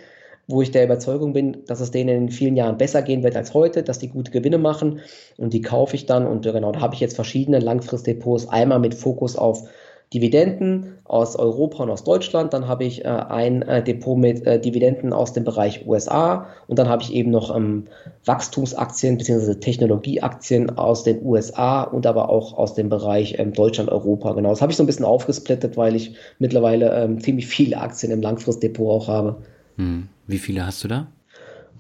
wo 0.47 0.62
ich 0.62 0.70
der 0.70 0.84
Überzeugung 0.84 1.32
bin, 1.32 1.64
dass 1.66 1.80
es 1.80 1.90
denen 1.90 2.24
in 2.24 2.30
vielen 2.30 2.57
Jahren 2.57 2.78
besser 2.78 3.03
gehen 3.03 3.22
wird 3.22 3.36
als 3.36 3.55
heute, 3.55 3.82
dass 3.82 3.99
die 3.99 4.09
gute 4.09 4.30
Gewinne 4.30 4.59
machen 4.59 5.01
und 5.38 5.53
die 5.53 5.62
kaufe 5.62 5.97
ich 5.97 6.07
dann 6.07 6.26
und 6.26 6.47
äh, 6.47 6.53
genau, 6.53 6.72
da 6.72 6.80
habe 6.80 6.95
ich 6.95 7.01
jetzt 7.01 7.16
verschiedene 7.16 7.61
Langfristdepots, 7.61 8.49
einmal 8.49 8.78
mit 8.78 8.95
Fokus 8.95 9.36
auf 9.36 9.68
Dividenden 10.12 10.99
aus 11.05 11.34
Europa 11.34 11.82
und 11.82 11.90
aus 11.90 12.05
Deutschland, 12.05 12.53
dann 12.53 12.68
habe 12.68 12.84
ich 12.84 13.05
äh, 13.05 13.09
ein 13.09 13.62
äh, 13.62 13.82
Depot 13.82 14.16
mit 14.16 14.47
äh, 14.47 14.61
Dividenden 14.61 15.12
aus 15.12 15.32
dem 15.32 15.45
Bereich 15.45 15.86
USA 15.86 16.47
und 16.68 16.78
dann 16.78 16.88
habe 16.88 17.03
ich 17.03 17.12
eben 17.12 17.30
noch 17.30 17.55
ähm, 17.55 17.88
Wachstumsaktien 18.24 19.18
bzw. 19.18 19.57
Technologieaktien 19.57 20.78
aus 20.78 21.03
den 21.03 21.24
USA 21.24 21.82
und 21.82 22.07
aber 22.07 22.28
auch 22.28 22.57
aus 22.57 22.74
dem 22.74 22.90
Bereich 22.90 23.38
ähm, 23.38 23.55
Deutschland, 23.55 23.90
Europa. 23.90 24.34
Genau, 24.34 24.51
das 24.51 24.62
habe 24.62 24.70
ich 24.70 24.76
so 24.76 24.84
ein 24.84 24.86
bisschen 24.86 25.05
aufgesplittet, 25.05 25.76
weil 25.76 25.97
ich 25.97 26.14
mittlerweile 26.38 26.95
ähm, 26.95 27.18
ziemlich 27.20 27.47
viele 27.47 27.80
Aktien 27.80 28.12
im 28.12 28.22
Langfristdepot 28.22 28.88
auch 28.88 29.09
habe. 29.09 29.36
Hm. 29.78 30.09
Wie 30.26 30.38
viele 30.38 30.66
hast 30.66 30.82
du 30.84 30.88
da? 30.88 31.08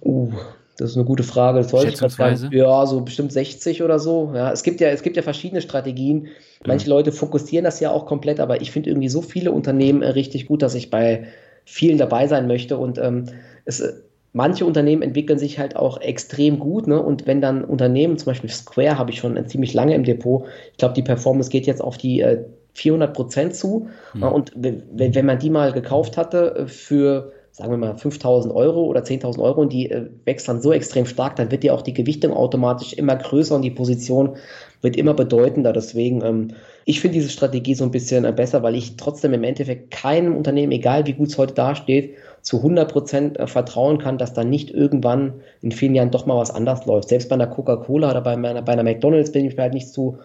Uh, 0.02 0.32
das 0.76 0.90
ist 0.90 0.96
eine 0.96 1.04
gute 1.04 1.22
Frage. 1.22 1.58
Das 1.58 1.72
weiß 1.72 1.84
ich 1.84 1.98
gerade 1.98 2.56
Ja, 2.56 2.84
so 2.86 3.00
bestimmt 3.00 3.32
60 3.32 3.82
oder 3.82 3.98
so. 3.98 4.32
Ja, 4.34 4.52
es 4.52 4.62
gibt 4.62 4.80
ja, 4.80 4.88
es 4.88 5.02
gibt 5.02 5.16
ja 5.16 5.22
verschiedene 5.22 5.60
Strategien. 5.60 6.28
Manche 6.66 6.86
ja. 6.86 6.94
Leute 6.94 7.12
fokussieren 7.12 7.64
das 7.64 7.80
ja 7.80 7.90
auch 7.90 8.06
komplett, 8.06 8.40
aber 8.40 8.60
ich 8.60 8.70
finde 8.72 8.90
irgendwie 8.90 9.08
so 9.08 9.22
viele 9.22 9.52
Unternehmen 9.52 10.02
äh, 10.02 10.08
richtig 10.08 10.46
gut, 10.46 10.62
dass 10.62 10.74
ich 10.74 10.90
bei 10.90 11.26
vielen 11.64 11.98
dabei 11.98 12.26
sein 12.26 12.46
möchte. 12.48 12.76
Und 12.76 12.98
ähm, 12.98 13.26
es, 13.64 13.80
äh, 13.80 13.92
manche 14.32 14.66
Unternehmen 14.66 15.02
entwickeln 15.02 15.38
sich 15.38 15.60
halt 15.60 15.76
auch 15.76 16.00
extrem 16.00 16.58
gut. 16.58 16.88
Ne? 16.88 17.00
Und 17.00 17.26
wenn 17.26 17.40
dann 17.40 17.64
Unternehmen, 17.64 18.18
zum 18.18 18.26
Beispiel 18.26 18.50
Square 18.50 18.98
habe 18.98 19.12
ich 19.12 19.18
schon 19.18 19.46
ziemlich 19.46 19.74
lange 19.74 19.94
im 19.94 20.02
Depot, 20.02 20.44
ich 20.72 20.78
glaube, 20.78 20.94
die 20.94 21.02
Performance 21.02 21.50
geht 21.50 21.66
jetzt 21.66 21.82
auf 21.82 21.98
die 21.98 22.20
äh, 22.20 22.44
400 22.74 23.14
Prozent 23.14 23.54
zu. 23.54 23.88
Mhm. 24.12 24.22
Und 24.24 24.52
wenn, 24.56 24.82
wenn 24.92 25.26
man 25.26 25.38
die 25.38 25.50
mal 25.50 25.72
gekauft 25.72 26.16
hatte 26.16 26.56
äh, 26.56 26.66
für 26.66 27.32
sagen 27.54 27.70
wir 27.70 27.76
mal 27.76 27.96
5000 27.96 28.52
Euro 28.52 28.82
oder 28.82 29.02
10.000 29.02 29.40
Euro 29.40 29.60
und 29.60 29.72
die 29.72 29.88
äh, 29.88 30.06
wächst 30.24 30.48
dann 30.48 30.60
so 30.60 30.72
extrem 30.72 31.06
stark, 31.06 31.36
dann 31.36 31.52
wird 31.52 31.62
ja 31.62 31.72
auch 31.72 31.82
die 31.82 31.94
Gewichtung 31.94 32.32
automatisch 32.32 32.94
immer 32.94 33.14
größer 33.14 33.54
und 33.54 33.62
die 33.62 33.70
Position 33.70 34.36
wird 34.82 34.96
immer 34.96 35.14
bedeutender. 35.14 35.72
Deswegen, 35.72 36.20
ähm, 36.24 36.48
ich 36.84 37.00
finde 37.00 37.14
diese 37.14 37.28
Strategie 37.28 37.76
so 37.76 37.84
ein 37.84 37.92
bisschen 37.92 38.24
äh, 38.24 38.32
besser, 38.32 38.64
weil 38.64 38.74
ich 38.74 38.96
trotzdem 38.96 39.34
im 39.34 39.44
Endeffekt 39.44 39.92
keinem 39.92 40.36
Unternehmen, 40.36 40.72
egal 40.72 41.06
wie 41.06 41.12
gut 41.12 41.28
es 41.28 41.38
heute 41.38 41.54
dasteht, 41.54 42.16
zu 42.42 42.56
100 42.56 42.90
Prozent 42.90 43.38
äh, 43.38 43.46
vertrauen 43.46 43.98
kann, 43.98 44.18
dass 44.18 44.32
da 44.32 44.42
nicht 44.42 44.72
irgendwann 44.72 45.34
in 45.62 45.70
vielen 45.70 45.94
Jahren 45.94 46.10
doch 46.10 46.26
mal 46.26 46.36
was 46.36 46.50
anders 46.50 46.86
läuft. 46.86 47.08
Selbst 47.08 47.28
bei 47.28 47.36
einer 47.36 47.46
Coca-Cola 47.46 48.10
oder 48.10 48.20
bei 48.20 48.32
einer, 48.32 48.62
bei 48.62 48.72
einer 48.72 48.82
McDonalds 48.82 49.30
bin 49.30 49.44
ich 49.44 49.56
mir 49.56 49.62
halt 49.62 49.74
nicht 49.74 49.90
zu 49.90 50.18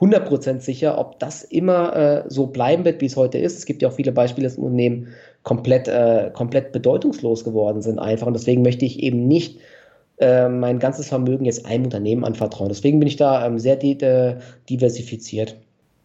100% 0.00 0.60
sicher, 0.60 0.98
ob 0.98 1.18
das 1.18 1.44
immer 1.44 1.96
äh, 1.96 2.24
so 2.28 2.48
bleiben 2.48 2.84
wird, 2.84 3.00
wie 3.00 3.06
es 3.06 3.16
heute 3.16 3.38
ist. 3.38 3.56
Es 3.56 3.64
gibt 3.64 3.80
ja 3.80 3.88
auch 3.88 3.94
viele 3.94 4.12
Beispiele, 4.12 4.46
dass 4.46 4.58
Unternehmen 4.58 5.08
komplett, 5.44 5.86
äh, 5.86 6.30
komplett 6.32 6.72
bedeutungslos 6.72 7.44
geworden 7.44 7.80
sind 7.82 8.00
einfach. 8.00 8.26
Und 8.26 8.34
deswegen 8.34 8.62
möchte 8.62 8.84
ich 8.84 9.00
eben 9.00 9.28
nicht 9.28 9.60
äh, 10.18 10.48
mein 10.48 10.80
ganzes 10.80 11.08
Vermögen 11.08 11.44
jetzt 11.44 11.66
einem 11.66 11.84
Unternehmen 11.84 12.24
anvertrauen. 12.24 12.68
Deswegen 12.68 12.98
bin 12.98 13.06
ich 13.06 13.16
da 13.16 13.46
ähm, 13.46 13.58
sehr 13.58 13.82
äh, 13.84 14.38
diversifiziert. 14.68 15.56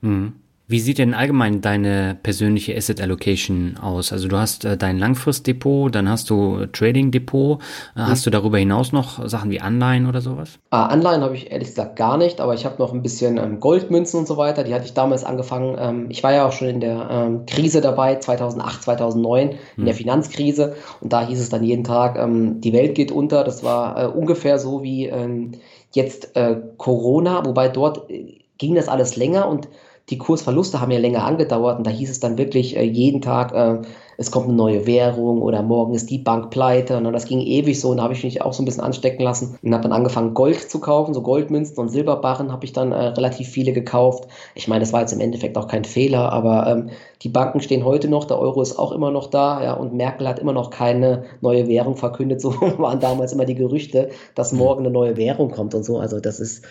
Mhm. 0.01 0.33
Wie 0.69 0.79
sieht 0.79 0.99
denn 0.99 1.15
allgemein 1.15 1.61
deine 1.61 2.15
persönliche 2.21 2.77
Asset 2.77 3.01
Allocation 3.01 3.77
aus? 3.81 4.13
Also 4.13 4.27
du 4.27 4.37
hast 4.37 4.65
äh, 4.65 4.77
dein 4.77 4.99
Langfristdepot, 4.99 5.95
dann 5.95 6.07
hast 6.07 6.29
du 6.29 6.67
Trading 6.67 7.09
Depot. 7.09 7.59
Äh, 7.95 8.01
hast 8.01 8.27
du 8.27 8.29
darüber 8.29 8.59
hinaus 8.59 8.91
noch 8.91 9.27
Sachen 9.27 9.49
wie 9.49 9.61
Anleihen 9.61 10.05
oder 10.05 10.21
sowas? 10.21 10.59
Ah, 10.69 10.85
Anleihen 10.85 11.23
habe 11.23 11.33
ich 11.33 11.51
ehrlich 11.51 11.69
gesagt 11.69 11.95
gar 11.95 12.17
nicht, 12.17 12.39
aber 12.39 12.53
ich 12.53 12.65
habe 12.65 12.75
noch 12.77 12.93
ein 12.93 13.01
bisschen 13.01 13.37
ähm, 13.37 13.59
Goldmünzen 13.59 14.19
und 14.19 14.27
so 14.27 14.37
weiter. 14.37 14.63
Die 14.63 14.75
hatte 14.75 14.85
ich 14.85 14.93
damals 14.93 15.23
angefangen. 15.23 15.75
Ähm, 15.79 16.05
ich 16.11 16.21
war 16.21 16.33
ja 16.33 16.47
auch 16.47 16.51
schon 16.51 16.67
in 16.67 16.81
der 16.81 17.09
ähm, 17.09 17.47
Krise 17.47 17.81
dabei, 17.81 18.17
2008, 18.17 18.83
2009, 18.83 19.57
in 19.75 19.85
der 19.85 19.93
hm. 19.95 19.97
Finanzkrise. 19.97 20.75
Und 21.01 21.11
da 21.11 21.25
hieß 21.25 21.39
es 21.39 21.49
dann 21.49 21.63
jeden 21.63 21.83
Tag, 21.83 22.15
ähm, 22.15 22.61
die 22.61 22.73
Welt 22.73 22.93
geht 22.93 23.11
unter. 23.11 23.43
Das 23.43 23.63
war 23.63 24.03
äh, 24.03 24.05
ungefähr 24.05 24.59
so 24.59 24.83
wie 24.83 25.07
ähm, 25.07 25.53
jetzt 25.93 26.35
äh, 26.35 26.57
Corona, 26.77 27.43
wobei 27.43 27.69
dort 27.69 28.07
äh, 28.11 28.35
ging 28.59 28.75
das 28.75 28.87
alles 28.87 29.15
länger 29.15 29.47
und 29.47 29.67
die 30.09 30.17
Kursverluste 30.17 30.81
haben 30.81 30.91
ja 30.91 30.99
länger 30.99 31.23
angedauert 31.23 31.77
und 31.77 31.85
da 31.85 31.91
hieß 31.91 32.09
es 32.09 32.19
dann 32.19 32.37
wirklich 32.37 32.75
äh, 32.75 32.83
jeden 32.83 33.21
Tag, 33.21 33.53
äh, 33.53 33.81
es 34.17 34.31
kommt 34.31 34.47
eine 34.47 34.55
neue 34.55 34.85
Währung 34.85 35.41
oder 35.41 35.61
morgen 35.61 35.93
ist 35.93 36.09
die 36.09 36.17
Bank 36.17 36.49
pleite. 36.49 36.97
Und 36.97 37.13
das 37.13 37.25
ging 37.25 37.39
ewig 37.39 37.79
so 37.79 37.91
und 37.91 37.97
da 37.97 38.03
habe 38.03 38.13
ich 38.13 38.23
mich 38.23 38.41
auch 38.41 38.51
so 38.51 38.61
ein 38.61 38.65
bisschen 38.65 38.83
anstecken 38.83 39.23
lassen 39.23 39.57
und 39.63 39.73
habe 39.73 39.83
dann 39.83 39.93
angefangen 39.93 40.33
Gold 40.33 40.69
zu 40.69 40.79
kaufen, 40.79 41.13
so 41.13 41.21
Goldmünzen 41.21 41.77
und 41.77 41.87
Silberbarren 41.89 42.51
habe 42.51 42.65
ich 42.65 42.73
dann 42.73 42.91
äh, 42.91 42.95
relativ 42.95 43.47
viele 43.47 43.71
gekauft. 43.71 44.27
Ich 44.55 44.67
meine, 44.67 44.81
das 44.81 44.91
war 44.91 45.01
jetzt 45.01 45.13
im 45.13 45.21
Endeffekt 45.21 45.57
auch 45.57 45.67
kein 45.67 45.85
Fehler, 45.85 46.33
aber 46.33 46.67
ähm, 46.67 46.89
die 47.21 47.29
Banken 47.29 47.61
stehen 47.61 47.85
heute 47.85 48.09
noch, 48.09 48.25
der 48.25 48.39
Euro 48.39 48.61
ist 48.61 48.77
auch 48.77 48.91
immer 48.91 49.11
noch 49.11 49.27
da 49.27 49.63
ja, 49.63 49.73
und 49.73 49.93
Merkel 49.93 50.27
hat 50.27 50.39
immer 50.39 50.53
noch 50.53 50.69
keine 50.69 51.23
neue 51.41 51.67
Währung 51.67 51.95
verkündet, 51.95 52.41
so 52.41 52.51
waren 52.59 52.99
damals 52.99 53.31
immer 53.31 53.45
die 53.45 53.55
Gerüchte, 53.55 54.09
dass 54.35 54.51
morgen 54.51 54.81
eine 54.81 54.91
neue 54.91 55.15
Währung 55.15 55.51
kommt 55.51 55.75
und 55.75 55.83
so, 55.85 55.97
also 55.97 56.19
das 56.19 56.41
ist 56.41 56.65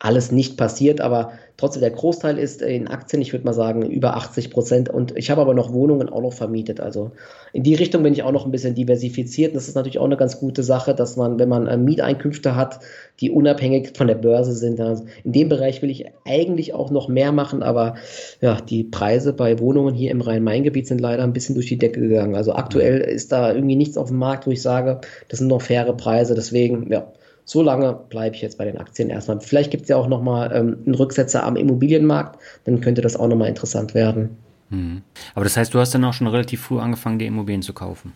alles 0.00 0.32
nicht 0.32 0.56
passiert, 0.56 1.02
aber 1.02 1.32
trotzdem 1.58 1.82
der 1.82 1.90
Großteil 1.90 2.38
ist 2.38 2.62
in 2.62 2.88
Aktien, 2.88 3.20
ich 3.20 3.34
würde 3.34 3.44
mal 3.44 3.52
sagen 3.52 3.82
über 3.82 4.16
80 4.16 4.50
Prozent 4.50 4.88
und 4.88 5.14
ich 5.14 5.30
habe 5.30 5.42
aber 5.42 5.52
noch 5.52 5.74
Wohnungen 5.74 6.08
auch 6.08 6.22
noch 6.22 6.32
vermietet. 6.32 6.80
Also 6.80 7.12
in 7.52 7.64
die 7.64 7.74
Richtung 7.74 8.02
bin 8.02 8.14
ich 8.14 8.22
auch 8.22 8.32
noch 8.32 8.46
ein 8.46 8.50
bisschen 8.50 8.74
diversifiziert. 8.74 9.54
das 9.54 9.68
ist 9.68 9.74
natürlich 9.74 9.98
auch 9.98 10.06
eine 10.06 10.16
ganz 10.16 10.40
gute 10.40 10.62
Sache, 10.62 10.94
dass 10.94 11.18
man, 11.18 11.38
wenn 11.38 11.50
man 11.50 11.66
äh, 11.66 11.76
Mieteinkünfte 11.76 12.56
hat, 12.56 12.80
die 13.20 13.30
unabhängig 13.30 13.90
von 13.94 14.06
der 14.06 14.14
Börse 14.14 14.54
sind, 14.54 14.80
also 14.80 15.04
in 15.22 15.32
dem 15.32 15.50
Bereich 15.50 15.82
will 15.82 15.90
ich 15.90 16.06
eigentlich 16.24 16.72
auch 16.72 16.90
noch 16.90 17.08
mehr 17.08 17.30
machen, 17.30 17.62
aber 17.62 17.96
ja, 18.40 18.58
die 18.58 18.84
Preise 18.84 19.34
bei 19.34 19.58
Wohnungen 19.58 19.94
hier 19.94 20.12
im 20.12 20.22
Rhein-Main-Gebiet 20.22 20.86
sind 20.86 21.02
leider 21.02 21.24
ein 21.24 21.34
bisschen 21.34 21.54
durch 21.54 21.66
die 21.66 21.78
Decke 21.78 22.00
gegangen. 22.00 22.36
Also 22.36 22.54
aktuell 22.54 23.00
ist 23.00 23.32
da 23.32 23.52
irgendwie 23.52 23.76
nichts 23.76 23.98
auf 23.98 24.08
dem 24.08 24.16
Markt, 24.16 24.46
wo 24.46 24.50
ich 24.50 24.62
sage, 24.62 25.02
das 25.28 25.40
sind 25.40 25.48
noch 25.48 25.60
faire 25.60 25.92
Preise. 25.92 26.34
Deswegen, 26.34 26.90
ja, 26.90 27.12
so 27.50 27.62
lange 27.62 27.98
bleibe 28.10 28.36
ich 28.36 28.42
jetzt 28.42 28.58
bei 28.58 28.64
den 28.64 28.78
Aktien 28.78 29.10
erstmal. 29.10 29.40
Vielleicht 29.40 29.72
gibt 29.72 29.82
es 29.82 29.88
ja 29.88 29.96
auch 29.96 30.06
nochmal 30.06 30.52
ähm, 30.54 30.78
einen 30.86 30.94
Rücksetzer 30.94 31.44
am 31.44 31.56
Immobilienmarkt, 31.56 32.38
dann 32.64 32.80
könnte 32.80 33.02
das 33.02 33.16
auch 33.16 33.26
nochmal 33.26 33.48
interessant 33.48 33.92
werden. 33.92 34.36
Hm. 34.70 35.02
Aber 35.34 35.44
das 35.44 35.56
heißt, 35.56 35.74
du 35.74 35.80
hast 35.80 35.92
dann 35.92 36.04
auch 36.04 36.12
schon 36.12 36.28
relativ 36.28 36.62
früh 36.62 36.78
angefangen, 36.78 37.18
die 37.18 37.26
Immobilien 37.26 37.62
zu 37.62 37.72
kaufen? 37.72 38.12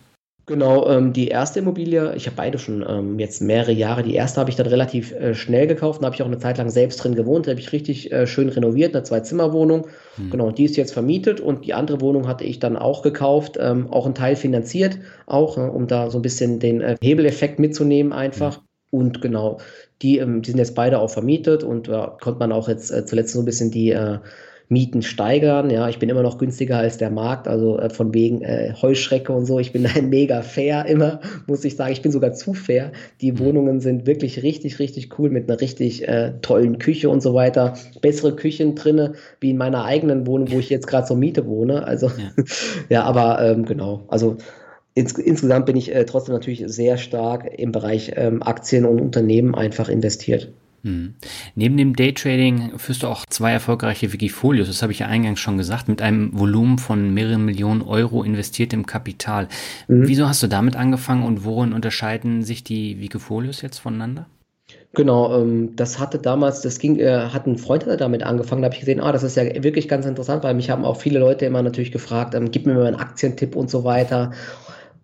Genau, 0.47 0.87
ähm, 0.87 1.11
die 1.11 1.27
erste 1.27 1.59
Immobilie, 1.59 2.15
ich 2.15 2.27
habe 2.27 2.37
beide 2.37 2.59
schon 2.59 2.85
ähm, 2.87 3.19
jetzt 3.19 3.41
mehrere 3.41 3.73
Jahre. 3.73 4.03
Die 4.03 4.13
erste 4.13 4.39
habe 4.39 4.51
ich 4.51 4.55
dann 4.55 4.67
relativ 4.67 5.11
äh, 5.11 5.33
schnell 5.33 5.67
gekauft, 5.67 6.01
da 6.01 6.05
habe 6.05 6.15
ich 6.15 6.21
auch 6.21 6.27
eine 6.27 6.37
Zeit 6.37 6.57
lang 6.57 6.69
selbst 6.69 7.03
drin 7.03 7.15
gewohnt, 7.15 7.47
da 7.47 7.51
habe 7.51 7.59
ich 7.59 7.73
richtig 7.73 8.13
äh, 8.13 8.27
schön 8.27 8.47
renoviert, 8.47 8.95
eine 8.95 9.03
Zwei-Zimmer-Wohnung. 9.03 9.87
Hm. 10.15 10.29
Genau, 10.29 10.51
die 10.51 10.63
ist 10.63 10.77
jetzt 10.77 10.93
vermietet 10.93 11.41
und 11.41 11.65
die 11.65 11.73
andere 11.73 11.99
Wohnung 11.99 12.27
hatte 12.27 12.45
ich 12.45 12.59
dann 12.59 12.77
auch 12.77 13.01
gekauft, 13.01 13.57
ähm, 13.59 13.91
auch 13.91 14.05
einen 14.05 14.15
Teil 14.15 14.37
finanziert, 14.37 14.97
auch, 15.25 15.57
ne, 15.57 15.69
um 15.69 15.87
da 15.87 16.09
so 16.09 16.19
ein 16.19 16.21
bisschen 16.21 16.59
den 16.59 16.79
äh, 16.79 16.95
Hebeleffekt 17.01 17.59
mitzunehmen 17.59 18.13
einfach. 18.13 18.57
Hm. 18.57 18.64
Und 18.95 19.21
genau, 19.21 19.59
die, 20.01 20.19
ähm, 20.19 20.41
die 20.41 20.51
sind 20.51 20.57
jetzt 20.57 20.75
beide 20.75 20.99
auch 20.99 21.09
vermietet 21.09 21.63
und 21.63 21.89
äh, 21.89 22.07
konnte 22.21 22.39
man 22.39 22.51
auch 22.51 22.69
jetzt 22.69 22.91
äh, 22.91 23.05
zuletzt 23.05 23.33
so 23.33 23.39
ein 23.39 23.45
bisschen 23.45 23.71
die 23.71 23.91
äh, 23.91 24.19
Mieten 24.69 25.01
steigern. 25.01 25.69
Ja, 25.69 25.89
ich 25.89 25.99
bin 25.99 26.09
immer 26.09 26.23
noch 26.23 26.37
günstiger 26.37 26.77
als 26.77 26.97
der 26.97 27.11
Markt, 27.11 27.47
also 27.47 27.77
äh, 27.77 27.89
von 27.89 28.13
wegen 28.13 28.41
äh, 28.41 28.73
Heuschrecke 28.81 29.33
und 29.33 29.45
so. 29.45 29.59
Ich 29.59 29.73
bin 29.73 29.85
ein 29.95 30.09
mega 30.09 30.41
fair 30.41 30.85
immer, 30.85 31.19
muss 31.45 31.65
ich 31.65 31.75
sagen. 31.75 31.91
Ich 31.91 32.01
bin 32.01 32.11
sogar 32.11 32.33
zu 32.33 32.53
fair. 32.53 32.93
Die 33.21 33.33
mhm. 33.33 33.39
Wohnungen 33.39 33.79
sind 33.81 34.07
wirklich 34.07 34.41
richtig, 34.43 34.79
richtig 34.79 35.19
cool 35.19 35.29
mit 35.29 35.49
einer 35.49 35.59
richtig 35.59 36.07
äh, 36.07 36.33
tollen 36.41 36.79
Küche 36.79 37.09
und 37.09 37.21
so 37.21 37.33
weiter. 37.33 37.73
Bessere 38.01 38.35
Küchen 38.35 38.75
drinne 38.75 39.13
wie 39.41 39.51
in 39.51 39.57
meiner 39.57 39.83
eigenen 39.83 40.25
Wohnung, 40.25 40.51
wo 40.51 40.59
ich 40.59 40.69
jetzt 40.69 40.87
gerade 40.87 41.05
zur 41.05 41.17
Miete 41.17 41.45
wohne. 41.45 41.85
Also 41.85 42.07
ja, 42.07 42.43
ja 42.89 43.03
aber 43.03 43.41
ähm, 43.41 43.65
genau. 43.65 44.05
Also 44.07 44.37
ins, 44.95 45.13
insgesamt 45.13 45.67
bin 45.67 45.75
ich 45.75 45.93
äh, 45.93 46.05
trotzdem 46.05 46.33
natürlich 46.33 46.63
sehr 46.65 46.97
stark 46.97 47.45
im 47.57 47.71
Bereich 47.71 48.13
ähm, 48.15 48.41
Aktien 48.41 48.85
und 48.85 48.99
Unternehmen 48.99 49.53
einfach 49.53 49.89
investiert. 49.89 50.51
Hm. 50.83 51.15
Neben 51.55 51.77
dem 51.77 51.95
Daytrading 51.95 52.77
führst 52.77 53.03
du 53.03 53.07
auch 53.07 53.25
zwei 53.27 53.51
erfolgreiche 53.51 54.13
Wikifolios, 54.13 54.67
das 54.67 54.83
habe 54.83 54.93
ich 54.93 54.99
ja 54.99 55.07
eingangs 55.07 55.39
schon 55.39 55.57
gesagt, 55.57 55.87
mit 55.87 56.01
einem 56.01 56.37
Volumen 56.37 56.77
von 56.77 57.13
mehreren 57.13 57.43
Millionen 57.43 57.81
Euro 57.81 58.23
investiert 58.23 58.71
im 58.71 58.85
Kapital. 58.85 59.47
Mhm. 59.87 60.07
Wieso 60.07 60.27
hast 60.27 60.43
du 60.43 60.47
damit 60.47 60.75
angefangen 60.75 61.23
und 61.23 61.43
worin 61.43 61.73
unterscheiden 61.73 62.43
sich 62.43 62.63
die 62.63 63.01
Wikifolios 63.01 63.63
jetzt 63.63 63.79
voneinander? 63.79 64.27
Genau, 64.95 65.41
ähm, 65.41 65.75
das 65.75 65.99
hatte 65.99 66.19
damals, 66.19 66.61
das 66.61 66.79
ging, 66.79 66.99
äh, 66.99 67.27
hat 67.33 67.47
ein 67.47 67.57
Freund 67.57 67.85
hat 67.85 67.99
damit 67.99 68.23
angefangen, 68.23 68.61
da 68.61 68.67
habe 68.67 68.75
ich 68.75 68.79
gesehen, 68.79 69.01
ah, 69.01 69.11
das 69.11 69.23
ist 69.23 69.35
ja 69.35 69.43
wirklich 69.63 69.87
ganz 69.87 70.05
interessant, 70.05 70.43
weil 70.43 70.53
mich 70.53 70.69
haben 70.69 70.85
auch 70.85 70.97
viele 70.97 71.19
Leute 71.19 71.45
immer 71.45 71.61
natürlich 71.61 71.91
gefragt, 71.91 72.33
ähm, 72.33 72.49
gib 72.49 72.65
mir 72.65 72.75
mal 72.75 72.85
einen 72.85 72.95
Aktientipp 72.95 73.55
und 73.55 73.69
so 73.69 73.83
weiter. 73.83 74.31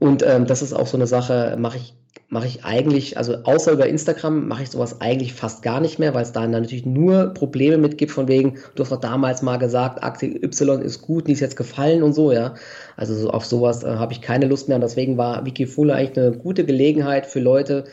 Und 0.02 0.24
ähm, 0.24 0.47
das 0.47 0.64
ist 0.64 0.74
auch 0.74 0.88
so 0.88 0.97
eine 0.97 1.06
Sache, 1.06 1.56
mache 1.60 1.78
ich 1.78 1.93
mache 2.28 2.47
ich 2.47 2.64
eigentlich, 2.64 3.18
also 3.18 3.36
außer 3.43 3.74
über 3.74 3.88
Instagram 3.88 4.47
mache 4.47 4.64
ich 4.64 4.70
sowas 4.70 5.02
eigentlich 5.02 5.34
fast 5.34 5.62
gar 5.64 5.82
nicht 5.82 5.99
mehr, 5.99 6.14
weil 6.14 6.24
es 6.24 6.32
da 6.32 6.47
natürlich 6.47 6.86
nur 6.86 7.34
Probleme 7.34 7.78
mit 7.78 7.97
gibt, 7.97 8.14
von 8.14 8.30
wegen, 8.30 8.58
du 8.74 8.84
hast 8.84 8.91
doch 8.91 9.02
damals 9.02 9.41
mal 9.41 9.58
gesagt, 9.58 10.02
Aktie 10.02 10.41
Y 10.41 10.82
ist 10.82 11.02
gut, 11.02 11.28
die 11.28 11.34
ist 11.34 11.41
jetzt 11.41 11.58
gefallen 11.58 12.04
und 12.04 12.14
so, 12.14 12.32
ja. 12.32 12.56
Also 12.95 13.14
so, 13.14 13.30
auf 13.30 13.45
sowas 13.45 13.84
äh, 13.84 13.89
habe 13.89 14.14
ich 14.14 14.22
keine 14.22 14.47
Lust 14.47 14.70
mehr 14.70 14.76
und 14.76 14.82
deswegen 14.82 15.18
war 15.18 15.45
Wikifolio 15.45 15.93
eigentlich 15.93 16.18
eine 16.18 16.32
gute 16.38 16.66
Gelegenheit 16.66 17.26
für 17.26 17.41
Leute, 17.41 17.84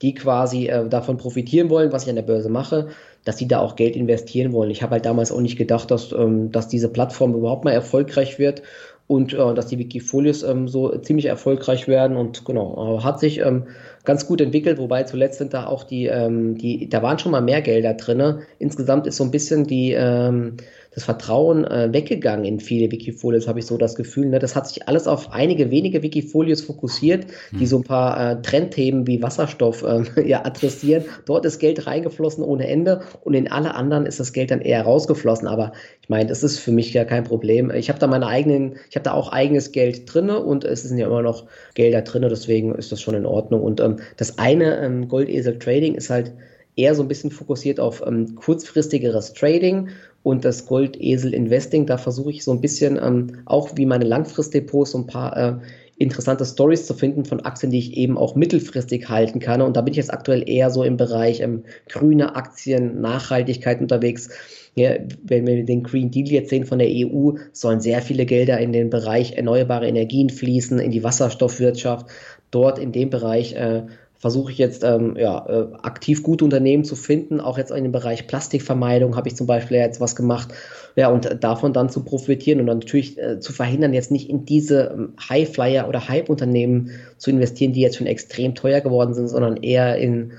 die 0.00 0.14
quasi 0.14 0.68
äh, 0.68 0.88
davon 0.88 1.18
profitieren 1.18 1.68
wollen, 1.68 1.92
was 1.92 2.04
ich 2.04 2.08
an 2.08 2.16
der 2.16 2.22
Börse 2.22 2.48
mache, 2.48 2.88
dass 3.24 3.36
sie 3.38 3.46
da 3.46 3.60
auch 3.60 3.76
Geld 3.76 3.94
investieren 3.94 4.52
wollen. 4.52 4.70
Ich 4.70 4.82
habe 4.82 4.92
halt 4.92 5.06
damals 5.06 5.30
auch 5.30 5.40
nicht 5.40 5.58
gedacht, 5.58 5.90
dass, 5.90 6.12
ähm, 6.12 6.50
dass 6.50 6.66
diese 6.66 6.88
Plattform 6.88 7.34
überhaupt 7.34 7.64
mal 7.64 7.72
erfolgreich 7.72 8.38
wird 8.38 8.62
und 9.06 9.34
äh, 9.34 9.54
dass 9.54 9.66
die 9.66 9.78
Wikifolios 9.78 10.42
ähm, 10.42 10.68
so 10.68 10.96
ziemlich 10.98 11.26
erfolgreich 11.26 11.88
werden 11.88 12.16
und 12.16 12.44
genau, 12.44 12.98
äh, 12.98 13.02
hat 13.02 13.20
sich 13.20 13.40
ähm, 13.40 13.64
ganz 14.04 14.26
gut 14.26 14.40
entwickelt, 14.40 14.78
wobei 14.78 15.02
zuletzt 15.02 15.38
sind 15.38 15.54
da 15.54 15.66
auch 15.66 15.84
die, 15.84 16.06
ähm, 16.06 16.56
die, 16.56 16.88
da 16.88 17.02
waren 17.02 17.18
schon 17.18 17.32
mal 17.32 17.42
mehr 17.42 17.62
Gelder 17.62 17.94
drin. 17.94 18.40
Insgesamt 18.58 19.06
ist 19.06 19.16
so 19.16 19.24
ein 19.24 19.30
bisschen 19.30 19.66
die, 19.66 19.92
ähm, 19.92 20.56
das 20.94 21.04
Vertrauen 21.04 21.64
äh, 21.64 21.92
weggegangen 21.92 22.44
in 22.44 22.60
viele 22.60 22.90
Wikifolios, 22.90 23.48
habe 23.48 23.58
ich 23.58 23.66
so 23.66 23.78
das 23.78 23.94
Gefühl. 23.94 24.26
Ne? 24.26 24.38
Das 24.38 24.54
hat 24.54 24.68
sich 24.68 24.88
alles 24.88 25.06
auf 25.06 25.32
einige 25.32 25.70
wenige 25.70 26.02
Wikifolios 26.02 26.60
fokussiert, 26.60 27.26
die 27.52 27.60
hm. 27.60 27.66
so 27.66 27.76
ein 27.78 27.84
paar 27.84 28.32
äh, 28.32 28.42
Trendthemen 28.42 29.06
wie 29.06 29.22
Wasserstoff 29.22 29.82
äh, 29.82 30.02
ja, 30.28 30.44
adressieren. 30.44 31.04
Dort 31.24 31.46
ist 31.46 31.58
Geld 31.58 31.86
reingeflossen 31.86 32.44
ohne 32.44 32.68
Ende 32.68 33.02
und 33.22 33.34
in 33.34 33.50
alle 33.50 33.74
anderen 33.74 34.04
ist 34.04 34.20
das 34.20 34.32
Geld 34.32 34.50
dann 34.50 34.60
eher 34.60 34.82
rausgeflossen. 34.82 35.48
Aber 35.48 35.72
ich 36.02 36.08
meine, 36.08 36.26
das 36.26 36.42
ist 36.42 36.58
für 36.58 36.72
mich 36.72 36.92
ja 36.92 37.04
kein 37.04 37.24
Problem. 37.24 37.70
Ich 37.70 37.88
habe 37.88 37.98
da 37.98 38.06
meine 38.06 38.26
eigenen, 38.26 38.76
ich 38.90 38.96
habe 38.96 39.04
da 39.04 39.12
auch 39.12 39.32
eigenes 39.32 39.72
Geld 39.72 40.12
drin 40.12 40.28
und 40.28 40.64
es 40.64 40.82
sind 40.82 40.98
ja 40.98 41.06
immer 41.06 41.22
noch 41.22 41.46
Gelder 41.74 42.02
drin, 42.02 42.22
deswegen 42.28 42.74
ist 42.74 42.92
das 42.92 43.00
schon 43.00 43.14
in 43.14 43.24
Ordnung. 43.24 43.62
Und 43.62 43.80
ähm, 43.80 43.96
das 44.18 44.38
eine 44.38 44.78
ähm, 44.84 45.08
Goldesel 45.08 45.58
Trading 45.58 45.94
ist 45.94 46.10
halt 46.10 46.32
eher 46.76 46.94
so 46.94 47.02
ein 47.02 47.08
bisschen 47.08 47.30
fokussiert 47.30 47.80
auf 47.80 48.02
ähm, 48.06 48.34
kurzfristigeres 48.34 49.34
Trading 49.34 49.88
und 50.22 50.44
das 50.44 50.66
Goldesel 50.66 51.34
Investing, 51.34 51.86
da 51.86 51.98
versuche 51.98 52.30
ich 52.30 52.44
so 52.44 52.52
ein 52.52 52.60
bisschen 52.60 52.98
ähm, 53.02 53.42
auch 53.44 53.70
wie 53.76 53.86
meine 53.86 54.04
Langfristdepots 54.04 54.92
so 54.92 54.98
ein 54.98 55.06
paar 55.06 55.36
äh, 55.36 55.54
interessante 55.98 56.44
Stories 56.44 56.86
zu 56.86 56.94
finden 56.94 57.24
von 57.24 57.40
Aktien, 57.40 57.70
die 57.70 57.78
ich 57.78 57.96
eben 57.96 58.18
auch 58.18 58.34
mittelfristig 58.34 59.08
halten 59.08 59.40
kann. 59.40 59.60
Und 59.62 59.76
da 59.76 59.82
bin 59.82 59.92
ich 59.92 59.98
jetzt 59.98 60.12
aktuell 60.12 60.48
eher 60.48 60.70
so 60.70 60.84
im 60.84 60.96
Bereich 60.96 61.40
ähm, 61.40 61.64
grüne 61.88 62.34
Aktien, 62.36 63.00
Nachhaltigkeit 63.00 63.80
unterwegs. 63.80 64.30
Ja, 64.74 64.94
wenn 65.22 65.46
wir 65.46 65.64
den 65.64 65.82
Green 65.82 66.10
Deal 66.10 66.28
jetzt 66.28 66.50
sehen 66.50 66.64
von 66.64 66.78
der 66.78 66.88
EU, 66.88 67.32
sollen 67.52 67.80
sehr 67.80 68.00
viele 68.00 68.24
Gelder 68.24 68.58
in 68.58 68.72
den 68.72 68.90
Bereich 68.90 69.32
erneuerbare 69.32 69.86
Energien 69.86 70.30
fließen, 70.30 70.78
in 70.78 70.90
die 70.90 71.04
Wasserstoffwirtschaft. 71.04 72.06
Dort 72.50 72.78
in 72.78 72.92
dem 72.92 73.10
Bereich 73.10 73.54
äh, 73.54 73.82
versuche 74.22 74.52
ich 74.52 74.58
jetzt 74.58 74.84
ähm, 74.84 75.16
ja, 75.18 75.44
äh, 75.48 75.66
aktiv 75.82 76.22
gute 76.22 76.44
Unternehmen 76.44 76.84
zu 76.84 76.94
finden. 76.94 77.40
Auch 77.40 77.58
jetzt 77.58 77.72
in 77.72 77.82
dem 77.82 77.90
Bereich 77.90 78.28
Plastikvermeidung 78.28 79.16
habe 79.16 79.26
ich 79.26 79.34
zum 79.34 79.48
Beispiel 79.48 79.78
jetzt 79.78 80.00
was 80.00 80.14
gemacht. 80.14 80.50
Ja, 80.94 81.08
und 81.08 81.42
davon 81.42 81.72
dann 81.72 81.88
zu 81.88 82.04
profitieren 82.04 82.60
und 82.60 82.66
dann 82.68 82.78
natürlich 82.78 83.18
äh, 83.18 83.40
zu 83.40 83.52
verhindern, 83.52 83.92
jetzt 83.92 84.12
nicht 84.12 84.30
in 84.30 84.44
diese 84.44 84.92
ähm, 84.94 85.14
Highflyer 85.28 85.88
oder 85.88 86.08
Hype-Unternehmen 86.08 86.90
zu 87.18 87.30
investieren, 87.30 87.72
die 87.72 87.80
jetzt 87.80 87.96
schon 87.96 88.06
extrem 88.06 88.54
teuer 88.54 88.80
geworden 88.80 89.12
sind, 89.12 89.26
sondern 89.26 89.56
eher 89.56 89.96
in 89.96 90.34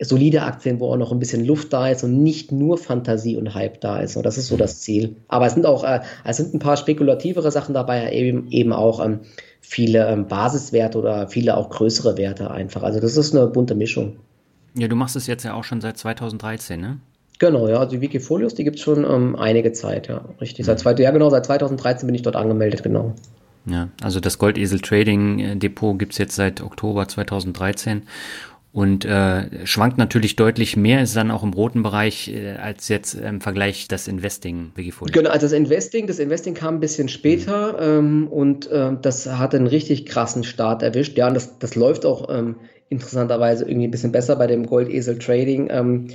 solide 0.00 0.42
Aktien, 0.42 0.80
wo 0.80 0.90
auch 0.92 0.96
noch 0.96 1.12
ein 1.12 1.20
bisschen 1.20 1.44
Luft 1.44 1.72
da 1.72 1.88
ist 1.88 2.02
und 2.02 2.20
nicht 2.20 2.50
nur 2.50 2.76
Fantasie 2.76 3.36
und 3.36 3.54
Hype 3.54 3.80
da 3.80 4.00
ist. 4.00 4.16
Und 4.16 4.26
das 4.26 4.36
ist 4.36 4.48
so 4.48 4.56
das 4.56 4.80
Ziel. 4.80 5.14
Aber 5.28 5.46
es 5.46 5.54
sind 5.54 5.64
auch, 5.64 5.84
äh, 5.84 6.00
es 6.24 6.38
sind 6.38 6.54
ein 6.54 6.58
paar 6.58 6.76
spekulativere 6.76 7.52
Sachen 7.52 7.72
dabei, 7.72 8.10
eben, 8.12 8.48
eben 8.50 8.72
auch 8.72 9.04
ähm, 9.04 9.20
viele 9.68 10.08
ähm, 10.08 10.26
Basiswerte 10.26 10.98
oder 10.98 11.28
viele 11.28 11.56
auch 11.56 11.68
größere 11.68 12.16
Werte 12.16 12.50
einfach. 12.50 12.82
Also 12.82 13.00
das 13.00 13.18
ist 13.18 13.36
eine 13.36 13.46
bunte 13.46 13.74
Mischung. 13.74 14.16
Ja, 14.74 14.88
du 14.88 14.96
machst 14.96 15.14
es 15.14 15.26
jetzt 15.26 15.44
ja 15.44 15.52
auch 15.52 15.64
schon 15.64 15.82
seit 15.82 15.98
2013, 15.98 16.80
ne? 16.80 16.98
Genau, 17.38 17.68
ja, 17.68 17.76
also 17.76 17.90
die 17.90 18.00
Wikifolios, 18.00 18.54
die 18.54 18.64
gibt 18.64 18.76
es 18.76 18.82
schon 18.82 19.04
ähm, 19.04 19.36
einige 19.36 19.72
Zeit, 19.72 20.08
ja, 20.08 20.22
richtig. 20.40 20.64
Seit 20.66 20.80
zwei, 20.80 20.94
ja, 20.94 21.10
genau, 21.10 21.30
seit 21.30 21.46
2013 21.46 22.06
bin 22.06 22.14
ich 22.14 22.22
dort 22.22 22.34
angemeldet, 22.34 22.82
genau. 22.82 23.14
Ja, 23.66 23.88
also 24.02 24.18
das 24.20 24.38
Goldesel 24.38 24.80
Trading 24.80 25.38
äh, 25.38 25.56
Depot 25.56 25.98
gibt 25.98 26.12
es 26.12 26.18
jetzt 26.18 26.34
seit 26.34 26.62
Oktober 26.62 27.06
2013 27.06 28.02
und 28.72 29.04
äh, 29.06 29.66
schwankt 29.66 29.96
natürlich 29.96 30.36
deutlich 30.36 30.76
mehr, 30.76 31.02
ist 31.02 31.16
dann 31.16 31.30
auch 31.30 31.42
im 31.42 31.52
roten 31.52 31.82
Bereich 31.82 32.28
äh, 32.28 32.52
als 32.52 32.88
jetzt 32.88 33.14
im 33.14 33.40
Vergleich 33.40 33.88
das 33.88 34.08
Investing 34.08 34.72
Wikifolio. 34.74 35.12
Genau, 35.12 35.30
also 35.30 35.46
das 35.46 35.52
Investing, 35.52 36.06
das 36.06 36.18
Investing 36.18 36.54
kam 36.54 36.74
ein 36.74 36.80
bisschen 36.80 37.08
später 37.08 37.72
mhm. 38.00 38.26
ähm, 38.26 38.28
und 38.28 38.70
äh, 38.70 38.90
das 39.00 39.26
hat 39.26 39.54
einen 39.54 39.66
richtig 39.66 40.06
krassen 40.06 40.44
Start 40.44 40.82
erwischt. 40.82 41.16
Ja, 41.16 41.28
und 41.28 41.34
das, 41.34 41.58
das 41.58 41.76
läuft 41.76 42.04
auch 42.04 42.28
ähm, 42.28 42.56
interessanterweise 42.90 43.64
irgendwie 43.64 43.88
ein 43.88 43.90
bisschen 43.90 44.12
besser 44.12 44.36
bei 44.36 44.46
dem 44.46 44.66
Goldesel 44.66 45.18
Trading. 45.18 45.68
Ähm, 45.70 46.08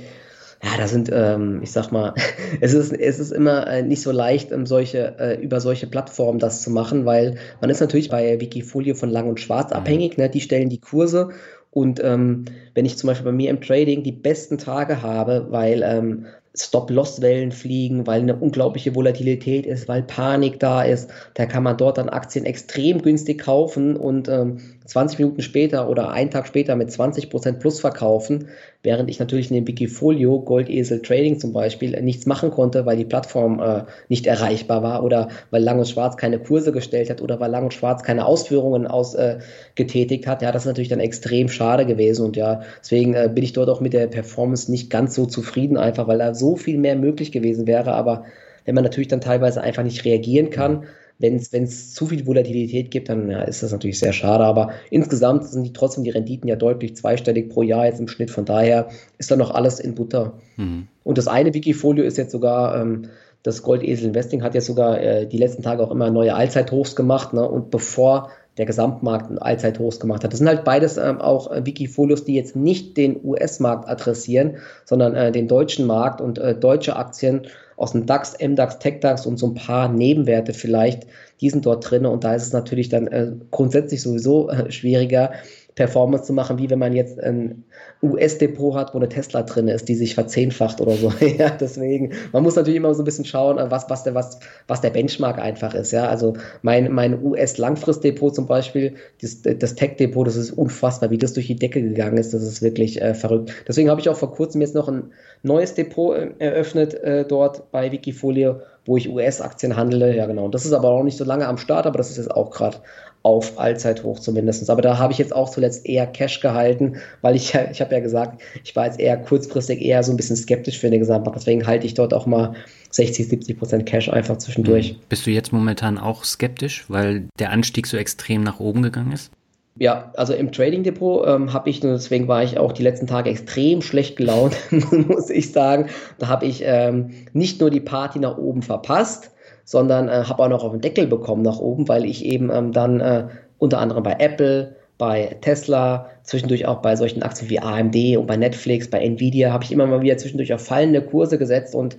ja, 0.62 0.78
da 0.78 0.88
sind, 0.88 1.10
ähm, 1.12 1.60
ich 1.62 1.72
sag 1.72 1.92
mal, 1.92 2.14
es 2.60 2.72
ist, 2.72 2.92
es 2.92 3.18
ist 3.18 3.32
immer 3.32 3.66
äh, 3.66 3.82
nicht 3.82 4.00
so 4.00 4.12
leicht, 4.12 4.52
um 4.52 4.64
solche, 4.64 5.16
äh, 5.18 5.42
über 5.42 5.60
solche 5.60 5.86
Plattformen 5.86 6.38
das 6.38 6.62
zu 6.62 6.70
machen, 6.70 7.04
weil 7.04 7.36
man 7.60 7.68
ist 7.68 7.80
natürlich 7.80 8.08
bei 8.08 8.40
Wikifolio 8.40 8.94
von 8.94 9.10
Lang 9.10 9.28
und 9.28 9.40
Schwarz 9.40 9.70
mhm. 9.70 9.76
abhängig, 9.76 10.16
ne? 10.16 10.30
die 10.30 10.40
stellen 10.40 10.70
die 10.70 10.80
Kurse 10.80 11.30
und 11.74 12.02
ähm, 12.02 12.44
wenn 12.74 12.86
ich 12.86 12.96
zum 12.96 13.08
Beispiel 13.08 13.26
bei 13.26 13.32
mir 13.32 13.50
im 13.50 13.60
Trading 13.60 14.04
die 14.04 14.12
besten 14.12 14.58
Tage 14.58 15.02
habe, 15.02 15.48
weil 15.50 15.82
ähm, 15.82 16.26
Stop-Loss-Wellen 16.56 17.50
fliegen, 17.50 18.06
weil 18.06 18.20
eine 18.20 18.36
unglaubliche 18.36 18.94
Volatilität 18.94 19.66
ist, 19.66 19.88
weil 19.88 20.04
Panik 20.04 20.60
da 20.60 20.82
ist, 20.82 21.10
da 21.34 21.46
kann 21.46 21.64
man 21.64 21.76
dort 21.76 21.98
dann 21.98 22.08
Aktien 22.08 22.44
extrem 22.44 23.02
günstig 23.02 23.40
kaufen 23.40 23.96
und 23.96 24.28
ähm, 24.28 24.58
20 24.86 25.18
Minuten 25.18 25.40
später 25.40 25.88
oder 25.88 26.10
einen 26.10 26.30
Tag 26.30 26.46
später 26.46 26.76
mit 26.76 26.90
20% 26.90 27.54
plus 27.54 27.80
verkaufen, 27.80 28.48
während 28.82 29.08
ich 29.08 29.18
natürlich 29.18 29.50
in 29.50 29.56
dem 29.56 29.66
Wikifolio 29.66 30.40
Goldesel 30.40 31.00
Trading 31.00 31.38
zum 31.38 31.54
Beispiel 31.54 31.98
nichts 32.02 32.26
machen 32.26 32.50
konnte, 32.50 32.84
weil 32.84 32.98
die 32.98 33.06
Plattform 33.06 33.60
äh, 33.60 33.84
nicht 34.08 34.26
erreichbar 34.26 34.82
war 34.82 35.02
oder 35.02 35.28
weil 35.50 35.62
Lang 35.62 35.78
und 35.78 35.88
Schwarz 35.88 36.18
keine 36.18 36.38
Kurse 36.38 36.70
gestellt 36.70 37.08
hat 37.08 37.22
oder 37.22 37.40
weil 37.40 37.50
Lang 37.50 37.64
und 37.64 37.72
Schwarz 37.72 38.02
keine 38.02 38.26
Ausführungen 38.26 38.86
aus, 38.86 39.14
äh, 39.14 39.38
getätigt 39.74 40.26
hat. 40.26 40.42
Ja, 40.42 40.52
das 40.52 40.62
ist 40.62 40.66
natürlich 40.66 40.90
dann 40.90 41.00
extrem 41.00 41.48
schade 41.48 41.86
gewesen 41.86 42.26
und 42.26 42.36
ja, 42.36 42.60
deswegen 42.80 43.14
äh, 43.14 43.30
bin 43.32 43.42
ich 43.42 43.54
dort 43.54 43.70
auch 43.70 43.80
mit 43.80 43.94
der 43.94 44.06
Performance 44.06 44.70
nicht 44.70 44.90
ganz 44.90 45.14
so 45.14 45.24
zufrieden, 45.24 45.78
einfach 45.78 46.08
weil 46.08 46.18
da 46.18 46.34
so 46.34 46.56
viel 46.56 46.76
mehr 46.76 46.96
möglich 46.96 47.32
gewesen 47.32 47.66
wäre, 47.66 47.94
aber 47.94 48.24
wenn 48.66 48.74
man 48.74 48.84
natürlich 48.84 49.08
dann 49.08 49.20
teilweise 49.20 49.62
einfach 49.62 49.82
nicht 49.82 50.04
reagieren 50.04 50.50
kann, 50.50 50.84
wenn 51.18 51.36
es 51.36 51.94
zu 51.94 52.06
viel 52.06 52.26
Volatilität 52.26 52.90
gibt, 52.90 53.08
dann 53.08 53.30
ja, 53.30 53.42
ist 53.42 53.62
das 53.62 53.72
natürlich 53.72 53.98
sehr 53.98 54.12
schade. 54.12 54.44
Aber 54.44 54.72
insgesamt 54.90 55.44
sind 55.44 55.62
die 55.62 55.72
trotzdem 55.72 56.04
die 56.04 56.10
Renditen 56.10 56.48
ja 56.48 56.56
deutlich 56.56 56.96
zweistellig 56.96 57.50
pro 57.50 57.62
Jahr 57.62 57.86
jetzt 57.86 58.00
im 58.00 58.08
Schnitt. 58.08 58.30
Von 58.30 58.44
daher 58.44 58.88
ist 59.18 59.30
da 59.30 59.36
noch 59.36 59.52
alles 59.52 59.80
in 59.80 59.94
Butter. 59.94 60.34
Mhm. 60.56 60.88
Und 61.04 61.18
das 61.18 61.28
eine 61.28 61.54
Wikifolio 61.54 62.04
ist 62.04 62.18
jetzt 62.18 62.32
sogar, 62.32 62.80
ähm, 62.80 63.08
das 63.42 63.62
Goldesel 63.62 64.08
Investing 64.08 64.42
hat 64.42 64.54
jetzt 64.54 64.66
sogar 64.66 65.00
äh, 65.00 65.26
die 65.26 65.38
letzten 65.38 65.62
Tage 65.62 65.82
auch 65.82 65.90
immer 65.90 66.10
neue 66.10 66.34
Allzeithochs 66.34 66.96
gemacht. 66.96 67.32
Ne? 67.32 67.48
Und 67.48 67.70
bevor 67.70 68.30
der 68.58 68.66
Gesamtmarkt 68.66 69.40
Allzeithochs 69.42 69.98
gemacht 69.98 70.22
hat. 70.24 70.32
Das 70.32 70.38
sind 70.38 70.48
halt 70.48 70.64
beides 70.64 70.96
ähm, 70.96 71.20
auch 71.20 71.50
äh, 71.50 71.66
Wikifolios, 71.66 72.24
die 72.24 72.34
jetzt 72.34 72.54
nicht 72.54 72.96
den 72.96 73.20
US-Markt 73.24 73.88
adressieren, 73.88 74.56
sondern 74.84 75.14
äh, 75.14 75.32
den 75.32 75.48
deutschen 75.48 75.86
Markt 75.86 76.20
und 76.20 76.38
äh, 76.38 76.54
deutsche 76.54 76.96
Aktien 76.96 77.46
aus 77.76 77.92
dem 77.92 78.06
DAX, 78.06 78.36
MDAX, 78.40 78.78
TechDAX 78.78 79.26
und 79.26 79.38
so 79.38 79.48
ein 79.48 79.54
paar 79.54 79.88
Nebenwerte 79.88 80.54
vielleicht, 80.54 81.06
die 81.40 81.50
sind 81.50 81.66
dort 81.66 81.90
drin 81.90 82.06
und 82.06 82.22
da 82.22 82.34
ist 82.34 82.46
es 82.46 82.52
natürlich 82.52 82.88
dann 82.88 83.08
äh, 83.08 83.32
grundsätzlich 83.50 84.00
sowieso 84.02 84.48
äh, 84.48 84.70
schwieriger, 84.70 85.32
Performance 85.74 86.26
zu 86.26 86.32
machen, 86.32 86.58
wie 86.58 86.70
wenn 86.70 86.78
man 86.78 86.92
jetzt 86.92 87.18
ein 87.20 87.64
US-Depot 88.02 88.74
hat, 88.74 88.94
wo 88.94 88.98
eine 88.98 89.08
Tesla 89.08 89.42
drin 89.42 89.66
ist, 89.66 89.88
die 89.88 89.96
sich 89.96 90.14
verzehnfacht 90.14 90.80
oder 90.80 90.92
so. 90.92 91.12
ja, 91.38 91.50
deswegen, 91.50 92.12
man 92.32 92.44
muss 92.44 92.54
natürlich 92.54 92.76
immer 92.76 92.94
so 92.94 93.02
ein 93.02 93.04
bisschen 93.04 93.24
schauen, 93.24 93.58
was, 93.70 93.90
was, 93.90 94.04
der, 94.04 94.14
was, 94.14 94.38
was 94.68 94.80
der 94.82 94.90
Benchmark 94.90 95.38
einfach 95.38 95.74
ist. 95.74 95.90
Ja, 95.90 96.08
also 96.08 96.34
mein, 96.62 96.92
mein 96.92 97.20
US-Langfrist-Depot 97.24 98.34
zum 98.34 98.46
Beispiel, 98.46 98.94
das, 99.20 99.42
das 99.42 99.74
Tech-Depot, 99.74 100.26
das 100.26 100.36
ist 100.36 100.52
unfassbar, 100.52 101.10
wie 101.10 101.18
das 101.18 101.32
durch 101.32 101.48
die 101.48 101.56
Decke 101.56 101.82
gegangen 101.82 102.18
ist. 102.18 102.32
Das 102.34 102.42
ist 102.42 102.62
wirklich 102.62 103.02
äh, 103.02 103.14
verrückt. 103.14 103.52
Deswegen 103.66 103.90
habe 103.90 104.00
ich 104.00 104.08
auch 104.08 104.16
vor 104.16 104.32
kurzem 104.32 104.60
jetzt 104.60 104.76
noch 104.76 104.88
ein 104.88 105.10
neues 105.42 105.74
Depot 105.74 106.16
äh, 106.16 106.30
eröffnet 106.38 106.94
äh, 106.94 107.24
dort 107.26 107.72
bei 107.72 107.90
Wikifolio, 107.90 108.60
wo 108.84 108.96
ich 108.96 109.08
US-Aktien 109.08 109.76
handle. 109.76 110.14
Ja, 110.14 110.26
genau. 110.26 110.48
Das 110.48 110.64
ist 110.64 110.72
aber 110.72 110.90
auch 110.90 111.02
nicht 111.02 111.16
so 111.16 111.24
lange 111.24 111.48
am 111.48 111.58
Start, 111.58 111.86
aber 111.86 111.98
das 111.98 112.10
ist 112.10 112.18
jetzt 112.18 112.30
auch 112.30 112.50
gerade 112.50 112.78
auf 113.24 113.58
Allzeithoch 113.58 114.20
zumindest. 114.20 114.68
Aber 114.68 114.82
da 114.82 114.98
habe 114.98 115.12
ich 115.12 115.18
jetzt 115.18 115.34
auch 115.34 115.50
zuletzt 115.50 115.86
eher 115.86 116.06
Cash 116.06 116.40
gehalten, 116.40 116.98
weil 117.22 117.34
ich, 117.34 117.54
ich 117.72 117.80
habe 117.80 117.94
ja 117.94 118.00
gesagt, 118.00 118.40
ich 118.62 118.76
war 118.76 118.86
jetzt 118.86 119.00
eher 119.00 119.16
kurzfristig 119.16 119.80
eher 119.80 120.02
so 120.02 120.12
ein 120.12 120.16
bisschen 120.16 120.36
skeptisch 120.36 120.78
für 120.78 120.90
den 120.90 121.00
Gesamtmarkt. 121.00 121.40
Deswegen 121.40 121.66
halte 121.66 121.86
ich 121.86 121.94
dort 121.94 122.14
auch 122.14 122.26
mal 122.26 122.54
60, 122.90 123.26
70 123.26 123.58
Prozent 123.58 123.86
Cash 123.86 124.10
einfach 124.10 124.36
zwischendurch. 124.36 124.92
Mhm. 124.92 124.96
Bist 125.08 125.26
du 125.26 125.30
jetzt 125.30 125.52
momentan 125.52 125.98
auch 125.98 126.22
skeptisch, 126.24 126.84
weil 126.88 127.24
der 127.38 127.50
Anstieg 127.50 127.86
so 127.86 127.96
extrem 127.96 128.42
nach 128.44 128.60
oben 128.60 128.82
gegangen 128.82 129.12
ist? 129.12 129.32
Ja, 129.76 130.12
also 130.16 130.34
im 130.34 130.52
Trading 130.52 130.84
Depot 130.84 131.26
ähm, 131.26 131.52
habe 131.52 131.68
ich, 131.70 131.82
und 131.82 131.90
deswegen 131.90 132.28
war 132.28 132.44
ich 132.44 132.58
auch 132.58 132.72
die 132.72 132.84
letzten 132.84 133.08
Tage 133.08 133.30
extrem 133.30 133.82
schlecht 133.82 134.16
gelaunt, 134.16 134.54
muss 134.70 135.30
ich 135.30 135.50
sagen. 135.50 135.88
Da 136.18 136.28
habe 136.28 136.44
ich 136.46 136.62
ähm, 136.64 137.10
nicht 137.32 137.60
nur 137.60 137.70
die 137.70 137.80
Party 137.80 138.20
nach 138.20 138.36
oben 138.36 138.62
verpasst, 138.62 139.30
sondern 139.64 140.08
äh, 140.08 140.24
habe 140.24 140.42
auch 140.42 140.48
noch 140.48 140.64
auf 140.64 140.72
den 140.72 140.80
Deckel 140.80 141.06
bekommen 141.06 141.42
nach 141.42 141.58
oben, 141.58 141.88
weil 141.88 142.04
ich 142.04 142.24
eben 142.24 142.50
ähm, 142.50 142.72
dann 142.72 143.00
äh, 143.00 143.28
unter 143.58 143.78
anderem 143.78 144.02
bei 144.02 144.16
Apple, 144.18 144.76
bei 144.96 145.36
Tesla, 145.40 146.08
zwischendurch 146.22 146.66
auch 146.66 146.80
bei 146.80 146.94
solchen 146.94 147.22
Aktien 147.22 147.50
wie 147.50 147.58
AMD 147.58 148.16
und 148.16 148.26
bei 148.26 148.36
Netflix, 148.36 148.88
bei 148.88 149.00
Nvidia 149.00 149.52
habe 149.52 149.64
ich 149.64 149.72
immer 149.72 149.86
mal 149.86 150.00
wieder 150.00 150.16
zwischendurch 150.16 150.54
auf 150.54 150.64
fallende 150.64 151.02
Kurse 151.02 151.36
gesetzt 151.36 151.74
und 151.74 151.96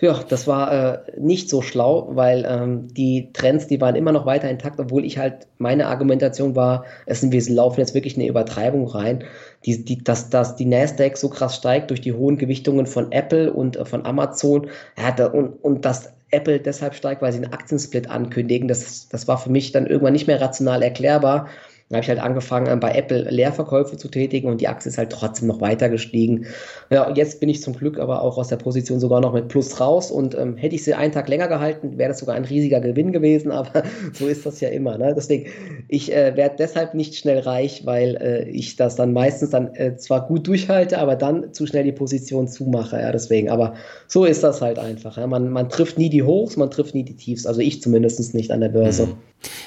ja, 0.00 0.18
das 0.28 0.46
war 0.46 0.72
äh, 0.72 1.20
nicht 1.20 1.50
so 1.50 1.60
schlau, 1.60 2.08
weil 2.12 2.46
ähm, 2.48 2.88
die 2.88 3.30
Trends, 3.32 3.66
die 3.66 3.80
waren 3.80 3.94
immer 3.94 4.12
noch 4.12 4.24
weiter 4.24 4.48
intakt, 4.48 4.80
obwohl 4.80 5.04
ich 5.04 5.18
halt 5.18 5.46
meine 5.58 5.86
Argumentation 5.86 6.56
war, 6.56 6.84
es 7.06 7.20
sind, 7.20 7.32
wir 7.32 7.54
laufen 7.54 7.80
jetzt 7.80 7.94
wirklich 7.94 8.16
eine 8.16 8.26
Übertreibung 8.26 8.88
rein, 8.88 9.22
die, 9.66 9.84
die, 9.84 10.02
dass, 10.02 10.30
dass 10.30 10.56
die 10.56 10.64
Nasdaq 10.64 11.18
so 11.18 11.28
krass 11.28 11.56
steigt 11.56 11.90
durch 11.90 12.00
die 12.00 12.14
hohen 12.14 12.38
Gewichtungen 12.38 12.86
von 12.86 13.12
Apple 13.12 13.52
und 13.52 13.76
äh, 13.76 13.84
von 13.84 14.06
Amazon 14.06 14.68
ja, 14.98 15.12
da, 15.12 15.26
und, 15.26 15.62
und 15.62 15.84
dass 15.84 16.14
Apple 16.30 16.60
deshalb 16.60 16.94
steigt, 16.94 17.22
weil 17.22 17.32
sie 17.32 17.38
einen 17.38 17.52
Aktiensplit 17.52 18.08
ankündigen. 18.10 18.68
Das, 18.68 19.08
das 19.08 19.28
war 19.28 19.38
für 19.38 19.50
mich 19.50 19.72
dann 19.72 19.86
irgendwann 19.86 20.12
nicht 20.12 20.26
mehr 20.26 20.40
rational 20.40 20.82
erklärbar. 20.82 21.48
Dann 21.90 21.96
habe 21.96 22.04
ich 22.04 22.08
halt 22.08 22.20
angefangen, 22.20 22.78
bei 22.78 22.92
Apple 22.92 23.28
Leerverkäufe 23.30 23.96
zu 23.96 24.06
tätigen 24.06 24.48
und 24.48 24.60
die 24.60 24.68
Aktie 24.68 24.88
ist 24.88 24.96
halt 24.96 25.10
trotzdem 25.10 25.48
noch 25.48 25.60
weiter 25.60 25.88
gestiegen. 25.88 26.46
Ja, 26.88 27.08
und 27.08 27.18
jetzt 27.18 27.40
bin 27.40 27.48
ich 27.48 27.62
zum 27.62 27.74
Glück 27.74 27.98
aber 27.98 28.22
auch 28.22 28.38
aus 28.38 28.46
der 28.46 28.58
Position 28.58 29.00
sogar 29.00 29.20
noch 29.20 29.32
mit 29.32 29.48
Plus 29.48 29.80
raus 29.80 30.12
und 30.12 30.36
ähm, 30.38 30.56
hätte 30.56 30.76
ich 30.76 30.84
sie 30.84 30.94
einen 30.94 31.12
Tag 31.12 31.28
länger 31.28 31.48
gehalten, 31.48 31.98
wäre 31.98 32.10
das 32.10 32.20
sogar 32.20 32.36
ein 32.36 32.44
riesiger 32.44 32.80
Gewinn 32.80 33.10
gewesen, 33.10 33.50
aber 33.50 33.82
so 34.12 34.28
ist 34.28 34.46
das 34.46 34.60
ja 34.60 34.68
immer. 34.68 34.98
Ne? 34.98 35.14
Deswegen, 35.16 35.50
ich 35.88 36.14
äh, 36.14 36.36
werde 36.36 36.54
deshalb 36.60 36.94
nicht 36.94 37.16
schnell 37.16 37.40
reich, 37.40 37.84
weil 37.84 38.16
äh, 38.20 38.48
ich 38.48 38.76
das 38.76 38.94
dann 38.94 39.12
meistens 39.12 39.50
dann 39.50 39.74
äh, 39.74 39.96
zwar 39.96 40.28
gut 40.28 40.46
durchhalte, 40.46 40.96
aber 40.96 41.16
dann 41.16 41.52
zu 41.52 41.66
schnell 41.66 41.82
die 41.82 41.90
Position 41.90 42.46
zumache. 42.46 43.00
Ja, 43.00 43.10
deswegen, 43.10 43.50
aber 43.50 43.74
so 44.06 44.24
ist 44.24 44.44
das 44.44 44.62
halt 44.62 44.78
einfach. 44.78 45.16
Ja? 45.16 45.26
Man, 45.26 45.50
man 45.50 45.68
trifft 45.68 45.98
nie 45.98 46.08
die 46.08 46.22
Hochs, 46.22 46.56
man 46.56 46.70
trifft 46.70 46.94
nie 46.94 47.02
die 47.02 47.16
Tiefs. 47.16 47.46
Also 47.46 47.60
ich 47.60 47.82
zumindest 47.82 48.32
nicht 48.32 48.52
an 48.52 48.60
der 48.60 48.68
Börse. 48.68 49.06
Mhm. 49.06 49.14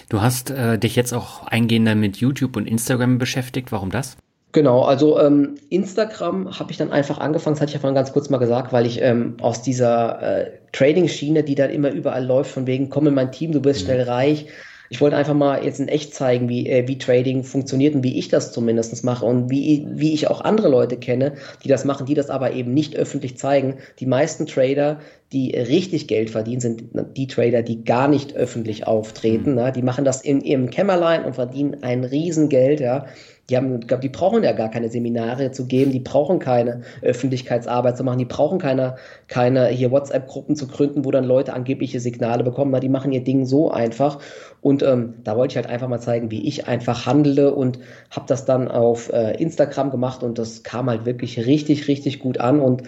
Du 0.10 0.22
hast 0.22 0.52
äh, 0.52 0.78
dich 0.78 0.96
jetzt 0.96 1.14
auch 1.14 1.48
eingehender 1.48 1.96
mit 1.96 2.13
YouTube 2.18 2.56
und 2.56 2.68
Instagram 2.68 3.18
beschäftigt. 3.18 3.72
Warum 3.72 3.92
das? 3.92 4.18
Genau, 4.54 4.84
also 4.84 5.20
ähm, 5.20 5.56
Instagram 5.70 6.60
habe 6.60 6.72
ich 6.72 6.78
dann 6.78 6.92
einfach 6.92 7.18
angefangen, 7.18 7.56
das 7.56 7.62
hatte 7.62 7.70
ich 7.72 7.74
ja 7.74 7.80
vorhin 7.80 7.96
ganz 7.96 8.14
kurz 8.14 8.30
mal 8.30 8.38
gesagt, 8.38 8.72
weil 8.72 8.86
ich 8.86 9.02
ähm, 9.02 9.36
aus 9.42 9.64
dieser 9.64 10.22
äh, 10.22 10.52
Trading-Schiene, 10.74 11.44
die 11.44 11.56
dann 11.56 11.72
immer 11.72 11.90
überall 11.90 12.24
läuft, 12.24 12.52
von 12.52 12.68
wegen, 12.68 12.90
komm 12.90 13.08
in 13.08 13.16
mein 13.16 13.32
Team, 13.32 13.52
du 13.52 13.62
bist 13.62 13.82
mhm. 13.82 13.86
schnell 13.86 14.02
reich, 14.04 14.46
ich 14.94 15.02
wollte 15.02 15.18
einfach 15.18 15.34
mal 15.34 15.66
jetzt 15.66 15.80
in 15.80 15.88
echt 15.88 16.14
zeigen, 16.14 16.50
wie, 16.50 16.70
äh, 16.70 16.88
wie 16.88 17.00
Trading 17.00 17.44
funktioniert 17.44 17.96
und 17.96 18.04
wie 18.04 18.20
ich 18.20 18.28
das 18.28 18.52
zumindest 18.52 19.04
mache 19.04 19.26
und 19.26 19.50
wie, 19.50 19.88
wie 19.90 20.14
ich 20.14 20.28
auch 20.30 20.42
andere 20.42 20.70
Leute 20.70 20.98
kenne, 20.98 21.34
die 21.64 21.68
das 21.68 21.84
machen, 21.84 22.06
die 22.06 22.14
das 22.14 22.30
aber 22.30 22.54
eben 22.54 22.76
nicht 22.76 22.96
öffentlich 22.96 23.36
zeigen. 23.36 23.78
Die 24.00 24.06
meisten 24.06 24.46
Trader, 24.46 25.00
die 25.32 25.50
richtig 25.50 26.08
Geld 26.08 26.30
verdienen, 26.30 26.62
sind 26.62 26.84
die 27.18 27.26
Trader, 27.26 27.64
die 27.64 27.84
gar 27.84 28.08
nicht 28.08 28.36
öffentlich 28.36 28.86
auftreten. 28.86 29.52
Mhm. 29.52 29.56
Na? 29.56 29.72
Die 29.72 29.82
machen 29.82 30.06
das 30.06 30.22
in 30.22 30.42
ihrem 30.42 30.70
Kämmerlein 30.70 31.26
und 31.26 31.34
verdienen 31.34 31.82
ein 31.82 32.04
Riesengeld, 32.04 32.80
ja. 32.80 33.08
Die 33.50 33.58
haben, 33.58 33.82
die 33.82 34.10
brauchen 34.10 34.44
ja 34.44 34.54
gar 34.54 34.70
keine 34.70 34.88
Seminare 34.90 35.52
zu 35.52 35.66
geben, 35.66 35.92
die 35.92 36.00
brauchen 36.00 36.40
keine 36.40 36.82
Öffentlichkeitsarbeit 37.02 37.98
zu 37.98 38.06
machen, 38.06 38.20
die 38.20 38.26
brauchen 38.26 38.58
keine, 38.58 38.96
keine 39.28 39.68
hier 39.68 39.92
WhatsApp-Gruppen 39.92 40.56
zu 40.56 40.68
gründen, 40.68 41.04
wo 41.04 41.12
dann 41.12 41.26
Leute 41.26 41.54
angebliche 41.54 42.00
Signale 42.00 42.46
bekommen. 42.46 42.72
Na, 42.72 42.80
die 42.80 42.88
machen 42.88 43.12
ihr 43.12 43.24
Ding 43.24 43.46
so 43.46 43.70
einfach. 43.70 44.20
Und 44.62 44.82
ähm, 44.82 45.16
da 45.26 45.36
wollte 45.36 45.52
ich 45.52 45.56
halt 45.58 45.68
einfach 45.68 45.90
mal 45.90 46.00
zeigen, 46.00 46.32
wie 46.32 46.48
ich 46.48 46.70
einfach 46.70 47.06
handle 47.06 47.54
und 47.54 47.80
habe 48.10 48.28
das 48.28 48.46
dann 48.46 48.70
auf 48.70 49.12
äh, 49.12 49.36
Instagram 49.42 49.92
gemacht 49.92 50.24
und 50.24 50.40
das 50.40 50.64
kam 50.64 50.90
halt 50.90 51.06
wirklich 51.06 51.46
richtig, 51.46 51.90
richtig 51.90 52.20
gut 52.20 52.40
an. 52.40 52.62
Und 52.62 52.84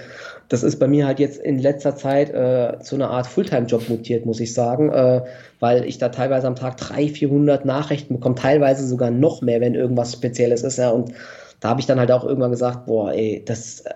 das 0.49 0.63
ist 0.63 0.79
bei 0.79 0.87
mir 0.87 1.07
halt 1.07 1.19
jetzt 1.19 1.39
in 1.39 1.59
letzter 1.59 1.95
Zeit 1.95 2.29
äh, 2.29 2.79
zu 2.79 2.95
einer 2.95 3.09
Art 3.09 3.27
Fulltime-Job 3.27 3.89
mutiert, 3.89 4.25
muss 4.25 4.39
ich 4.39 4.53
sagen, 4.53 4.89
äh, 4.91 5.21
weil 5.59 5.85
ich 5.85 5.97
da 5.97 6.09
teilweise 6.09 6.47
am 6.47 6.55
Tag 6.55 6.77
300, 6.77 7.17
400 7.17 7.65
Nachrichten 7.65 8.15
bekomme, 8.15 8.35
teilweise 8.35 8.87
sogar 8.87 9.11
noch 9.11 9.41
mehr, 9.41 9.61
wenn 9.61 9.75
irgendwas 9.75 10.13
Spezielles 10.13 10.63
ist. 10.63 10.77
Ja, 10.77 10.91
und 10.91 11.11
da 11.59 11.69
habe 11.69 11.79
ich 11.79 11.87
dann 11.87 11.99
halt 11.99 12.11
auch 12.11 12.23
irgendwann 12.23 12.51
gesagt, 12.51 12.85
boah, 12.85 13.11
ey, 13.11 13.43
das 13.45 13.81
äh, 13.81 13.93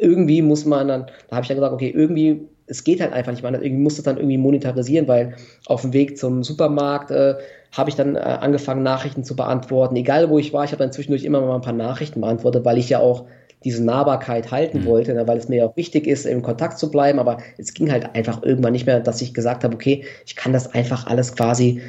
irgendwie 0.00 0.42
muss 0.42 0.64
man 0.64 0.88
dann, 0.88 1.06
da 1.28 1.36
habe 1.36 1.42
ich 1.42 1.48
dann 1.48 1.56
gesagt, 1.56 1.74
okay, 1.74 1.92
irgendwie, 1.94 2.48
es 2.66 2.84
geht 2.84 3.00
halt 3.00 3.12
einfach 3.12 3.32
nicht, 3.32 3.42
man 3.42 3.54
irgendwie 3.54 3.82
muss 3.82 3.96
das 3.96 4.04
dann 4.04 4.16
irgendwie 4.16 4.38
monetarisieren, 4.38 5.06
weil 5.06 5.34
auf 5.66 5.82
dem 5.82 5.92
Weg 5.92 6.16
zum 6.16 6.42
Supermarkt 6.42 7.10
äh, 7.10 7.34
habe 7.72 7.90
ich 7.90 7.96
dann 7.96 8.16
äh, 8.16 8.20
angefangen, 8.20 8.82
Nachrichten 8.82 9.24
zu 9.24 9.36
beantworten. 9.36 9.96
Egal 9.96 10.30
wo 10.30 10.38
ich 10.38 10.52
war, 10.52 10.64
ich 10.64 10.72
habe 10.72 10.82
dann 10.82 10.92
zwischendurch 10.92 11.24
immer 11.24 11.40
mal 11.40 11.56
ein 11.56 11.60
paar 11.60 11.72
Nachrichten 11.72 12.20
beantwortet, 12.20 12.64
weil 12.64 12.78
ich 12.78 12.88
ja 12.88 13.00
auch 13.00 13.26
diese 13.64 13.84
Nahbarkeit 13.84 14.50
halten 14.50 14.80
mhm. 14.80 14.86
wollte, 14.86 15.14
ne, 15.14 15.26
weil 15.26 15.38
es 15.38 15.48
mir 15.48 15.56
ja 15.56 15.66
auch 15.66 15.76
wichtig 15.76 16.06
ist, 16.06 16.26
im 16.26 16.42
Kontakt 16.42 16.78
zu 16.78 16.90
bleiben. 16.90 17.18
Aber 17.18 17.38
es 17.58 17.74
ging 17.74 17.90
halt 17.90 18.14
einfach 18.14 18.42
irgendwann 18.42 18.72
nicht 18.72 18.86
mehr, 18.86 19.00
dass 19.00 19.20
ich 19.20 19.34
gesagt 19.34 19.64
habe, 19.64 19.74
okay, 19.74 20.04
ich 20.26 20.36
kann 20.36 20.52
das 20.52 20.74
einfach 20.74 21.06
alles 21.06 21.34
quasi 21.34 21.80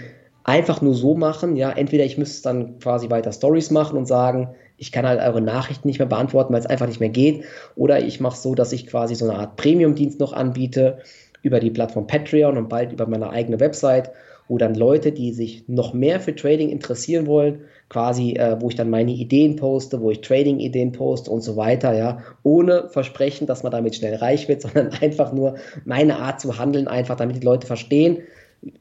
einfach 0.44 0.82
nur 0.82 0.94
so 0.94 1.16
machen. 1.16 1.56
Ja, 1.56 1.72
entweder 1.72 2.04
ich 2.04 2.18
müsste 2.18 2.44
dann 2.44 2.80
quasi 2.80 3.10
weiter 3.10 3.32
Stories 3.32 3.72
machen 3.72 3.98
und 3.98 4.08
sagen, 4.08 4.50
ich 4.78 4.92
kann 4.92 5.06
halt 5.06 5.22
eure 5.22 5.42
Nachrichten 5.42 5.88
nicht 5.88 6.00
mehr 6.00 6.08
beantworten, 6.08 6.54
weil 6.54 6.60
es 6.60 6.66
einfach 6.66 6.88
nicht 6.88 7.00
mehr 7.00 7.10
geht. 7.10 7.44
Oder 7.76 8.04
ich 8.04 8.20
mache 8.20 8.38
so, 8.38 8.56
dass 8.56 8.74
ich 8.74 8.88
quasi 8.88 9.16
so 9.16 9.30
eine 9.30 9.38
Art 9.38 9.56
Premium-Dienst 9.56 10.20
noch 10.20 10.34
anbiete 10.34 11.00
über 11.44 11.60
die 11.60 11.72
Plattform 11.72 12.08
Patreon 12.08 12.58
und 12.58 12.70
bald 12.70 12.92
über 12.92 13.08
meine 13.08 13.30
eigene 13.30 13.60
Website 13.60 14.12
wo 14.52 14.58
dann 14.58 14.76
Leute, 14.76 15.14
die 15.14 15.32
sich 15.32 15.64
noch 15.70 15.94
mehr 15.94 16.20
für 16.20 16.36
Trading 16.36 16.68
interessieren 16.72 17.26
wollen, 17.26 17.62
quasi, 17.92 18.36
äh, 18.36 18.56
wo 18.62 18.70
ich 18.70 18.76
dann 18.76 18.90
meine 18.90 19.12
Ideen 19.12 19.58
poste, 19.58 20.00
wo 20.00 20.12
ich 20.12 20.22
Trading-Ideen 20.22 20.94
poste 20.94 21.30
und 21.30 21.42
so 21.42 21.58
weiter, 21.58 21.94
ja, 21.94 22.20
ohne 22.42 22.88
Versprechen, 22.88 23.48
dass 23.48 23.64
man 23.64 23.74
damit 23.74 23.96
schnell 23.96 24.16
reich 24.16 24.48
wird, 24.48 24.62
sondern 24.62 24.92
einfach 25.02 25.34
nur 25.34 25.56
meine 25.84 26.18
Art 26.20 26.40
zu 26.40 26.58
handeln, 26.58 26.88
einfach 26.88 27.18
damit 27.18 27.36
die 27.36 27.46
Leute 27.46 27.68
verstehen, 27.68 28.20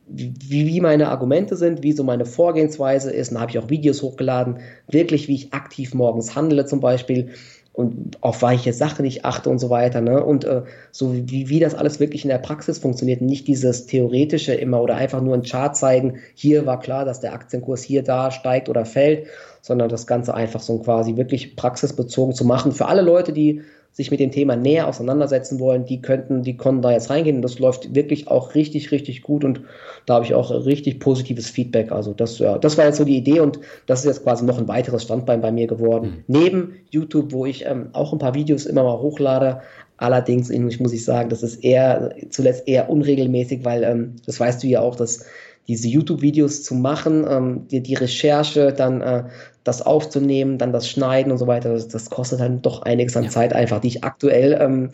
wie, 0.07 0.69
wie 0.69 0.81
meine 0.81 1.09
Argumente 1.09 1.57
sind, 1.57 1.83
wie 1.83 1.93
so 1.93 2.05
meine 2.05 2.25
Vorgehensweise 2.25 3.11
ist. 3.11 3.31
Und 3.31 3.35
da 3.35 3.41
habe 3.41 3.51
ich 3.51 3.59
auch 3.59 3.69
Videos 3.69 4.01
hochgeladen, 4.01 4.59
wirklich, 4.89 5.27
wie 5.27 5.35
ich 5.35 5.53
aktiv 5.53 5.93
morgens 5.93 6.37
handle 6.37 6.65
zum 6.67 6.79
Beispiel 6.79 7.31
und 7.73 8.19
auf 8.21 8.43
weiche 8.43 8.73
Sachen 8.73 9.05
ich 9.05 9.25
achte 9.25 9.49
und 9.49 9.59
so 9.59 9.71
weiter. 9.71 10.01
Ne? 10.01 10.25
Und 10.25 10.45
äh, 10.45 10.63
so 10.91 11.15
wie, 11.15 11.49
wie 11.49 11.61
das 11.61 11.75
alles 11.75 12.01
wirklich 12.01 12.25
in 12.25 12.31
der 12.31 12.39
Praxis 12.39 12.79
funktioniert, 12.79 13.21
nicht 13.21 13.47
dieses 13.47 13.87
theoretische 13.87 14.55
immer 14.55 14.83
oder 14.83 14.97
einfach 14.97 15.21
nur 15.21 15.35
ein 15.35 15.43
Chart 15.43 15.77
zeigen, 15.77 16.19
hier 16.35 16.67
war 16.67 16.81
klar, 16.81 17.05
dass 17.05 17.21
der 17.21 17.33
Aktienkurs 17.33 17.83
hier 17.83 18.03
da 18.03 18.31
steigt 18.31 18.69
oder 18.69 18.85
fällt, 18.85 19.29
sondern 19.63 19.89
das 19.89 20.07
Ganze 20.07 20.35
einfach 20.35 20.61
so 20.61 20.79
quasi 20.79 21.17
wirklich 21.17 21.57
praxisbezogen 21.57 22.35
zu 22.35 22.45
machen. 22.45 22.73
Für 22.73 22.87
alle 22.87 23.03
Leute, 23.03 23.33
die 23.33 23.63
sich 23.93 24.11
mit 24.11 24.21
dem 24.21 24.31
Thema 24.31 24.57
näher 24.57 24.87
auseinandersetzen 24.87 25.59
wollen, 25.59 25.85
die 25.85 26.01
könnten, 26.01 26.43
die 26.43 26.57
konnten 26.57 26.83
da 26.83 26.93
jetzt 26.93 27.11
reingehen 27.11 27.37
und 27.37 27.43
das 27.43 27.59
läuft 27.59 27.95
wirklich 27.95 28.29
auch 28.29 28.55
richtig, 28.55 28.93
richtig 28.93 29.23
gut 29.23 29.45
und 29.45 29.63
da 30.07 30.15
habe 30.15 30.25
ich 30.25 30.35
auch 30.35 30.51
richtig 30.65 31.01
positives 31.01 31.51
Feedback. 31.51 31.91
Also 31.91 32.15
das, 32.15 32.39
ja, 32.39 32.59
das 32.59 32.79
war 32.79 32.87
jetzt 32.87 32.99
so 32.99 33.05
die 33.05 33.17
Idee 33.17 33.41
und 33.41 33.59
das 33.87 34.01
ist 34.01 34.07
jetzt 34.07 34.23
quasi 34.23 34.45
noch 34.45 34.59
ein 34.59 34.69
weiteres 34.69 35.03
Standbein 35.03 35.41
bei 35.41 35.51
mir 35.51 35.67
geworden. 35.67 36.25
Mhm. 36.27 36.41
Neben 36.41 36.75
YouTube, 36.91 37.33
wo 37.33 37.47
ich 37.47 37.67
ähm, 37.67 37.89
auch 37.93 38.13
ein 38.13 38.19
paar 38.19 38.35
Videos 38.35 38.67
immer 38.67 38.85
mal 38.85 38.99
hochlade, 38.99 39.61
Allerdings, 40.01 40.49
ich 40.49 40.81
muss 40.81 40.95
ich 40.95 41.05
sagen, 41.05 41.29
das 41.29 41.43
ist 41.43 41.63
eher 41.63 42.15
zuletzt 42.31 42.67
eher 42.67 42.89
unregelmäßig, 42.89 43.67
weil 43.67 43.85
ähm, 43.85 44.17
das 44.25 44.41
weißt 44.41 44.63
du 44.63 44.67
ja 44.67 44.81
auch, 44.81 44.97
dass 44.97 45.27
diese 45.69 45.89
YouTube-Videos 45.89 46.63
zu 46.63 46.75
machen, 46.75 47.27
ähm, 47.29 47.69
die, 47.71 47.83
die 47.83 47.95
Recherche, 47.95 48.73
dann 48.73 49.03
äh, 49.03 49.25
das 49.65 49.83
aufzunehmen, 49.83 50.59
dann 50.59 50.73
das 50.73 50.89
Schneiden 50.89 51.33
und 51.33 51.39
so 51.39 51.47
weiter, 51.47 51.73
das, 51.73 51.89
das 51.89 52.11
kostet 52.11 52.41
dann 52.41 52.63
doch 52.63 52.83
einiges 52.83 53.17
an 53.17 53.25
ja. 53.25 53.31
Zeit 53.31 53.53
einfach, 53.53 53.81
die 53.81 53.89
ich 53.89 54.05
aktuell 54.05 54.59
ähm, 54.61 54.91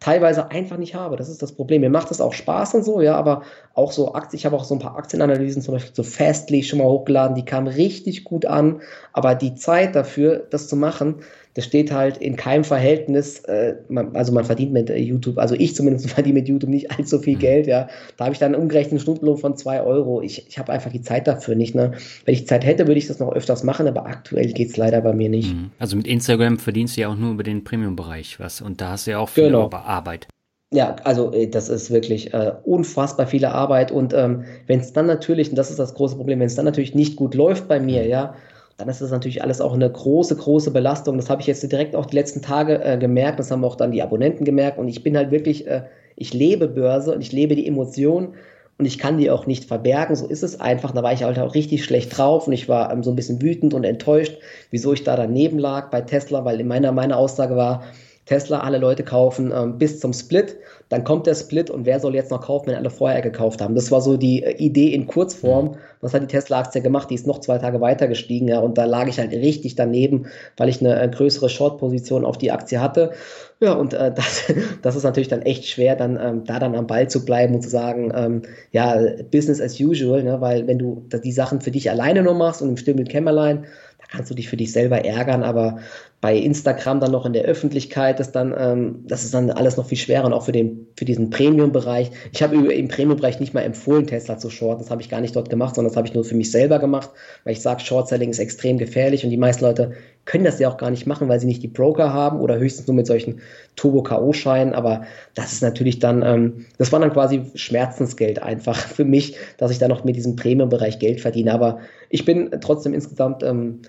teilweise 0.00 0.50
einfach 0.50 0.78
nicht 0.78 0.94
habe. 0.94 1.16
Das 1.16 1.28
ist 1.28 1.42
das 1.42 1.52
Problem. 1.52 1.82
Mir 1.82 1.90
macht 1.90 2.10
es 2.10 2.20
auch 2.20 2.32
Spaß 2.32 2.74
und 2.74 2.84
so, 2.84 3.00
ja, 3.00 3.16
aber 3.16 3.42
auch 3.74 3.92
so 3.92 4.14
Aktien, 4.14 4.38
ich 4.38 4.46
habe 4.46 4.56
auch 4.56 4.64
so 4.64 4.74
ein 4.74 4.80
paar 4.80 4.96
Aktienanalysen, 4.96 5.62
zum 5.62 5.74
Beispiel 5.74 5.92
zu 5.92 6.02
Fastly 6.02 6.62
schon 6.62 6.78
mal 6.78 6.86
hochgeladen, 6.86 7.34
die 7.34 7.44
kamen 7.44 7.68
richtig 7.68 8.24
gut 8.24 8.46
an, 8.46 8.80
aber 9.12 9.34
die 9.34 9.54
Zeit 9.54 9.94
dafür, 9.94 10.46
das 10.50 10.68
zu 10.68 10.76
machen, 10.76 11.16
das 11.54 11.64
steht 11.64 11.90
halt 11.90 12.16
in 12.18 12.36
keinem 12.36 12.64
Verhältnis, 12.64 13.40
äh, 13.40 13.74
man, 13.88 14.14
also 14.14 14.32
man 14.32 14.44
verdient 14.44 14.72
mit 14.72 14.88
äh, 14.88 14.96
YouTube, 14.96 15.38
also 15.38 15.54
ich 15.56 15.74
zumindest 15.74 16.10
verdiene 16.10 16.40
mit 16.40 16.48
YouTube 16.48 16.70
nicht 16.70 16.90
allzu 16.90 17.18
viel 17.18 17.36
mhm. 17.36 17.40
Geld, 17.40 17.66
ja. 17.66 17.88
Da 18.16 18.24
habe 18.24 18.32
ich 18.32 18.38
dann 18.38 18.54
einen 18.54 18.62
umgerechneten 18.62 19.00
Stundenlohn 19.00 19.36
von 19.36 19.56
zwei 19.56 19.82
Euro. 19.82 20.22
Ich, 20.22 20.46
ich 20.48 20.58
habe 20.58 20.72
einfach 20.72 20.92
die 20.92 21.02
Zeit 21.02 21.26
dafür 21.26 21.56
nicht, 21.56 21.74
ne. 21.74 21.92
Wenn 22.24 22.34
ich 22.34 22.46
Zeit 22.46 22.64
hätte, 22.64 22.86
würde 22.86 22.98
ich 22.98 23.06
das 23.06 23.18
noch 23.18 23.32
öfters 23.32 23.64
machen, 23.64 23.88
aber 23.88 24.06
aktuell 24.06 24.52
geht 24.52 24.70
es 24.70 24.76
leider 24.76 25.00
bei 25.00 25.12
mir 25.12 25.28
nicht. 25.28 25.54
Mhm. 25.54 25.70
Also 25.78 25.96
mit 25.96 26.06
Instagram 26.06 26.58
verdienst 26.58 26.96
du 26.96 27.02
ja 27.02 27.08
auch 27.08 27.16
nur 27.16 27.32
über 27.32 27.42
den 27.42 27.64
Premium-Bereich 27.64 28.38
was 28.38 28.60
und 28.60 28.80
da 28.80 28.90
hast 28.90 29.06
du 29.06 29.12
ja 29.12 29.18
auch 29.18 29.28
viel 29.28 29.44
genau. 29.44 29.70
Arbeit. 29.70 30.28
Ja, 30.72 30.94
also 31.02 31.32
äh, 31.32 31.48
das 31.48 31.68
ist 31.68 31.90
wirklich 31.90 32.32
äh, 32.32 32.52
unfassbar 32.62 33.26
viele 33.26 33.52
Arbeit 33.52 33.90
und 33.90 34.14
ähm, 34.14 34.44
wenn 34.66 34.78
es 34.78 34.92
dann 34.92 35.06
natürlich, 35.06 35.50
und 35.50 35.56
das 35.56 35.70
ist 35.70 35.80
das 35.80 35.94
große 35.94 36.16
Problem, 36.16 36.38
wenn 36.38 36.46
es 36.46 36.54
dann 36.54 36.64
natürlich 36.64 36.94
nicht 36.94 37.16
gut 37.16 37.34
läuft 37.34 37.66
bei 37.66 37.80
mir, 37.80 38.04
mhm. 38.04 38.08
ja, 38.08 38.34
dann 38.80 38.88
ist 38.88 39.02
das 39.02 39.10
natürlich 39.10 39.42
alles 39.42 39.60
auch 39.60 39.74
eine 39.74 39.90
große, 39.90 40.34
große 40.36 40.70
Belastung. 40.70 41.16
Das 41.16 41.28
habe 41.28 41.42
ich 41.42 41.46
jetzt 41.46 41.70
direkt 41.70 41.94
auch 41.94 42.06
die 42.06 42.16
letzten 42.16 42.40
Tage 42.40 42.82
äh, 42.82 42.96
gemerkt. 42.96 43.38
Das 43.38 43.50
haben 43.50 43.64
auch 43.64 43.76
dann 43.76 43.92
die 43.92 44.02
Abonnenten 44.02 44.44
gemerkt. 44.44 44.78
Und 44.78 44.88
ich 44.88 45.02
bin 45.02 45.16
halt 45.16 45.30
wirklich, 45.30 45.66
äh, 45.66 45.82
ich 46.16 46.32
lebe 46.32 46.66
Börse 46.66 47.14
und 47.14 47.20
ich 47.20 47.30
lebe 47.30 47.54
die 47.54 47.66
Emotionen 47.66 48.34
und 48.78 48.86
ich 48.86 48.98
kann 48.98 49.18
die 49.18 49.30
auch 49.30 49.46
nicht 49.46 49.66
verbergen. 49.66 50.16
So 50.16 50.26
ist 50.26 50.42
es 50.42 50.58
einfach. 50.60 50.92
Da 50.92 51.02
war 51.02 51.12
ich 51.12 51.22
halt 51.22 51.38
auch 51.38 51.54
richtig 51.54 51.84
schlecht 51.84 52.16
drauf 52.16 52.46
und 52.46 52.54
ich 52.54 52.68
war 52.68 52.90
ähm, 52.90 53.02
so 53.02 53.10
ein 53.10 53.16
bisschen 53.16 53.42
wütend 53.42 53.74
und 53.74 53.84
enttäuscht, 53.84 54.38
wieso 54.70 54.94
ich 54.94 55.04
da 55.04 55.14
daneben 55.14 55.58
lag 55.58 55.90
bei 55.90 56.00
Tesla, 56.00 56.46
weil 56.46 56.58
in 56.58 56.66
meiner, 56.66 56.90
meine 56.90 57.16
Aussage 57.16 57.56
war, 57.56 57.84
Tesla, 58.30 58.60
alle 58.60 58.78
Leute 58.78 59.02
kaufen 59.02 59.52
ähm, 59.52 59.76
bis 59.76 59.98
zum 59.98 60.12
Split, 60.12 60.56
dann 60.88 61.02
kommt 61.02 61.26
der 61.26 61.34
Split 61.34 61.68
und 61.68 61.84
wer 61.84 61.98
soll 61.98 62.14
jetzt 62.14 62.30
noch 62.30 62.42
kaufen, 62.42 62.68
wenn 62.68 62.76
alle 62.76 62.88
vorher 62.88 63.22
gekauft 63.22 63.60
haben? 63.60 63.74
Das 63.74 63.90
war 63.90 64.00
so 64.00 64.16
die 64.16 64.44
äh, 64.44 64.52
Idee 64.56 64.94
in 64.94 65.08
Kurzform. 65.08 65.74
Was 66.00 66.14
hat 66.14 66.22
die 66.22 66.28
Tesla-Aktie 66.28 66.80
gemacht? 66.80 67.10
Die 67.10 67.16
ist 67.16 67.26
noch 67.26 67.40
zwei 67.40 67.58
Tage 67.58 67.80
weiter 67.80 68.06
gestiegen, 68.06 68.46
ja, 68.46 68.60
und 68.60 68.78
da 68.78 68.84
lag 68.84 69.08
ich 69.08 69.18
halt 69.18 69.32
richtig 69.32 69.74
daneben, 69.74 70.26
weil 70.56 70.68
ich 70.68 70.80
eine 70.80 71.02
äh, 71.02 71.08
größere 71.08 71.48
Short-Position 71.48 72.24
auf 72.24 72.38
die 72.38 72.52
Aktie 72.52 72.80
hatte. 72.80 73.10
Ja, 73.58 73.72
und 73.72 73.94
äh, 73.94 74.12
das, 74.14 74.44
das 74.80 74.94
ist 74.94 75.02
natürlich 75.02 75.28
dann 75.28 75.42
echt 75.42 75.66
schwer, 75.66 75.96
dann 75.96 76.16
ähm, 76.22 76.44
da 76.44 76.60
dann 76.60 76.76
am 76.76 76.86
Ball 76.86 77.10
zu 77.10 77.24
bleiben 77.24 77.56
und 77.56 77.62
zu 77.62 77.68
sagen, 77.68 78.12
ähm, 78.14 78.42
ja, 78.70 78.96
Business 79.32 79.60
as 79.60 79.80
usual, 79.80 80.22
ne? 80.22 80.40
weil 80.40 80.68
wenn 80.68 80.78
du 80.78 81.04
die 81.24 81.32
Sachen 81.32 81.60
für 81.60 81.72
dich 81.72 81.90
alleine 81.90 82.22
nur 82.22 82.34
machst 82.34 82.62
und 82.62 82.68
im 82.68 82.76
stillen 82.76 83.08
Kämmerlein, 83.08 83.64
da 83.98 84.04
kannst 84.08 84.30
du 84.30 84.36
dich 84.36 84.48
für 84.48 84.56
dich 84.56 84.70
selber 84.70 85.04
ärgern, 85.04 85.42
aber 85.42 85.80
bei 86.20 86.36
Instagram 86.36 87.00
dann 87.00 87.12
noch 87.12 87.24
in 87.24 87.32
der 87.32 87.44
Öffentlichkeit 87.44 88.20
ist 88.20 88.32
dann, 88.32 88.54
ähm, 88.56 89.04
das 89.06 89.24
ist 89.24 89.32
dann 89.32 89.50
alles 89.50 89.78
noch 89.78 89.86
viel 89.86 89.96
schwerer 89.96 90.26
und 90.26 90.34
auch 90.34 90.44
für 90.44 90.52
den, 90.52 90.86
für 90.94 91.06
diesen 91.06 91.30
Premium-Bereich. 91.30 92.10
Ich 92.32 92.42
habe 92.42 92.56
im 92.56 92.88
Premium-Bereich 92.88 93.40
nicht 93.40 93.54
mal 93.54 93.62
empfohlen, 93.62 94.06
Tesla 94.06 94.36
zu 94.36 94.50
shorten. 94.50 94.82
Das 94.82 94.90
habe 94.90 95.00
ich 95.00 95.08
gar 95.08 95.22
nicht 95.22 95.34
dort 95.34 95.48
gemacht, 95.48 95.74
sondern 95.74 95.90
das 95.90 95.96
habe 95.96 96.06
ich 96.06 96.12
nur 96.12 96.24
für 96.24 96.34
mich 96.34 96.50
selber 96.50 96.78
gemacht, 96.78 97.08
weil 97.44 97.54
ich 97.54 97.62
sage, 97.62 97.80
Short-Selling 97.80 98.28
ist 98.28 98.38
extrem 98.38 98.76
gefährlich 98.76 99.24
und 99.24 99.30
die 99.30 99.38
meisten 99.38 99.64
Leute 99.64 99.92
können 100.26 100.44
das 100.44 100.58
ja 100.58 100.68
auch 100.68 100.76
gar 100.76 100.90
nicht 100.90 101.06
machen, 101.06 101.28
weil 101.30 101.40
sie 101.40 101.46
nicht 101.46 101.62
die 101.62 101.68
Broker 101.68 102.12
haben 102.12 102.40
oder 102.40 102.58
höchstens 102.58 102.86
nur 102.86 102.96
mit 102.96 103.06
solchen 103.06 103.40
Turbo-K.O.-Scheinen. 103.76 104.74
Aber 104.74 105.04
das 105.34 105.54
ist 105.54 105.62
natürlich 105.62 106.00
dann, 106.00 106.22
ähm, 106.22 106.66
das 106.76 106.92
war 106.92 107.00
dann 107.00 107.14
quasi 107.14 107.44
Schmerzensgeld 107.54 108.42
einfach 108.42 108.76
für 108.76 109.06
mich, 109.06 109.36
dass 109.56 109.70
ich 109.70 109.78
da 109.78 109.88
noch 109.88 110.04
mit 110.04 110.16
diesem 110.16 110.36
Premium-Bereich 110.36 110.98
Geld 110.98 111.22
verdiene. 111.22 111.54
Aber 111.54 111.78
ich 112.10 112.26
bin 112.26 112.50
trotzdem 112.60 112.92
insgesamt, 112.92 113.42
ähm, 113.42 113.80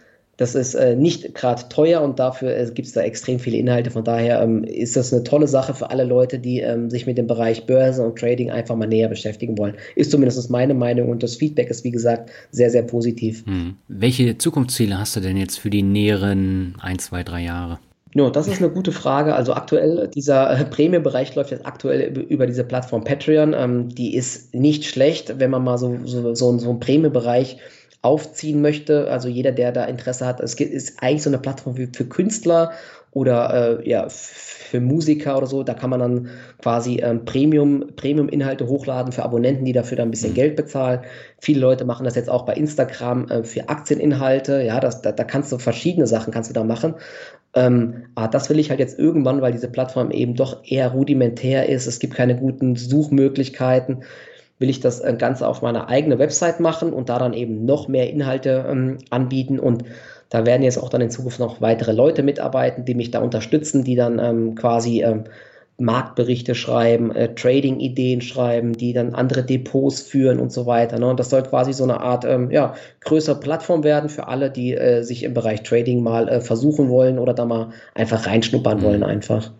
das 0.41 0.55
ist 0.55 0.73
äh, 0.73 0.95
nicht 0.95 1.35
gerade 1.35 1.69
teuer 1.69 2.01
und 2.01 2.17
dafür 2.17 2.57
äh, 2.57 2.65
gibt 2.73 2.87
es 2.87 2.93
da 2.93 3.01
extrem 3.01 3.37
viele 3.37 3.57
Inhalte. 3.57 3.91
Von 3.91 4.03
daher 4.03 4.41
ähm, 4.41 4.63
ist 4.63 4.95
das 4.95 5.13
eine 5.13 5.23
tolle 5.23 5.47
Sache 5.47 5.75
für 5.75 5.91
alle 5.91 6.03
Leute, 6.03 6.39
die 6.39 6.61
ähm, 6.61 6.89
sich 6.89 7.05
mit 7.05 7.19
dem 7.19 7.27
Bereich 7.27 7.67
Börse 7.67 8.01
und 8.03 8.17
Trading 8.17 8.49
einfach 8.49 8.75
mal 8.75 8.87
näher 8.87 9.07
beschäftigen 9.07 9.57
wollen. 9.59 9.75
Ist 9.95 10.09
zumindest 10.09 10.49
meine 10.49 10.73
Meinung 10.73 11.09
und 11.09 11.21
das 11.21 11.35
Feedback 11.35 11.69
ist, 11.69 11.83
wie 11.83 11.91
gesagt, 11.91 12.31
sehr, 12.49 12.71
sehr 12.71 12.81
positiv. 12.81 13.45
Hm. 13.45 13.75
Welche 13.87 14.35
Zukunftsziele 14.35 14.97
hast 14.97 15.15
du 15.15 15.19
denn 15.19 15.37
jetzt 15.37 15.59
für 15.59 15.69
die 15.69 15.83
näheren 15.83 16.75
ein, 16.81 16.97
zwei, 16.97 17.23
drei 17.23 17.43
Jahre? 17.43 17.77
No, 18.15 18.31
das 18.31 18.47
ist 18.47 18.61
eine 18.61 18.71
gute 18.71 18.91
Frage. 18.91 19.35
Also 19.35 19.53
aktuell, 19.53 20.09
dieser 20.13 20.59
äh, 20.59 20.65
Prämiebereich 20.65 21.35
läuft 21.35 21.51
jetzt 21.51 21.67
aktuell 21.67 22.17
über 22.17 22.47
diese 22.47 22.63
Plattform 22.63 23.03
Patreon. 23.03 23.53
Ähm, 23.53 23.89
die 23.89 24.15
ist 24.15 24.55
nicht 24.55 24.85
schlecht, 24.85 25.39
wenn 25.39 25.51
man 25.51 25.63
mal 25.63 25.77
so, 25.77 25.99
so, 26.03 26.33
so, 26.33 26.57
so 26.57 26.69
einen 26.69 26.79
Prämiebereich 26.79 27.57
aufziehen 28.01 28.61
möchte. 28.61 29.09
Also 29.11 29.27
jeder, 29.27 29.51
der 29.51 29.71
da 29.71 29.85
Interesse 29.85 30.25
hat, 30.25 30.39
es 30.39 30.55
ist 30.55 31.01
eigentlich 31.01 31.23
so 31.23 31.29
eine 31.29 31.39
Plattform 31.39 31.75
für, 31.75 31.87
für 31.93 32.05
Künstler 32.05 32.71
oder 33.11 33.79
äh, 33.81 33.89
ja, 33.89 34.07
für 34.09 34.79
Musiker 34.79 35.37
oder 35.37 35.47
so. 35.47 35.63
Da 35.63 35.73
kann 35.73 35.89
man 35.89 35.99
dann 35.99 36.29
quasi 36.61 36.97
ähm, 36.97 37.25
Premium, 37.25 37.87
Premium-Inhalte 37.95 38.67
hochladen 38.67 39.11
für 39.11 39.23
Abonnenten, 39.23 39.65
die 39.65 39.73
dafür 39.73 39.97
dann 39.97 40.07
ein 40.07 40.11
bisschen 40.11 40.31
mhm. 40.31 40.35
Geld 40.35 40.55
bezahlen. 40.55 41.01
Viele 41.37 41.59
Leute 41.59 41.85
machen 41.85 42.05
das 42.05 42.15
jetzt 42.15 42.29
auch 42.29 42.45
bei 42.45 42.53
Instagram 42.53 43.27
äh, 43.27 43.43
für 43.43 43.69
Aktieninhalte. 43.69 44.63
Ja, 44.63 44.79
das, 44.79 45.01
da, 45.01 45.11
da 45.11 45.23
kannst 45.23 45.51
du 45.51 45.57
verschiedene 45.57 46.07
Sachen 46.07 46.31
kannst 46.31 46.49
du 46.49 46.53
da 46.53 46.63
machen. 46.63 46.95
Ähm, 47.53 48.05
aber 48.15 48.29
das 48.29 48.49
will 48.49 48.59
ich 48.59 48.69
halt 48.69 48.79
jetzt 48.79 48.97
irgendwann, 48.97 49.41
weil 49.41 49.51
diese 49.51 49.69
Plattform 49.69 50.09
eben 50.11 50.35
doch 50.35 50.63
eher 50.63 50.91
rudimentär 50.93 51.67
ist. 51.67 51.85
Es 51.85 51.99
gibt 51.99 52.13
keine 52.15 52.37
guten 52.37 52.77
Suchmöglichkeiten 52.77 54.05
will 54.61 54.69
ich 54.69 54.79
das 54.79 54.99
äh, 54.99 55.15
Ganze 55.17 55.47
auf 55.47 55.61
meiner 55.61 55.89
eigenen 55.89 56.19
Website 56.19 56.59
machen 56.59 56.93
und 56.93 57.09
da 57.09 57.19
dann 57.19 57.33
eben 57.33 57.65
noch 57.65 57.87
mehr 57.87 58.09
Inhalte 58.09 58.65
ähm, 58.69 58.99
anbieten 59.09 59.59
und 59.59 59.83
da 60.29 60.45
werden 60.45 60.63
jetzt 60.63 60.77
auch 60.77 60.87
dann 60.87 61.01
in 61.01 61.11
Zukunft 61.11 61.39
noch 61.39 61.59
weitere 61.59 61.91
Leute 61.91 62.23
mitarbeiten, 62.23 62.85
die 62.85 62.95
mich 62.95 63.11
da 63.11 63.19
unterstützen, 63.19 63.83
die 63.83 63.95
dann 63.95 64.17
ähm, 64.17 64.55
quasi 64.55 65.03
ähm, 65.03 65.25
Marktberichte 65.77 66.55
schreiben, 66.55 67.13
äh, 67.13 67.33
Trading-Ideen 67.35 68.21
schreiben, 68.21 68.73
die 68.73 68.93
dann 68.93 69.13
andere 69.13 69.43
Depots 69.43 70.01
führen 70.01 70.39
und 70.39 70.53
so 70.53 70.65
weiter. 70.65 70.99
Ne? 70.99 71.07
Und 71.07 71.19
das 71.19 71.29
soll 71.29 71.43
quasi 71.43 71.73
so 71.73 71.83
eine 71.83 71.99
Art 71.99 72.23
ähm, 72.23 72.49
ja, 72.49 72.75
größere 73.01 73.39
Plattform 73.39 73.83
werden 73.83 74.09
für 74.09 74.27
alle, 74.27 74.49
die 74.49 74.73
äh, 74.73 75.01
sich 75.01 75.23
im 75.23 75.33
Bereich 75.33 75.63
Trading 75.63 76.01
mal 76.01 76.29
äh, 76.29 76.39
versuchen 76.39 76.89
wollen 76.89 77.19
oder 77.19 77.33
da 77.33 77.45
mal 77.45 77.71
einfach 77.93 78.25
reinschnuppern 78.25 78.77
mhm. 78.77 78.83
wollen 78.83 79.03
einfach. 79.03 79.51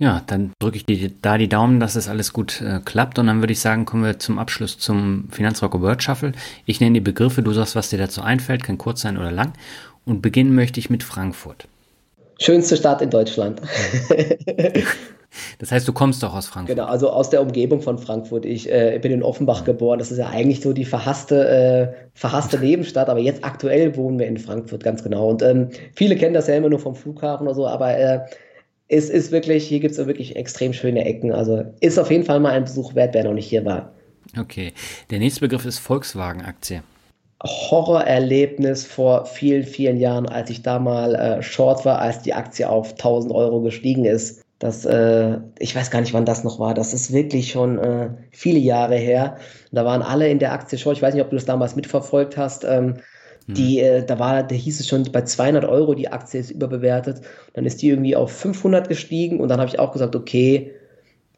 Ja, 0.00 0.22
dann 0.26 0.52
drücke 0.58 0.78
ich 0.78 0.86
die, 0.86 1.12
da 1.20 1.36
die 1.36 1.50
Daumen, 1.50 1.78
dass 1.78 1.94
es 1.94 2.08
alles 2.08 2.32
gut 2.32 2.62
äh, 2.62 2.80
klappt. 2.82 3.18
Und 3.18 3.26
dann 3.26 3.40
würde 3.40 3.52
ich 3.52 3.60
sagen, 3.60 3.84
kommen 3.84 4.02
wir 4.02 4.18
zum 4.18 4.38
Abschluss 4.38 4.78
zum 4.78 5.28
Finanzrocker 5.30 5.82
Word 5.82 6.02
Shuffle. 6.02 6.32
Ich 6.64 6.80
nenne 6.80 6.94
die 6.94 7.00
Begriffe, 7.00 7.42
du 7.42 7.52
sagst, 7.52 7.76
was 7.76 7.90
dir 7.90 7.98
dazu 7.98 8.22
einfällt, 8.22 8.64
kann 8.64 8.78
kurz 8.78 9.02
sein 9.02 9.18
oder 9.18 9.30
lang. 9.30 9.52
Und 10.06 10.22
beginnen 10.22 10.54
möchte 10.54 10.80
ich 10.80 10.88
mit 10.88 11.02
Frankfurt. 11.02 11.68
Schönste 12.40 12.78
Stadt 12.78 13.02
in 13.02 13.10
Deutschland. 13.10 13.60
das 15.58 15.70
heißt, 15.70 15.86
du 15.86 15.92
kommst 15.92 16.22
doch 16.22 16.34
aus 16.34 16.46
Frankfurt. 16.46 16.78
Genau, 16.78 16.88
also 16.88 17.10
aus 17.10 17.28
der 17.28 17.42
Umgebung 17.42 17.82
von 17.82 17.98
Frankfurt. 17.98 18.46
Ich 18.46 18.72
äh, 18.72 18.98
bin 19.02 19.12
in 19.12 19.22
Offenbach 19.22 19.64
geboren. 19.64 19.98
Das 19.98 20.10
ist 20.10 20.16
ja 20.16 20.30
eigentlich 20.30 20.62
so 20.62 20.72
die 20.72 20.86
verhasste, 20.86 21.46
äh, 21.46 22.08
verhasste 22.14 22.58
Nebenstadt. 22.58 23.10
Aber 23.10 23.20
jetzt 23.20 23.44
aktuell 23.44 23.94
wohnen 23.96 24.18
wir 24.18 24.28
in 24.28 24.38
Frankfurt, 24.38 24.82
ganz 24.82 25.02
genau. 25.02 25.28
Und 25.28 25.42
ähm, 25.42 25.68
viele 25.94 26.16
kennen 26.16 26.32
das 26.32 26.46
ja 26.46 26.54
immer 26.54 26.70
nur 26.70 26.78
vom 26.78 26.94
Flughafen 26.94 27.46
oder 27.46 27.54
so. 27.54 27.66
Aber 27.66 27.94
äh, 27.94 28.20
es 28.90 29.08
ist 29.08 29.30
wirklich, 29.30 29.66
hier 29.66 29.78
gibt 29.78 29.96
es 29.96 30.04
wirklich 30.04 30.36
extrem 30.36 30.72
schöne 30.72 31.04
Ecken. 31.04 31.32
Also 31.32 31.64
ist 31.80 31.98
auf 31.98 32.10
jeden 32.10 32.24
Fall 32.24 32.40
mal 32.40 32.52
ein 32.52 32.64
Besuch 32.64 32.94
wert, 32.94 33.14
wer 33.14 33.24
noch 33.24 33.32
nicht 33.32 33.46
hier 33.46 33.64
war. 33.64 33.92
Okay. 34.38 34.72
Der 35.10 35.20
nächste 35.20 35.40
Begriff 35.40 35.64
ist 35.64 35.78
Volkswagen-Aktie. 35.78 36.82
Horrorerlebnis 37.42 38.84
vor 38.84 39.24
vielen, 39.24 39.64
vielen 39.64 39.96
Jahren, 39.96 40.26
als 40.26 40.50
ich 40.50 40.62
da 40.62 40.78
mal 40.78 41.14
äh, 41.14 41.42
short 41.42 41.84
war, 41.84 42.00
als 42.00 42.20
die 42.22 42.34
Aktie 42.34 42.68
auf 42.68 42.90
1000 42.90 43.32
Euro 43.32 43.62
gestiegen 43.62 44.04
ist. 44.04 44.42
Das, 44.58 44.84
äh, 44.84 45.38
ich 45.58 45.74
weiß 45.74 45.90
gar 45.90 46.00
nicht, 46.00 46.12
wann 46.12 46.26
das 46.26 46.44
noch 46.44 46.58
war. 46.58 46.74
Das 46.74 46.92
ist 46.92 47.12
wirklich 47.12 47.50
schon 47.52 47.78
äh, 47.78 48.10
viele 48.32 48.58
Jahre 48.58 48.96
her. 48.96 49.36
Da 49.72 49.84
waren 49.84 50.02
alle 50.02 50.28
in 50.28 50.40
der 50.40 50.52
Aktie 50.52 50.76
short. 50.76 50.96
Ich 50.96 51.02
weiß 51.02 51.14
nicht, 51.14 51.22
ob 51.22 51.30
du 51.30 51.36
das 51.36 51.46
damals 51.46 51.76
mitverfolgt 51.76 52.36
hast. 52.36 52.64
Ähm, 52.64 52.96
die, 53.54 53.80
hm. 53.80 53.84
äh, 53.84 54.02
da 54.04 54.18
war, 54.18 54.42
da 54.42 54.54
hieß 54.54 54.80
es 54.80 54.88
schon, 54.88 55.04
bei 55.12 55.22
200 55.22 55.64
Euro 55.64 55.94
die 55.94 56.08
Aktie 56.08 56.40
ist 56.40 56.50
überbewertet. 56.50 57.22
Dann 57.54 57.66
ist 57.66 57.82
die 57.82 57.88
irgendwie 57.88 58.16
auf 58.16 58.32
500 58.32 58.88
gestiegen 58.88 59.40
und 59.40 59.48
dann 59.48 59.60
habe 59.60 59.68
ich 59.68 59.78
auch 59.78 59.92
gesagt, 59.92 60.16
okay, 60.16 60.72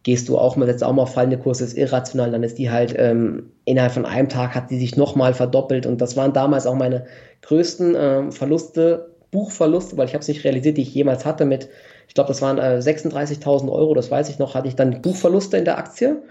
gehst 0.02 0.28
du 0.28 0.39
auch 0.39 0.56
mal, 0.56 0.66
setzt 0.66 0.82
auch 0.82 0.93
mal 0.93 1.02
auf 1.02 1.14
fallende 1.14 1.39
Kurse, 1.39 1.64
ist 1.64 1.76
irrational. 1.76 2.30
Dann 2.30 2.43
ist 2.43 2.59
die 2.59 2.70
halt 2.70 2.94
ähm, 2.98 3.51
innerhalb 3.64 3.93
von 3.93 4.05
einem 4.05 4.28
Tag 4.28 4.55
hat 4.55 4.70
die 4.70 4.78
sich 4.78 4.97
nochmal 4.97 5.34
verdoppelt 5.34 5.86
und 5.86 6.01
das 6.01 6.16
waren 6.16 6.32
damals 6.32 6.66
auch 6.66 6.74
meine 6.74 7.06
größten 7.43 7.97
ähm, 7.97 8.32
Verluste, 8.32 9.10
Buchverluste, 9.30 9.97
weil 9.97 10.06
ich 10.06 10.14
habe 10.14 10.22
es 10.22 10.28
nicht 10.28 10.44
realisiert, 10.44 10.76
die 10.76 10.82
ich 10.82 10.94
jemals 10.94 11.24
hatte 11.24 11.44
mit, 11.44 11.68
ich 12.09 12.14
glaube, 12.14 12.28
das 12.28 12.43
waren 12.43 12.59
äh, 12.59 12.78
36.000 12.78 13.70
Euro, 13.70 13.94
das 13.94 14.10
weiß 14.10 14.28
ich 14.28 14.39
noch, 14.39 14.55
hatte 14.55 14.68
ich 14.68 14.76
dann 14.76 15.01
Buchverluste 15.01 15.56
in 15.56 15.64
der 15.64 15.78
Aktie. 15.78 16.22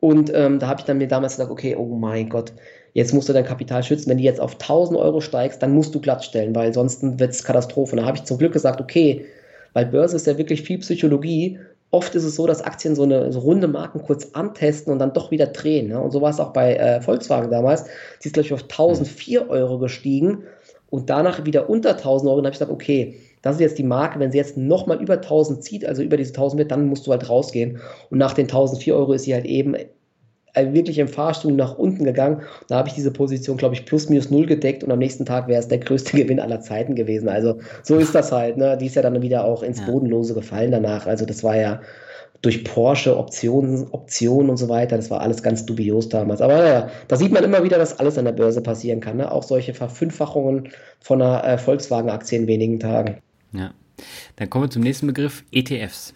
Und 0.00 0.32
ähm, 0.32 0.58
da 0.58 0.68
habe 0.68 0.80
ich 0.80 0.86
dann 0.86 0.98
mir 0.98 1.08
damals 1.08 1.34
gesagt, 1.34 1.50
okay, 1.50 1.76
oh 1.76 1.96
mein 1.96 2.28
Gott, 2.28 2.52
jetzt 2.94 3.14
musst 3.14 3.28
du 3.28 3.32
dein 3.32 3.44
Kapital 3.44 3.82
schützen. 3.82 4.10
Wenn 4.10 4.18
du 4.18 4.24
jetzt 4.24 4.40
auf 4.40 4.54
1000 4.54 4.98
Euro 4.98 5.20
steigst, 5.20 5.62
dann 5.62 5.72
musst 5.72 5.94
du 5.94 6.00
glatt 6.00 6.24
stellen, 6.24 6.54
weil 6.54 6.72
sonst 6.72 7.02
wird 7.18 7.30
es 7.30 7.44
Katastrophe. 7.44 7.92
Und 7.92 7.98
da 7.98 8.06
habe 8.06 8.16
ich 8.16 8.24
zum 8.24 8.38
Glück 8.38 8.52
gesagt, 8.52 8.80
okay, 8.80 9.24
weil 9.72 9.86
Börse 9.86 10.16
ist 10.16 10.26
ja 10.26 10.38
wirklich 10.38 10.62
viel 10.62 10.78
Psychologie. 10.78 11.58
oft 11.90 12.14
ist 12.14 12.24
es 12.24 12.36
so, 12.36 12.46
dass 12.46 12.60
Aktien 12.60 12.94
so 12.94 13.04
eine 13.04 13.32
so 13.32 13.38
runde 13.40 13.68
Marken 13.68 14.02
kurz 14.02 14.28
antesten 14.34 14.92
und 14.92 14.98
dann 14.98 15.14
doch 15.14 15.30
wieder 15.30 15.46
drehen. 15.46 15.88
Ne? 15.88 16.00
Und 16.00 16.10
so 16.10 16.20
war 16.20 16.30
es 16.30 16.40
auch 16.40 16.52
bei 16.52 16.74
äh, 16.74 17.00
Volkswagen 17.00 17.50
damals. 17.50 17.84
Die 18.22 18.28
ist, 18.28 18.34
glaube 18.34 18.46
ich, 18.46 18.52
auf 18.52 18.64
1004 18.64 19.48
Euro 19.48 19.78
gestiegen 19.78 20.44
und 20.90 21.08
danach 21.08 21.44
wieder 21.44 21.70
unter 21.70 21.90
1000 21.90 22.28
Euro. 22.28 22.38
Und 22.38 22.44
habe 22.44 22.52
ich 22.52 22.58
gesagt, 22.58 22.72
okay, 22.72 23.14
das 23.42 23.54
ist 23.56 23.60
jetzt 23.60 23.78
die 23.78 23.84
Marke. 23.84 24.18
Wenn 24.18 24.32
sie 24.32 24.38
jetzt 24.38 24.56
nochmal 24.56 25.00
über 25.00 25.14
1000 25.14 25.62
zieht, 25.62 25.86
also 25.86 26.02
über 26.02 26.16
diese 26.16 26.30
1000 26.30 26.58
wird, 26.58 26.70
dann 26.70 26.88
musst 26.88 27.06
du 27.06 27.10
halt 27.10 27.28
rausgehen. 27.28 27.78
Und 28.10 28.18
nach 28.18 28.34
den 28.34 28.46
1004 28.46 28.94
Euro 28.94 29.12
ist 29.12 29.22
sie 29.22 29.34
halt 29.34 29.46
eben 29.46 29.76
wirklich 30.66 30.98
im 30.98 31.08
Fahrstuhl 31.08 31.52
nach 31.52 31.76
unten 31.78 32.04
gegangen. 32.04 32.42
Da 32.68 32.76
habe 32.76 32.88
ich 32.88 32.94
diese 32.94 33.10
Position, 33.10 33.56
glaube 33.56 33.74
ich, 33.74 33.86
plus 33.86 34.08
minus 34.08 34.30
null 34.30 34.46
gedeckt 34.46 34.84
und 34.84 34.92
am 34.92 34.98
nächsten 34.98 35.24
Tag 35.24 35.48
wäre 35.48 35.60
es 35.60 35.68
der 35.68 35.78
größte 35.78 36.16
Gewinn 36.16 36.40
aller 36.40 36.60
Zeiten 36.60 36.94
gewesen. 36.94 37.28
Also 37.28 37.58
so 37.82 37.96
ist 37.96 38.14
das 38.14 38.32
halt. 38.32 38.56
Ne? 38.56 38.76
Die 38.78 38.86
ist 38.86 38.96
ja 38.96 39.02
dann 39.02 39.20
wieder 39.22 39.44
auch 39.44 39.62
ins 39.62 39.80
Bodenlose 39.80 40.34
gefallen 40.34 40.70
danach. 40.70 41.06
Also 41.06 41.24
das 41.24 41.42
war 41.42 41.56
ja 41.56 41.80
durch 42.42 42.62
Porsche 42.64 43.16
Optionen, 43.16 43.88
Optionen 43.90 44.50
und 44.50 44.56
so 44.56 44.68
weiter. 44.68 44.96
Das 44.96 45.10
war 45.10 45.20
alles 45.20 45.42
ganz 45.42 45.66
dubios 45.66 46.08
damals. 46.08 46.40
Aber 46.40 46.58
naja, 46.58 46.88
da 47.08 47.16
sieht 47.16 47.32
man 47.32 47.42
immer 47.42 47.64
wieder, 47.64 47.78
dass 47.78 47.98
alles 47.98 48.16
an 48.16 48.26
der 48.26 48.32
Börse 48.32 48.62
passieren 48.62 49.00
kann. 49.00 49.16
Ne? 49.16 49.30
Auch 49.30 49.42
solche 49.42 49.74
Verfünffachungen 49.74 50.68
von 51.00 51.20
einer 51.20 51.44
äh, 51.44 51.58
Volkswagen-Aktie 51.58 52.38
in 52.38 52.46
wenigen 52.46 52.78
Tagen. 52.78 53.18
Ja. 53.52 53.72
Dann 54.36 54.48
kommen 54.48 54.66
wir 54.66 54.70
zum 54.70 54.82
nächsten 54.82 55.08
Begriff, 55.08 55.44
ETFs 55.50 56.14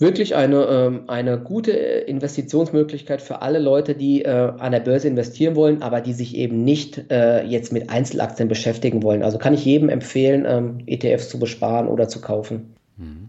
wirklich 0.00 0.34
eine, 0.34 0.64
ähm, 0.64 1.02
eine 1.06 1.38
gute 1.38 1.72
Investitionsmöglichkeit 1.72 3.22
für 3.22 3.42
alle 3.42 3.58
Leute, 3.58 3.94
die 3.94 4.22
äh, 4.22 4.28
an 4.28 4.72
der 4.72 4.80
Börse 4.80 5.06
investieren 5.06 5.54
wollen, 5.54 5.82
aber 5.82 6.00
die 6.00 6.14
sich 6.14 6.34
eben 6.34 6.64
nicht 6.64 7.10
äh, 7.10 7.44
jetzt 7.44 7.72
mit 7.72 7.90
Einzelaktien 7.90 8.48
beschäftigen 8.48 9.02
wollen. 9.02 9.22
Also 9.22 9.38
kann 9.38 9.54
ich 9.54 9.64
jedem 9.64 9.90
empfehlen, 9.90 10.44
ähm, 10.46 10.78
ETFs 10.86 11.28
zu 11.28 11.38
besparen 11.38 11.86
oder 11.86 12.08
zu 12.08 12.20
kaufen. 12.20 12.74
Mhm. 12.96 13.28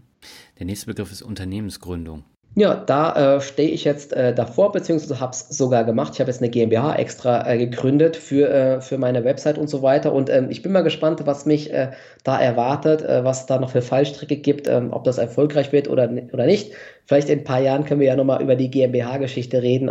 Der 0.58 0.66
nächste 0.66 0.86
Begriff 0.86 1.12
ist 1.12 1.22
Unternehmensgründung. 1.22 2.24
Ja, 2.54 2.74
da 2.74 3.36
äh, 3.36 3.40
stehe 3.40 3.70
ich 3.70 3.84
jetzt 3.84 4.12
äh, 4.12 4.34
davor, 4.34 4.72
beziehungsweise 4.72 5.20
habe 5.20 5.32
es 5.32 5.48
sogar 5.48 5.84
gemacht. 5.84 6.12
Ich 6.14 6.20
habe 6.20 6.30
jetzt 6.30 6.42
eine 6.42 6.50
GmbH 6.50 6.96
extra 6.96 7.48
äh, 7.48 7.56
gegründet 7.56 8.14
für, 8.14 8.50
äh, 8.50 8.80
für 8.82 8.98
meine 8.98 9.24
Website 9.24 9.56
und 9.56 9.70
so 9.70 9.80
weiter. 9.80 10.12
Und 10.12 10.28
ähm, 10.28 10.48
ich 10.50 10.60
bin 10.60 10.70
mal 10.70 10.82
gespannt, 10.82 11.22
was 11.24 11.46
mich 11.46 11.72
äh, 11.72 11.92
da 12.24 12.38
erwartet, 12.38 13.00
äh, 13.02 13.24
was 13.24 13.46
da 13.46 13.58
noch 13.58 13.70
für 13.70 13.80
Fallstricke 13.80 14.36
gibt, 14.36 14.68
ähm, 14.68 14.92
ob 14.92 15.04
das 15.04 15.16
erfolgreich 15.16 15.72
wird 15.72 15.88
oder, 15.88 16.10
oder 16.32 16.44
nicht. 16.44 16.72
Vielleicht 17.06 17.30
in 17.30 17.38
ein 17.38 17.44
paar 17.44 17.60
Jahren 17.60 17.86
können 17.86 18.00
wir 18.00 18.08
ja 18.08 18.16
nochmal 18.16 18.42
über 18.42 18.54
die 18.54 18.70
GmbH-Geschichte 18.70 19.62
reden, 19.62 19.88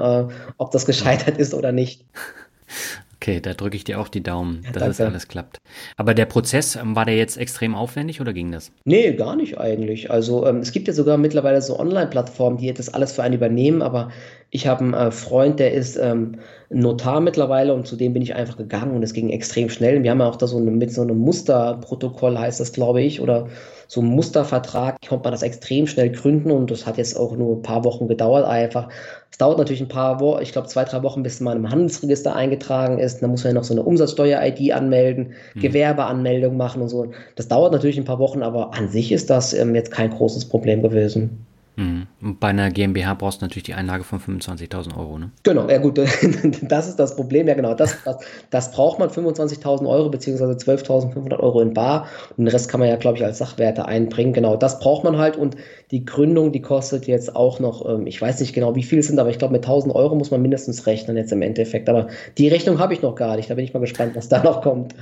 ob 0.57 0.71
das 0.71 0.85
gescheitert 0.85 1.37
ist 1.37 1.53
oder 1.53 1.71
nicht. 1.71 2.05
Okay, 3.21 3.39
da 3.39 3.53
drücke 3.53 3.75
ich 3.77 3.83
dir 3.83 3.99
auch 3.99 4.07
die 4.07 4.23
Daumen, 4.23 4.63
ja, 4.65 4.71
dass 4.71 4.87
es 4.87 5.01
alles 5.01 5.27
klappt. 5.27 5.59
Aber 5.95 6.15
der 6.15 6.25
Prozess, 6.25 6.75
ähm, 6.75 6.95
war 6.95 7.05
der 7.05 7.17
jetzt 7.17 7.37
extrem 7.37 7.75
aufwendig 7.75 8.19
oder 8.19 8.33
ging 8.33 8.51
das? 8.51 8.71
Nee, 8.83 9.13
gar 9.13 9.35
nicht 9.35 9.59
eigentlich. 9.59 10.09
Also 10.09 10.47
ähm, 10.47 10.57
es 10.57 10.71
gibt 10.71 10.87
ja 10.87 10.93
sogar 10.95 11.19
mittlerweile 11.19 11.61
so 11.61 11.79
Online-Plattformen, 11.79 12.57
die 12.57 12.73
das 12.73 12.91
alles 12.91 13.11
für 13.11 13.21
einen 13.21 13.35
übernehmen, 13.35 13.83
aber 13.83 14.09
ich 14.53 14.67
habe 14.67 14.83
einen 14.83 14.93
äh, 14.93 15.11
Freund, 15.11 15.59
der 15.59 15.73
ist 15.73 15.97
ähm, 15.97 16.39
Notar 16.69 17.21
mittlerweile 17.21 17.73
und 17.73 17.87
zu 17.87 17.95
dem 17.95 18.11
bin 18.11 18.21
ich 18.21 18.35
einfach 18.35 18.57
gegangen 18.57 18.95
und 18.95 19.01
es 19.01 19.13
ging 19.13 19.29
extrem 19.29 19.69
schnell. 19.69 20.03
Wir 20.03 20.11
haben 20.11 20.19
ja 20.19 20.27
auch 20.27 20.35
da 20.35 20.45
so 20.45 20.57
eine, 20.57 20.71
mit 20.71 20.93
so 20.93 21.01
einem 21.01 21.19
Musterprotokoll, 21.19 22.37
heißt 22.37 22.59
das, 22.59 22.73
glaube 22.73 23.01
ich, 23.01 23.21
oder 23.21 23.47
so 23.87 24.01
einem 24.01 24.09
Mustervertrag 24.11 24.97
konnte 25.07 25.23
man 25.23 25.31
das 25.31 25.41
extrem 25.41 25.87
schnell 25.87 26.11
gründen 26.11 26.51
und 26.51 26.69
das 26.69 26.85
hat 26.85 26.97
jetzt 26.97 27.17
auch 27.17 27.35
nur 27.35 27.57
ein 27.57 27.61
paar 27.61 27.85
Wochen 27.85 28.09
gedauert 28.09 28.45
einfach. 28.45 28.89
Es 29.31 29.37
dauert 29.37 29.57
natürlich 29.57 29.81
ein 29.81 29.87
paar 29.87 30.19
Wochen, 30.19 30.41
ich 30.41 30.51
glaube 30.51 30.67
zwei, 30.67 30.83
drei 30.83 31.01
Wochen, 31.01 31.23
bis 31.23 31.39
man 31.39 31.57
im 31.57 31.69
Handelsregister 31.69 32.35
eingetragen 32.35 32.99
ist. 32.99 33.21
Dann 33.21 33.31
muss 33.31 33.43
man 33.43 33.53
ja 33.53 33.59
noch 33.59 33.65
so 33.65 33.73
eine 33.73 33.83
Umsatzsteuer-ID 33.83 34.73
anmelden, 34.73 35.33
mhm. 35.55 35.59
Gewerbeanmeldung 35.61 36.57
machen 36.57 36.81
und 36.81 36.89
so. 36.89 37.11
Das 37.35 37.47
dauert 37.47 37.71
natürlich 37.71 37.97
ein 37.97 38.05
paar 38.05 38.19
Wochen, 38.19 38.43
aber 38.43 38.73
an 38.73 38.89
sich 38.89 39.13
ist 39.13 39.29
das 39.29 39.53
ähm, 39.53 39.75
jetzt 39.75 39.91
kein 39.91 40.09
großes 40.09 40.45
Problem 40.45 40.81
gewesen. 40.81 41.45
Mhm. 41.75 42.07
Bei 42.39 42.49
einer 42.49 42.69
GmbH 42.69 43.13
brauchst 43.13 43.41
du 43.41 43.45
natürlich 43.45 43.63
die 43.63 43.73
Einlage 43.73 44.03
von 44.03 44.19
25.000 44.19 44.97
Euro, 44.97 45.17
ne? 45.17 45.31
Genau, 45.43 45.69
ja 45.69 45.77
gut, 45.77 45.97
das 46.61 46.87
ist 46.87 46.97
das 46.97 47.15
Problem. 47.15 47.47
Ja 47.47 47.53
genau, 47.53 47.73
das, 47.73 47.95
das, 48.03 48.17
das 48.49 48.71
braucht 48.71 48.99
man 48.99 49.09
25.000 49.09 49.87
Euro 49.87 50.09
beziehungsweise 50.09 50.53
12.500 50.53 51.39
Euro 51.39 51.61
in 51.61 51.73
Bar 51.73 52.07
und 52.35 52.45
den 52.45 52.47
Rest 52.49 52.69
kann 52.69 52.81
man 52.81 52.89
ja, 52.89 52.97
glaube 52.97 53.17
ich, 53.17 53.23
als 53.23 53.37
Sachwerte 53.37 53.85
einbringen. 53.85 54.33
Genau, 54.33 54.57
das 54.57 54.79
braucht 54.79 55.03
man 55.03 55.17
halt 55.17 55.37
und 55.37 55.55
die 55.91 56.05
Gründung, 56.05 56.51
die 56.51 56.61
kostet 56.61 57.07
jetzt 57.07 57.35
auch 57.35 57.59
noch, 57.59 57.87
ähm, 57.87 58.05
ich 58.05 58.21
weiß 58.21 58.41
nicht 58.41 58.53
genau, 58.53 58.75
wie 58.75 58.83
viel 58.83 58.99
es 58.99 59.07
sind, 59.07 59.19
aber 59.19 59.29
ich 59.29 59.39
glaube, 59.39 59.53
mit 59.53 59.65
1.000 59.65 59.93
Euro 59.95 60.15
muss 60.15 60.31
man 60.31 60.41
mindestens 60.41 60.85
rechnen 60.87 61.15
jetzt 61.15 61.31
im 61.31 61.41
Endeffekt. 61.41 61.87
Aber 61.87 62.07
die 62.37 62.49
Rechnung 62.49 62.79
habe 62.79 62.93
ich 62.93 63.01
noch 63.01 63.15
gar 63.15 63.37
nicht, 63.37 63.49
da 63.49 63.55
bin 63.55 63.63
ich 63.63 63.73
mal 63.73 63.79
gespannt, 63.79 64.15
was 64.15 64.27
da 64.27 64.43
noch 64.43 64.61
kommt. 64.61 64.93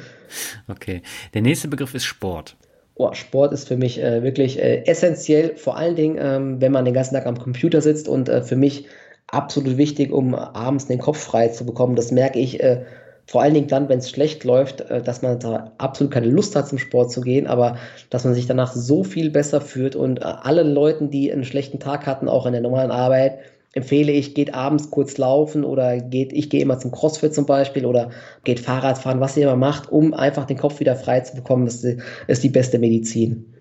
Okay, 0.67 1.01
der 1.33 1.41
nächste 1.41 1.67
Begriff 1.67 1.95
ist 1.95 2.05
Sport 2.05 2.55
oh, 2.99 3.13
Sport 3.13 3.53
ist 3.53 3.67
für 3.67 3.77
mich 3.77 4.01
äh, 4.01 4.23
wirklich 4.23 4.59
äh, 4.59 4.83
essentiell, 4.85 5.55
vor 5.55 5.77
allen 5.77 5.95
Dingen, 5.95 6.17
ähm, 6.19 6.61
wenn 6.61 6.71
man 6.71 6.85
den 6.85 6.93
ganzen 6.93 7.15
Tag 7.15 7.25
am 7.25 7.39
Computer 7.39 7.81
sitzt 7.81 8.07
und 8.07 8.29
äh, 8.29 8.41
für 8.41 8.55
mich 8.55 8.85
absolut 9.27 9.77
wichtig, 9.77 10.11
um 10.11 10.35
abends 10.35 10.87
den 10.87 10.99
Kopf 10.99 11.17
frei 11.19 11.47
zu 11.47 11.65
bekommen. 11.65 11.95
Das 11.95 12.11
merke 12.11 12.39
ich 12.39 12.61
äh, 12.61 12.83
vor 13.25 13.43
allen 13.43 13.53
Dingen 13.53 13.67
dann, 13.67 13.89
wenn 13.89 13.99
es 13.99 14.09
schlecht 14.09 14.43
läuft, 14.43 14.81
äh, 14.81 15.01
dass 15.01 15.21
man 15.21 15.39
da 15.39 15.71
absolut 15.77 16.11
keine 16.11 16.27
Lust 16.27 16.55
hat, 16.55 16.67
zum 16.67 16.77
Sport 16.77 17.11
zu 17.11 17.21
gehen, 17.21 17.47
aber 17.47 17.77
dass 18.09 18.25
man 18.25 18.33
sich 18.33 18.47
danach 18.47 18.73
so 18.73 19.03
viel 19.03 19.29
besser 19.29 19.61
fühlt 19.61 19.95
und 19.95 20.19
äh, 20.19 20.25
alle 20.25 20.63
Leuten, 20.63 21.09
die 21.09 21.31
einen 21.31 21.45
schlechten 21.45 21.79
Tag 21.79 22.05
hatten, 22.05 22.27
auch 22.27 22.45
in 22.45 22.51
der 22.51 22.61
normalen 22.61 22.91
Arbeit, 22.91 23.39
empfehle 23.73 24.11
ich, 24.11 24.33
geht 24.33 24.53
abends 24.53 24.89
kurz 24.89 25.17
laufen 25.17 25.63
oder 25.63 25.99
geht, 25.99 26.33
ich 26.33 26.49
gehe 26.49 26.61
immer 26.61 26.79
zum 26.79 26.91
CrossFit 26.91 27.33
zum 27.33 27.45
Beispiel 27.45 27.85
oder 27.85 28.09
geht 28.43 28.59
Fahrrad 28.59 28.97
fahren, 28.97 29.19
was 29.19 29.37
ihr 29.37 29.43
immer 29.43 29.55
macht, 29.55 29.91
um 29.91 30.13
einfach 30.13 30.45
den 30.45 30.57
Kopf 30.57 30.79
wieder 30.79 30.95
frei 30.95 31.19
zu 31.21 31.35
bekommen. 31.35 31.65
Das 31.65 31.83
ist 31.83 32.43
die 32.43 32.49
beste 32.49 32.79
Medizin. 32.79 33.53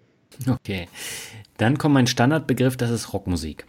Okay. 0.48 0.88
Dann 1.58 1.76
kommt 1.76 1.94
mein 1.94 2.06
Standardbegriff, 2.06 2.76
das 2.76 2.90
ist 2.90 3.12
Rockmusik. 3.12 3.66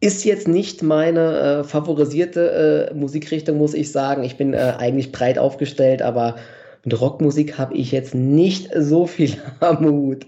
Ist 0.00 0.24
jetzt 0.24 0.46
nicht 0.46 0.82
meine 0.82 1.38
äh, 1.38 1.64
favorisierte 1.64 2.90
äh, 2.92 2.94
Musikrichtung, 2.94 3.56
muss 3.56 3.74
ich 3.74 3.90
sagen. 3.90 4.22
Ich 4.22 4.36
bin 4.36 4.52
äh, 4.52 4.74
eigentlich 4.78 5.12
breit 5.12 5.38
aufgestellt, 5.38 6.02
aber 6.02 6.36
mit 6.84 7.00
Rockmusik 7.00 7.56
habe 7.58 7.74
ich 7.74 7.90
jetzt 7.90 8.14
nicht 8.14 8.70
so 8.76 9.06
viel 9.06 9.38
Armut. 9.60 10.26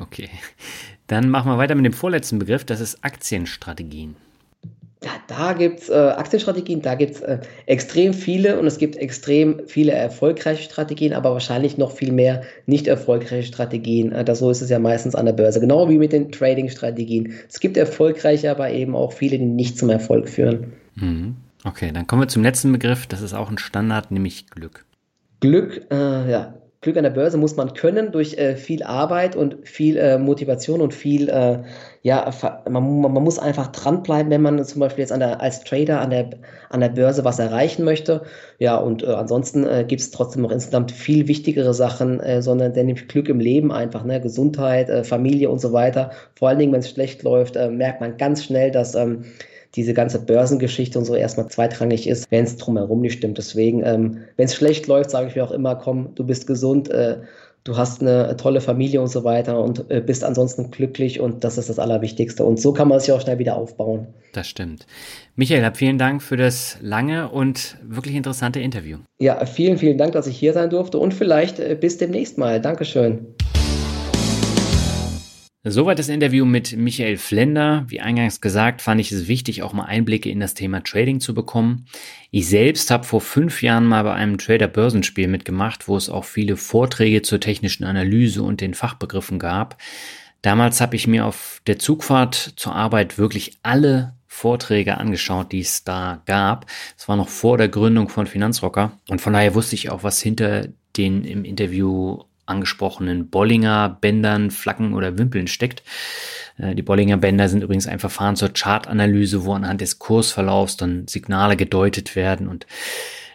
Okay. 0.00 0.30
Dann 1.06 1.28
machen 1.28 1.50
wir 1.50 1.58
weiter 1.58 1.74
mit 1.74 1.84
dem 1.84 1.92
vorletzten 1.92 2.38
Begriff, 2.38 2.64
das 2.64 2.80
ist 2.80 3.04
Aktienstrategien 3.04 4.16
ja, 5.04 5.10
da 5.26 5.52
gibt 5.52 5.80
es 5.80 5.88
äh, 5.88 5.94
Aktienstrategien, 5.94 6.82
da 6.82 6.94
gibt 6.94 7.16
es 7.16 7.20
äh, 7.20 7.38
extrem 7.66 8.14
viele 8.14 8.58
und 8.58 8.66
es 8.66 8.78
gibt 8.78 8.96
extrem 8.96 9.60
viele 9.66 9.92
erfolgreiche 9.92 10.62
Strategien, 10.62 11.12
aber 11.12 11.32
wahrscheinlich 11.32 11.78
noch 11.78 11.92
viel 11.92 12.12
mehr 12.12 12.42
nicht 12.66 12.86
erfolgreiche 12.86 13.46
Strategien. 13.46 14.12
Äh, 14.12 14.24
das, 14.24 14.38
so 14.38 14.50
ist 14.50 14.62
es 14.62 14.70
ja 14.70 14.78
meistens 14.78 15.14
an 15.14 15.26
der 15.26 15.32
Börse, 15.32 15.60
genau 15.60 15.88
wie 15.88 15.98
mit 15.98 16.12
den 16.12 16.30
Trading-Strategien. 16.30 17.34
Es 17.48 17.60
gibt 17.60 17.76
erfolgreiche, 17.76 18.50
aber 18.50 18.70
eben 18.70 18.94
auch 18.94 19.12
viele, 19.12 19.38
die 19.38 19.44
nicht 19.44 19.78
zum 19.78 19.90
Erfolg 19.90 20.28
führen. 20.28 20.72
Mhm. 20.94 21.36
Okay, 21.64 21.90
dann 21.92 22.06
kommen 22.06 22.22
wir 22.22 22.28
zum 22.28 22.42
letzten 22.42 22.72
Begriff, 22.72 23.06
das 23.06 23.22
ist 23.22 23.34
auch 23.34 23.50
ein 23.50 23.58
Standard, 23.58 24.10
nämlich 24.10 24.48
Glück. 24.50 24.84
Glück, 25.40 25.86
äh, 25.90 26.30
ja, 26.30 26.54
Glück 26.82 26.96
an 26.96 27.04
der 27.04 27.10
Börse 27.10 27.38
muss 27.38 27.54
man 27.54 27.74
können 27.74 28.10
durch 28.10 28.34
äh, 28.38 28.56
viel 28.56 28.82
Arbeit 28.82 29.36
und 29.36 29.68
viel 29.68 29.96
äh, 29.96 30.18
Motivation 30.18 30.80
und 30.80 30.92
viel, 30.92 31.28
äh, 31.28 31.58
ja, 32.02 32.28
man, 32.68 33.00
man, 33.00 33.22
muss 33.22 33.38
einfach 33.38 33.68
dranbleiben, 33.68 34.32
wenn 34.32 34.42
man 34.42 34.64
zum 34.64 34.80
Beispiel 34.80 35.02
jetzt 35.02 35.16
der, 35.16 35.40
als 35.40 35.62
Trader 35.62 36.00
an 36.00 36.10
der, 36.10 36.30
an 36.70 36.80
der 36.80 36.88
Börse 36.88 37.24
was 37.24 37.38
erreichen 37.38 37.84
möchte. 37.84 38.22
Ja, 38.58 38.76
und 38.78 39.04
äh, 39.04 39.06
ansonsten 39.06 39.64
äh, 39.64 39.84
gibt 39.86 40.00
es 40.00 40.10
trotzdem 40.10 40.42
noch 40.42 40.50
insgesamt 40.50 40.90
viel 40.90 41.28
wichtigere 41.28 41.72
Sachen, 41.72 42.18
äh, 42.18 42.42
sondern 42.42 42.72
nämlich 42.72 43.06
Glück 43.06 43.28
im 43.28 43.38
Leben 43.38 43.70
einfach, 43.70 44.02
ne? 44.02 44.20
Gesundheit, 44.20 45.06
Familie 45.06 45.50
und 45.50 45.60
so 45.60 45.72
weiter. 45.72 46.10
Vor 46.34 46.48
allen 46.48 46.58
Dingen, 46.58 46.72
wenn 46.72 46.80
es 46.80 46.90
schlecht 46.90 47.22
läuft, 47.22 47.54
merkt 47.54 48.00
man 48.00 48.16
ganz 48.16 48.42
schnell, 48.42 48.72
dass 48.72 48.96
ähm, 48.96 49.24
diese 49.74 49.94
ganze 49.94 50.20
Börsengeschichte 50.20 50.98
und 50.98 51.04
so 51.04 51.14
erstmal 51.14 51.48
zweitrangig 51.48 52.06
ist, 52.06 52.30
wenn 52.30 52.44
es 52.44 52.56
drumherum 52.56 53.00
nicht 53.00 53.14
stimmt. 53.14 53.38
Deswegen, 53.38 53.82
ähm, 53.84 54.18
wenn 54.36 54.46
es 54.46 54.54
schlecht 54.54 54.86
läuft, 54.86 55.10
sage 55.10 55.28
ich 55.28 55.36
mir 55.36 55.44
auch 55.44 55.52
immer, 55.52 55.76
komm, 55.76 56.14
du 56.14 56.24
bist 56.24 56.46
gesund, 56.46 56.90
äh, 56.90 57.18
du 57.64 57.76
hast 57.76 58.00
eine 58.00 58.36
tolle 58.36 58.60
Familie 58.60 59.00
und 59.00 59.08
so 59.08 59.24
weiter 59.24 59.62
und 59.62 59.90
äh, 59.90 60.00
bist 60.00 60.24
ansonsten 60.24 60.70
glücklich 60.70 61.20
und 61.20 61.44
das 61.44 61.58
ist 61.58 61.68
das 61.68 61.78
Allerwichtigste. 61.78 62.44
Und 62.44 62.60
so 62.60 62.72
kann 62.72 62.88
man 62.88 63.00
sich 63.00 63.12
auch 63.12 63.20
schnell 63.20 63.38
wieder 63.38 63.56
aufbauen. 63.56 64.08
Das 64.32 64.48
stimmt. 64.48 64.86
Michael, 65.36 65.70
vielen 65.74 65.98
Dank 65.98 66.22
für 66.22 66.36
das 66.36 66.78
lange 66.80 67.30
und 67.30 67.76
wirklich 67.82 68.14
interessante 68.16 68.60
Interview. 68.60 68.98
Ja, 69.18 69.44
vielen, 69.46 69.78
vielen 69.78 69.98
Dank, 69.98 70.12
dass 70.12 70.26
ich 70.26 70.36
hier 70.36 70.52
sein 70.52 70.70
durfte 70.70 70.98
und 70.98 71.14
vielleicht 71.14 71.60
äh, 71.60 71.76
bis 71.78 71.98
demnächst 71.98 72.36
mal. 72.36 72.60
Dankeschön. 72.60 73.31
Soweit 75.64 76.00
das 76.00 76.08
Interview 76.08 76.44
mit 76.44 76.76
Michael 76.76 77.16
Flender. 77.16 77.84
Wie 77.86 78.00
eingangs 78.00 78.40
gesagt, 78.40 78.82
fand 78.82 79.00
ich 79.00 79.12
es 79.12 79.28
wichtig, 79.28 79.62
auch 79.62 79.72
mal 79.72 79.84
Einblicke 79.84 80.28
in 80.28 80.40
das 80.40 80.54
Thema 80.54 80.82
Trading 80.82 81.20
zu 81.20 81.34
bekommen. 81.34 81.86
Ich 82.32 82.48
selbst 82.48 82.90
habe 82.90 83.04
vor 83.04 83.20
fünf 83.20 83.62
Jahren 83.62 83.86
mal 83.86 84.02
bei 84.02 84.12
einem 84.12 84.38
Trader-Börsenspiel 84.38 85.28
mitgemacht, 85.28 85.86
wo 85.86 85.96
es 85.96 86.08
auch 86.08 86.24
viele 86.24 86.56
Vorträge 86.56 87.22
zur 87.22 87.38
technischen 87.38 87.84
Analyse 87.84 88.42
und 88.42 88.60
den 88.60 88.74
Fachbegriffen 88.74 89.38
gab. 89.38 89.80
Damals 90.40 90.80
habe 90.80 90.96
ich 90.96 91.06
mir 91.06 91.26
auf 91.26 91.62
der 91.68 91.78
Zugfahrt 91.78 92.54
zur 92.56 92.74
Arbeit 92.74 93.16
wirklich 93.16 93.58
alle 93.62 94.14
Vorträge 94.26 94.98
angeschaut, 94.98 95.52
die 95.52 95.60
es 95.60 95.84
da 95.84 96.22
gab. 96.26 96.66
Es 96.98 97.06
war 97.06 97.14
noch 97.14 97.28
vor 97.28 97.56
der 97.56 97.68
Gründung 97.68 98.08
von 98.08 98.26
Finanzrocker 98.26 98.98
und 99.08 99.20
von 99.20 99.32
daher 99.32 99.54
wusste 99.54 99.76
ich 99.76 99.90
auch, 99.90 100.02
was 100.02 100.20
hinter 100.20 100.66
den 100.96 101.24
im 101.24 101.44
Interview 101.44 102.24
angesprochenen 102.46 103.28
Bollinger 103.28 103.98
Bändern, 104.00 104.50
Flaggen 104.50 104.94
oder 104.94 105.18
Wimpeln 105.18 105.46
steckt. 105.46 105.82
Äh, 106.58 106.74
die 106.74 106.82
Bollinger 106.82 107.16
Bänder 107.16 107.48
sind 107.48 107.62
übrigens 107.62 107.86
ein 107.86 107.98
Verfahren 107.98 108.36
zur 108.36 108.50
Chartanalyse, 108.50 109.44
wo 109.44 109.54
anhand 109.54 109.80
des 109.80 109.98
Kursverlaufs 109.98 110.76
dann 110.76 111.06
Signale 111.08 111.56
gedeutet 111.56 112.16
werden 112.16 112.48
und 112.48 112.66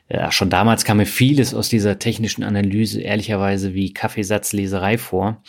ja, 0.10 0.32
schon 0.32 0.50
damals 0.50 0.86
kam 0.86 0.98
mir 0.98 1.06
vieles 1.06 1.54
aus 1.54 1.68
dieser 1.68 2.00
technischen 2.00 2.44
Analyse 2.44 3.02
ehrlicherweise 3.02 3.74
wie 3.74 3.94
Kaffeesatzleserei 3.94 4.98
vor. 4.98 5.44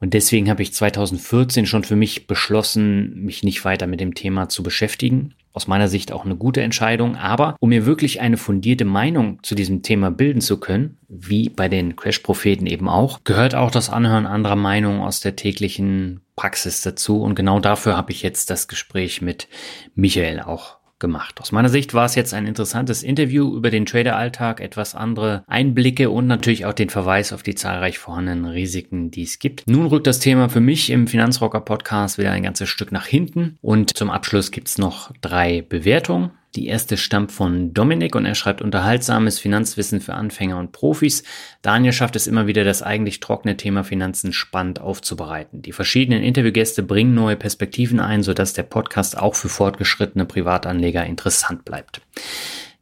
Und 0.00 0.14
deswegen 0.14 0.50
habe 0.50 0.64
ich 0.64 0.74
2014 0.74 1.66
schon 1.66 1.84
für 1.84 1.94
mich 1.94 2.26
beschlossen, 2.26 3.24
mich 3.24 3.44
nicht 3.44 3.64
weiter 3.64 3.86
mit 3.86 4.00
dem 4.00 4.16
Thema 4.16 4.48
zu 4.48 4.64
beschäftigen 4.64 5.34
aus 5.54 5.68
meiner 5.68 5.88
Sicht 5.88 6.12
auch 6.12 6.24
eine 6.24 6.36
gute 6.36 6.60
Entscheidung. 6.60 7.16
Aber 7.16 7.56
um 7.60 7.70
mir 7.70 7.86
wirklich 7.86 8.20
eine 8.20 8.36
fundierte 8.36 8.84
Meinung 8.84 9.38
zu 9.42 9.54
diesem 9.54 9.82
Thema 9.82 10.10
bilden 10.10 10.40
zu 10.40 10.58
können, 10.58 10.98
wie 11.08 11.48
bei 11.48 11.68
den 11.68 11.96
Crash-Propheten 11.96 12.66
eben 12.66 12.88
auch, 12.88 13.20
gehört 13.24 13.54
auch 13.54 13.70
das 13.70 13.88
Anhören 13.88 14.26
anderer 14.26 14.56
Meinungen 14.56 15.00
aus 15.00 15.20
der 15.20 15.36
täglichen 15.36 16.20
Praxis 16.36 16.82
dazu. 16.82 17.22
Und 17.22 17.36
genau 17.36 17.60
dafür 17.60 17.96
habe 17.96 18.10
ich 18.10 18.22
jetzt 18.22 18.50
das 18.50 18.68
Gespräch 18.68 19.22
mit 19.22 19.48
Michael 19.94 20.40
auch 20.40 20.78
gemacht. 20.98 21.40
Aus 21.40 21.52
meiner 21.52 21.68
Sicht 21.68 21.94
war 21.94 22.06
es 22.06 22.14
jetzt 22.14 22.34
ein 22.34 22.46
interessantes 22.46 23.02
Interview 23.02 23.56
über 23.56 23.70
den 23.70 23.86
Trader-Alltag, 23.86 24.60
etwas 24.60 24.94
andere 24.94 25.44
Einblicke 25.46 26.10
und 26.10 26.26
natürlich 26.26 26.66
auch 26.66 26.72
den 26.72 26.90
Verweis 26.90 27.32
auf 27.32 27.42
die 27.42 27.54
zahlreich 27.54 27.98
vorhandenen 27.98 28.46
Risiken, 28.46 29.10
die 29.10 29.22
es 29.22 29.38
gibt. 29.38 29.66
Nun 29.66 29.86
rückt 29.86 30.06
das 30.06 30.20
Thema 30.20 30.48
für 30.48 30.60
mich 30.60 30.90
im 30.90 31.06
Finanzrocker-Podcast 31.06 32.18
wieder 32.18 32.30
ein 32.30 32.42
ganzes 32.42 32.68
Stück 32.68 32.92
nach 32.92 33.06
hinten 33.06 33.58
und 33.60 33.96
zum 33.96 34.10
Abschluss 34.10 34.50
gibt 34.50 34.68
es 34.68 34.78
noch 34.78 35.12
drei 35.20 35.62
Bewertungen. 35.62 36.30
Die 36.56 36.68
erste 36.68 36.96
stammt 36.96 37.32
von 37.32 37.74
Dominik 37.74 38.14
und 38.14 38.26
er 38.26 38.36
schreibt 38.36 38.62
unterhaltsames 38.62 39.40
Finanzwissen 39.40 40.00
für 40.00 40.14
Anfänger 40.14 40.58
und 40.58 40.70
Profis. 40.70 41.24
Daniel 41.62 41.92
schafft 41.92 42.14
es 42.14 42.28
immer 42.28 42.46
wieder, 42.46 42.62
das 42.62 42.82
eigentlich 42.82 43.18
trockene 43.18 43.56
Thema 43.56 43.82
Finanzen 43.82 44.32
spannend 44.32 44.80
aufzubereiten. 44.80 45.62
Die 45.62 45.72
verschiedenen 45.72 46.22
Interviewgäste 46.22 46.84
bringen 46.84 47.14
neue 47.14 47.36
Perspektiven 47.36 47.98
ein, 47.98 48.22
sodass 48.22 48.52
der 48.52 48.62
Podcast 48.62 49.18
auch 49.18 49.34
für 49.34 49.48
fortgeschrittene 49.48 50.26
Privatanleger 50.26 51.04
interessant 51.04 51.64
bleibt. 51.64 52.00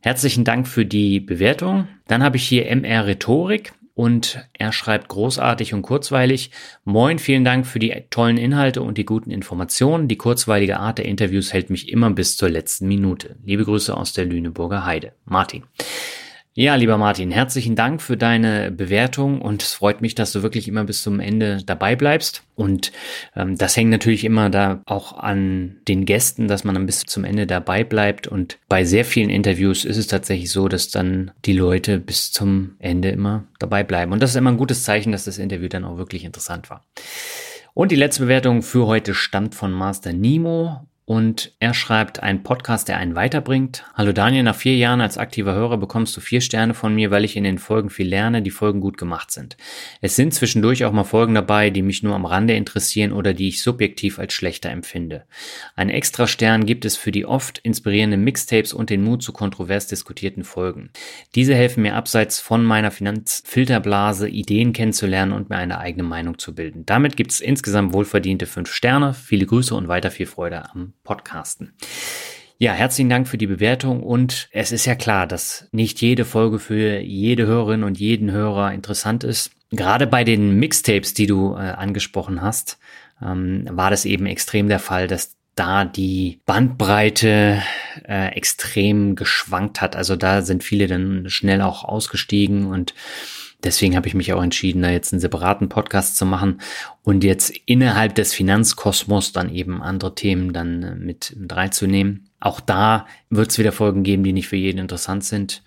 Herzlichen 0.01 0.45
Dank 0.45 0.69
für 0.69 0.85
die 0.85 1.21
Bewertung. 1.21 1.89
Dann 2.09 2.23
habe 2.23 2.37
ich 2.37 2.47
hier 2.47 2.67
MR 2.67 3.07
Rhetorik 3.07 3.73
und 4.03 4.41
er 4.53 4.73
schreibt 4.73 5.07
großartig 5.07 5.75
und 5.75 5.83
kurzweilig. 5.83 6.51
Moin, 6.83 7.21
vielen 7.21 7.45
Dank 7.45 7.69
für 7.69 7.79
die 7.79 7.95
tollen 8.11 8.37
Inhalte 8.37 8.83
und 8.83 8.99
die 8.99 9.05
guten 9.05 9.31
Informationen. 9.31 10.09
Die 10.09 10.17
kurzweilige 10.17 10.81
Art 10.81 10.99
der 10.99 11.05
Interviews 11.05 11.53
hält 11.53 11.71
mich 11.71 11.89
immer 11.89 12.11
bis 12.11 12.37
zur 12.37 12.51
letzten 12.51 12.89
Minute. 12.89 13.37
Liebe 13.45 13.65
Grüße 13.65 13.97
aus 13.97 14.13
der 14.13 14.25
Lüneburger 14.25 14.85
Heide. 14.85 15.13
Martin. 15.25 15.63
Ja, 16.55 16.75
lieber 16.75 16.99
Martin, 16.99 17.31
herzlichen 17.31 17.77
Dank 17.77 18.03
für 18.03 18.19
deine 18.19 18.71
Bewertung 18.71 19.41
und 19.41 19.63
es 19.63 19.73
freut 19.73 20.03
mich, 20.03 20.15
dass 20.15 20.33
du 20.33 20.43
wirklich 20.43 20.69
immer 20.69 20.85
bis 20.85 21.03
zum 21.03 21.19
Ende 21.19 21.63
dabei 21.65 21.97
bleibst. 21.97 22.43
Und 22.55 22.93
ähm, 23.35 23.57
das 23.57 23.75
hängt 23.75 23.89
natürlich 23.89 24.23
immer 24.23 24.51
da 24.51 24.83
auch 24.85 25.17
an 25.17 25.79
den 25.89 26.05
Gästen, 26.05 26.49
dass 26.49 26.63
man 26.63 26.75
dann 26.75 26.85
bis 26.85 27.05
zum 27.05 27.25
Ende 27.25 27.47
dabei 27.47 27.85
bleibt. 27.85 28.27
Und 28.27 28.59
bei 28.69 28.85
sehr 28.85 29.07
vielen 29.07 29.31
Interviews 29.31 29.87
ist 29.87 29.97
es 29.97 30.09
tatsächlich 30.09 30.51
so, 30.51 30.69
dass 30.69 30.91
dann 30.91 31.31
die 31.47 31.55
Leute 31.55 31.99
bis 31.99 32.33
zum 32.33 32.77
Ende 32.81 33.09
immer 33.09 33.45
dabei 33.59 33.83
bleiben. 33.83 34.13
Und 34.13 34.23
das 34.23 34.33
ist 34.33 34.37
immer 34.37 34.53
ein 34.53 34.59
gutes 34.59 34.85
Zeichen, 34.85 35.11
dass 35.11 35.25
das 35.25 35.39
Interview 35.39 35.69
dann 35.69 35.87
auch 35.87 35.97
wirklich 35.97 36.23
interessant 36.23 36.69
war. 36.69 36.85
Und 37.73 37.93
die 37.93 37.97
letzte 37.97 38.25
Bewertung 38.25 38.61
für 38.61 38.87
heute 38.87 39.15
stammt 39.15 39.55
von 39.55 39.73
Master 39.73 40.13
Nemo 40.13 40.87
und 41.05 41.53
er 41.59 41.75
schreibt 41.75 42.23
einen 42.23 42.45
Podcast, 42.45 42.87
der 42.87 42.97
einen 42.97 43.17
weiterbringt. 43.17 43.85
Hallo 43.95 44.13
Daniel, 44.13 44.45
nach 44.45 44.55
vier 44.55 44.77
Jahren 44.77 45.01
als 45.01 45.19
aktiver 45.19 45.53
Hörer 45.53 45.77
bekommst 45.77 46.17
du 46.17 46.21
vier 46.21 46.41
Sterne 46.41 46.75
von 46.75 46.95
mir, 46.95 47.11
weil 47.11 47.25
ich 47.25 47.37
in 47.37 47.43
den 47.43 47.59
Folgen 47.59 47.91
viel 47.91 48.07
lerne, 48.07 48.41
die 48.41 48.53
Folgen 48.53 48.81
gut 48.81 48.99
gemacht 48.99 49.33
sind. 49.33 49.57
Es 50.01 50.15
sind 50.15 50.33
zwischendurch 50.33 50.85
auch 50.85 50.93
mal 50.93 51.03
Folgen 51.03 51.35
dabei, 51.35 51.71
die 51.71 51.83
mich 51.83 52.05
nur 52.05 52.15
am 52.15 52.25
Rande 52.25 52.55
interessieren 52.55 53.13
oder 53.13 53.35
die 53.35 53.49
ich 53.49 53.63
subjektiv 53.63 54.21
als 54.21 54.33
schlechter 54.33 54.71
empfinde. 54.71 55.25
Ein 55.75 55.91
extra 55.91 56.29
Stern 56.29 56.67
gibt 56.67 56.85
es 56.85 56.97
für 56.97 57.11
die 57.11 57.27
oft 57.27 57.59
inspirierenden 57.59 58.23
Mixtapes 58.23 58.73
und 58.73 58.89
den 58.89 59.03
Mut 59.03 59.25
zu 59.25 59.33
kontrovers 59.33 59.89
diskutierten 59.89 60.45
Folgen. 60.45 60.91
Diese 61.35 61.55
helfen 61.55 61.83
mir 61.83 61.97
abseits 61.97 62.39
von 62.39 62.65
meiner 62.65 62.93
Finanzfilterblase 62.93 64.29
Ideen 64.29 64.73
kennenzulernen 64.73 65.33
und 65.33 65.51
mir 65.51 65.57
eine 65.57 65.79
eigene 65.79 66.05
Meinung 66.05 66.39
zu 66.39 66.55
bilden. 66.55 66.87
Damit 66.87 67.17
gibt 67.17 67.33
es 67.33 67.41
insgesamt 67.41 67.93
wohlverdiente 67.93 68.47
fünf 68.47 68.73
Sterne. 68.73 69.15
Viele 69.15 69.47
Grüße 69.47 69.75
und 69.75 69.89
weiter 69.89 70.13
viel 70.13 70.27
Freude 70.27 70.71
am 70.71 70.93
Podcasten. 71.05 71.73
Ja, 72.59 72.73
herzlichen 72.73 73.11
Dank 73.11 73.27
für 73.27 73.39
die 73.39 73.49
Bewertung 73.49 74.03
und 74.03 74.49
es 74.53 74.71
ist 74.71 74.87
ja 74.87 74.95
klar, 74.95 75.27
dass 75.27 75.69
nicht 75.73 76.01
jede 76.01 76.25
Folge 76.25 76.61
für 76.61 77.01
jede 77.01 77.47
Hörerin 77.47 77.83
und 77.83 77.99
jeden 77.99 78.31
Hörer 78.31 78.73
interessant 78.73 79.25
ist. 79.25 79.51
Gerade 79.71 80.07
bei 80.07 80.23
den 80.23 80.59
Mixtapes, 80.59 81.13
die 81.13 81.27
du 81.27 81.55
äh, 81.55 81.59
angesprochen 81.59 82.41
hast, 82.41 82.79
ähm, 83.21 83.67
war 83.71 83.91
das 83.91 84.05
eben 84.05 84.27
extrem 84.27 84.69
der 84.69 84.79
Fall, 84.79 85.09
dass 85.09 85.37
da 85.55 85.85
die 85.85 86.41
Bandbreite 86.47 87.63
äh, 88.07 88.29
extrem 88.29 89.17
geschwankt 89.17 89.81
hat. 89.81 89.97
Also 89.97 90.17
da 90.17 90.43
sind 90.43 90.63
viele 90.63 90.87
dann 90.87 91.29
schnell 91.29 91.61
auch 91.63 91.85
ausgestiegen 91.85 92.67
und 92.67 92.95
Deswegen 93.65 93.97
habe 93.97 94.09
ich 94.09 94.15
mich 94.15 94.33
auch 94.33 94.43
entschieden, 94.43 94.83
da 94.83 94.91
jetzt 94.91 95.13
einen 95.13 95.21
separaten 95.21 95.69
Podcast 95.69 96.17
zu 96.17 96.27
machen 96.27 96.61
und 97.03 97.25
jetzt 97.25 97.53
innerhalb 97.67 98.15
des 98.15 98.35
Finanzkosmos 98.35 99.33
dann 99.33 99.53
eben 99.55 99.83
andere 99.83 100.15
Themen 100.15 100.53
dann 100.53 100.83
äh, 100.83 100.95
mit, 100.95 101.35
mit 101.39 101.55
reinzunehmen. 101.55 102.29
Auch 102.41 102.61
da 102.61 103.07
wird 103.31 103.51
es 103.51 103.59
wieder 103.59 103.73
Folgen 103.73 104.03
geben, 104.03 104.25
die 104.25 104.33
nicht 104.33 104.49
für 104.49 104.57
jeden 104.57 104.79
interessant 104.79 105.25
sind. 105.25 105.63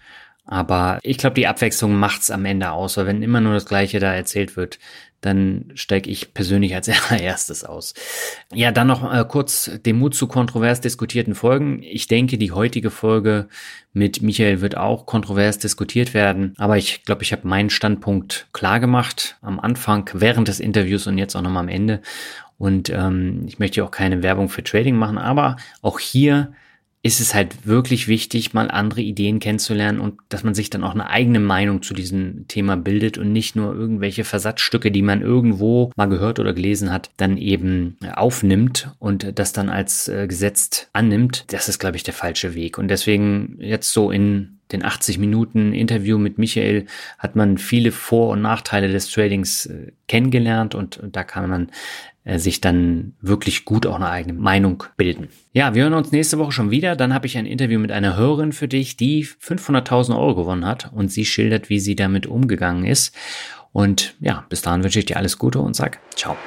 Aber 0.47 0.99
ich 1.01 1.17
glaube, 1.17 1.33
die 1.33 1.47
Abwechslung 1.47 1.95
macht's 1.95 2.29
am 2.29 2.45
Ende 2.45 2.71
aus, 2.71 2.97
weil 2.97 3.07
wenn 3.07 3.23
immer 3.23 3.41
nur 3.41 3.53
das 3.53 3.65
Gleiche 3.65 3.99
da 3.99 4.13
erzählt 4.13 4.55
wird, 4.55 4.77
dann 5.25 5.71
steige 5.75 6.09
ich 6.09 6.33
persönlich 6.33 6.75
als 6.75 6.89
allererstes 7.09 7.63
aus. 7.63 7.93
Ja, 8.53 8.71
dann 8.71 8.87
noch 8.87 9.11
äh, 9.11 9.25
kurz 9.27 9.71
den 9.85 9.97
Mut 9.97 10.15
zu 10.15 10.27
kontrovers 10.27 10.81
diskutierten 10.81 11.35
Folgen. 11.35 11.81
Ich 11.83 12.07
denke, 12.07 12.37
die 12.37 12.51
heutige 12.51 12.91
Folge 12.91 13.47
mit 13.93 14.21
Michael 14.21 14.61
wird 14.61 14.77
auch 14.77 15.05
kontrovers 15.05 15.57
diskutiert 15.57 16.13
werden, 16.13 16.53
aber 16.57 16.77
ich 16.77 17.03
glaube, 17.03 17.23
ich 17.23 17.31
habe 17.31 17.47
meinen 17.47 17.69
Standpunkt 17.69 18.47
klar 18.53 18.79
gemacht 18.79 19.37
am 19.41 19.59
Anfang, 19.59 20.09
während 20.13 20.47
des 20.47 20.59
Interviews 20.59 21.07
und 21.07 21.17
jetzt 21.17 21.35
auch 21.35 21.41
nochmal 21.41 21.63
am 21.63 21.69
Ende. 21.69 22.01
Und 22.57 22.89
ähm, 22.89 23.43
ich 23.47 23.59
möchte 23.59 23.83
auch 23.83 23.91
keine 23.91 24.23
Werbung 24.23 24.49
für 24.49 24.63
Trading 24.63 24.95
machen, 24.95 25.17
aber 25.17 25.57
auch 25.81 25.99
hier 25.99 26.53
ist 27.05 27.19
es 27.19 27.35
halt 27.35 27.67
wirklich 27.67 28.07
wichtig, 28.07 28.55
mal 28.55 28.71
andere 28.71 29.01
Ideen 29.01 29.39
kennenzulernen 29.39 29.99
und 29.99 30.15
dass 30.29 30.43
man 30.43 30.55
sich 30.55 30.71
dann 30.71 30.83
auch 30.83 30.95
eine 30.95 31.07
eigene 31.07 31.39
Meinung 31.39 31.83
zu 31.83 31.93
diesem 31.93 32.47
Thema 32.47 32.77
bildet 32.77 33.19
und 33.19 33.31
nicht 33.31 33.55
nur 33.55 33.75
irgendwelche 33.75 34.23
Versatzstücke, 34.23 34.89
die 34.89 35.03
man 35.03 35.21
irgendwo 35.21 35.91
mal 35.95 36.07
gehört 36.07 36.39
oder 36.39 36.51
gelesen 36.51 36.91
hat, 36.91 37.11
dann 37.17 37.37
eben 37.37 37.95
aufnimmt 38.15 38.89
und 38.97 39.37
das 39.37 39.53
dann 39.53 39.69
als 39.69 40.07
äh, 40.07 40.25
gesetzt 40.25 40.89
annimmt. 40.93 41.45
Das 41.49 41.69
ist, 41.69 41.77
glaube 41.77 41.95
ich, 41.95 42.01
der 42.01 42.15
falsche 42.15 42.55
Weg. 42.55 42.79
Und 42.79 42.87
deswegen 42.87 43.57
jetzt 43.59 43.93
so 43.93 44.09
in 44.09 44.54
den 44.71 44.83
80 44.83 45.17
Minuten 45.17 45.73
Interview 45.73 46.17
mit 46.17 46.37
Michael 46.37 46.85
hat 47.17 47.35
man 47.35 47.57
viele 47.57 47.91
Vor- 47.91 48.29
und 48.29 48.41
Nachteile 48.41 48.89
des 48.89 49.09
Tradings 49.09 49.67
äh, 49.67 49.91
kennengelernt 50.07 50.75
und, 50.75 50.99
da 51.03 51.23
kann 51.23 51.49
man 51.49 51.69
äh, 52.23 52.39
sich 52.39 52.61
dann 52.61 53.13
wirklich 53.21 53.65
gut 53.65 53.85
auch 53.85 53.95
eine 53.95 54.09
eigene 54.09 54.33
Meinung 54.33 54.83
bilden. 54.97 55.29
Ja, 55.53 55.75
wir 55.75 55.83
hören 55.83 55.93
uns 55.93 56.11
nächste 56.11 56.39
Woche 56.39 56.51
schon 56.51 56.71
wieder. 56.71 56.95
Dann 56.95 57.13
habe 57.13 57.27
ich 57.27 57.37
ein 57.37 57.45
Interview 57.45 57.79
mit 57.79 57.91
einer 57.91 58.17
Hörerin 58.17 58.51
für 58.51 58.67
dich, 58.67 58.97
die 58.97 59.25
500.000 59.25 60.17
Euro 60.17 60.35
gewonnen 60.35 60.65
hat 60.65 60.91
und 60.93 61.11
sie 61.11 61.25
schildert, 61.25 61.69
wie 61.69 61.79
sie 61.79 61.95
damit 61.95 62.25
umgegangen 62.25 62.85
ist. 62.85 63.15
Und 63.71 64.15
ja, 64.19 64.45
bis 64.49 64.61
dahin 64.61 64.83
wünsche 64.83 64.99
ich 64.99 65.05
dir 65.05 65.17
alles 65.17 65.37
Gute 65.37 65.59
und 65.59 65.75
sag 65.75 65.99
ciao. 66.15 66.37